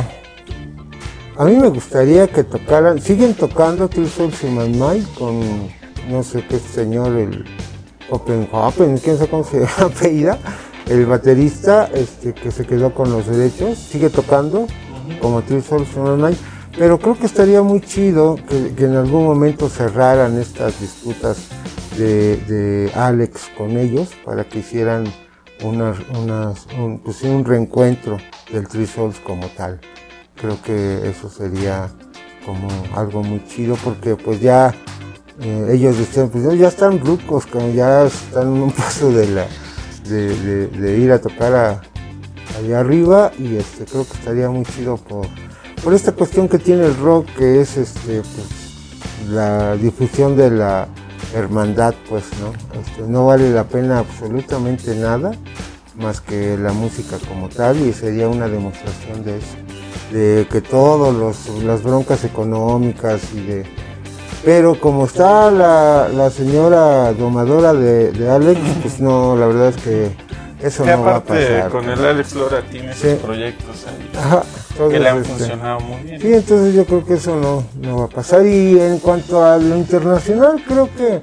a 1.36 1.44
mí 1.44 1.56
me 1.56 1.68
gustaría 1.68 2.26
que 2.26 2.42
tocaran, 2.42 3.00
siguen 3.00 3.34
tocando 3.34 3.88
Two 3.88 4.06
Souls 4.06 4.42
in 4.42 4.56
My 4.56 4.68
Mind 4.68 5.14
con, 5.14 5.40
no 6.08 6.22
sé 6.22 6.44
qué 6.48 6.58
señor, 6.58 7.16
el 7.16 7.44
Oppenhofen, 8.10 8.98
quién 8.98 9.16
sabe 9.16 9.30
cómo 9.30 9.44
se 9.44 9.64
apellida, 9.78 10.38
el 10.86 11.06
baterista 11.06 11.88
este, 11.94 12.34
que 12.34 12.50
se 12.50 12.66
quedó 12.66 12.92
con 12.92 13.10
los 13.12 13.26
derechos, 13.26 13.78
sigue 13.78 14.10
tocando 14.10 14.66
como 15.20 15.42
Two 15.42 15.60
Souls 15.60 15.88
in 15.96 16.02
My 16.02 16.22
Mind, 16.22 16.38
pero 16.76 16.98
creo 16.98 17.16
que 17.16 17.26
estaría 17.26 17.62
muy 17.62 17.80
chido 17.80 18.36
que, 18.48 18.84
en 18.84 18.96
algún 18.96 19.24
momento 19.24 19.68
cerraran 19.68 20.38
estas 20.40 20.80
disputas 20.80 21.48
de, 21.96 22.90
Alex 22.94 23.50
con 23.56 23.76
ellos 23.76 24.10
para 24.24 24.44
que 24.44 24.60
hicieran 24.60 25.04
unas, 25.62 25.98
unas, 26.10 26.66
un, 26.78 26.98
pues 26.98 27.22
un 27.22 27.44
reencuentro 27.44 28.18
del 28.52 28.68
Three 28.68 28.86
Souls 28.86 29.18
como 29.20 29.46
tal. 29.48 29.80
Creo 30.36 30.60
que 30.62 31.08
eso 31.08 31.30
sería 31.30 31.90
como 32.44 32.68
algo 32.94 33.22
muy 33.22 33.44
chido 33.46 33.76
porque 33.82 34.16
pues 34.16 34.40
ya 34.40 34.74
eh, 35.40 35.68
ellos 35.70 35.98
decían 35.98 36.28
pues 36.28 36.44
ya 36.58 36.68
están 36.68 37.00
rucos, 37.00 37.46
como 37.46 37.70
ya 37.72 38.04
están 38.06 38.54
en 38.54 38.62
un 38.62 38.70
paso 38.72 39.10
de 39.10 39.28
la 39.28 39.46
de, 40.08 40.98
ir 40.98 41.12
a 41.12 41.20
tocar 41.20 41.80
allá 42.58 42.80
arriba 42.80 43.32
y 43.38 43.56
este 43.56 43.84
creo 43.84 44.06
que 44.06 44.12
estaría 44.12 44.50
muy 44.50 44.64
chido 44.64 44.96
por, 44.96 45.26
por 45.82 45.94
esta 45.94 46.12
cuestión 46.12 46.48
que 46.48 46.58
tiene 46.58 46.84
el 46.86 46.96
rock 46.96 47.26
que 47.38 47.60
es 47.60 47.76
este 47.76 48.20
pues, 48.20 49.30
la 49.30 49.76
difusión 49.76 50.36
de 50.36 50.50
la 50.50 50.88
hermandad, 51.34 51.94
pues, 52.08 52.24
¿no? 52.40 52.52
Este, 52.80 53.02
no 53.02 53.26
vale 53.26 53.50
la 53.50 53.64
pena 53.64 53.98
absolutamente 53.98 54.94
nada 54.94 55.32
más 55.96 56.20
que 56.20 56.56
la 56.56 56.72
música 56.72 57.16
como 57.28 57.48
tal 57.48 57.80
y 57.80 57.92
sería 57.92 58.28
una 58.28 58.48
demostración 58.48 59.24
de 59.24 59.38
eso, 59.38 59.56
de 60.12 60.46
que 60.50 60.60
todas 60.60 61.48
las 61.62 61.82
broncas 61.82 62.24
económicas 62.24 63.22
y 63.34 63.40
de... 63.40 63.66
Pero 64.44 64.78
como 64.78 65.06
está 65.06 65.50
la, 65.50 66.30
señora 66.30 67.12
domadora 67.14 67.72
de, 67.72 68.30
Alex, 68.30 68.60
pues 68.82 69.00
no, 69.00 69.36
la 69.36 69.46
verdad 69.46 69.68
es 69.68 69.76
que 69.76 70.10
eso 70.62 70.84
no 70.84 71.02
va 71.02 71.16
a 71.16 71.24
pasar. 71.24 71.70
Con 71.70 71.88
el 71.88 72.04
Alex 72.04 72.34
Lora 72.34 72.62
tiene 72.62 72.92
esos 72.92 73.20
proyectos 73.20 73.86
que 74.76 74.98
le 74.98 75.08
han 75.08 75.18
este, 75.18 75.28
funcionado 75.30 75.80
muy 75.80 76.02
bien. 76.02 76.20
Sí, 76.20 76.32
entonces 76.32 76.74
yo 76.74 76.84
creo 76.84 77.04
que 77.04 77.14
eso 77.14 77.36
no, 77.36 77.64
no 77.80 77.98
va 77.98 78.04
a 78.04 78.08
pasar. 78.08 78.46
Y 78.46 78.78
en 78.78 78.98
cuanto 78.98 79.44
a 79.44 79.56
lo 79.58 79.76
internacional, 79.76 80.62
creo 80.66 80.88
que 80.96 81.22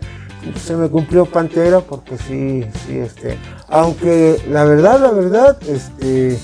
se 0.60 0.76
me 0.76 0.90
cumplió 0.90 1.26
Pantera 1.26 1.82
porque 1.82 2.18
sí, 2.18 2.65
sí, 2.86 2.98
este, 2.98 3.38
aunque 3.68 4.41
la 4.49 4.64
verdad, 4.64 4.99
la 4.99 5.11
verdad, 5.11 5.57
este, 5.68 6.40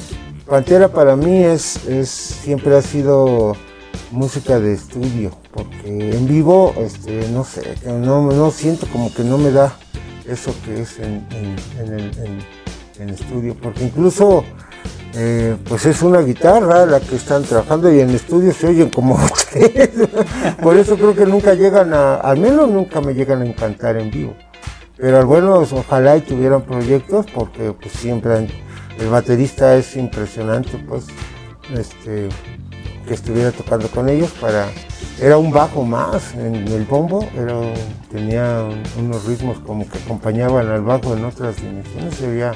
Pantera 0.48 0.90
para 0.90 1.16
mí 1.16 1.44
es, 1.44 1.86
es 1.88 2.10
siempre 2.10 2.76
ha 2.76 2.82
sido 2.82 3.54
música 4.12 4.60
de 4.60 4.74
estudio, 4.74 5.32
porque 5.52 6.12
en 6.16 6.28
vivo, 6.28 6.74
este, 6.78 7.28
no 7.32 7.44
sé, 7.44 7.76
no, 7.86 8.22
no 8.32 8.52
siento 8.52 8.88
como 8.88 9.14
que 9.14 9.24
no 9.24 9.38
me 9.38 9.52
da 9.52 9.76
eso 10.26 10.54
que 10.64 10.82
es 10.82 11.00
en, 11.00 11.26
en, 11.32 11.56
en, 11.80 12.00
en, 12.00 12.40
en 13.00 13.10
estudio, 13.10 13.56
porque 13.62 13.84
incluso 13.86 14.44
eh, 15.20 15.58
pues 15.68 15.88
es 15.88 16.04
una 16.04 16.20
guitarra 16.20 16.86
la 16.86 17.00
que 17.00 17.16
están 17.16 17.42
trabajando 17.44 17.92
y 17.92 18.02
en 18.02 18.12
estudio 18.12 18.54
se 18.54 18.68
oyen 18.68 18.92
como 18.92 19.20
tres. 19.52 19.90
Por 20.62 20.78
eso 20.78 20.96
creo 20.96 21.16
que 21.16 21.26
nunca 21.26 21.56
llegan 21.56 21.92
a, 21.92 22.16
al 22.18 22.38
menos 22.38 22.70
nunca 22.70 23.02
me 23.02 23.16
llegan 23.16 23.42
a 23.42 23.46
encantar 23.48 23.98
en 23.98 24.12
vivo. 24.12 24.36
Pero 24.96 25.26
bueno, 25.26 25.56
ojalá 25.72 26.18
y 26.18 26.22
tuvieran 26.22 26.62
proyectos 26.62 27.26
porque 27.34 27.74
pues 27.74 27.94
siempre 27.94 28.48
el 29.00 29.10
baterista 29.10 29.76
es 29.76 29.96
impresionante, 29.96 30.78
pues, 30.88 31.06
este, 31.76 32.30
que 33.08 33.14
estuviera 33.16 33.52
tocando 33.52 33.88
con 33.88 34.10
ellos 34.10 34.32
para, 34.40 34.68
era 35.20 35.38
un 35.38 35.52
bajo 35.52 35.84
más 35.84 36.36
en 36.36 36.68
el 36.68 36.84
bombo, 36.86 37.28
era, 37.36 37.60
tenía 38.12 38.68
unos 39.00 39.26
ritmos 39.26 39.58
como 39.60 39.90
que 39.90 39.98
acompañaban 39.98 40.68
al 40.68 40.84
bajo 40.84 41.16
en 41.16 41.26
otras 41.26 41.56
dimensiones, 41.56 42.14
se 42.16 42.28
veía 42.28 42.54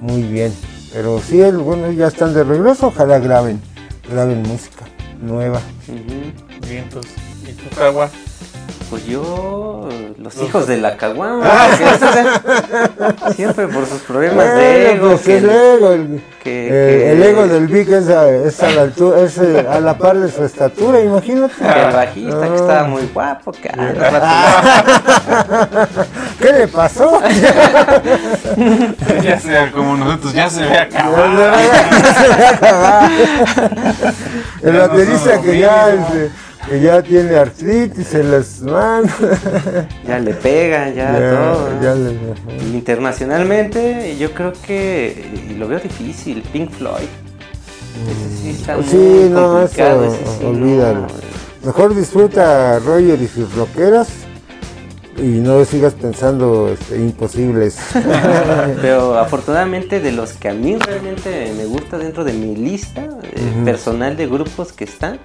muy 0.00 0.22
bien. 0.22 0.52
Pero 0.94 1.20
sí, 1.20 1.40
bueno, 1.40 1.90
ya 1.90 2.06
están 2.06 2.32
de 2.34 2.44
regreso, 2.44 2.86
ojalá 2.86 3.18
graben, 3.18 3.60
graben 4.08 4.44
música 4.44 4.84
nueva. 5.20 5.60
Bien, 6.68 6.88
pues, 6.92 7.06
¿y 7.42 7.52
tu 7.52 7.68
cagua? 7.74 8.08
Pues 8.90 9.06
yo, 9.06 9.88
los 10.18 10.36
hijos 10.42 10.66
de 10.66 10.76
la 10.76 10.96
caguama, 10.98 11.46
ah. 11.46 11.70
siempre 13.34 13.66
por 13.68 13.86
sus 13.86 14.02
problemas 14.02 14.54
de 14.54 14.92
ego. 14.92 15.08
Pues 15.10 15.26
el 15.28 15.48
ego, 15.48 15.92
el, 15.92 16.22
que, 16.42 17.12
el 17.12 17.22
ego 17.22 17.46
del 17.46 17.66
Vic 17.66 17.88
es, 17.88 18.08
a, 18.08 18.28
es, 18.28 18.62
a 18.62 18.70
la 18.70 18.82
altura, 18.82 19.20
es 19.20 19.38
eh, 19.38 19.66
a 19.68 19.80
la 19.80 19.96
par 19.96 20.18
de 20.18 20.30
su 20.30 20.44
estatura, 20.44 21.00
imagínate. 21.00 21.54
El 21.60 21.92
bajista 21.92 22.48
que 22.48 22.54
estaba 22.54 22.80
ah. 22.80 22.84
muy 22.84 23.08
guapo, 23.12 23.52
que 23.52 23.68
¿Qué 26.40 26.52
le 26.52 26.68
pasó? 26.68 27.20
ya 29.22 29.40
sea 29.40 29.72
como 29.72 29.96
nosotros, 29.96 30.34
ya 30.34 30.50
se 30.50 30.62
ve 30.62 30.78
acabado. 30.78 31.54
el 34.62 34.76
baterista 34.76 35.40
que 35.40 35.58
ya... 35.58 35.88
Que 36.68 36.80
ya 36.80 37.02
tiene 37.02 37.36
artritis 37.36 38.14
en 38.14 38.30
las 38.30 38.60
manos. 38.60 39.10
Ya 40.06 40.18
le 40.18 40.34
pega, 40.34 40.90
ya, 40.90 41.12
todo. 41.12 41.70
Internacionalmente, 42.72 44.16
yo 44.18 44.32
creo 44.32 44.52
que 44.66 45.54
lo 45.58 45.68
veo 45.68 45.78
difícil. 45.78 46.42
Pink 46.52 46.70
Floyd. 46.70 47.08
sí 48.42 48.50
está 48.50 48.82
sí, 48.82 49.28
no, 49.30 49.62
eso, 49.62 50.18
olvídalo. 50.44 51.06
Mejor 51.64 51.94
disfruta 51.94 52.78
Roger 52.78 53.20
y 53.20 53.26
sus 53.26 53.54
rockeras 53.54 54.08
y 55.16 55.40
no 55.40 55.64
sigas 55.64 55.94
pensando 55.94 56.68
este, 56.68 56.96
imposibles. 56.96 57.78
Pero 58.82 59.18
afortunadamente 59.18 60.00
de 60.00 60.12
los 60.12 60.32
que 60.32 60.48
a 60.48 60.54
mí 60.54 60.76
realmente 60.76 61.52
me 61.56 61.66
gusta 61.66 61.98
dentro 61.98 62.24
de 62.24 62.32
mi 62.32 62.56
lista 62.56 63.08
eh, 63.22 63.62
personal 63.64 64.16
de 64.16 64.26
grupos 64.26 64.72
que 64.72 64.84
están, 64.84 65.18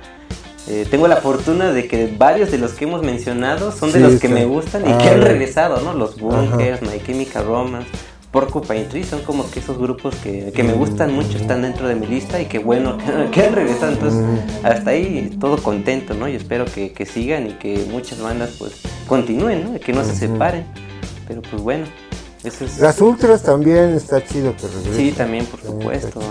eh, 0.69 0.85
tengo 0.89 1.07
la 1.07 1.17
fortuna 1.17 1.71
de 1.73 1.87
que 1.87 2.13
varios 2.15 2.51
de 2.51 2.59
los 2.59 2.73
que 2.73 2.85
hemos 2.85 3.01
mencionado 3.01 3.71
son 3.71 3.91
de 3.91 3.99
los 3.99 4.19
que 4.19 4.29
me 4.29 4.45
gustan 4.45 4.83
y 4.83 4.93
que 4.99 5.09
han 5.09 5.21
regresado, 5.21 5.81
¿no? 5.81 5.93
Los 5.93 6.19
Bunkers, 6.19 6.83
My 6.83 7.01
Chemical 7.03 7.43
Romance, 7.43 7.89
Porcupine 8.29 8.83
Tree, 8.83 9.03
son 9.03 9.23
como 9.23 9.49
que 9.49 9.61
esos 9.61 9.79
grupos 9.79 10.13
que, 10.17 10.53
me 10.55 10.73
gustan 10.73 11.11
mucho, 11.11 11.39
están 11.39 11.63
dentro 11.63 11.87
de 11.87 11.95
mi 11.95 12.05
lista 12.05 12.39
y 12.39 12.45
que 12.45 12.59
bueno, 12.59 12.99
que, 13.31 13.41
han 13.41 13.55
regresado. 13.55 13.93
Entonces, 13.93 14.23
hasta 14.61 14.91
ahí 14.91 15.35
todo 15.39 15.57
contento, 15.57 16.13
¿no? 16.13 16.29
Y 16.29 16.35
espero 16.35 16.65
que, 16.65 16.93
sigan 17.11 17.47
y 17.47 17.53
que 17.53 17.87
muchas 17.89 18.21
bandas 18.21 18.51
pues 18.59 18.73
continúen, 19.07 19.73
¿no? 19.73 19.79
Que 19.79 19.91
no 19.91 20.03
se 20.03 20.15
separen. 20.15 20.65
Pero 21.27 21.41
pues 21.41 21.63
bueno. 21.63 21.85
Eso 22.43 22.65
es... 22.65 22.77
Las 22.77 23.01
ultras 23.01 23.41
también 23.41 23.95
está 23.95 24.23
chido 24.23 24.55
que 24.55 24.67
regresen. 24.67 24.95
Sí, 24.95 25.11
también, 25.13 25.47
por 25.47 25.61
supuesto. 25.61 26.19
¿no? 26.19 26.27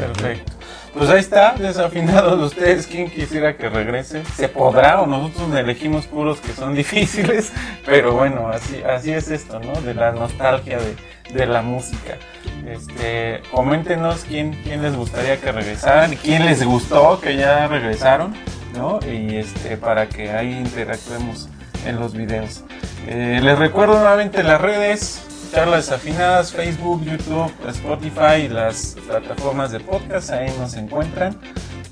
Perfecto. 0.00 0.63
Pues 0.94 1.10
ahí 1.10 1.18
está, 1.18 1.56
desafinados 1.58 2.40
ustedes, 2.40 2.86
quien 2.86 3.10
quisiera 3.10 3.56
que 3.56 3.68
regrese. 3.68 4.24
Se 4.36 4.48
podrá 4.48 5.00
o 5.00 5.06
nosotros 5.08 5.52
elegimos 5.52 6.06
puros 6.06 6.38
que 6.40 6.52
son 6.52 6.72
difíciles, 6.76 7.52
pero 7.84 8.12
bueno, 8.12 8.48
así, 8.48 8.80
así 8.82 9.12
es 9.12 9.28
esto, 9.28 9.58
¿no? 9.58 9.72
De 9.80 9.92
la 9.92 10.12
nostalgia 10.12 10.78
de, 11.32 11.46
la 11.46 11.62
música. 11.62 12.16
Este, 12.64 13.42
coméntenos 13.50 14.24
quién, 14.24 14.52
quién 14.62 14.82
les 14.82 14.94
gustaría 14.94 15.40
que 15.40 15.50
regresaran, 15.50 16.14
quién 16.14 16.46
les 16.46 16.64
gustó 16.64 17.20
que 17.20 17.36
ya 17.36 17.66
regresaron, 17.66 18.32
¿no? 18.76 19.00
Y 19.04 19.38
este, 19.38 19.76
para 19.76 20.08
que 20.08 20.30
ahí 20.30 20.52
interactuemos 20.52 21.48
en 21.86 21.98
los 21.98 22.14
videos. 22.14 22.62
Eh, 23.08 23.40
les 23.42 23.58
recuerdo 23.58 23.98
nuevamente 23.98 24.44
las 24.44 24.60
redes, 24.60 25.26
charlas 25.50 25.90
afinadas, 25.90 26.52
Facebook, 26.52 27.04
YouTube, 27.04 27.52
Spotify 27.68 28.48
las 28.48 28.96
plataformas 29.06 29.72
de 29.72 29.80
podcast, 29.80 30.30
ahí 30.30 30.52
nos 30.58 30.74
encuentran. 30.74 31.38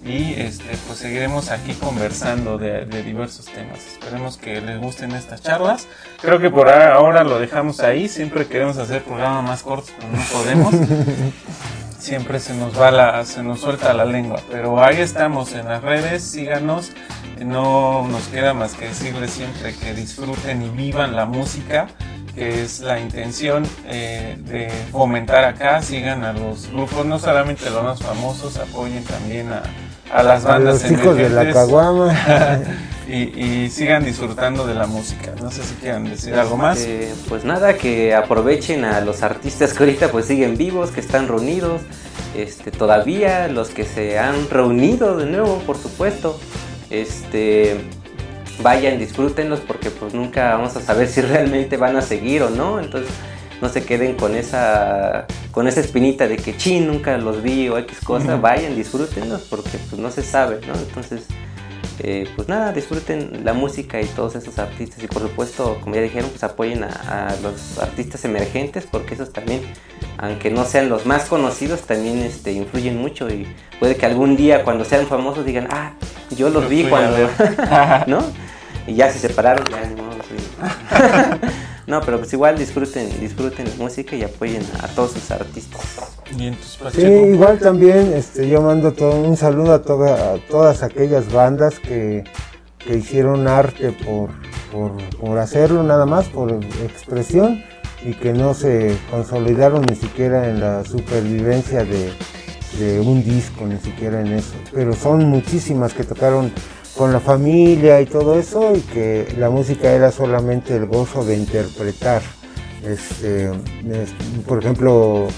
Y 0.04 0.34
este, 0.34 0.76
pues 0.86 0.98
seguiremos 0.98 1.50
aquí 1.50 1.74
conversando 1.74 2.58
de, 2.58 2.84
diversos 3.02 3.46
temas. 3.46 3.78
Esperemos 3.92 4.36
que 4.36 4.60
les 4.60 4.80
gusten 4.80 5.12
estas 5.12 5.42
charlas. 5.42 5.86
Creo 6.20 6.40
que 6.40 6.50
por 6.50 6.68
ahora 6.68 7.22
lo 7.22 7.38
dejamos 7.38 7.80
ahí. 7.80 8.08
Siempre 8.08 8.46
queremos 8.46 8.78
hacer 8.78 9.04
programas 9.04 9.44
más 9.44 9.62
cortos, 9.62 9.92
pero 9.96 10.12
no 10.12 10.22
podemos. 10.32 10.74
Siempre 12.00 12.40
se 12.40 12.52
nos 12.54 12.78
va 12.78 12.90
la, 12.90 13.24
se 13.24 13.44
nos 13.44 13.60
suelta 13.60 13.94
la 13.94 14.04
lengua. 14.04 14.40
Pero 14.50 14.82
ahí 14.82 15.00
estamos 15.00 15.52
en 15.52 15.66
las 15.66 15.82
redes, 15.82 16.24
síganos. 16.24 16.90
No 17.38 18.06
nos 18.08 18.26
queda 18.26 18.54
más 18.54 18.74
que 18.74 18.86
decirles 18.86 19.32
siempre 19.32 19.74
que 19.74 19.94
disfruten 19.94 20.62
y 20.62 20.68
vivan 20.68 21.16
la 21.16 21.26
música 21.26 21.88
que 22.34 22.62
es 22.62 22.80
la 22.80 22.98
intención 22.98 23.64
eh, 23.86 24.36
de 24.40 24.70
fomentar 24.90 25.44
acá, 25.44 25.82
sigan 25.82 26.24
a 26.24 26.32
los 26.32 26.70
grupos, 26.70 27.04
no 27.04 27.18
solamente 27.18 27.68
los 27.70 27.84
más 27.84 28.00
famosos, 28.00 28.56
apoyen 28.56 29.04
también 29.04 29.52
a, 29.52 29.62
a 30.12 30.22
las 30.22 30.44
bandas 30.44 30.84
a 30.84 30.88
los 30.88 30.98
chicos 30.98 31.16
de 31.16 31.28
la 31.28 31.52
caguama. 31.52 32.14
y, 33.08 33.68
sigan 33.70 34.04
disfrutando 34.04 34.66
de 34.66 34.74
la 34.74 34.86
música. 34.86 35.32
No 35.40 35.50
sé 35.50 35.62
si 35.62 35.74
quieran 35.74 36.04
decir 36.04 36.34
algo 36.34 36.56
más. 36.56 36.78
Este, 36.78 37.12
pues 37.28 37.44
nada, 37.44 37.76
que 37.76 38.14
aprovechen 38.14 38.84
a 38.84 39.00
los 39.00 39.22
artistas 39.22 39.72
que 39.72 39.84
ahorita 39.84 40.10
pues 40.10 40.26
siguen 40.26 40.56
vivos, 40.56 40.90
que 40.90 41.00
están 41.00 41.28
reunidos. 41.28 41.82
Este, 42.36 42.70
todavía 42.70 43.48
los 43.48 43.68
que 43.70 43.84
se 43.84 44.18
han 44.18 44.48
reunido 44.48 45.16
de 45.16 45.26
nuevo, 45.26 45.58
por 45.66 45.76
supuesto. 45.76 46.38
Este, 46.90 47.80
vayan, 48.62 48.98
disfrútenlos 48.98 49.60
porque 49.60 49.90
pues 49.90 50.14
nunca 50.14 50.54
vamos 50.54 50.76
a 50.76 50.80
saber 50.80 51.08
si 51.08 51.20
realmente 51.20 51.76
van 51.76 51.96
a 51.96 52.02
seguir 52.02 52.42
o 52.42 52.50
no. 52.50 52.80
Entonces 52.80 53.10
no 53.60 53.68
se 53.68 53.84
queden 53.84 54.14
con 54.16 54.34
esa 54.34 55.26
con 55.52 55.68
esa 55.68 55.80
espinita 55.80 56.26
de 56.26 56.36
que 56.36 56.56
chin 56.56 56.88
nunca 56.88 57.16
los 57.16 57.42
vi 57.42 57.68
o 57.68 57.78
X 57.78 58.00
cosa, 58.00 58.36
vayan, 58.36 58.74
disfrútenlos 58.74 59.42
porque 59.42 59.78
pues 59.88 60.00
no 60.00 60.10
se 60.10 60.22
sabe, 60.22 60.60
¿no? 60.66 60.74
Entonces, 60.74 61.26
eh, 61.98 62.28
pues 62.34 62.48
nada, 62.48 62.72
disfruten 62.72 63.42
la 63.44 63.52
música 63.52 64.00
y 64.00 64.06
todos 64.06 64.34
esos 64.34 64.58
artistas 64.58 65.02
y 65.04 65.06
por 65.06 65.22
supuesto, 65.22 65.78
como 65.80 65.94
ya 65.94 66.00
dijeron, 66.00 66.30
pues 66.30 66.42
apoyen 66.42 66.82
a, 66.82 67.36
los 67.42 67.78
artistas 67.78 68.24
emergentes 68.24 68.86
porque 68.90 69.14
esos 69.14 69.32
también, 69.32 69.60
aunque 70.18 70.50
no 70.50 70.64
sean 70.64 70.88
los 70.88 71.06
más 71.06 71.26
conocidos, 71.26 71.82
también 71.82 72.18
este, 72.18 72.52
influyen 72.52 72.98
mucho 72.98 73.28
y 73.28 73.46
puede 73.78 73.94
que 73.96 74.06
algún 74.06 74.36
día 74.36 74.64
cuando 74.64 74.84
sean 74.84 75.06
famosos 75.06 75.44
digan, 75.44 75.68
ah, 75.70 75.92
yo 76.34 76.48
los 76.48 76.68
vi 76.68 76.84
cuando, 76.84 77.16
¿no? 78.06 78.24
Y 78.86 78.94
ya 78.94 79.10
se 79.10 79.18
separaron, 79.18 79.64
ya 79.66 79.88
no, 79.90 80.12
No, 81.86 82.00
pero 82.00 82.18
pues 82.18 82.32
igual 82.32 82.56
disfruten, 82.56 83.08
disfruten 83.20 83.68
la 83.68 83.74
música 83.74 84.14
y 84.14 84.22
apoyen 84.22 84.62
a 84.80 84.88
todos 84.88 85.12
sus 85.12 85.30
artistas. 85.30 85.80
sí, 86.92 87.02
igual 87.02 87.58
también 87.58 88.12
este, 88.14 88.48
yo 88.48 88.62
mando 88.62 88.92
todo, 88.92 89.16
un 89.16 89.36
saludo 89.36 89.74
a, 89.74 89.82
todas 89.82 90.82
aquellas 90.82 91.30
bandas 91.32 91.78
que, 91.78 92.24
hicieron 92.88 93.46
arte 93.46 93.92
por, 93.92 94.30
por, 95.20 95.38
hacerlo 95.38 95.82
nada 95.84 96.04
más, 96.04 96.28
por 96.28 96.52
expresión 96.84 97.62
y 98.04 98.14
que 98.14 98.32
no 98.32 98.54
se 98.54 98.96
consolidaron 99.10 99.82
ni 99.82 99.94
siquiera 99.94 100.48
en 100.48 100.60
la 100.60 100.84
supervivencia 100.84 101.84
de, 101.84 102.12
de 102.78 103.00
un 103.00 103.22
disco, 103.22 103.66
ni 103.66 103.78
siquiera 103.78 104.20
en 104.20 104.28
eso. 104.28 104.54
Pero 104.72 104.94
son 104.94 105.26
muchísimas 105.26 105.94
que 105.94 106.02
tocaron 106.02 106.52
con 106.96 107.12
la 107.12 107.20
familia 107.20 108.00
y 108.00 108.06
todo 108.06 108.38
eso 108.38 108.74
y 108.74 108.80
que 108.80 109.34
la 109.38 109.50
música 109.50 109.90
era 109.92 110.10
solamente 110.10 110.76
el 110.76 110.86
gozo 110.86 111.24
de 111.24 111.36
interpretar. 111.36 112.22
Este, 112.84 113.50
por 114.46 114.58
ejemplo, 114.58 115.28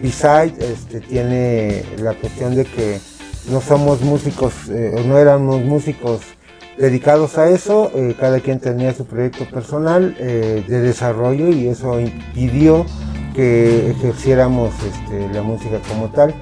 B-Side 0.00 0.54
este, 0.60 1.00
tiene 1.00 1.84
la 1.98 2.14
cuestión 2.14 2.54
de 2.56 2.64
que 2.64 2.98
no 3.50 3.60
somos 3.60 4.00
músicos, 4.00 4.54
eh, 4.70 5.04
no 5.06 5.18
éramos 5.18 5.62
músicos 5.62 6.20
dedicados 6.78 7.38
a 7.38 7.48
eso, 7.50 7.90
eh, 7.94 8.16
cada 8.18 8.40
quien 8.40 8.58
tenía 8.58 8.92
su 8.94 9.04
proyecto 9.04 9.44
personal 9.44 10.16
eh, 10.18 10.64
de 10.66 10.80
desarrollo 10.80 11.50
y 11.50 11.68
eso 11.68 12.00
impidió 12.00 12.84
que 13.34 13.90
ejerciéramos 13.90 14.72
este, 14.82 15.32
la 15.32 15.42
música 15.42 15.78
como 15.88 16.08
tal 16.08 16.34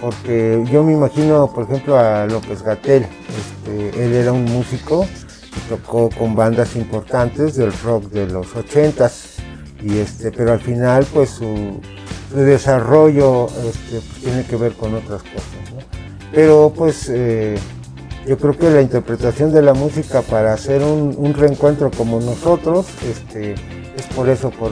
porque 0.00 0.62
yo 0.70 0.84
me 0.84 0.92
imagino, 0.92 1.52
por 1.52 1.64
ejemplo, 1.64 1.98
a 1.98 2.26
López 2.26 2.62
Gatel, 2.62 3.04
este, 3.04 4.04
él 4.04 4.12
era 4.12 4.32
un 4.32 4.44
músico 4.44 5.06
y 5.56 5.68
tocó 5.68 6.10
con 6.10 6.34
bandas 6.34 6.76
importantes 6.76 7.56
del 7.56 7.72
rock 7.84 8.04
de 8.10 8.26
los 8.26 8.54
ochentas, 8.54 9.36
y 9.82 9.98
este, 9.98 10.30
pero 10.30 10.52
al 10.52 10.60
final 10.60 11.06
pues 11.12 11.30
su, 11.30 11.80
desarrollo 12.34 13.46
este, 13.46 14.00
pues, 14.00 14.22
tiene 14.22 14.44
que 14.44 14.56
ver 14.56 14.72
con 14.74 14.94
otras 14.94 15.22
cosas. 15.22 15.44
Pero 16.32 16.72
pues 16.76 17.08
eh, 17.08 17.56
yo 18.26 18.36
creo 18.36 18.56
que 18.56 18.70
la 18.70 18.82
interpretación 18.82 19.52
de 19.52 19.62
la 19.62 19.72
música 19.74 20.22
para 20.22 20.52
hacer 20.52 20.82
un, 20.82 21.34
reencuentro 21.34 21.90
como 21.90 22.20
nosotros, 22.20 22.86
este, 23.08 23.54
es 23.54 24.06
por 24.14 24.28
eso, 24.28 24.50
por 24.50 24.70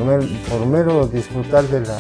mero 0.67 1.07
disfrutar 1.07 1.65
de 1.65 1.81
la, 1.81 1.99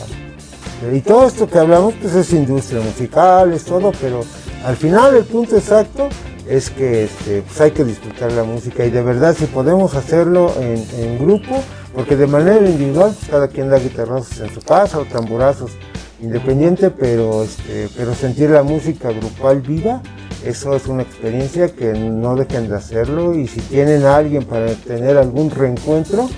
y 0.92 1.00
todo 1.00 1.26
esto 1.26 1.48
que 1.48 1.58
hablamos 1.58 1.94
pues 2.00 2.14
es 2.14 2.32
industria 2.32 2.80
musical, 2.80 3.52
es 3.52 3.64
todo, 3.64 3.92
pero 4.00 4.20
al 4.64 4.76
final 4.76 5.16
el 5.16 5.24
punto 5.24 5.56
exacto 5.56 6.08
es 6.48 6.70
que 6.70 7.04
este, 7.04 7.42
pues 7.42 7.60
hay 7.60 7.70
que 7.72 7.84
disfrutar 7.84 8.30
la 8.32 8.44
música 8.44 8.84
y 8.84 8.90
de 8.90 9.02
verdad 9.02 9.34
si 9.36 9.46
podemos 9.46 9.94
hacerlo 9.94 10.52
en, 10.60 11.18
grupo, 11.18 11.62
porque 11.94 12.16
de 12.16 12.26
manera 12.26 12.68
individual 12.68 13.14
pues 13.18 13.30
cada 13.30 13.48
quien 13.48 13.70
da 13.70 13.78
guitarrazos 13.78 14.40
en 14.40 14.54
su 14.54 14.60
casa 14.60 14.98
o 14.98 15.04
tamburazos 15.04 15.72
independiente, 16.20 16.90
pero, 16.90 17.42
este, 17.42 17.88
pero 17.96 18.14
sentir 18.14 18.50
la 18.50 18.62
música 18.62 19.10
grupal 19.10 19.60
viva, 19.60 20.02
eso 20.44 20.76
es 20.76 20.86
una 20.86 21.02
experiencia 21.02 21.74
que 21.74 21.92
no 21.92 22.36
dejen 22.36 22.68
de 22.68 22.76
hacerlo 22.76 23.34
y 23.34 23.48
si 23.48 23.60
tienen 23.60 24.04
a 24.04 24.16
alguien 24.16 24.44
para 24.44 24.72
tener 24.74 25.16
algún 25.16 25.50
reencuentro, 25.50 26.28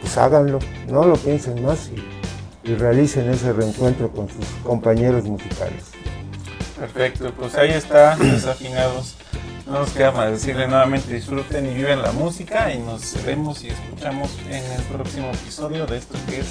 pues 0.00 0.16
háganlo, 0.16 0.58
no 0.88 1.04
lo 1.04 1.16
piensen 1.16 1.64
más 1.64 1.90
y 2.66 2.74
realicen 2.74 3.30
ese 3.30 3.52
reencuentro 3.52 4.10
con 4.10 4.28
sus 4.28 4.44
compañeros 4.64 5.24
musicales. 5.24 5.84
Perfecto, 6.78 7.32
pues 7.32 7.54
ahí 7.54 7.70
está, 7.70 8.16
desafinados. 8.16 9.14
No 9.66 9.80
nos 9.80 9.90
queda 9.90 10.12
más 10.12 10.30
decirle 10.30 10.68
nuevamente 10.68 11.12
disfruten 11.12 11.66
y 11.66 11.74
viven 11.74 12.00
la 12.00 12.12
música 12.12 12.72
y 12.72 12.78
nos 12.78 13.24
vemos 13.24 13.64
y 13.64 13.68
escuchamos 13.68 14.30
en 14.48 14.62
el 14.62 14.82
próximo 14.82 15.28
episodio 15.30 15.86
de 15.86 15.98
esto 15.98 16.16
que 16.28 16.40
es 16.40 16.46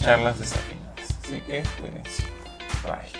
Charlas 0.00 0.38
Desafinadas. 0.38 0.80
Así 1.24 1.40
que, 1.40 1.62
pues, 1.80 2.22
bye. 2.84 3.19